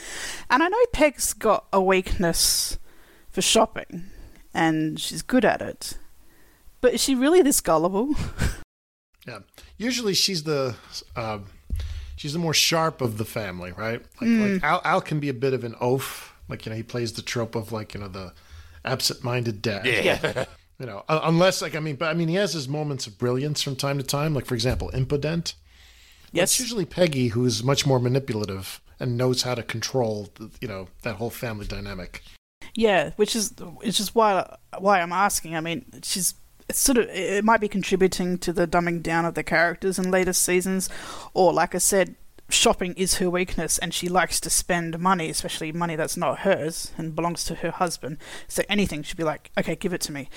And 0.50 0.64
I 0.64 0.70
know 0.70 0.86
Peg's 0.94 1.34
got 1.34 1.66
a 1.74 1.82
weakness 1.82 2.80
for 3.30 3.42
shopping, 3.42 4.06
and 4.54 4.98
she's 5.02 5.22
good 5.22 5.44
at 5.44 5.62
it. 5.62 5.98
But 6.80 6.94
is 6.94 7.04
she 7.04 7.14
really 7.14 7.42
this 7.42 7.60
gullible? 7.60 8.16
Yeah. 9.28 9.40
Usually 9.78 10.14
she's 10.14 10.44
the 10.44 10.76
um, 11.16 11.48
she's 12.18 12.34
the 12.34 12.40
more 12.40 12.54
sharp 12.54 13.00
of 13.00 13.18
the 13.18 13.24
family, 13.26 13.72
right? 13.72 14.02
Like, 14.20 14.30
Mm. 14.30 14.54
like 14.56 14.64
Al, 14.64 14.82
Al 14.84 15.00
can 15.02 15.22
be 15.22 15.30
a 15.30 15.34
bit 15.34 15.54
of 15.54 15.64
an 15.64 15.76
oaf. 15.80 16.34
Like 16.50 16.66
you 16.66 16.72
know, 16.72 16.76
he 16.76 16.84
plays 16.84 17.14
the 17.14 17.22
trope 17.22 17.56
of 17.56 17.72
like 17.72 17.94
you 17.94 18.02
know 18.02 18.10
the 18.10 18.34
absent-minded 18.84 19.62
dad. 19.62 19.86
Yeah. 19.86 20.46
You 20.80 20.86
know, 20.86 21.04
unless 21.10 21.62
like 21.64 21.76
I 21.76 21.80
mean, 21.80 21.96
but 21.96 22.10
I 22.10 22.14
mean, 22.14 22.28
he 22.28 22.36
has 22.36 22.54
his 22.54 22.68
moments 22.70 23.08
of 23.08 23.18
brilliance 23.18 23.64
from 23.64 23.76
time 23.76 23.98
to 23.98 24.04
time. 24.04 24.36
Like 24.36 24.46
for 24.46 24.54
example, 24.54 24.90
impudent. 24.90 25.56
Yes. 26.32 26.52
It's 26.52 26.60
usually 26.60 26.86
Peggy 26.86 27.30
who 27.30 27.46
is 27.46 27.64
much 27.64 27.88
more 27.88 28.00
manipulative 28.00 28.80
and 29.00 29.18
knows 29.18 29.42
how 29.42 29.56
to 29.56 29.64
control, 29.64 30.30
the, 30.36 30.52
you 30.62 30.68
know, 30.68 30.88
that 31.02 31.16
whole 31.16 31.30
family 31.32 31.66
dynamic. 31.66 32.22
Yeah, 32.76 33.12
which 33.16 33.36
is 33.36 33.54
which 33.82 34.00
is 34.00 34.14
why 34.14 34.56
why 34.78 35.02
I'm 35.02 35.14
asking. 35.14 35.56
I 35.56 35.62
mean, 35.62 35.84
she's 36.04 36.36
it's 36.70 36.80
sort 36.80 36.98
of 36.98 37.10
it 37.10 37.44
might 37.44 37.62
be 37.62 37.68
contributing 37.68 38.38
to 38.40 38.54
the 38.54 38.68
dumbing 38.68 39.02
down 39.02 39.26
of 39.26 39.36
the 39.36 39.44
characters 39.44 39.98
in 39.98 40.12
later 40.12 40.34
seasons, 40.34 40.90
or 41.34 41.54
like 41.54 41.74
I 41.74 41.80
said, 41.80 42.16
shopping 42.50 42.94
is 42.96 43.16
her 43.16 43.30
weakness, 43.30 43.78
and 43.78 43.94
she 43.94 44.10
likes 44.10 44.40
to 44.42 44.50
spend 44.50 45.00
money, 45.00 45.30
especially 45.30 45.72
money 45.72 45.96
that's 45.96 46.18
not 46.18 46.40
hers 46.40 46.92
and 46.98 47.16
belongs 47.16 47.44
to 47.46 47.56
her 47.56 47.72
husband. 47.72 48.18
So 48.48 48.64
anything 48.70 49.04
she'd 49.04 49.18
be 49.18 49.24
like, 49.24 49.52
okay, 49.58 49.76
give 49.76 49.94
it 49.94 50.02
to 50.02 50.12
me. 50.12 50.30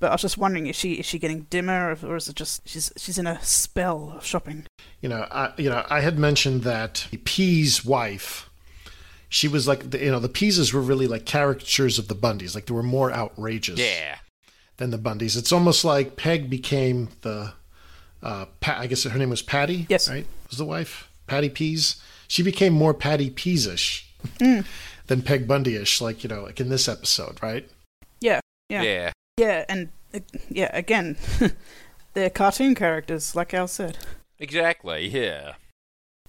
But 0.00 0.10
I 0.10 0.14
was 0.14 0.22
just 0.22 0.38
wondering, 0.38 0.66
is 0.66 0.76
she 0.76 0.94
is 0.94 1.06
she 1.06 1.18
getting 1.18 1.42
dimmer, 1.50 1.90
or, 1.90 2.08
or 2.10 2.16
is 2.16 2.28
it 2.28 2.36
just 2.36 2.68
she's 2.68 2.92
she's 2.96 3.18
in 3.18 3.26
a 3.26 3.42
spell 3.42 4.14
of 4.16 4.24
shopping? 4.24 4.66
You 5.00 5.08
know, 5.08 5.26
I, 5.30 5.52
you 5.56 5.70
know, 5.70 5.84
I 5.88 6.00
had 6.00 6.18
mentioned 6.18 6.62
that 6.62 7.06
P's 7.24 7.84
wife, 7.84 8.48
she 9.28 9.48
was 9.48 9.66
like, 9.66 9.94
you 9.94 10.10
know, 10.10 10.20
the 10.20 10.28
Peases 10.28 10.72
were 10.72 10.80
really 10.80 11.06
like 11.06 11.26
caricatures 11.26 11.98
of 11.98 12.08
the 12.08 12.14
Bundys. 12.14 12.54
Like 12.54 12.66
they 12.66 12.74
were 12.74 12.82
more 12.82 13.12
outrageous. 13.12 13.78
Yeah. 13.78 14.16
Than 14.78 14.90
the 14.90 14.98
Bundys. 14.98 15.36
It's 15.36 15.52
almost 15.52 15.84
like 15.84 16.16
Peg 16.16 16.48
became 16.48 17.08
the, 17.22 17.52
uh, 18.22 18.46
pa- 18.60 18.78
I 18.78 18.86
guess 18.86 19.02
her 19.04 19.18
name 19.18 19.30
was 19.30 19.42
Patty. 19.42 19.86
Yes. 19.88 20.08
Right. 20.08 20.26
Was 20.48 20.58
the 20.58 20.64
wife 20.64 21.10
Patty 21.26 21.48
Pease? 21.50 22.00
She 22.28 22.42
became 22.42 22.72
more 22.72 22.94
Patty 22.94 23.28
Pease-ish 23.30 24.08
Mm. 24.38 24.64
than 25.08 25.22
Peg 25.22 25.46
Bundy-ish. 25.48 26.00
Like 26.00 26.22
you 26.24 26.28
know, 26.28 26.42
like 26.44 26.60
in 26.60 26.68
this 26.68 26.88
episode, 26.88 27.42
right? 27.42 27.68
Yeah, 28.20 28.40
yeah, 28.68 28.82
Yeah. 28.82 29.12
yeah, 29.36 29.64
and 29.68 29.88
uh, 30.14 30.20
yeah, 30.48 30.70
again, 30.72 31.16
they're 32.14 32.30
cartoon 32.30 32.74
characters, 32.74 33.34
like 33.36 33.52
Al 33.54 33.68
said. 33.68 33.98
Exactly. 34.38 35.08
Yeah. 35.08 35.54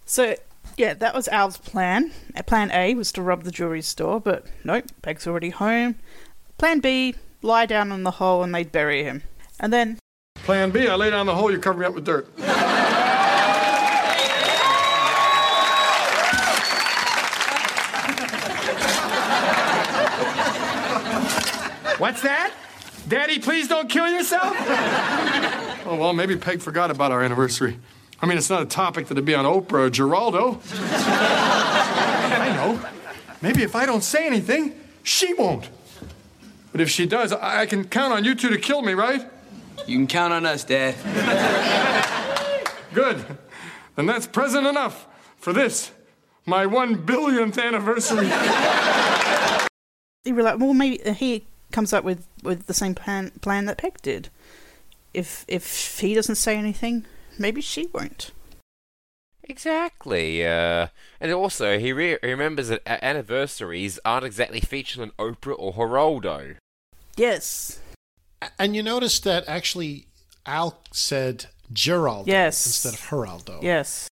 So, 0.05 0.35
yeah, 0.77 0.93
that 0.95 1.13
was 1.13 1.27
Al's 1.27 1.57
plan. 1.57 2.11
Uh, 2.35 2.41
Plan 2.43 2.71
A 2.71 2.95
was 2.95 3.11
to 3.11 3.21
rob 3.21 3.43
the 3.43 3.51
jewelry 3.51 3.81
store, 3.83 4.19
but 4.19 4.45
nope, 4.63 4.85
Peg's 5.03 5.27
already 5.27 5.49
home. 5.51 5.95
Plan 6.57 6.79
B, 6.79 7.15
lie 7.41 7.65
down 7.65 7.91
in 7.91 8.03
the 8.03 8.11
hole 8.11 8.43
and 8.43 8.53
they'd 8.53 8.71
bury 8.71 9.03
him. 9.03 9.23
And 9.59 9.73
then. 9.73 9.99
Plan 10.35 10.71
B, 10.71 10.87
I 10.87 10.95
lay 10.95 11.09
down 11.09 11.25
the 11.25 11.35
hole, 11.35 11.51
you 11.51 11.59
cover 11.59 11.79
me 11.79 11.85
up 11.85 11.93
with 11.93 12.05
dirt. 12.05 12.27
What's 21.99 22.21
that? 22.21 22.53
Daddy, 23.09 23.39
please 23.39 23.67
don't 23.67 23.89
kill 23.89 24.07
yourself? 24.07 24.55
oh, 25.85 25.97
well, 25.99 26.13
maybe 26.13 26.37
Peg 26.37 26.61
forgot 26.61 26.91
about 26.91 27.11
our 27.11 27.21
anniversary. 27.21 27.77
I 28.21 28.25
mean, 28.25 28.37
it's 28.37 28.49
not 28.49 28.61
a 28.61 28.65
topic 28.65 29.07
that'd 29.07 29.25
be 29.25 29.35
on 29.35 29.45
Oprah 29.45 29.87
or 29.87 29.89
Geraldo. 29.89 30.61
I 32.31 32.53
know. 32.55 32.89
Maybe 33.41 33.63
if 33.63 33.75
I 33.75 33.85
don't 33.85 34.03
say 34.03 34.25
anything, 34.25 34.79
she 35.03 35.33
won't. 35.33 35.69
But 36.71 36.81
if 36.81 36.89
she 36.89 37.05
does, 37.05 37.31
I 37.33 37.61
I 37.61 37.65
can 37.65 37.83
count 37.85 38.13
on 38.13 38.23
you 38.23 38.35
two 38.35 38.49
to 38.49 38.57
kill 38.57 38.81
me, 38.81 38.93
right? 38.93 39.27
You 39.87 39.97
can 39.97 40.07
count 40.07 40.33
on 40.33 40.45
us, 40.45 40.63
Dad. 40.63 40.95
Good. 42.93 43.25
Then 43.95 44.05
that's 44.05 44.27
present 44.27 44.67
enough 44.67 45.07
for 45.37 45.53
this, 45.53 45.91
my 46.45 46.65
one 46.65 46.95
billionth 46.95 47.57
anniversary. 47.57 48.27
You 50.25 50.35
were 50.35 50.43
like, 50.43 50.59
well, 50.59 50.73
maybe 50.73 51.03
uh, 51.05 51.13
he 51.13 51.47
comes 51.71 51.93
up 51.93 52.03
with, 52.03 52.27
with 52.43 52.67
the 52.67 52.73
same 52.73 52.93
plan 52.95 53.31
plan 53.41 53.65
that 53.65 53.77
Peg 53.77 54.01
did. 54.01 54.29
If 55.13 55.45
if 55.47 55.99
he 55.99 56.13
doesn't 56.13 56.35
say 56.35 56.55
anything, 56.57 57.05
maybe 57.37 57.61
she 57.61 57.87
won't. 57.87 58.31
Exactly. 59.49 60.45
Uh, 60.45 60.87
and 61.19 61.31
also, 61.33 61.79
he 61.79 61.91
re- 61.91 62.17
remembers 62.23 62.67
that 62.69 62.81
a- 62.85 63.03
anniversaries 63.03 63.99
aren't 64.05 64.25
exactly 64.25 64.61
featured 64.61 65.01
in 65.01 65.09
Oprah 65.19 65.55
or 65.57 65.73
Geraldo. 65.73 66.55
Yes. 67.17 67.79
And 68.57 68.75
you 68.75 68.83
notice 68.83 69.19
that 69.21 69.43
actually 69.47 70.05
Al 70.45 70.79
said 70.91 71.47
Geraldo 71.73 72.27
Yes. 72.27 72.65
instead 72.65 72.93
of 72.93 72.99
Geraldo. 73.01 73.61
Yes. 73.61 74.07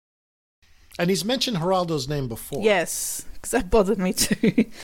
And 1.00 1.10
he's 1.10 1.24
mentioned 1.24 1.58
Geraldo's 1.58 2.10
name 2.10 2.28
before. 2.28 2.64
Yes, 2.64 3.24
because 3.36 3.52
that 3.52 3.70
bothered 3.70 4.00
me 4.00 4.14
too. 4.14 4.66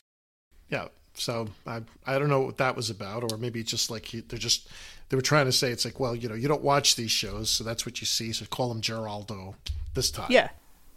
Yeah. 0.69 0.88
So 1.15 1.49
I 1.67 1.81
I 2.07 2.17
don't 2.17 2.30
know 2.30 2.39
what 2.41 2.57
that 2.57 2.75
was 2.75 2.89
about, 2.89 3.31
or 3.31 3.38
maybe 3.38 3.61
just 3.63 3.91
like 3.91 4.05
he, 4.05 4.21
they're 4.21 4.39
just 4.39 4.67
they 5.14 5.15
were 5.15 5.22
trying 5.22 5.45
to 5.45 5.52
say 5.52 5.69
it's 5.69 5.85
like 5.85 5.99
well 5.99 6.15
you 6.15 6.27
know 6.27 6.34
you 6.34 6.48
don't 6.48 6.64
watch 6.64 6.95
these 6.95 7.11
shows 7.11 7.48
so 7.48 7.64
that's 7.64 7.85
what 7.85 8.02
you 8.02 8.07
see 8.07 8.34
so 8.34 8.44
call 8.45 8.72
him 8.72 8.81
Geraldo 8.81 9.53
this 9.94 10.10
time. 10.10 10.26
yeah. 10.31 10.49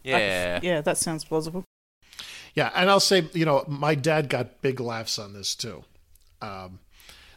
Yeah. 0.03 0.61
yeah, 0.63 0.81
that 0.81 0.97
sounds 0.97 1.25
plausible. 1.25 1.65
Yeah, 2.55 2.71
and 2.75 2.89
I'll 2.89 3.01
say, 3.01 3.29
you 3.35 3.45
know, 3.45 3.65
my 3.67 3.95
dad 3.95 4.31
got 4.31 4.63
big 4.63 4.81
laughs 4.81 5.19
on 5.19 5.35
this 5.35 5.55
too. 5.55 5.85
Um, 6.41 6.79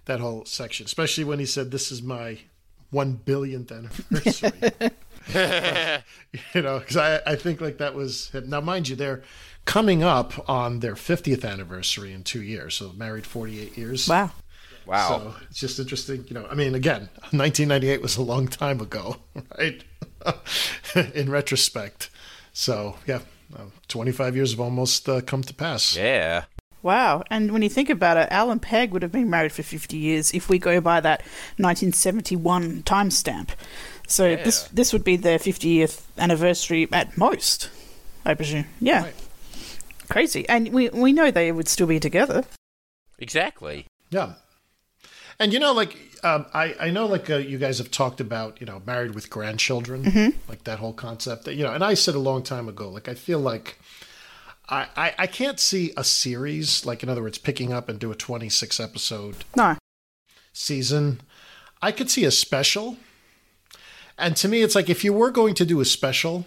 that 0.06 0.22
whole 0.22 0.46
section, 0.46 0.86
especially 0.86 1.24
when 1.24 1.40
he 1.40 1.46
said, 1.46 1.72
"This 1.72 1.92
is 1.92 2.02
my 2.02 2.38
one 2.92 3.20
billionth 3.26 3.72
anniversary." 3.72 4.52
you 6.54 6.62
know, 6.62 6.80
because 6.80 6.96
I, 6.96 7.20
I 7.26 7.36
think 7.36 7.60
like 7.60 7.80
that 7.80 7.96
was 7.96 8.32
now, 8.46 8.62
mind 8.62 8.88
you, 8.88 8.96
they're 8.96 9.24
coming 9.66 10.04
up 10.04 10.48
on 10.48 10.80
their 10.80 10.96
fiftieth 10.96 11.44
anniversary 11.44 12.14
in 12.14 12.24
two 12.24 12.44
years, 12.44 12.76
so 12.76 12.94
married 12.94 13.26
forty 13.26 13.60
eight 13.60 13.78
years. 13.78 14.08
Wow. 14.08 14.32
Wow. 14.90 15.08
So 15.08 15.36
it's 15.50 15.60
just 15.60 15.80
interesting, 15.80 16.26
you 16.28 16.34
know. 16.34 16.48
I 16.50 16.56
mean, 16.56 16.74
again, 16.74 17.10
1998 17.32 18.02
was 18.02 18.18
a 18.18 18.24
long 18.24 18.48
time 18.48 18.82
ago, 18.82 19.18
right? 19.58 19.84
in 21.14 21.30
retrospect, 21.30 22.10
so 22.54 22.98
yeah, 23.06 23.20
uh, 23.56 23.66
25 23.88 24.36
years 24.36 24.52
have 24.52 24.60
almost 24.60 25.08
uh, 25.08 25.22
come 25.22 25.44
to 25.44 25.54
pass. 25.54 25.96
Yeah. 25.96 26.46
Wow. 26.82 27.24
And 27.30 27.52
when 27.52 27.62
you 27.62 27.70
think 27.70 27.90
about 27.90 28.18
it, 28.18 28.30
Al 28.32 28.50
and 28.50 28.62
Peg 28.62 28.92
would 28.92 29.04
have 29.04 29.12
been 29.12 29.30
married 29.30 29.52
for 29.52 29.64
50 29.64 29.96
years 29.96 30.34
if 30.34 30.50
we 30.50 30.58
go 30.58 30.82
by 30.82 31.00
that 31.02 31.20
1971 31.58 32.84
timestamp. 32.84 33.50
So 34.08 34.36
this 34.38 34.64
this 34.70 34.92
would 34.92 35.04
be 35.04 35.18
their 35.18 35.38
50th 35.38 36.02
anniversary 36.18 36.88
at 36.92 37.16
most, 37.16 37.70
I 38.26 38.34
presume. 38.34 38.66
Yeah. 38.80 39.12
Crazy. 40.10 40.50
And 40.50 40.70
we 40.74 40.90
we 40.90 41.14
know 41.14 41.30
they 41.30 41.52
would 41.52 41.68
still 41.68 41.86
be 41.86 42.00
together. 42.00 42.44
Exactly. 43.20 43.86
Yeah. 44.10 44.34
And 45.40 45.54
you 45.54 45.60
know, 45.60 45.72
like 45.74 45.98
um, 46.24 46.46
I, 46.54 46.76
I 46.80 46.90
know, 46.90 47.06
like 47.06 47.30
uh, 47.30 47.38
you 47.38 47.58
guys 47.58 47.78
have 47.78 47.90
talked 47.92 48.20
about, 48.20 48.60
you 48.60 48.66
know, 48.68 48.82
married 48.86 49.16
with 49.16 49.30
grandchildren, 49.30 50.04
Mhm. 50.04 50.34
like 50.50 50.66
that 50.66 50.80
whole 50.80 50.92
concept. 50.94 51.46
That, 51.46 51.56
you 51.56 51.64
know, 51.64 51.72
and 51.72 51.84
I 51.84 51.94
said 51.94 52.14
a 52.16 52.20
long 52.20 52.44
time 52.44 52.68
ago, 52.68 52.90
like 52.90 53.08
I 53.08 53.14
feel 53.14 53.40
like 53.40 53.80
I, 54.68 54.88
I 54.98 55.14
I 55.20 55.28
can't 55.28 55.60
see 55.60 55.94
a 55.96 56.04
series, 56.04 56.86
like 56.86 57.04
in 57.04 57.10
other 57.10 57.22
words, 57.22 57.38
picking 57.38 57.72
up 57.72 57.88
and 57.90 58.00
do 58.00 58.12
a 58.12 58.16
twenty 58.16 58.50
six 58.50 58.80
episode 58.80 59.46
No. 59.56 59.78
season. 60.54 61.22
I 61.82 61.94
could 61.94 62.10
see 62.12 62.26
a 62.26 62.32
special, 62.32 62.98
and 64.18 64.36
to 64.38 64.50
me, 64.50 64.62
it's 64.62 64.76
like 64.76 64.90
if 64.90 65.04
you 65.06 65.14
were 65.14 65.32
going 65.32 65.54
to 65.56 65.66
do 65.66 65.80
a 65.80 65.86
special, 65.86 66.46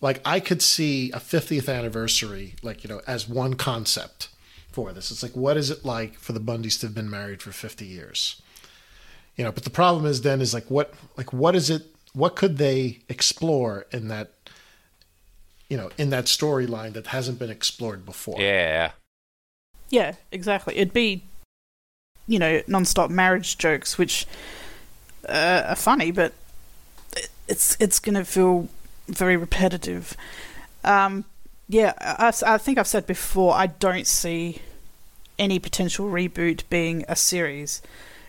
like 0.00 0.22
I 0.24 0.40
could 0.40 0.62
see 0.62 1.10
a 1.12 1.20
fiftieth 1.20 1.68
anniversary, 1.68 2.54
like 2.62 2.82
you 2.82 2.88
know, 2.88 3.02
as 3.06 3.28
one 3.28 3.54
concept 3.54 4.28
for 4.76 4.92
this. 4.92 5.10
It's 5.10 5.22
like, 5.22 5.34
what 5.34 5.56
is 5.56 5.70
it 5.70 5.86
like 5.86 6.18
for 6.18 6.34
the 6.34 6.40
Bundys 6.40 6.78
to 6.80 6.86
have 6.86 6.94
been 6.94 7.08
married 7.08 7.40
for 7.40 7.50
50 7.50 7.86
years? 7.86 8.42
You 9.34 9.42
know, 9.42 9.50
but 9.50 9.64
the 9.64 9.70
problem 9.70 10.04
is 10.04 10.20
then 10.20 10.42
is 10.42 10.52
like, 10.52 10.70
what, 10.70 10.92
like, 11.16 11.32
what 11.32 11.56
is 11.56 11.70
it, 11.70 11.86
what 12.12 12.36
could 12.36 12.58
they 12.58 12.98
explore 13.08 13.86
in 13.90 14.08
that, 14.08 14.32
you 15.70 15.78
know, 15.78 15.90
in 15.96 16.10
that 16.10 16.26
storyline 16.26 16.92
that 16.92 17.06
hasn't 17.06 17.38
been 17.38 17.48
explored 17.48 18.04
before? 18.04 18.38
Yeah. 18.38 18.90
Yeah, 19.88 20.16
exactly. 20.30 20.76
It'd 20.76 20.92
be, 20.92 21.22
you 22.26 22.38
know, 22.38 22.60
non-stop 22.66 23.08
marriage 23.08 23.56
jokes, 23.56 23.96
which 23.96 24.26
uh, 25.26 25.64
are 25.68 25.76
funny, 25.76 26.10
but 26.10 26.34
it's 27.48 27.78
it's 27.80 27.98
going 27.98 28.16
to 28.16 28.26
feel 28.26 28.68
very 29.08 29.38
repetitive. 29.38 30.14
Um, 30.84 31.24
yeah, 31.68 31.92
I, 32.00 32.32
I 32.46 32.58
think 32.58 32.78
I've 32.78 32.86
said 32.86 33.06
before, 33.06 33.54
I 33.54 33.66
don't 33.66 34.06
see 34.06 34.60
any 35.38 35.58
potential 35.58 36.06
reboot 36.06 36.62
being 36.70 37.04
a 37.08 37.16
series 37.16 37.82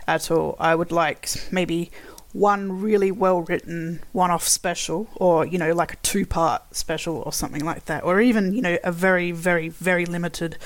at 0.08 0.30
all. 0.32 0.56
I 0.60 0.76
would 0.76 0.92
like 0.92 1.30
maybe 1.52 1.92
one 2.34 2.82
really 2.82 3.12
well 3.12 3.42
written 3.42 4.02
one 4.12 4.30
off 4.32 4.48
special, 4.48 5.08
or, 5.16 5.46
you 5.46 5.58
know, 5.58 5.74
like 5.74 5.94
a 5.94 5.98
two 5.98 6.26
part 6.26 6.76
special 6.76 7.18
or 7.26 7.34
something 7.34 7.64
like 7.64 7.86
that, 7.86 8.04
or 8.04 8.20
even, 8.20 8.54
you 8.54 8.62
know, 8.62 8.78
a 8.84 8.92
very, 8.92 9.32
very, 9.32 9.70
very 9.70 10.06
limited 10.06 10.58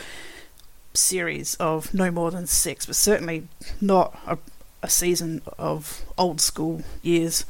series 0.93 1.55
of 1.55 1.93
no 1.93 2.11
more 2.11 2.31
than 2.31 2.47
six, 2.47 2.85
but 2.85 2.95
certainly 2.95 3.47
not 3.79 4.17
a, 4.27 4.37
a 4.83 4.89
season 4.89 5.41
of 5.57 6.03
old 6.17 6.41
school 6.41 6.83
years. 7.01 7.45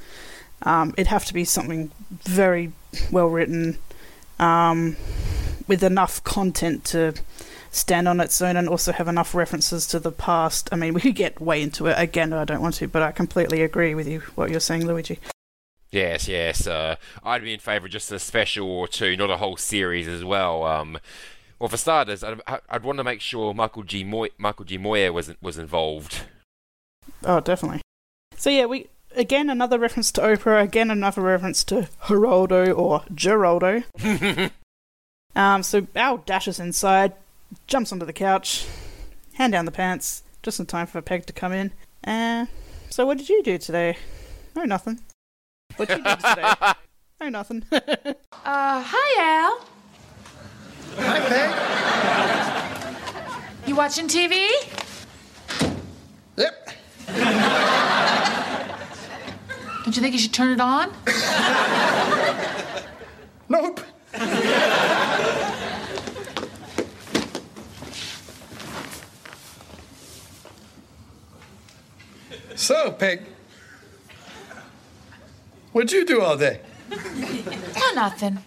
Um, 0.64 0.94
it'd 0.98 1.08
have 1.08 1.26
to 1.26 1.34
be 1.34 1.44
something 1.44 1.90
very 2.12 2.74
well 3.12 3.28
written, 3.28 3.80
um, 4.42 4.98
with 5.68 5.84
enough 5.84 6.22
content 6.24 6.84
to 6.86 7.14
stand 7.70 8.08
on 8.08 8.20
its 8.20 8.42
own 8.42 8.58
and 8.58 8.68
also 8.68 8.92
have 8.92 9.08
enough 9.08 9.34
references 9.34 9.88
to 9.88 10.00
the 10.00 10.12
past. 10.12 10.68
I 10.72 10.76
mean, 10.76 10.94
we 10.96 11.02
could 11.02 11.16
get 11.16 11.40
way 11.40 11.62
into 11.62 11.88
it 11.88 11.96
again, 11.98 12.34
I 12.34 12.44
don't 12.44 12.62
want 12.62 12.76
to, 12.76 12.88
but 12.88 13.02
I 13.02 13.12
completely 13.12 13.62
agree 13.62 13.96
with 13.96 14.08
you 14.08 14.20
what 14.36 14.50
you're 14.50 14.60
saying, 14.60 14.86
Luigi. 14.86 15.20
Yes, 15.92 16.28
yes. 16.28 16.68
Uh, 16.68 16.96
I'd 17.24 17.44
be 17.44 17.54
in 17.54 17.60
favour 17.60 17.86
of 17.86 17.92
just 17.92 18.12
a 18.12 18.20
special 18.20 18.70
or 18.70 18.88
two, 18.88 19.18
not 19.18 19.30
a 19.30 19.38
whole 19.38 19.58
series 19.58 20.08
as 20.08 20.24
well. 20.24 20.64
Um, 20.64 20.98
well, 21.60 21.68
for 21.68 21.78
starters, 21.78 22.24
I'd, 22.24 22.40
I'd 22.70 22.84
want 22.84 22.98
to 22.98 23.04
make 23.04 23.20
sure 23.20 23.54
Michael 23.54 23.84
G. 23.84 24.04
Moy- 24.04 24.30
Michael 24.38 24.66
G. 24.66 24.78
Moye 24.78 25.12
was 25.12 25.34
was 25.42 25.58
involved. 25.58 26.24
Oh, 27.26 27.42
definitely. 27.42 27.82
So 28.38 28.50
yeah, 28.50 28.66
we 28.66 28.88
again 29.16 29.50
another 29.50 29.80
reference 29.80 30.12
to 30.14 30.22
Oprah, 30.22 30.64
again 30.64 30.92
another 30.92 31.22
reference 31.22 31.64
to 31.66 31.90
Geraldo 32.04 32.78
or 32.78 33.02
Geraldo. 33.14 33.84
um, 35.36 35.64
so 35.64 35.88
Al 35.96 36.18
dashes 36.18 36.60
inside, 36.60 37.14
jumps 37.68 37.92
onto 37.92 38.06
the 38.06 38.14
couch, 38.14 38.66
hand 39.34 39.54
down 39.54 39.66
the 39.66 39.72
pants, 39.72 40.24
just 40.44 40.60
in 40.60 40.66
time 40.66 40.88
for 40.88 41.02
Peg 41.02 41.26
to 41.26 41.34
come 41.34 41.54
in. 41.54 41.72
Uh, 42.06 42.46
so 42.90 43.06
what 43.06 43.18
did 43.18 43.30
you 43.30 43.44
do 43.44 43.58
today? 43.58 43.98
No, 44.56 44.64
nothing. 44.64 45.00
What 45.78 45.90
you 45.90 45.98
do 45.98 46.16
today? 46.16 46.54
no, 47.22 47.30
nothing. 47.30 47.64
Uh, 48.44 48.82
hi, 48.84 49.22
Al. 49.22 49.62
Hi, 50.98 51.20
Peg. 51.30 51.52
You 53.68 53.76
watching 53.76 54.08
TV? 54.08 54.48
Yep. 56.38 56.72
Don't 59.84 59.96
you 59.96 60.02
think 60.02 60.14
you 60.14 60.20
should 60.20 60.34
turn 60.34 60.52
it 60.52 60.62
on? 60.62 60.92
Nope. 63.50 63.82
So, 72.56 72.92
Peg, 72.92 73.22
what'd 75.72 75.92
you 75.92 76.06
do 76.06 76.22
all 76.22 76.38
day? 76.38 76.62
Oh, 76.92 77.92
nothing. 77.96 78.38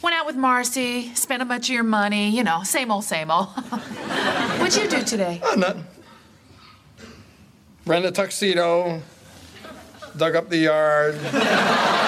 Went 0.00 0.14
out 0.14 0.26
with 0.26 0.36
Marcy, 0.36 1.12
spent 1.14 1.42
a 1.42 1.44
bunch 1.44 1.68
of 1.68 1.74
your 1.74 1.82
money, 1.82 2.30
you 2.30 2.44
know, 2.44 2.62
same 2.62 2.92
old, 2.92 3.02
same 3.02 3.32
old. 3.32 3.48
What'd 4.60 4.80
you 4.80 4.88
do 4.88 5.02
today? 5.02 5.40
Oh, 5.42 5.54
nothing. 5.56 5.84
Ran 7.84 8.04
a 8.04 8.12
tuxedo, 8.12 9.02
dug 10.18 10.36
up 10.36 10.48
the 10.48 10.58
yard. 10.58 11.18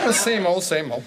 The 0.00 0.14
same 0.14 0.46
old, 0.46 0.64
same 0.64 0.90
old. 0.90 1.04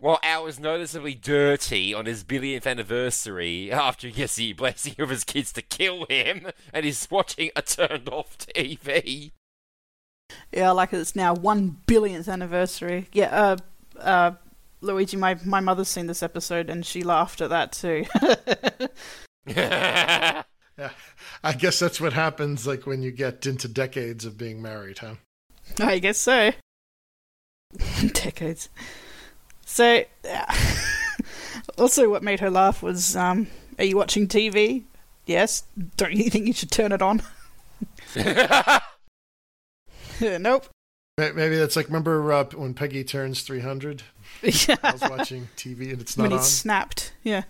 While 0.00 0.18
Al 0.22 0.44
was 0.44 0.58
noticeably 0.58 1.14
dirty 1.14 1.92
on 1.94 2.06
his 2.06 2.24
billionth 2.24 2.66
anniversary 2.66 3.70
after 3.70 4.08
he 4.08 4.14
gets 4.14 4.36
the 4.36 4.54
blessing 4.54 4.94
of 4.98 5.10
his 5.10 5.22
kids 5.22 5.52
to 5.52 5.62
kill 5.62 6.06
him, 6.06 6.48
and 6.72 6.84
he's 6.84 7.06
watching 7.10 7.50
a 7.54 7.62
turned 7.62 8.08
off 8.08 8.38
TV. 8.38 9.30
Yeah, 10.50 10.70
like 10.72 10.92
it's 10.92 11.14
now 11.14 11.34
one 11.34 11.76
billionth 11.86 12.28
anniversary. 12.28 13.08
Yeah, 13.12 13.28
uh, 13.28 13.56
uh, 14.00 14.32
Luigi, 14.80 15.16
my 15.16 15.38
my 15.44 15.60
mother's 15.60 15.88
seen 15.88 16.06
this 16.06 16.22
episode 16.22 16.70
and 16.70 16.84
she 16.84 17.02
laughed 17.02 17.40
at 17.40 17.50
that 17.50 17.72
too. 17.72 18.04
Yeah, 20.78 20.90
I 21.44 21.52
guess 21.52 21.78
that's 21.78 22.00
what 22.00 22.12
happens 22.12 22.66
like 22.66 22.86
when 22.86 23.02
you 23.02 23.10
get 23.10 23.46
into 23.46 23.68
decades 23.68 24.24
of 24.24 24.38
being 24.38 24.60
married, 24.60 24.98
huh? 24.98 25.14
I 25.80 25.98
guess 25.98 26.18
so. 26.18 26.52
Decades. 28.12 28.68
So, 29.64 30.04
also, 31.78 32.08
what 32.08 32.22
made 32.22 32.40
her 32.40 32.50
laugh 32.50 32.82
was, 32.82 33.16
um, 33.16 33.48
"Are 33.78 33.84
you 33.84 33.96
watching 33.96 34.28
TV? 34.28 34.84
Yes. 35.26 35.64
Don't 35.96 36.12
you 36.12 36.30
think 36.30 36.46
you 36.46 36.52
should 36.52 36.70
turn 36.70 36.92
it 36.92 37.02
on?" 37.02 37.22
nope. 40.20 40.66
Maybe 41.18 41.56
that's 41.56 41.76
like 41.76 41.86
remember 41.86 42.30
uh, 42.32 42.44
when 42.54 42.74
Peggy 42.74 43.02
turns 43.02 43.42
three 43.42 43.60
hundred. 43.60 44.02
Yeah. 44.42 44.76
I 44.82 44.92
was 44.92 45.00
watching 45.00 45.48
TV 45.56 45.90
and 45.92 46.00
it's 46.00 46.16
not 46.16 46.24
when 46.24 46.32
on. 46.34 46.38
he 46.38 46.44
snapped, 46.44 47.12
yeah. 47.22 47.44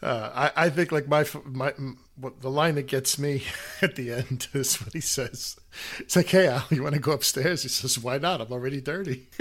Uh, 0.00 0.50
I, 0.56 0.66
I 0.66 0.70
think 0.70 0.92
like 0.92 1.08
my 1.08 1.26
my 1.44 1.72
what 2.16 2.40
the 2.40 2.50
line 2.50 2.76
that 2.76 2.86
gets 2.86 3.18
me 3.18 3.42
at 3.82 3.96
the 3.96 4.12
end 4.12 4.48
is 4.52 4.76
what 4.76 4.92
he 4.92 5.00
says. 5.00 5.56
It's 5.98 6.14
like, 6.14 6.28
"Hey 6.28 6.46
Al, 6.46 6.64
you 6.70 6.82
want 6.82 6.94
to 6.94 7.00
go 7.00 7.12
upstairs?" 7.12 7.62
He 7.62 7.68
says, 7.68 7.98
"Why 7.98 8.18
not? 8.18 8.40
I'm 8.40 8.52
already 8.52 8.80
dirty." 8.80 9.28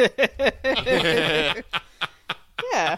yeah. 2.73 2.97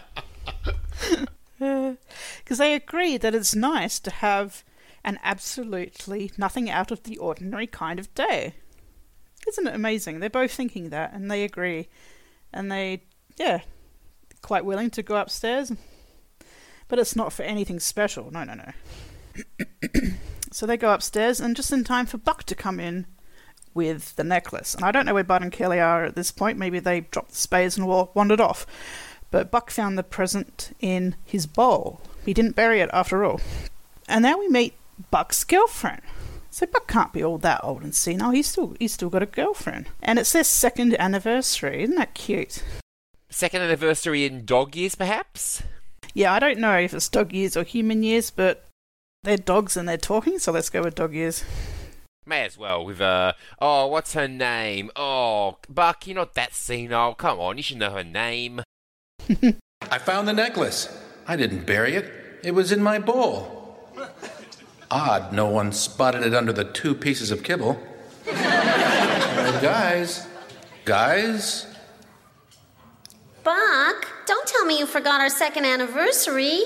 Because 1.58 2.60
I 2.60 2.66
agree 2.66 3.16
that 3.18 3.34
it's 3.34 3.54
nice 3.54 4.00
to 4.00 4.10
have 4.10 4.64
an 5.04 5.18
absolutely 5.22 6.32
nothing 6.38 6.70
out 6.70 6.90
of 6.90 7.02
the 7.02 7.18
ordinary 7.18 7.66
kind 7.66 8.00
of 8.00 8.12
day. 8.14 8.54
Isn't 9.46 9.66
it 9.66 9.74
amazing? 9.74 10.20
They're 10.20 10.30
both 10.30 10.52
thinking 10.52 10.88
that 10.88 11.12
and 11.12 11.30
they 11.30 11.44
agree. 11.44 11.88
And 12.52 12.72
they, 12.72 13.02
yeah, 13.36 13.60
quite 14.42 14.64
willing 14.64 14.90
to 14.90 15.02
go 15.02 15.16
upstairs. 15.16 15.70
But 16.90 16.98
it's 16.98 17.16
not 17.16 17.32
for 17.32 17.44
anything 17.44 17.80
special. 17.80 18.30
No, 18.30 18.44
no, 18.44 18.54
no. 18.54 20.10
so 20.52 20.66
they 20.66 20.76
go 20.76 20.92
upstairs 20.92 21.40
and 21.40 21.56
just 21.56 21.72
in 21.72 21.84
time 21.84 22.04
for 22.04 22.18
Buck 22.18 22.42
to 22.44 22.54
come 22.54 22.78
in 22.78 23.06
with 23.72 24.16
the 24.16 24.24
necklace. 24.24 24.74
And 24.74 24.84
I 24.84 24.90
don't 24.90 25.06
know 25.06 25.14
where 25.14 25.24
Bud 25.24 25.40
and 25.40 25.52
Kelly 25.52 25.80
are 25.80 26.04
at 26.04 26.16
this 26.16 26.32
point. 26.32 26.58
Maybe 26.58 26.80
they 26.80 27.02
dropped 27.02 27.30
the 27.30 27.36
spades 27.36 27.78
and 27.78 27.86
wandered 27.86 28.40
off. 28.40 28.66
But 29.30 29.52
Buck 29.52 29.70
found 29.70 29.96
the 29.96 30.02
present 30.02 30.76
in 30.80 31.14
his 31.24 31.46
bowl. 31.46 32.00
He 32.26 32.34
didn't 32.34 32.56
bury 32.56 32.80
it 32.80 32.90
after 32.92 33.24
all. 33.24 33.40
And 34.08 34.24
now 34.24 34.38
we 34.38 34.48
meet 34.48 34.74
Buck's 35.12 35.44
girlfriend. 35.44 36.02
So 36.50 36.66
Buck 36.66 36.88
can't 36.88 37.12
be 37.12 37.22
all 37.22 37.38
that 37.38 37.60
old 37.62 37.84
and 37.84 37.94
senile. 37.94 38.32
He's 38.32 38.48
still 38.48 38.74
he's 38.80 38.92
still 38.92 39.08
got 39.08 39.22
a 39.22 39.26
girlfriend. 39.26 39.86
And 40.02 40.18
it's 40.18 40.32
their 40.32 40.42
second 40.42 41.00
anniversary. 41.00 41.84
Isn't 41.84 41.94
that 41.94 42.14
cute? 42.14 42.64
Second 43.28 43.62
anniversary 43.62 44.24
in 44.24 44.44
dog 44.44 44.74
years, 44.74 44.96
perhaps? 44.96 45.62
Yeah, 46.14 46.32
I 46.32 46.38
don't 46.38 46.58
know 46.58 46.78
if 46.78 46.94
it's 46.94 47.08
dog 47.08 47.32
years 47.32 47.56
or 47.56 47.62
human 47.62 48.02
years, 48.02 48.30
but 48.30 48.66
they're 49.22 49.36
dogs 49.36 49.76
and 49.76 49.88
they're 49.88 49.96
talking, 49.96 50.38
so 50.38 50.52
let's 50.52 50.70
go 50.70 50.82
with 50.82 50.94
dog 50.94 51.14
years. 51.14 51.44
May 52.26 52.44
as 52.44 52.58
well 52.58 52.84
with, 52.84 53.00
uh, 53.00 53.32
oh, 53.60 53.86
what's 53.86 54.14
her 54.14 54.28
name? 54.28 54.90
Oh, 54.96 55.58
Buck, 55.68 56.06
you're 56.06 56.16
not 56.16 56.34
that 56.34 56.54
senile. 56.54 57.14
Come 57.14 57.38
on, 57.38 57.56
you 57.56 57.62
should 57.62 57.78
know 57.78 57.90
her 57.90 58.04
name. 58.04 58.62
I 59.90 59.98
found 59.98 60.28
the 60.28 60.32
necklace. 60.32 60.88
I 61.26 61.36
didn't 61.36 61.66
bury 61.66 61.94
it. 61.94 62.10
It 62.42 62.52
was 62.52 62.72
in 62.72 62.82
my 62.82 62.98
bowl. 62.98 63.78
Odd, 64.90 65.32
no 65.32 65.46
one 65.46 65.72
spotted 65.72 66.24
it 66.24 66.34
under 66.34 66.52
the 66.52 66.64
two 66.64 66.94
pieces 66.94 67.30
of 67.30 67.42
kibble. 67.42 67.80
Guys, 68.26 70.26
guys, 70.84 71.66
Buck, 73.42 74.06
don't 74.26 74.46
tell 74.46 74.64
me 74.64 74.78
you 74.78 74.86
forgot 74.86 75.20
our 75.20 75.30
second 75.30 75.64
anniversary. 75.64 76.60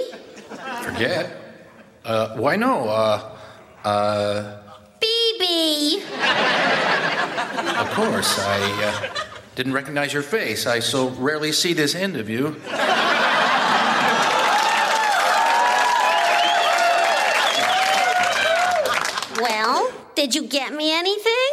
forget. 0.82 1.30
Uh, 2.04 2.36
why 2.36 2.56
no? 2.56 2.88
Uh, 2.88 3.36
uh, 3.84 4.62
BB. 5.00 6.02
of 7.78 7.90
course, 7.90 8.38
I 8.40 8.60
uh, 8.82 9.24
didn't 9.54 9.72
recognize 9.72 10.12
your 10.12 10.22
face. 10.22 10.66
I 10.66 10.80
so 10.80 11.08
rarely 11.10 11.52
see 11.52 11.72
this 11.72 11.94
end 11.94 12.16
of 12.16 12.28
you. 12.28 12.56
Well, 19.40 19.92
did 20.14 20.34
you 20.34 20.46
get 20.46 20.72
me 20.72 20.92
anything? 20.96 21.52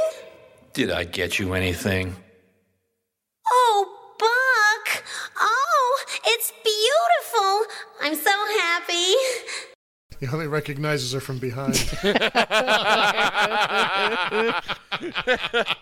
Did 0.73 0.91
I 0.91 1.03
get 1.03 1.39
you 1.39 1.53
anything? 1.53 2.15
Oh, 3.49 3.97
Buck. 4.19 5.03
Oh, 5.39 6.05
it's 6.25 6.53
beautiful. 6.63 7.65
I'm 8.01 8.15
so 8.15 8.31
happy. 8.59 9.13
He 10.19 10.27
only 10.27 10.47
recognizes 10.47 11.13
her 11.13 11.19
from 11.19 11.39
behind. 11.39 11.75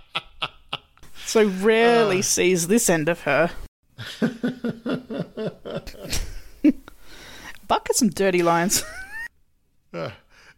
So 1.30 1.46
rarely 1.46 2.24
sees 2.24 2.68
this 2.68 2.90
end 2.90 3.08
of 3.08 3.22
her. 3.22 3.52
Buck 7.68 7.88
has 7.88 7.98
some 7.98 8.10
dirty 8.10 8.42
lines. 8.42 8.84
Uh, 9.94 10.10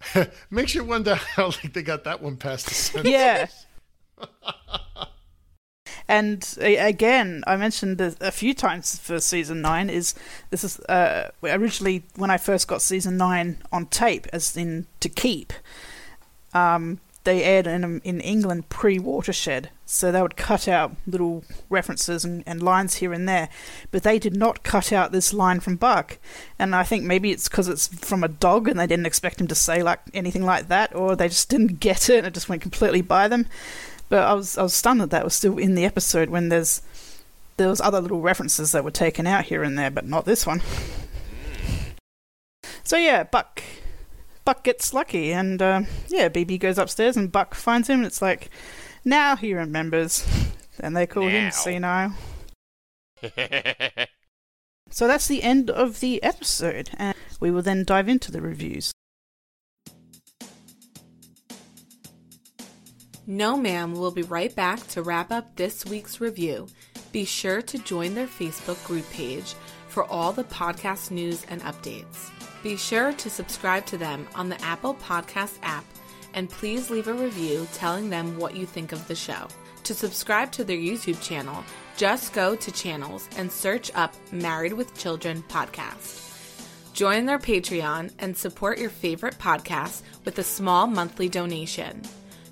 makes 0.50 0.74
you 0.74 0.86
wonder 0.86 1.16
how 1.16 1.48
like 1.48 1.74
they 1.74 1.84
got 1.84 2.06
that 2.06 2.22
one 2.22 2.38
past 2.38 2.68
the 2.68 2.74
censor. 2.74 3.10
yeah. 3.10 3.48
And 6.08 6.46
again, 6.60 7.44
I 7.48 7.56
mentioned 7.56 7.98
this 7.98 8.16
a 8.20 8.32
few 8.32 8.54
times 8.54 8.98
for 8.98 9.20
season 9.20 9.62
nine. 9.62 9.90
Is 9.90 10.14
this 10.50 10.64
is 10.64 10.80
uh, 10.82 11.32
originally 11.44 12.04
when 12.16 12.30
I 12.30 12.38
first 12.38 12.68
got 12.68 12.82
season 12.82 13.18
nine 13.18 13.62
on 13.72 13.86
tape, 13.88 14.28
as 14.34 14.56
in 14.58 14.88
to 15.00 15.10
keep. 15.10 15.54
Um, 16.54 17.00
they 17.24 17.44
aired 17.44 17.68
in 17.68 18.02
in 18.04 18.20
England 18.20 18.70
pre 18.70 18.98
Watershed, 18.98 19.70
so 19.86 20.12
they 20.12 20.22
would 20.22 20.36
cut 20.36 20.68
out 20.68 20.96
little 21.06 21.44
references 21.70 22.26
and, 22.26 22.44
and 22.48 22.64
lines 22.64 22.96
here 22.96 23.14
and 23.14 23.30
there, 23.30 23.50
but 23.92 24.04
they 24.04 24.18
did 24.18 24.36
not 24.36 24.64
cut 24.64 24.92
out 24.92 25.12
this 25.12 25.34
line 25.34 25.60
from 25.60 25.76
Buck. 25.76 26.18
And 26.58 26.76
I 26.76 26.84
think 26.84 27.04
maybe 27.04 27.32
it's 27.32 27.48
because 27.48 27.68
it's 27.68 27.88
from 27.88 28.24
a 28.24 28.28
dog 28.28 28.68
and 28.68 28.80
they 28.80 28.88
didn't 28.88 29.06
expect 29.06 29.40
him 29.40 29.48
to 29.48 29.56
say 29.56 29.84
like 29.84 30.00
anything 30.14 30.46
like 30.46 30.68
that, 30.70 30.96
or 30.96 31.16
they 31.16 31.28
just 31.28 31.50
didn't 31.50 31.80
get 31.80 32.10
it 32.10 32.20
and 32.20 32.28
it 32.28 32.34
just 32.34 32.50
went 32.50 32.64
completely 32.64 33.02
by 33.02 33.28
them. 33.28 33.48
But 34.12 34.24
I 34.24 34.34
was 34.34 34.58
I 34.58 34.64
was 34.64 34.74
stunned 34.74 35.00
that 35.00 35.10
that 35.12 35.24
was 35.24 35.34
still 35.34 35.58
in 35.58 35.74
the 35.76 35.86
episode 35.86 36.30
when 36.30 36.50
there's 36.50 36.82
there 37.56 37.70
was 37.70 37.80
other 37.80 38.02
little 38.02 38.20
references 38.20 38.74
that 38.74 38.84
were 38.84 38.92
taken 38.92 39.26
out 39.26 39.46
here 39.46 39.64
and 39.64 39.80
there, 39.80 39.90
but 39.90 40.06
not 40.06 40.26
this 40.26 40.46
one. 40.46 40.62
So 42.84 42.98
yeah, 42.98 43.24
Buck 43.24 43.64
Buck 44.44 44.66
gets 44.66 44.94
lucky, 44.94 45.32
and 45.32 45.62
uh, 45.62 45.84
yeah, 46.10 46.28
BB 46.28 46.60
goes 46.60 46.78
upstairs, 46.78 47.16
and 47.16 47.32
Buck 47.32 47.56
finds 47.56 47.90
him. 47.90 48.00
And 48.00 48.06
it's 48.06 48.22
like 48.22 48.50
now 49.06 49.38
he 49.38 49.54
remembers, 49.54 50.28
and 50.78 50.94
they 50.94 51.08
call 51.08 51.30
him 51.30 51.46
Now. 51.46 51.50
senile. 51.52 52.14
So 54.94 55.08
that's 55.08 55.28
the 55.30 55.42
end 55.42 55.70
of 55.70 56.02
the 56.02 56.22
episode, 56.22 56.90
and 56.98 57.16
we 57.40 57.50
will 57.50 57.62
then 57.62 57.86
dive 57.86 58.10
into 58.10 58.30
the 58.30 58.42
reviews. 58.42 58.92
No 63.28 63.56
Ma'am 63.56 63.94
will 63.94 64.10
be 64.10 64.24
right 64.24 64.54
back 64.56 64.86
to 64.88 65.04
wrap 65.04 65.32
up 65.32 65.56
this 65.56 65.86
week's 65.86 66.20
review. 66.20 66.68
Be 67.12 67.24
sure 67.24 67.62
to 67.62 67.78
join 67.78 68.16
their 68.16 68.26
Facebook 68.26 68.84
group 68.84 69.08
page 69.12 69.54
for 69.90 70.06
all 70.06 70.32
the 70.32 70.44
podcast 70.46 71.12
news 71.12 71.46
and 71.48 71.62
updates. 71.62 72.32
Be 72.64 72.76
sure 72.76 73.14
to 73.14 73.30
subscribe 73.30 73.86
to 73.88 73.98
them 73.98 74.28
on 74.34 74.50
the 74.50 74.60
Apple 74.64 74.96
Podcast 74.96 75.60
app 75.62 75.86
and 76.34 76.50
please 76.50 76.90
leave 76.90 77.08
a 77.08 77.14
review 77.14 77.68
telling 77.74 78.10
them 78.10 78.40
what 78.40 78.56
you 78.56 78.66
think 78.66 78.92
of 78.92 79.08
the 79.08 79.16
show. 79.16 79.48
To 79.84 79.94
subscribe 79.94 80.52
to 80.54 80.64
their 80.64 80.78
YouTube 80.78 81.22
channel, 81.22 81.64
just 81.98 82.34
go 82.34 82.56
to 82.56 82.72
channels 82.72 83.30
and 83.38 83.52
search 83.52 83.92
up 83.94 84.16
Married 84.32 84.74
with 84.74 84.98
Children 84.98 85.44
podcast. 85.48 86.94
Join 86.94 87.26
their 87.26 87.40
Patreon 87.40 88.14
and 88.18 88.36
support 88.36 88.80
your 88.80 88.90
favorite 88.90 89.38
podcast 89.38 90.02
with 90.26 90.40
a 90.40 90.44
small 90.44 90.88
monthly 90.88 91.30
donation. 91.30 92.02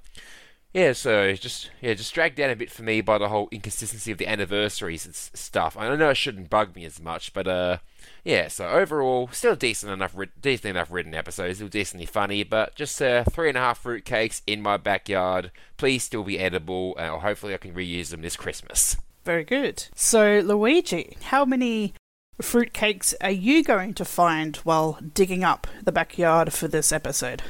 yeah, 0.76 0.92
so 0.92 1.32
just 1.34 1.70
yeah, 1.80 1.94
just 1.94 2.12
dragged 2.12 2.36
down 2.36 2.50
a 2.50 2.56
bit 2.56 2.70
for 2.70 2.82
me 2.82 3.00
by 3.00 3.16
the 3.16 3.28
whole 3.28 3.48
inconsistency 3.50 4.12
of 4.12 4.18
the 4.18 4.28
anniversaries 4.28 5.06
and 5.06 5.14
stuff. 5.14 5.74
I 5.74 5.94
know 5.96 6.10
it 6.10 6.16
shouldn't 6.16 6.50
bug 6.50 6.76
me 6.76 6.84
as 6.84 7.00
much, 7.00 7.32
but 7.32 7.46
uh, 7.46 7.78
yeah. 8.24 8.48
So 8.48 8.68
overall, 8.68 9.28
still 9.32 9.56
decent 9.56 9.92
enough, 9.92 10.14
decent 10.42 10.66
enough 10.66 10.90
written 10.90 11.14
episodes, 11.14 11.56
still 11.56 11.68
decently 11.68 12.04
funny, 12.04 12.44
but 12.44 12.74
just 12.74 13.00
uh, 13.00 13.24
three 13.24 13.48
and 13.48 13.56
a 13.56 13.60
half 13.62 13.82
fruitcakes 13.82 14.42
in 14.46 14.60
my 14.60 14.76
backyard. 14.76 15.50
Please 15.78 16.04
still 16.04 16.24
be 16.24 16.38
edible, 16.38 16.94
and 16.98 17.22
hopefully 17.22 17.54
I 17.54 17.58
can 17.58 17.72
reuse 17.72 18.10
them 18.10 18.20
this 18.20 18.36
Christmas. 18.36 18.96
Very 19.26 19.42
good. 19.42 19.88
So, 19.96 20.40
Luigi, 20.44 21.16
how 21.20 21.44
many 21.44 21.94
fruitcakes 22.40 23.12
are 23.20 23.28
you 23.28 23.64
going 23.64 23.92
to 23.94 24.04
find 24.04 24.54
while 24.58 25.00
digging 25.14 25.42
up 25.42 25.66
the 25.82 25.90
backyard 25.90 26.52
for 26.52 26.68
this 26.68 26.92
episode? 26.92 27.42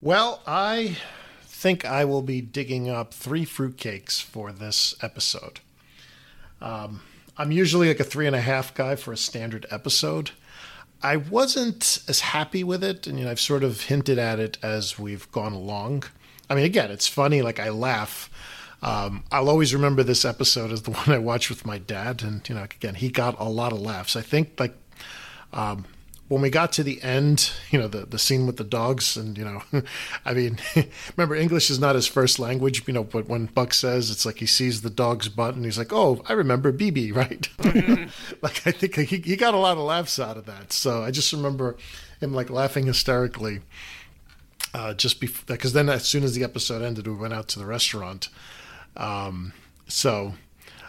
Well, 0.00 0.42
I 0.46 0.96
think 1.42 1.84
I 1.84 2.04
will 2.04 2.22
be 2.22 2.40
digging 2.40 2.88
up 2.88 3.12
three 3.12 3.44
fruitcakes 3.44 4.22
for 4.22 4.52
this 4.52 4.94
episode. 5.02 5.58
Um, 6.60 7.00
I'm 7.36 7.50
usually 7.50 7.88
like 7.88 7.98
a 7.98 8.04
three 8.04 8.28
and 8.28 8.36
a 8.36 8.40
half 8.40 8.74
guy 8.74 8.94
for 8.94 9.12
a 9.12 9.16
standard 9.16 9.66
episode. 9.72 10.30
I 11.02 11.16
wasn't 11.16 11.98
as 12.06 12.20
happy 12.20 12.62
with 12.62 12.84
it, 12.84 13.08
and 13.08 13.18
you 13.18 13.24
know, 13.24 13.32
I've 13.32 13.40
sort 13.40 13.64
of 13.64 13.80
hinted 13.80 14.20
at 14.20 14.38
it 14.38 14.56
as 14.62 15.00
we've 15.00 15.28
gone 15.32 15.52
along. 15.52 16.04
I 16.48 16.54
mean, 16.54 16.64
again, 16.64 16.92
it's 16.92 17.08
funny, 17.08 17.42
like 17.42 17.58
I 17.58 17.70
laugh 17.70 18.30
um, 18.84 19.24
I'll 19.32 19.48
always 19.48 19.72
remember 19.74 20.02
this 20.02 20.26
episode 20.26 20.70
as 20.70 20.82
the 20.82 20.90
one 20.92 21.10
I 21.10 21.18
watched 21.18 21.48
with 21.48 21.66
my 21.66 21.78
dad, 21.78 22.22
and 22.22 22.46
you 22.48 22.54
know, 22.54 22.64
again, 22.64 22.94
he 22.94 23.08
got 23.08 23.34
a 23.40 23.48
lot 23.48 23.72
of 23.72 23.80
laughs. 23.80 24.14
I 24.14 24.20
think 24.20 24.60
like 24.60 24.76
um, 25.54 25.86
when 26.28 26.42
we 26.42 26.50
got 26.50 26.70
to 26.72 26.82
the 26.82 27.02
end, 27.02 27.50
you 27.70 27.78
know, 27.78 27.88
the 27.88 28.04
the 28.04 28.18
scene 28.18 28.46
with 28.46 28.58
the 28.58 28.64
dogs, 28.64 29.16
and 29.16 29.38
you 29.38 29.44
know, 29.44 29.62
I 30.26 30.34
mean, 30.34 30.58
remember 31.16 31.34
English 31.34 31.70
is 31.70 31.78
not 31.78 31.94
his 31.94 32.06
first 32.06 32.38
language, 32.38 32.86
you 32.86 32.92
know, 32.92 33.04
but 33.04 33.26
when 33.26 33.46
Buck 33.46 33.72
says 33.72 34.10
it's 34.10 34.26
like 34.26 34.38
he 34.38 34.46
sees 34.46 34.82
the 34.82 34.90
dog's 34.90 35.30
butt 35.30 35.54
and 35.54 35.64
he's 35.64 35.78
like, 35.78 35.92
oh, 35.92 36.22
I 36.28 36.34
remember 36.34 36.70
BB, 36.70 37.14
right? 37.14 37.48
like 38.42 38.66
I 38.66 38.70
think 38.70 38.96
he 38.96 39.16
he 39.16 39.36
got 39.36 39.54
a 39.54 39.58
lot 39.58 39.78
of 39.78 39.84
laughs 39.84 40.18
out 40.18 40.36
of 40.36 40.44
that. 40.44 40.74
So 40.74 41.02
I 41.02 41.10
just 41.10 41.32
remember 41.32 41.76
him 42.20 42.34
like 42.34 42.50
laughing 42.50 42.84
hysterically. 42.86 43.60
Uh, 44.74 44.92
just 44.92 45.20
because 45.20 45.72
then 45.72 45.88
as 45.88 46.04
soon 46.04 46.24
as 46.24 46.34
the 46.34 46.42
episode 46.42 46.82
ended, 46.82 47.06
we 47.06 47.14
went 47.14 47.32
out 47.32 47.46
to 47.46 47.60
the 47.60 47.64
restaurant, 47.64 48.28
um, 48.96 49.52
so 49.88 50.34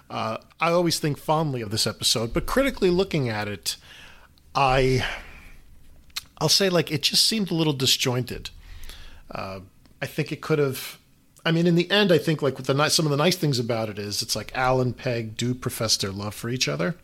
uh, 0.09 0.37
I 0.59 0.71
always 0.71 0.99
think 0.99 1.17
fondly 1.17 1.61
of 1.61 1.71
this 1.71 1.87
episode, 1.87 2.33
but 2.33 2.45
critically 2.45 2.89
looking 2.89 3.29
at 3.29 3.47
it, 3.47 3.77
I 4.53 5.05
I'll 6.37 6.49
say 6.49 6.69
like 6.69 6.91
it 6.91 7.03
just 7.03 7.25
seemed 7.27 7.51
a 7.51 7.55
little 7.55 7.73
disjointed. 7.73 8.49
Uh, 9.31 9.61
I 10.01 10.05
think 10.05 10.31
it 10.31 10.41
could 10.41 10.59
have. 10.59 10.99
I 11.45 11.51
mean, 11.51 11.67
in 11.67 11.75
the 11.75 11.89
end, 11.91 12.11
I 12.11 12.17
think 12.17 12.41
like 12.41 12.57
with 12.57 12.67
the 12.67 12.89
some 12.89 13.05
of 13.05 13.11
the 13.11 13.17
nice 13.17 13.35
things 13.35 13.59
about 13.59 13.89
it 13.89 13.99
is 13.99 14.21
it's 14.21 14.35
like 14.35 14.55
Al 14.55 14.81
and 14.81 14.95
Peg 14.95 15.37
do 15.37 15.53
profess 15.53 15.97
their 15.97 16.11
love 16.11 16.35
for 16.35 16.49
each 16.49 16.67
other, 16.67 16.95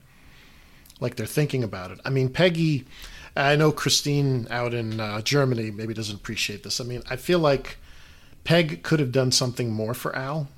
like 1.00 1.16
they're 1.16 1.26
thinking 1.26 1.64
about 1.64 1.92
it. 1.92 2.00
I 2.06 2.10
mean, 2.10 2.30
Peggy. 2.30 2.86
I 3.34 3.56
know 3.56 3.72
Christine 3.72 4.46
out 4.50 4.74
in 4.74 5.00
uh, 5.00 5.22
Germany 5.22 5.72
maybe 5.72 5.94
doesn't 5.94 6.18
appreciate 6.18 6.64
this. 6.64 6.82
I 6.82 6.84
mean, 6.84 7.02
I 7.10 7.16
feel 7.16 7.40
like 7.40 7.78
Peg 8.44 8.84
could 8.84 9.00
have 9.00 9.14
done 9.14 9.32
something 9.32 9.72
more 9.72 9.94
for 9.94 10.14
Al 10.14 10.50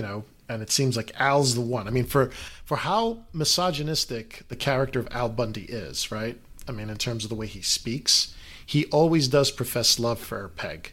you 0.00 0.06
know, 0.06 0.24
and 0.48 0.62
it 0.62 0.70
seems 0.70 0.96
like 0.96 1.12
Al's 1.20 1.54
the 1.54 1.60
one. 1.60 1.86
I 1.86 1.90
mean, 1.90 2.06
for 2.06 2.30
for 2.64 2.78
how 2.78 3.18
misogynistic 3.34 4.44
the 4.48 4.56
character 4.56 4.98
of 4.98 5.08
Al 5.10 5.28
Bundy 5.28 5.64
is, 5.64 6.10
right? 6.10 6.38
I 6.66 6.72
mean, 6.72 6.88
in 6.88 6.96
terms 6.96 7.22
of 7.22 7.28
the 7.28 7.34
way 7.34 7.46
he 7.46 7.60
speaks, 7.60 8.34
he 8.64 8.86
always 8.86 9.28
does 9.28 9.50
profess 9.50 9.98
love 9.98 10.18
for 10.18 10.48
Peg. 10.56 10.92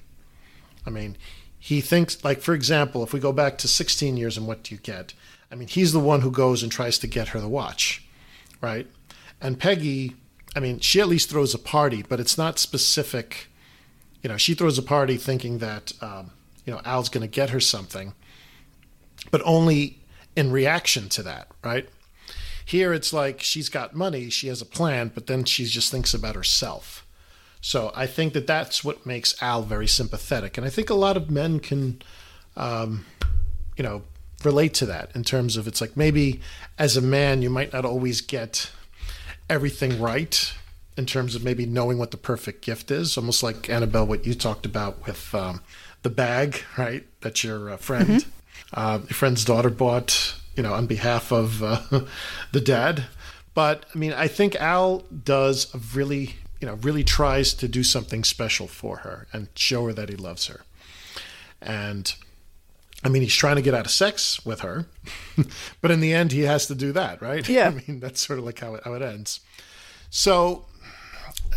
I 0.85 0.89
mean, 0.89 1.15
he 1.57 1.79
thinks, 1.79 2.21
like, 2.25 2.41
for 2.41 2.53
example, 2.53 3.01
if 3.01 3.13
we 3.13 3.21
go 3.21 3.31
back 3.31 3.57
to 3.59 3.69
16 3.69 4.17
years 4.17 4.35
and 4.35 4.45
what 4.45 4.61
do 4.61 4.75
you 4.75 4.81
get? 4.81 5.13
I 5.49 5.55
mean, 5.55 5.69
he's 5.69 5.93
the 5.93 6.01
one 6.01 6.19
who 6.19 6.29
goes 6.29 6.61
and 6.61 6.69
tries 6.69 6.99
to 6.99 7.07
get 7.07 7.29
her 7.29 7.39
the 7.39 7.47
watch, 7.47 8.05
right? 8.59 8.87
And 9.39 9.57
Peggy, 9.57 10.17
I 10.53 10.59
mean, 10.59 10.81
she 10.81 10.99
at 10.99 11.07
least 11.07 11.29
throws 11.29 11.53
a 11.53 11.59
party, 11.59 12.03
but 12.03 12.19
it's 12.19 12.37
not 12.37 12.59
specific. 12.59 13.47
You 14.21 14.27
know, 14.27 14.37
she 14.37 14.53
throws 14.53 14.77
a 14.77 14.83
party 14.83 15.15
thinking 15.15 15.59
that, 15.59 15.93
um, 16.01 16.31
you 16.65 16.73
know, 16.73 16.81
Al's 16.83 17.07
going 17.07 17.21
to 17.21 17.39
get 17.39 17.51
her 17.51 17.61
something 17.61 18.13
but 19.31 19.41
only 19.45 19.99
in 20.35 20.51
reaction 20.51 21.09
to 21.09 21.23
that, 21.23 21.47
right? 21.63 21.89
Here 22.63 22.93
it's 22.93 23.13
like 23.13 23.41
she's 23.41 23.69
got 23.69 23.95
money, 23.95 24.29
she 24.29 24.47
has 24.47 24.61
a 24.61 24.65
plan, 24.65 25.11
but 25.13 25.27
then 25.27 25.45
she 25.45 25.65
just 25.65 25.91
thinks 25.91 26.13
about 26.13 26.35
herself. 26.35 27.05
So 27.61 27.91
I 27.95 28.05
think 28.07 28.33
that 28.33 28.45
that's 28.45 28.83
what 28.83 29.05
makes 29.05 29.41
Al 29.41 29.63
very 29.63 29.87
sympathetic, 29.87 30.57
and 30.57 30.65
I 30.65 30.69
think 30.69 30.89
a 30.89 30.93
lot 30.93 31.17
of 31.17 31.31
men 31.31 31.59
can, 31.59 32.01
um, 32.55 33.05
you 33.77 33.83
know, 33.83 34.03
relate 34.43 34.73
to 34.75 34.85
that 34.85 35.09
in 35.15 35.23
terms 35.23 35.57
of 35.57 35.67
it's 35.67 35.81
like 35.81 35.97
maybe 35.97 36.39
as 36.77 36.95
a 36.95 37.01
man 37.01 37.41
you 37.41 37.49
might 37.49 37.73
not 37.73 37.85
always 37.85 38.21
get 38.21 38.69
everything 39.49 39.99
right 39.99 40.53
in 40.95 41.05
terms 41.05 41.33
of 41.33 41.43
maybe 41.43 41.65
knowing 41.65 41.97
what 41.97 42.11
the 42.11 42.17
perfect 42.17 42.61
gift 42.61 42.91
is, 42.91 43.17
almost 43.17 43.41
like 43.41 43.69
Annabelle, 43.69 44.05
what 44.05 44.25
you 44.25 44.33
talked 44.35 44.65
about 44.65 45.05
with 45.07 45.33
um, 45.33 45.61
the 46.03 46.09
bag, 46.09 46.63
right? 46.77 47.05
That 47.21 47.43
your 47.43 47.71
uh, 47.71 47.77
friend. 47.77 48.07
Mm-hmm 48.07 48.29
uh, 48.73 48.99
your 49.01 49.09
friend's 49.09 49.45
daughter 49.45 49.69
bought, 49.69 50.35
you 50.55 50.63
know, 50.63 50.73
on 50.73 50.87
behalf 50.87 51.31
of 51.31 51.63
uh, 51.63 51.81
the 52.51 52.61
dad. 52.61 53.05
But 53.53 53.85
I 53.93 53.97
mean, 53.97 54.13
I 54.13 54.27
think 54.27 54.55
Al 54.55 54.99
does 55.23 55.73
a 55.73 55.79
really, 55.95 56.35
you 56.59 56.67
know, 56.67 56.75
really 56.75 57.03
tries 57.03 57.53
to 57.55 57.67
do 57.67 57.83
something 57.83 58.23
special 58.23 58.67
for 58.67 58.97
her 58.97 59.27
and 59.33 59.47
show 59.55 59.85
her 59.85 59.93
that 59.93 60.09
he 60.09 60.15
loves 60.15 60.47
her. 60.47 60.61
And 61.61 62.13
I 63.03 63.09
mean, 63.09 63.21
he's 63.21 63.35
trying 63.35 63.55
to 63.55 63.61
get 63.61 63.73
out 63.73 63.85
of 63.85 63.91
sex 63.91 64.45
with 64.45 64.61
her, 64.61 64.85
but 65.81 65.91
in 65.91 66.01
the 66.01 66.13
end, 66.13 66.31
he 66.31 66.41
has 66.41 66.67
to 66.67 66.75
do 66.75 66.91
that, 66.93 67.21
right? 67.21 67.47
Yeah. 67.57 67.67
I 67.67 67.87
mean, 67.87 67.99
that's 67.99 68.25
sort 68.25 68.39
of 68.39 68.45
like 68.45 68.59
how 68.59 68.75
it, 68.75 68.83
how 68.83 68.93
it 68.93 69.01
ends. 69.01 69.39
So, 70.09 70.65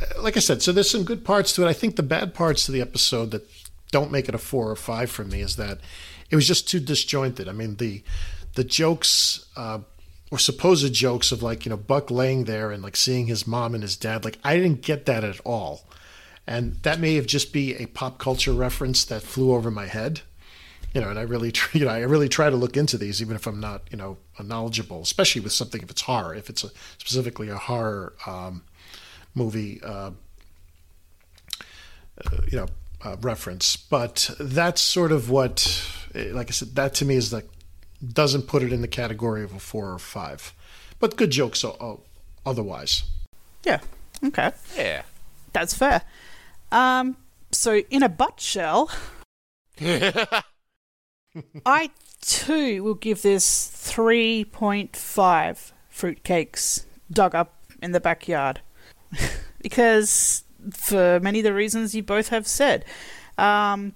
uh, 0.00 0.22
like 0.22 0.36
I 0.36 0.40
said, 0.40 0.62
so 0.62 0.72
there's 0.72 0.90
some 0.90 1.04
good 1.04 1.24
parts 1.24 1.52
to 1.54 1.66
it. 1.66 1.68
I 1.68 1.72
think 1.72 1.96
the 1.96 2.02
bad 2.02 2.34
parts 2.34 2.66
to 2.66 2.72
the 2.72 2.80
episode 2.80 3.30
that 3.32 3.48
don't 3.90 4.12
make 4.12 4.28
it 4.28 4.34
a 4.34 4.38
four 4.38 4.70
or 4.70 4.76
five 4.76 5.10
for 5.10 5.24
me 5.24 5.40
is 5.40 5.56
that 5.56 5.80
it 6.30 6.36
was 6.36 6.46
just 6.46 6.68
too 6.68 6.80
disjointed. 6.80 7.48
I 7.48 7.52
mean, 7.52 7.76
the 7.76 8.02
the 8.54 8.64
jokes 8.64 9.46
uh, 9.56 9.80
or 10.30 10.38
supposed 10.38 10.92
jokes 10.94 11.32
of 11.32 11.42
like 11.42 11.64
you 11.64 11.70
know 11.70 11.76
Buck 11.76 12.10
laying 12.10 12.44
there 12.44 12.70
and 12.70 12.82
like 12.82 12.96
seeing 12.96 13.26
his 13.26 13.46
mom 13.46 13.74
and 13.74 13.82
his 13.82 13.96
dad. 13.96 14.24
Like 14.24 14.38
I 14.44 14.56
didn't 14.56 14.82
get 14.82 15.06
that 15.06 15.24
at 15.24 15.40
all, 15.40 15.88
and 16.46 16.74
that 16.82 17.00
may 17.00 17.16
have 17.16 17.26
just 17.26 17.52
be 17.52 17.74
a 17.76 17.86
pop 17.86 18.18
culture 18.18 18.52
reference 18.52 19.04
that 19.04 19.22
flew 19.22 19.52
over 19.52 19.70
my 19.70 19.86
head. 19.86 20.22
You 20.94 21.00
know, 21.00 21.10
and 21.10 21.18
I 21.20 21.22
really, 21.22 21.52
you 21.72 21.84
know, 21.84 21.90
I 21.90 22.00
really 22.00 22.28
try 22.28 22.50
to 22.50 22.56
look 22.56 22.76
into 22.76 22.98
these, 22.98 23.20
even 23.22 23.36
if 23.36 23.46
I'm 23.46 23.60
not, 23.60 23.82
you 23.90 23.96
know, 23.96 24.18
knowledgeable, 24.42 25.02
especially 25.02 25.40
with 25.40 25.52
something 25.52 25.82
if 25.82 25.90
it's 25.90 26.02
horror, 26.02 26.34
if 26.34 26.50
it's 26.50 26.64
a, 26.64 26.70
specifically 26.98 27.48
a 27.48 27.56
horror 27.56 28.14
um, 28.26 28.62
movie, 29.34 29.80
uh, 29.84 30.10
uh, 32.24 32.36
you 32.50 32.58
know, 32.58 32.66
uh, 33.02 33.16
reference. 33.20 33.76
But 33.76 34.30
that's 34.38 34.80
sort 34.80 35.12
of 35.12 35.30
what, 35.30 35.84
like 36.14 36.48
I 36.48 36.52
said, 36.52 36.74
that 36.76 36.94
to 36.94 37.04
me 37.04 37.16
is 37.16 37.32
like 37.32 37.48
doesn't 38.06 38.42
put 38.42 38.62
it 38.62 38.72
in 38.72 38.80
the 38.80 38.88
category 38.88 39.44
of 39.44 39.54
a 39.54 39.58
four 39.58 39.92
or 39.92 39.98
five. 39.98 40.54
But 40.98 41.16
good 41.16 41.30
jokes 41.30 41.64
o- 41.64 41.76
o- 41.80 42.00
otherwise. 42.46 43.04
Yeah. 43.64 43.80
Okay. 44.24 44.52
Yeah. 44.76 45.02
That's 45.52 45.74
fair. 45.74 46.02
Um, 46.72 47.16
so 47.52 47.78
in 47.90 48.02
a 48.02 48.08
butt 48.08 48.40
shell, 48.40 48.90
I 51.66 51.90
too 52.20 52.82
will 52.82 52.94
give 52.94 53.22
this 53.22 53.68
3.5 53.70 55.72
fruitcakes 55.92 56.84
dug 57.10 57.34
up 57.34 57.54
in 57.82 57.92
the 57.92 58.00
backyard. 58.00 58.60
because 59.62 60.44
for 60.72 61.20
many 61.20 61.40
of 61.40 61.44
the 61.44 61.54
reasons 61.54 61.94
you 61.94 62.02
both 62.02 62.28
have 62.28 62.46
said. 62.46 62.84
Um, 63.38 63.94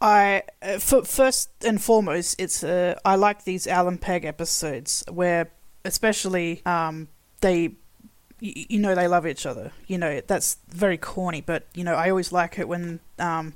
I 0.00 0.42
uh, 0.62 0.80
f- 0.80 1.06
first 1.06 1.50
and 1.64 1.80
foremost, 1.80 2.36
it's 2.38 2.62
uh, 2.62 2.98
I 3.04 3.14
like 3.16 3.44
these 3.44 3.66
Al 3.66 3.88
and 3.88 4.00
Peg 4.00 4.24
episodes 4.24 5.04
where, 5.10 5.50
especially, 5.84 6.62
um, 6.66 7.08
they, 7.40 7.76
you 8.40 8.78
know, 8.78 8.94
they 8.94 9.08
love 9.08 9.26
each 9.26 9.46
other. 9.46 9.72
You 9.86 9.98
know, 9.98 10.20
that's 10.26 10.58
very 10.68 10.98
corny, 10.98 11.40
but 11.40 11.66
you 11.74 11.84
know, 11.84 11.94
I 11.94 12.10
always 12.10 12.32
like 12.32 12.58
it 12.58 12.68
when 12.68 13.00
um, 13.18 13.54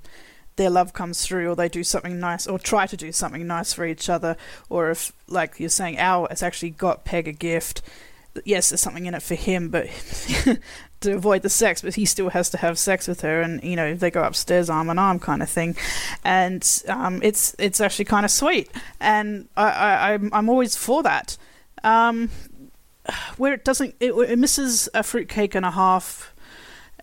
their 0.57 0.71
love 0.71 0.93
comes 0.93 1.27
through, 1.27 1.51
or 1.51 1.57
they 1.57 1.69
do 1.69 1.85
something 1.85 2.19
nice, 2.19 2.47
or 2.47 2.59
try 2.59 2.87
to 2.87 2.97
do 2.97 3.13
something 3.13 3.47
nice 3.47 3.73
for 3.73 3.85
each 3.85 4.09
other, 4.09 4.37
or 4.69 4.91
if, 4.91 5.13
like 5.27 5.59
you're 5.59 5.69
saying, 5.69 5.99
Al 5.99 6.29
has 6.29 6.43
actually 6.43 6.71
got 6.71 7.05
Peg 7.05 7.29
a 7.29 7.33
gift. 7.33 7.83
Yes, 8.45 8.71
there's 8.71 8.81
something 8.81 9.07
in 9.07 9.15
it 9.15 9.23
for 9.23 9.35
him, 9.35 9.69
but 9.69 9.87
to 11.01 11.15
avoid 11.15 11.43
the 11.43 11.49
sex, 11.49 11.83
but 11.83 11.95
he 11.95 12.05
still 12.05 12.31
has 12.31 12.51
to 12.51 12.59
have 12.59 12.79
sex 12.79 13.07
with 13.07 13.21
her, 13.21 13.41
and 13.41 13.63
you 13.63 13.77
know 13.77 13.95
they 13.95 14.11
go 14.11 14.23
upstairs 14.23 14.69
arm 14.69 14.91
in 14.91 14.99
arm 14.99 15.19
kind 15.19 15.43
of 15.43 15.49
thing, 15.49 15.77
and 16.25 16.83
um, 16.89 17.21
it's 17.23 17.55
it's 17.59 17.81
actually 17.81 18.05
kind 18.05 18.25
of 18.25 18.31
sweet, 18.31 18.71
and 19.01 19.49
I, 19.57 19.71
I 19.71 20.13
I'm 20.15 20.31
I'm 20.33 20.49
always 20.49 20.77
for 20.77 21.03
that. 21.03 21.37
Um, 21.85 22.31
where 23.37 23.55
it 23.55 23.65
doesn't, 23.65 23.95
it, 24.01 24.13
it 24.13 24.39
misses 24.39 24.89
a 24.93 25.03
fruitcake 25.03 25.55
and 25.55 25.65
a 25.65 25.71
half. 25.71 26.35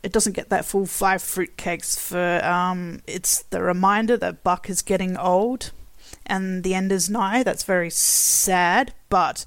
It 0.04 0.12
doesn't 0.12 0.34
get 0.34 0.50
that 0.50 0.66
full 0.66 0.86
five 0.86 1.22
fruitcakes 1.22 2.00
for. 2.00 2.44
Um, 2.46 3.02
it's 3.08 3.44
the 3.44 3.62
reminder 3.62 4.18
that 4.18 4.44
Buck 4.44 4.70
is 4.70 4.82
getting 4.82 5.18
old, 5.18 5.72
and 6.26 6.64
the 6.64 6.76
end 6.76 6.92
is 6.92 7.10
nigh. 7.10 7.44
That's 7.44 7.64
very 7.64 7.90
sad, 7.90 8.94
but 9.10 9.46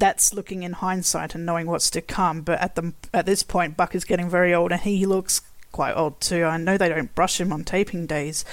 that's 0.00 0.34
looking 0.34 0.64
in 0.64 0.72
hindsight 0.72 1.34
and 1.34 1.46
knowing 1.46 1.66
what's 1.66 1.90
to 1.90 2.00
come. 2.00 2.40
But 2.40 2.60
at 2.60 2.74
the 2.74 2.92
at 3.14 3.26
this 3.26 3.42
point, 3.42 3.76
Buck 3.76 3.94
is 3.94 4.04
getting 4.04 4.28
very 4.28 4.52
old, 4.52 4.72
and 4.72 4.80
he 4.80 5.06
looks 5.06 5.42
quite 5.70 5.92
old 5.92 6.20
too. 6.20 6.44
I 6.44 6.56
know 6.56 6.76
they 6.76 6.88
don't 6.88 7.14
brush 7.14 7.40
him 7.40 7.52
on 7.52 7.62
taping 7.62 8.06
days, 8.06 8.44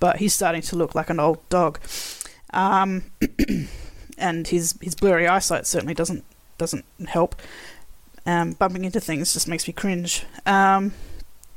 but 0.00 0.16
he's 0.16 0.34
starting 0.34 0.62
to 0.62 0.76
look 0.76 0.94
like 0.94 1.10
an 1.10 1.20
old 1.20 1.46
dog. 1.48 1.78
Um, 2.52 3.04
and 4.18 4.48
his 4.48 4.74
his 4.80 4.94
blurry 4.94 5.28
eyesight 5.28 5.66
certainly 5.66 5.94
doesn't 5.94 6.24
doesn't 6.58 6.84
help. 7.06 7.36
Um, 8.24 8.52
bumping 8.52 8.84
into 8.84 8.98
things 8.98 9.32
just 9.32 9.46
makes 9.46 9.68
me 9.68 9.72
cringe. 9.72 10.24
Um, 10.46 10.92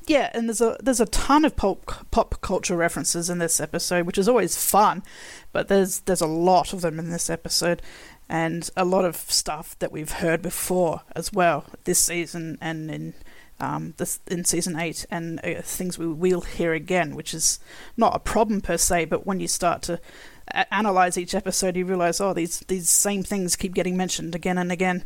yeah, 0.06 0.30
and 0.34 0.50
there's 0.50 0.62
a 0.62 0.78
there's 0.82 1.00
a 1.00 1.06
ton 1.06 1.46
of 1.46 1.56
pop 1.56 2.10
pop 2.12 2.42
culture 2.42 2.76
references 2.76 3.30
in 3.30 3.40
this 3.40 3.60
episode, 3.60 4.06
which 4.06 4.18
is 4.18 4.28
always 4.28 4.58
fun, 4.58 5.04
but 5.52 5.68
there's 5.68 6.02
there's 6.02 6.22
a 6.22 6.28
lot 6.28 6.74
of 6.74 6.82
them 6.82 7.00
in 7.00 7.10
this 7.12 7.30
episode, 7.30 7.82
and 8.30 8.70
a 8.78 8.86
lot 8.86 9.06
of 9.06 9.16
stuff 9.16 9.78
that 9.80 9.92
we've 9.92 10.12
heard 10.12 10.42
before 10.42 11.02
as 11.16 11.34
well 11.34 11.66
this 11.84 12.00
season 12.00 12.58
and 12.62 12.92
in 12.92 13.14
um, 13.60 13.94
this 13.98 14.20
in 14.28 14.46
season 14.46 14.80
eight, 14.80 15.06
and 15.12 15.40
uh, 15.44 15.62
things 15.62 15.98
we 15.98 16.08
will 16.08 16.42
hear 16.42 16.74
again, 16.74 17.16
which 17.16 17.34
is 17.34 17.60
not 17.98 18.16
a 18.16 18.20
problem 18.20 18.62
per 18.62 18.78
se, 18.78 19.06
but 19.06 19.26
when 19.26 19.40
you 19.40 19.48
start 19.48 19.82
to 19.84 20.00
a- 20.48 20.74
analyze 20.74 21.18
each 21.18 21.36
episode, 21.36 21.76
you 21.76 21.86
realize 21.86 22.22
oh 22.22 22.34
these 22.34 22.60
these 22.68 22.90
same 22.90 23.24
things 23.24 23.56
keep 23.56 23.74
getting 23.74 23.98
mentioned 23.98 24.34
again 24.36 24.58
and 24.58 24.72
again. 24.72 25.04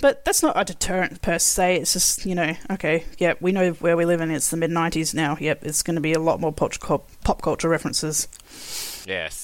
But 0.00 0.24
that's 0.24 0.42
not 0.42 0.58
a 0.58 0.64
deterrent 0.64 1.22
per 1.22 1.38
se. 1.38 1.76
It's 1.76 1.92
just, 1.92 2.26
you 2.26 2.34
know, 2.34 2.54
okay, 2.72 3.04
yeah, 3.18 3.34
we 3.40 3.52
know 3.52 3.70
where 3.72 3.96
we 3.96 4.04
live 4.04 4.20
in. 4.20 4.30
It's 4.30 4.50
the 4.50 4.56
mid 4.56 4.70
90s 4.70 5.14
now. 5.14 5.38
Yep, 5.40 5.64
it's 5.64 5.82
going 5.82 5.94
to 5.94 6.02
be 6.02 6.12
a 6.12 6.18
lot 6.18 6.40
more 6.40 6.52
pop, 6.52 6.74
pop 7.22 7.42
culture 7.42 7.68
references. 7.68 8.28
Yes. 9.06 9.43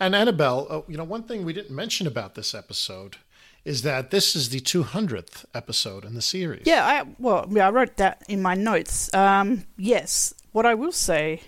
And 0.00 0.14
Annabelle, 0.16 0.66
uh, 0.70 0.80
you 0.88 0.96
know, 0.96 1.04
one 1.04 1.24
thing 1.24 1.44
we 1.44 1.52
didn't 1.52 1.74
mention 1.74 2.06
about 2.06 2.34
this 2.34 2.54
episode 2.54 3.18
is 3.64 3.82
that 3.82 4.10
this 4.10 4.34
is 4.34 4.48
the 4.48 4.60
200th 4.60 5.44
episode 5.54 6.06
in 6.06 6.14
the 6.14 6.22
series. 6.22 6.62
Yeah, 6.64 6.86
I 6.86 7.14
well, 7.18 7.46
yeah, 7.50 7.68
I 7.68 7.70
wrote 7.70 7.98
that 7.98 8.22
in 8.26 8.40
my 8.40 8.54
notes. 8.54 9.12
Um, 9.12 9.64
yes, 9.76 10.32
what 10.52 10.64
I 10.64 10.74
will 10.74 10.92
say, 10.92 11.42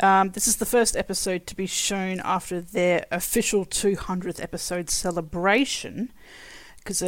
um, 0.00 0.30
this 0.30 0.48
is 0.48 0.56
the 0.56 0.66
first 0.66 0.96
episode 0.96 1.46
to 1.46 1.54
be 1.54 1.66
shown 1.66 2.20
after 2.24 2.60
their 2.60 3.06
official 3.12 3.64
200th 3.64 4.42
episode 4.42 4.90
celebration, 4.90 6.12
because 6.78 7.00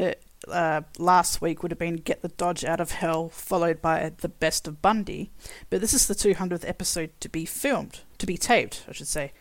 uh, 0.48 0.82
last 0.98 1.40
week 1.40 1.62
would 1.62 1.72
have 1.72 1.78
been 1.78 1.96
Get 1.96 2.22
the 2.22 2.28
Dodge 2.28 2.64
Out 2.64 2.80
of 2.80 2.92
Hell, 2.92 3.28
followed 3.28 3.82
by 3.82 4.12
The 4.16 4.28
Best 4.28 4.68
of 4.68 4.80
Bundy. 4.80 5.32
But 5.70 5.80
this 5.80 5.92
is 5.92 6.06
the 6.06 6.14
200th 6.14 6.68
episode 6.68 7.10
to 7.20 7.28
be 7.28 7.44
filmed, 7.44 8.02
to 8.18 8.26
be 8.26 8.36
taped, 8.36 8.84
I 8.88 8.92
should 8.92 9.08
say. 9.08 9.32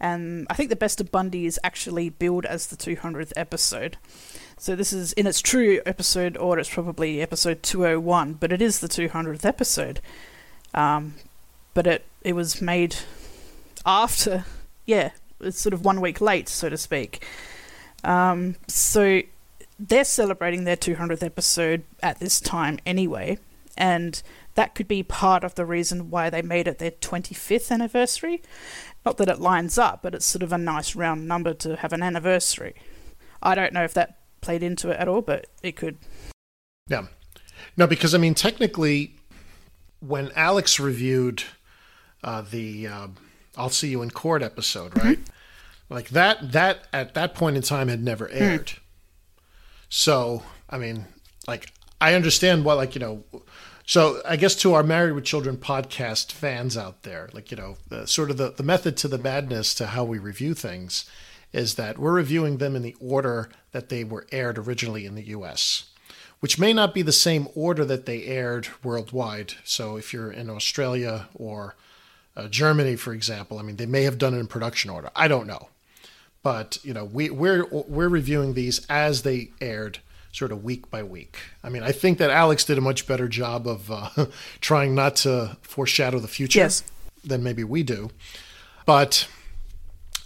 And 0.00 0.46
I 0.50 0.54
think 0.54 0.70
The 0.70 0.76
Best 0.76 1.00
of 1.00 1.10
Bundy 1.10 1.46
is 1.46 1.58
actually 1.64 2.10
billed 2.10 2.44
as 2.44 2.66
the 2.66 2.76
200th 2.76 3.32
episode. 3.34 3.96
So 4.58 4.74
this 4.74 4.92
is 4.92 5.12
in 5.14 5.26
its 5.26 5.40
true 5.40 5.80
episode 5.86 6.36
order, 6.36 6.60
it's 6.60 6.70
probably 6.70 7.20
episode 7.20 7.62
201, 7.62 8.34
but 8.34 8.52
it 8.52 8.62
is 8.62 8.80
the 8.80 8.88
200th 8.88 9.44
episode. 9.44 10.00
Um, 10.74 11.14
but 11.74 11.86
it, 11.86 12.04
it 12.22 12.34
was 12.34 12.62
made 12.62 12.96
after, 13.84 14.44
yeah, 14.86 15.10
it's 15.40 15.60
sort 15.60 15.74
of 15.74 15.84
one 15.84 16.00
week 16.00 16.20
late, 16.20 16.48
so 16.48 16.68
to 16.68 16.76
speak. 16.76 17.24
Um, 18.02 18.56
so 18.66 19.22
they're 19.78 20.04
celebrating 20.04 20.64
their 20.64 20.76
200th 20.76 21.22
episode 21.22 21.84
at 22.02 22.18
this 22.18 22.40
time 22.40 22.78
anyway, 22.86 23.38
and 23.76 24.22
that 24.54 24.74
could 24.74 24.88
be 24.88 25.02
part 25.02 25.44
of 25.44 25.54
the 25.54 25.66
reason 25.66 26.10
why 26.10 26.30
they 26.30 26.40
made 26.40 26.66
it 26.66 26.78
their 26.78 26.92
25th 26.92 27.70
anniversary. 27.70 28.42
Not 29.06 29.18
that 29.18 29.28
it 29.28 29.38
lines 29.38 29.78
up, 29.78 30.02
but 30.02 30.16
it's 30.16 30.26
sort 30.26 30.42
of 30.42 30.52
a 30.52 30.58
nice 30.58 30.96
round 30.96 31.28
number 31.28 31.54
to 31.54 31.76
have 31.76 31.92
an 31.92 32.02
anniversary. 32.02 32.74
I 33.40 33.54
don't 33.54 33.72
know 33.72 33.84
if 33.84 33.94
that 33.94 34.18
played 34.40 34.64
into 34.64 34.90
it 34.90 34.98
at 34.98 35.06
all, 35.06 35.22
but 35.22 35.46
it 35.62 35.76
could. 35.76 35.98
Yeah. 36.88 37.06
No, 37.76 37.86
because 37.86 38.16
I 38.16 38.18
mean, 38.18 38.34
technically, 38.34 39.14
when 40.00 40.32
Alex 40.34 40.80
reviewed 40.80 41.44
uh, 42.24 42.42
the 42.42 42.88
uh, 42.88 43.08
"I'll 43.56 43.70
See 43.70 43.88
You 43.90 44.02
in 44.02 44.10
Court" 44.10 44.42
episode, 44.42 44.98
right? 44.98 45.20
Like 45.88 46.08
that, 46.08 46.50
that 46.50 46.88
at 46.92 47.14
that 47.14 47.32
point 47.32 47.54
in 47.54 47.62
time 47.62 47.86
had 47.86 48.02
never 48.02 48.28
aired. 48.30 48.72
So, 49.88 50.42
I 50.68 50.78
mean, 50.78 51.06
like 51.46 51.72
I 52.00 52.14
understand 52.14 52.64
why, 52.64 52.74
like 52.74 52.96
you 52.96 53.00
know. 53.00 53.24
So 53.86 54.20
I 54.24 54.36
guess 54.36 54.54
to 54.56 54.74
our 54.74 54.82
Married 54.82 55.12
with 55.12 55.24
Children 55.24 55.56
podcast 55.56 56.32
fans 56.32 56.76
out 56.76 57.04
there, 57.04 57.30
like 57.32 57.50
you 57.50 57.56
know, 57.56 57.76
the, 57.88 58.06
sort 58.06 58.30
of 58.30 58.36
the, 58.36 58.50
the 58.50 58.62
method 58.62 58.96
to 58.98 59.08
the 59.08 59.18
madness 59.18 59.74
to 59.76 59.86
how 59.86 60.04
we 60.04 60.18
review 60.18 60.54
things 60.54 61.08
is 61.52 61.76
that 61.76 61.98
we're 61.98 62.12
reviewing 62.12 62.58
them 62.58 62.76
in 62.76 62.82
the 62.82 62.96
order 63.00 63.48
that 63.72 63.88
they 63.88 64.04
were 64.04 64.26
aired 64.32 64.58
originally 64.58 65.06
in 65.06 65.14
the 65.14 65.28
U.S 65.28 65.84
which 66.40 66.58
may 66.58 66.72
not 66.72 66.94
be 66.94 67.02
the 67.02 67.12
same 67.12 67.48
order 67.54 67.84
that 67.84 68.06
they 68.06 68.24
aired 68.24 68.68
worldwide. 68.82 69.54
So 69.64 69.96
if 69.96 70.12
you're 70.12 70.30
in 70.30 70.50
Australia 70.50 71.28
or 71.34 71.76
uh, 72.36 72.48
Germany, 72.48 72.96
for 72.96 73.12
example, 73.12 73.58
I 73.58 73.62
mean, 73.62 73.76
they 73.76 73.86
may 73.86 74.02
have 74.02 74.18
done 74.18 74.34
it 74.34 74.38
in 74.38 74.46
production 74.46 74.90
order. 74.90 75.10
I 75.16 75.28
don't 75.28 75.46
know, 75.46 75.68
but 76.42 76.78
you 76.84 76.92
know, 76.92 77.04
we, 77.04 77.30
we're 77.30 77.64
we're 77.66 78.08
reviewing 78.08 78.54
these 78.54 78.84
as 78.88 79.22
they 79.22 79.50
aired, 79.60 80.00
sort 80.36 80.52
of 80.52 80.62
week 80.62 80.90
by 80.90 81.02
week. 81.02 81.38
I 81.64 81.68
mean, 81.70 81.82
I 81.82 81.92
think 81.92 82.18
that 82.18 82.30
Alex 82.30 82.64
did 82.64 82.76
a 82.78 82.80
much 82.80 83.06
better 83.06 83.26
job 83.28 83.66
of 83.66 83.90
uh, 83.90 84.26
trying 84.60 84.94
not 84.94 85.16
to 85.16 85.56
foreshadow 85.62 86.18
the 86.18 86.28
future 86.28 86.58
Yes. 86.60 86.82
than 87.24 87.42
maybe 87.42 87.64
we 87.64 87.82
do, 87.82 88.10
but. 88.84 89.28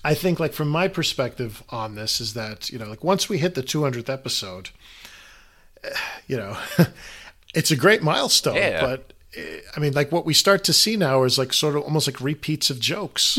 I 0.03 0.15
think, 0.15 0.41
like 0.41 0.55
from 0.55 0.71
my 0.71 0.89
perspective 0.89 1.63
on 1.69 1.95
this, 1.95 2.23
is 2.23 2.33
that 2.33 2.71
you 2.71 2.79
know, 2.79 2.87
like 2.89 3.05
once 3.05 3.29
we 3.29 3.37
hit 3.37 3.55
the 3.55 3.63
200th 3.63 4.09
episode, 4.09 4.71
you 6.27 6.39
know, 6.39 6.57
it's 7.55 7.71
a 7.71 7.77
great 7.77 8.03
milestone. 8.03 8.55
Yeah. 8.57 8.81
But 8.81 9.13
eh, 9.37 9.61
I 9.77 9.79
mean, 9.79 9.93
like 9.93 10.11
what 10.11 10.25
we 10.25 10.33
start 10.33 10.65
to 10.65 10.73
see 10.73 10.97
now 10.97 11.25
is 11.25 11.37
like 11.37 11.53
sort 11.53 11.77
of 11.77 11.83
almost 11.83 12.07
like 12.09 12.19
repeats 12.19 12.71
of 12.71 12.81
jokes. 12.81 13.39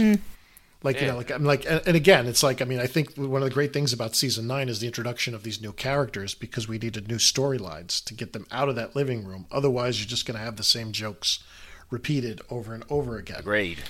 Like 0.83 0.99
you 0.99 1.07
know, 1.07 1.17
like 1.17 1.29
I'm 1.29 1.43
like, 1.43 1.65
and 1.69 1.81
and 1.85 1.95
again, 1.95 2.25
it's 2.25 2.41
like 2.41 2.59
I 2.59 2.65
mean, 2.65 2.79
I 2.79 2.87
think 2.87 3.15
one 3.15 3.43
of 3.43 3.47
the 3.47 3.53
great 3.53 3.71
things 3.71 3.93
about 3.93 4.15
season 4.15 4.47
nine 4.47 4.67
is 4.67 4.79
the 4.79 4.87
introduction 4.87 5.35
of 5.35 5.43
these 5.43 5.61
new 5.61 5.73
characters 5.73 6.33
because 6.33 6.67
we 6.67 6.79
needed 6.79 7.07
new 7.07 7.17
storylines 7.17 8.03
to 8.05 8.15
get 8.15 8.33
them 8.33 8.47
out 8.51 8.67
of 8.67 8.75
that 8.75 8.95
living 8.95 9.23
room. 9.23 9.45
Otherwise, 9.51 9.99
you're 9.99 10.09
just 10.09 10.25
going 10.25 10.37
to 10.37 10.43
have 10.43 10.55
the 10.55 10.63
same 10.63 10.91
jokes 10.91 11.43
repeated 11.91 12.41
over 12.49 12.73
and 12.73 12.83
over 12.89 13.17
again. 13.17 13.39
Agreed. 13.39 13.83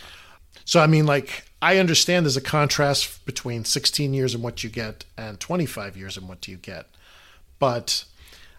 So 0.65 0.81
I 0.81 0.87
mean, 0.87 1.05
like 1.05 1.45
I 1.61 1.77
understand 1.77 2.25
there's 2.25 2.35
a 2.35 2.41
contrast 2.41 3.25
between 3.25 3.63
16 3.63 4.13
years 4.13 4.33
and 4.33 4.43
what 4.43 4.61
you 4.61 4.69
get 4.69 5.05
and 5.17 5.39
25 5.39 5.95
years 5.95 6.17
and 6.17 6.27
what 6.27 6.41
do 6.41 6.51
you 6.51 6.57
get, 6.57 6.87
but 7.57 8.03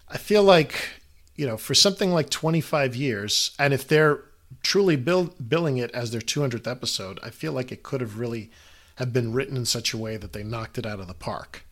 I 0.09 0.17
feel 0.17 0.43
like 0.43 0.89
you 1.35 1.45
know 1.45 1.57
for 1.57 1.75
something 1.75 2.11
like 2.11 2.31
25 2.31 2.95
years, 2.95 3.55
and 3.59 3.75
if 3.75 3.87
they're 3.87 4.21
truly 4.61 4.95
bill, 4.95 5.33
billing 5.47 5.77
it 5.77 5.91
as 5.91 6.11
their 6.11 6.21
200th 6.21 6.69
episode, 6.69 7.19
I 7.23 7.29
feel 7.29 7.53
like 7.53 7.71
it 7.71 7.83
could 7.83 8.01
have 8.01 8.19
really 8.19 8.51
have 8.95 9.11
been 9.11 9.33
written 9.33 9.57
in 9.57 9.65
such 9.65 9.93
a 9.93 9.97
way 9.97 10.17
that 10.17 10.33
they 10.33 10.43
knocked 10.43 10.77
it 10.77 10.85
out 10.85 10.99
of 10.99 11.07
the 11.07 11.13
park. 11.13 11.65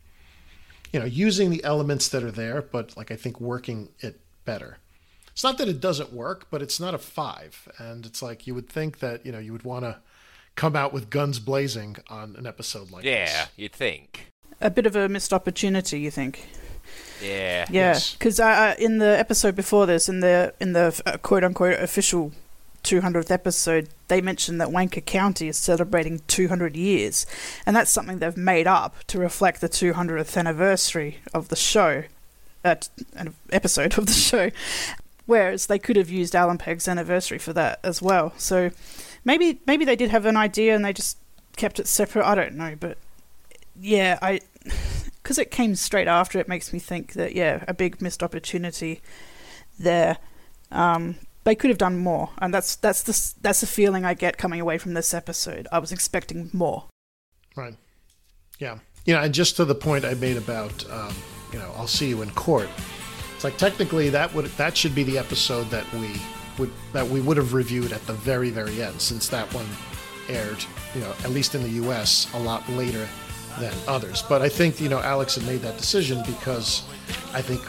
You 0.92 1.00
know, 1.00 1.06
using 1.06 1.50
the 1.50 1.64
elements 1.64 2.10
that 2.10 2.24
are 2.24 2.32
there, 2.32 2.62
but 2.62 2.98
like 2.98 3.12
I 3.12 3.16
think 3.16 3.40
working 3.40 3.90
it 4.00 4.20
better. 4.46 4.78
It's 5.32 5.44
not 5.44 5.58
that 5.60 5.70
it 5.70 5.80
doesn't 5.80 6.12
work, 6.12 6.48
but 6.52 6.62
it's 6.62 6.80
not 6.80 6.94
a 6.94 6.98
five. 6.98 7.68
And 7.78 8.06
it's 8.06 8.22
like 8.22 8.46
you 8.46 8.54
would 8.56 8.68
think 8.68 9.00
that, 9.00 9.26
you 9.26 9.32
know, 9.32 9.40
you 9.40 9.54
would 9.54 9.64
want 9.64 9.86
to 9.86 9.98
come 10.56 10.76
out 10.76 10.92
with 10.92 11.10
guns 11.10 11.40
blazing 11.40 11.98
on 12.10 12.36
an 12.38 12.46
episode 12.46 12.92
like 12.92 13.04
this. 13.04 13.32
Yeah, 13.32 13.46
you'd 13.56 13.72
think. 13.72 14.28
A 14.60 14.70
bit 14.70 14.86
of 14.86 14.96
a 14.96 15.08
missed 15.08 15.32
opportunity, 15.32 16.00
you 16.00 16.12
think? 16.12 16.48
Yeah. 17.22 17.66
Yeah, 17.70 18.00
because 18.14 18.40
uh, 18.40 18.76
in 18.78 18.98
the 18.98 19.18
episode 19.18 19.56
before 19.56 19.86
this, 19.86 20.10
in 20.10 20.20
the 20.20 20.54
in 20.60 20.74
the 20.74 21.02
uh, 21.06 21.18
quote 21.18 21.44
unquote 21.44 21.80
official 21.80 22.32
200th 22.84 23.32
episode, 23.32 23.90
they 24.08 24.22
mentioned 24.22 24.60
that 24.60 24.70
Wanker 24.70 25.06
County 25.06 25.48
is 25.48 25.58
celebrating 25.58 26.22
200 26.28 26.76
years, 26.76 27.26
and 27.66 27.76
that's 27.76 27.92
something 27.92 28.20
they've 28.20 28.38
made 28.38 28.68
up 28.68 28.96
to 29.08 29.20
reflect 29.20 29.62
the 29.62 29.70
200th 29.70 30.38
anniversary 30.38 31.20
of 31.34 31.50
the 31.50 31.56
show, 31.56 32.04
uh, 32.64 32.76
an 33.16 33.34
episode 33.52 33.94
of 33.98 34.08
the 34.08 34.14
show. 34.14 34.52
Whereas 35.26 35.68
they 35.68 35.80
could 35.80 35.96
have 35.96 36.10
used 36.10 36.36
Al 36.36 36.50
and 36.50 36.60
Peg's 36.60 36.88
anniversary 36.88 37.38
for 37.38 37.54
that 37.54 37.80
as 37.84 38.02
well. 38.02 38.34
So 38.38 38.72
maybe 39.24 39.62
maybe 39.66 39.86
they 39.86 39.96
did 39.96 40.10
have 40.10 40.26
an 40.26 40.36
idea 40.36 40.76
and 40.76 40.84
they 40.84 40.94
just 40.94 41.18
kept 41.56 41.80
it 41.80 41.88
separate. 41.88 42.26
I 42.26 42.36
don't 42.36 42.56
know, 42.56 42.76
but 42.78 42.98
yeah, 43.80 44.18
I 44.22 44.42
because 45.24 45.38
it 45.38 45.52
came 45.52 45.76
straight 45.76 46.08
after, 46.08 46.40
it 46.40 46.48
makes 46.48 46.74
me 46.74 46.80
think 46.80 47.14
that 47.14 47.36
yeah, 47.36 47.64
a 47.68 47.74
big 47.74 48.02
missed 48.02 48.24
opportunity 48.24 49.02
there. 49.80 50.18
Um, 50.72 51.18
they 51.44 51.56
could 51.56 51.70
have 51.70 51.78
done 51.78 51.98
more, 51.98 52.30
and 52.38 52.54
that's 52.54 52.76
that's 52.76 53.04
the 53.04 53.42
that's 53.42 53.62
the 53.62 53.68
feeling 53.68 54.06
I 54.06 54.14
get 54.14 54.38
coming 54.38 54.62
away 54.62 54.78
from 54.78 54.94
this 54.94 55.14
episode. 55.14 55.68
I 55.72 55.80
was 55.80 55.92
expecting 55.92 56.50
more. 56.54 56.86
Right. 57.56 57.76
Yeah. 58.60 58.80
You 59.06 59.16
know, 59.16 59.22
and 59.22 59.34
just 59.34 59.56
to 59.58 59.66
the 59.66 59.76
point 59.76 60.06
I 60.06 60.14
made 60.14 60.38
about, 60.38 60.90
um, 60.92 61.14
you 61.52 61.60
know, 61.60 61.72
I'll 61.76 61.88
see 61.88 62.10
you 62.10 62.22
in 62.22 62.30
court. 62.32 62.70
It's 63.36 63.44
like 63.44 63.58
technically 63.58 64.10
that 64.10 64.34
would 64.36 64.46
that 64.46 64.78
should 64.78 64.94
be 64.94 65.04
the 65.04 65.18
episode 65.18 65.70
that 65.72 65.92
we 65.94 66.22
would 66.60 66.72
that 66.94 67.08
we 67.08 67.22
would 67.22 67.38
have 67.38 67.54
reviewed 67.54 67.92
at 67.92 68.06
the 68.06 68.14
very 68.14 68.52
very 68.52 68.82
end, 68.82 69.02
since 69.02 69.28
that 69.30 69.52
one 69.54 69.66
aired, 70.30 70.64
you 70.94 71.02
know, 71.02 71.12
at 71.24 71.32
least 71.32 71.56
in 71.56 71.64
the 71.64 71.70
U.S. 71.70 72.32
a 72.36 72.40
lot 72.40 72.68
later 72.70 73.08
than 73.60 73.74
others. 73.88 74.22
But 74.22 74.44
I 74.44 74.50
think 74.50 74.80
you 74.80 74.90
know 74.90 75.00
Alex 75.00 75.36
had 75.36 75.46
made 75.46 75.62
that 75.62 75.78
decision 75.78 76.22
because 76.26 76.84
I 77.34 77.42
think 77.42 77.62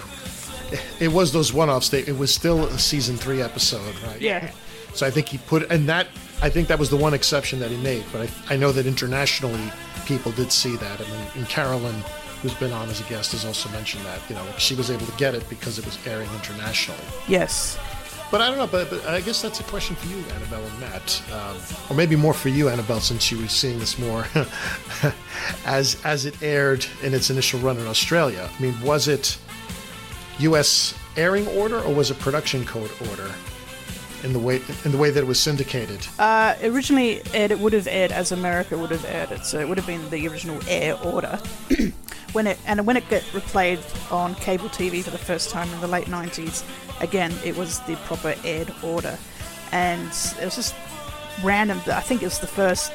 it 1.01 1.13
was 1.13 1.33
those 1.33 1.53
one-offs. 1.53 1.89
They, 1.89 2.01
it 2.01 2.17
was 2.17 2.35
still 2.35 2.65
a 2.67 2.79
season 2.79 3.17
three 3.17 3.43
episode, 3.43 3.95
right? 4.07 4.21
Yeah. 4.21 4.51
So 4.95 5.07
I 5.07 5.11
think 5.11 5.29
he 5.29 5.39
put, 5.39 5.71
and 5.71 5.89
that 5.89 6.09
I 6.43 6.51
think 6.51 6.69
that 6.69 6.79
was 6.79 6.91
the 6.91 6.97
one 6.97 7.15
exception 7.15 7.61
that 7.61 7.71
he 7.71 7.77
made. 7.79 8.05
But 8.13 8.29
I, 8.29 8.55
I 8.55 8.57
know 8.57 8.73
that 8.73 8.87
internationally, 8.87 9.73
people 10.07 10.33
did 10.33 10.51
see 10.51 10.77
that. 10.77 11.01
I 11.01 11.05
mean, 11.05 11.27
and 11.37 11.49
Carolyn, 11.49 11.95
who's 12.43 12.55
been 12.55 12.73
on 12.73 12.89
as 12.89 13.01
a 13.01 13.05
guest, 13.05 13.33
has 13.33 13.45
also 13.45 13.69
mentioned 13.71 14.05
that. 14.05 14.21
You 14.29 14.35
know, 14.35 14.45
she 14.59 14.75
was 14.75 14.91
able 14.91 15.07
to 15.07 15.17
get 15.17 15.35
it 15.35 15.49
because 15.49 15.79
it 15.79 15.85
was 15.85 15.99
airing 16.07 16.29
internationally. 16.35 17.01
Yes. 17.29 17.79
But 18.33 18.41
I 18.41 18.49
don't 18.49 18.59
know. 18.59 18.67
But, 18.67 18.91
but 18.91 19.07
I 19.07 19.21
guess 19.21 19.41
that's 19.41 19.61
a 19.61 19.65
question 19.65 19.95
for 19.95 20.09
you, 20.09 20.17
Annabelle 20.35 20.65
and 20.65 20.81
Matt, 20.81 21.23
um, 21.33 21.57
or 21.89 21.95
maybe 21.95 22.17
more 22.17 22.35
for 22.35 22.49
you, 22.49 22.69
Annabelle, 22.69 23.01
since 23.01 23.31
you 23.31 23.39
were 23.39 23.47
seeing 23.47 23.79
this 23.79 23.99
more 23.99 24.27
as 25.67 26.01
as 26.05 26.25
it 26.27 26.43
aired 26.43 26.85
in 27.03 27.15
its 27.15 27.31
initial 27.31 27.61
run 27.61 27.77
in 27.77 27.87
Australia. 27.87 28.49
I 28.51 28.63
mean, 28.63 28.81
was 28.81 29.07
it 29.07 29.39
U.S. 30.43 30.95
airing 31.17 31.47
order 31.49 31.81
or 31.81 31.95
was 31.95 32.11
it 32.11 32.19
production 32.19 32.65
code 32.65 32.91
order? 33.11 33.31
In 34.25 34.33
the 34.33 34.39
way 34.39 34.63
in 34.85 34.93
the 34.93 34.99
way 34.99 35.11
that 35.11 35.19
it 35.19 35.27
was 35.27 35.41
syndicated. 35.41 36.07
Uh, 36.17 36.55
originally 36.63 37.21
aired, 37.35 37.51
it 37.51 37.59
would 37.59 37.73
have 37.73 37.89
aired 37.89 38.13
as 38.13 38.31
America 38.31 38.79
would 38.79 38.91
have 38.91 39.05
aired 39.05 39.33
it, 39.33 39.45
so 39.45 39.59
it 39.59 39.69
would 39.69 39.77
have 39.77 39.87
been 39.87 40.09
the 40.11 40.29
original 40.29 40.61
air 40.69 40.97
order. 41.03 41.41
when 42.33 42.47
it 42.47 42.59
and 42.67 42.87
when 42.87 42.97
it 42.97 43.09
got 43.09 43.23
replayed 43.33 43.81
on 44.13 44.37
cable 44.37 44.69
TV 44.69 45.03
for 45.03 45.11
the 45.11 45.19
first 45.19 45.51
time 45.51 45.69
in 45.73 45.81
the 45.81 45.89
late 45.89 46.07
'90s, 46.07 46.63
again 47.01 47.33
it 47.45 47.57
was 47.57 47.81
the 47.81 47.97
proper 48.07 48.37
aired 48.45 48.73
order, 48.85 49.19
and 49.73 50.07
it 50.41 50.45
was 50.45 50.55
just 50.55 50.75
random. 51.43 51.81
I 51.89 52.01
think 52.01 52.23
it 52.23 52.27
was 52.27 52.39
the 52.39 52.47
first, 52.47 52.93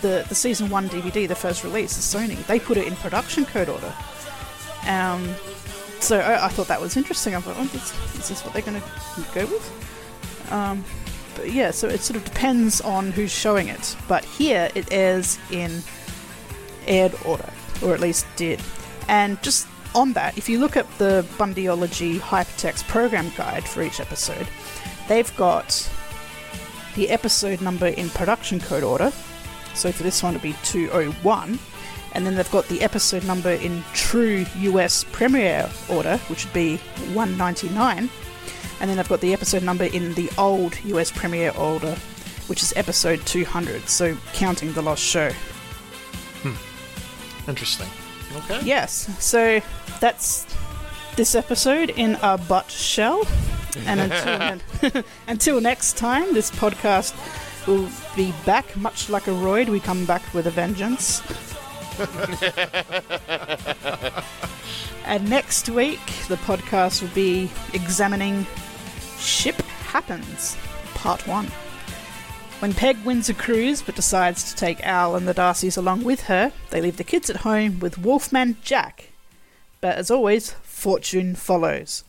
the 0.00 0.24
the 0.28 0.34
season 0.34 0.70
one 0.70 0.88
DVD, 0.88 1.28
the 1.28 1.34
first 1.34 1.62
release, 1.62 1.94
the 1.96 2.18
Sony. 2.18 2.36
They 2.46 2.58
put 2.58 2.76
it 2.76 2.86
in 2.86 2.96
production 2.96 3.44
code 3.44 3.68
order. 3.68 3.92
Um, 4.86 5.34
so 6.00 6.18
I, 6.18 6.46
I 6.46 6.48
thought 6.48 6.68
that 6.68 6.80
was 6.80 6.96
interesting. 6.96 7.34
I 7.34 7.40
thought, 7.40 7.56
oh, 7.58 7.64
this, 7.66 7.92
is 8.18 8.28
this 8.28 8.44
what 8.44 8.52
they're 8.52 8.62
going 8.62 8.80
to 8.80 9.24
go 9.34 9.46
with? 9.46 10.52
Um, 10.52 10.84
but 11.34 11.52
yeah, 11.52 11.70
so 11.70 11.88
it 11.88 12.00
sort 12.00 12.16
of 12.16 12.24
depends 12.24 12.80
on 12.80 13.12
who's 13.12 13.30
showing 13.30 13.68
it. 13.68 13.96
But 14.08 14.24
here 14.24 14.70
it 14.74 14.92
airs 14.92 15.38
in 15.50 15.82
aired 16.86 17.14
order, 17.24 17.48
or 17.82 17.94
at 17.94 18.00
least 18.00 18.26
did. 18.36 18.60
And 19.08 19.40
just 19.42 19.66
on 19.94 20.12
that, 20.14 20.36
if 20.36 20.48
you 20.48 20.58
look 20.58 20.76
at 20.76 20.86
the 20.98 21.24
Bundyology 21.36 22.18
hypertext 22.18 22.86
program 22.88 23.30
guide 23.36 23.66
for 23.68 23.82
each 23.82 24.00
episode, 24.00 24.48
they've 25.08 25.34
got 25.36 25.90
the 26.94 27.08
episode 27.10 27.60
number 27.60 27.86
in 27.86 28.08
production 28.10 28.60
code 28.60 28.82
order. 28.82 29.12
So 29.74 29.92
for 29.92 30.02
this 30.02 30.22
one, 30.22 30.34
it'd 30.34 30.42
be 30.42 30.56
201. 30.64 31.58
And 32.12 32.26
then 32.26 32.34
they've 32.34 32.50
got 32.50 32.66
the 32.68 32.82
episode 32.82 33.24
number 33.24 33.50
in 33.50 33.84
true 33.92 34.46
US 34.56 35.04
premiere 35.12 35.68
order, 35.88 36.18
which 36.28 36.44
would 36.44 36.54
be 36.54 36.78
199 37.12 38.08
and 38.80 38.88
then 38.88 38.96
they've 38.96 39.08
got 39.08 39.20
the 39.20 39.32
episode 39.32 39.62
number 39.62 39.84
in 39.84 40.14
the 40.14 40.30
old 40.38 40.78
US 40.84 41.10
premiere 41.10 41.52
order, 41.56 41.94
which 42.46 42.62
is 42.62 42.72
episode 42.76 43.24
200, 43.26 43.88
so 43.88 44.16
counting 44.32 44.72
the 44.72 44.82
lost 44.82 45.02
show. 45.02 45.30
Hmm. 46.42 47.50
Interesting. 47.50 47.88
Okay. 48.36 48.60
Yes, 48.64 49.10
so 49.22 49.60
that's 50.00 50.46
this 51.16 51.34
episode 51.34 51.90
in 51.90 52.16
a 52.22 52.38
butt 52.38 52.70
shell. 52.70 53.26
And 53.86 54.00
until, 54.00 55.02
until 55.26 55.60
next 55.60 55.96
time, 55.96 56.32
this 56.34 56.50
podcast 56.50 57.14
will 57.66 57.88
be 58.16 58.32
back, 58.46 58.76
much 58.76 59.10
like 59.10 59.26
a 59.26 59.32
roid. 59.32 59.68
We 59.68 59.80
come 59.80 60.04
back 60.04 60.22
with 60.32 60.46
a 60.46 60.50
vengeance. 60.50 61.20
and 65.04 65.28
next 65.28 65.68
week, 65.68 65.98
the 66.28 66.36
podcast 66.36 67.02
will 67.02 67.08
be 67.08 67.50
examining 67.72 68.46
Ship 69.18 69.56
Happens, 69.86 70.56
Part 70.94 71.26
1. 71.26 71.46
When 72.60 72.72
Peg 72.72 73.04
wins 73.04 73.28
a 73.28 73.34
cruise 73.34 73.82
but 73.82 73.96
decides 73.96 74.44
to 74.44 74.56
take 74.56 74.86
Al 74.86 75.16
and 75.16 75.26
the 75.26 75.34
D'Arcys 75.34 75.76
along 75.76 76.04
with 76.04 76.22
her, 76.22 76.52
they 76.70 76.80
leave 76.80 76.98
the 76.98 77.04
kids 77.04 77.28
at 77.28 77.38
home 77.38 77.80
with 77.80 77.98
Wolfman 77.98 78.56
Jack. 78.62 79.10
But 79.80 79.96
as 79.96 80.10
always, 80.10 80.52
fortune 80.62 81.34
follows. 81.34 82.04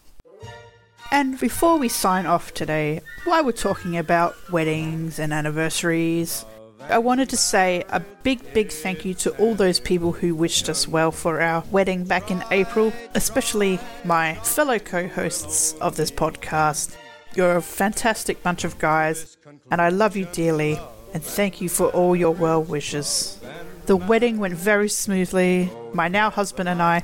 And 1.11 1.39
before 1.39 1.77
we 1.77 1.89
sign 1.89 2.27
off 2.27 2.53
today, 2.53 3.01
while 3.25 3.43
we're 3.43 3.53
talking 3.53 3.97
about 3.97 4.35
weddings 4.51 5.17
and 5.17 5.33
anniversaries, 5.33 6.45
I 6.87 6.97
wanted 6.97 7.29
to 7.29 7.37
say 7.37 7.83
a 7.89 7.99
big, 7.99 8.53
big 8.53 8.71
thank 8.71 9.03
you 9.03 9.13
to 9.15 9.31
all 9.37 9.53
those 9.53 9.79
people 9.79 10.11
who 10.11 10.33
wished 10.33 10.69
us 10.69 10.87
well 10.87 11.11
for 11.11 11.41
our 11.41 11.63
wedding 11.71 12.05
back 12.05 12.31
in 12.31 12.43
April, 12.51 12.93
especially 13.15 13.79
my 14.05 14.35
fellow 14.35 14.79
co 14.79 15.07
hosts 15.07 15.73
of 15.81 15.97
this 15.97 16.09
podcast. 16.09 16.95
You're 17.35 17.57
a 17.57 17.61
fantastic 17.61 18.41
bunch 18.41 18.63
of 18.63 18.79
guys, 18.79 19.37
and 19.71 19.81
I 19.81 19.89
love 19.89 20.15
you 20.15 20.25
dearly, 20.31 20.79
and 21.13 21.23
thank 21.23 21.61
you 21.61 21.69
for 21.69 21.89
all 21.89 22.15
your 22.15 22.31
well 22.33 22.63
wishes. 22.63 23.39
The 23.85 23.97
wedding 23.97 24.37
went 24.37 24.55
very 24.55 24.89
smoothly. 24.89 25.71
My 25.93 26.07
now 26.07 26.29
husband 26.29 26.69
and 26.69 26.81
I 26.81 27.03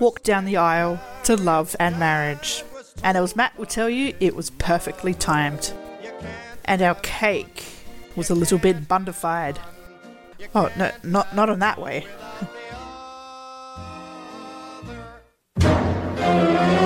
walked 0.00 0.24
down 0.24 0.44
the 0.44 0.58
aisle 0.58 1.00
to 1.24 1.36
love 1.36 1.74
and 1.80 1.98
marriage. 1.98 2.62
And 3.02 3.18
as 3.18 3.36
Matt 3.36 3.58
will 3.58 3.66
tell 3.66 3.90
you, 3.90 4.14
it 4.20 4.36
was 4.36 4.50
perfectly 4.50 5.14
timed. 5.14 5.72
And 6.64 6.82
our 6.82 6.96
cake 6.96 7.64
was 8.16 8.30
a 8.30 8.34
little 8.34 8.58
bit 8.58 8.88
bundified. 8.88 9.58
Oh, 10.54 10.70
no, 10.76 10.90
not, 11.02 11.34
not 11.34 11.50
on 11.50 11.58
that 11.60 11.78
way. 11.80 12.06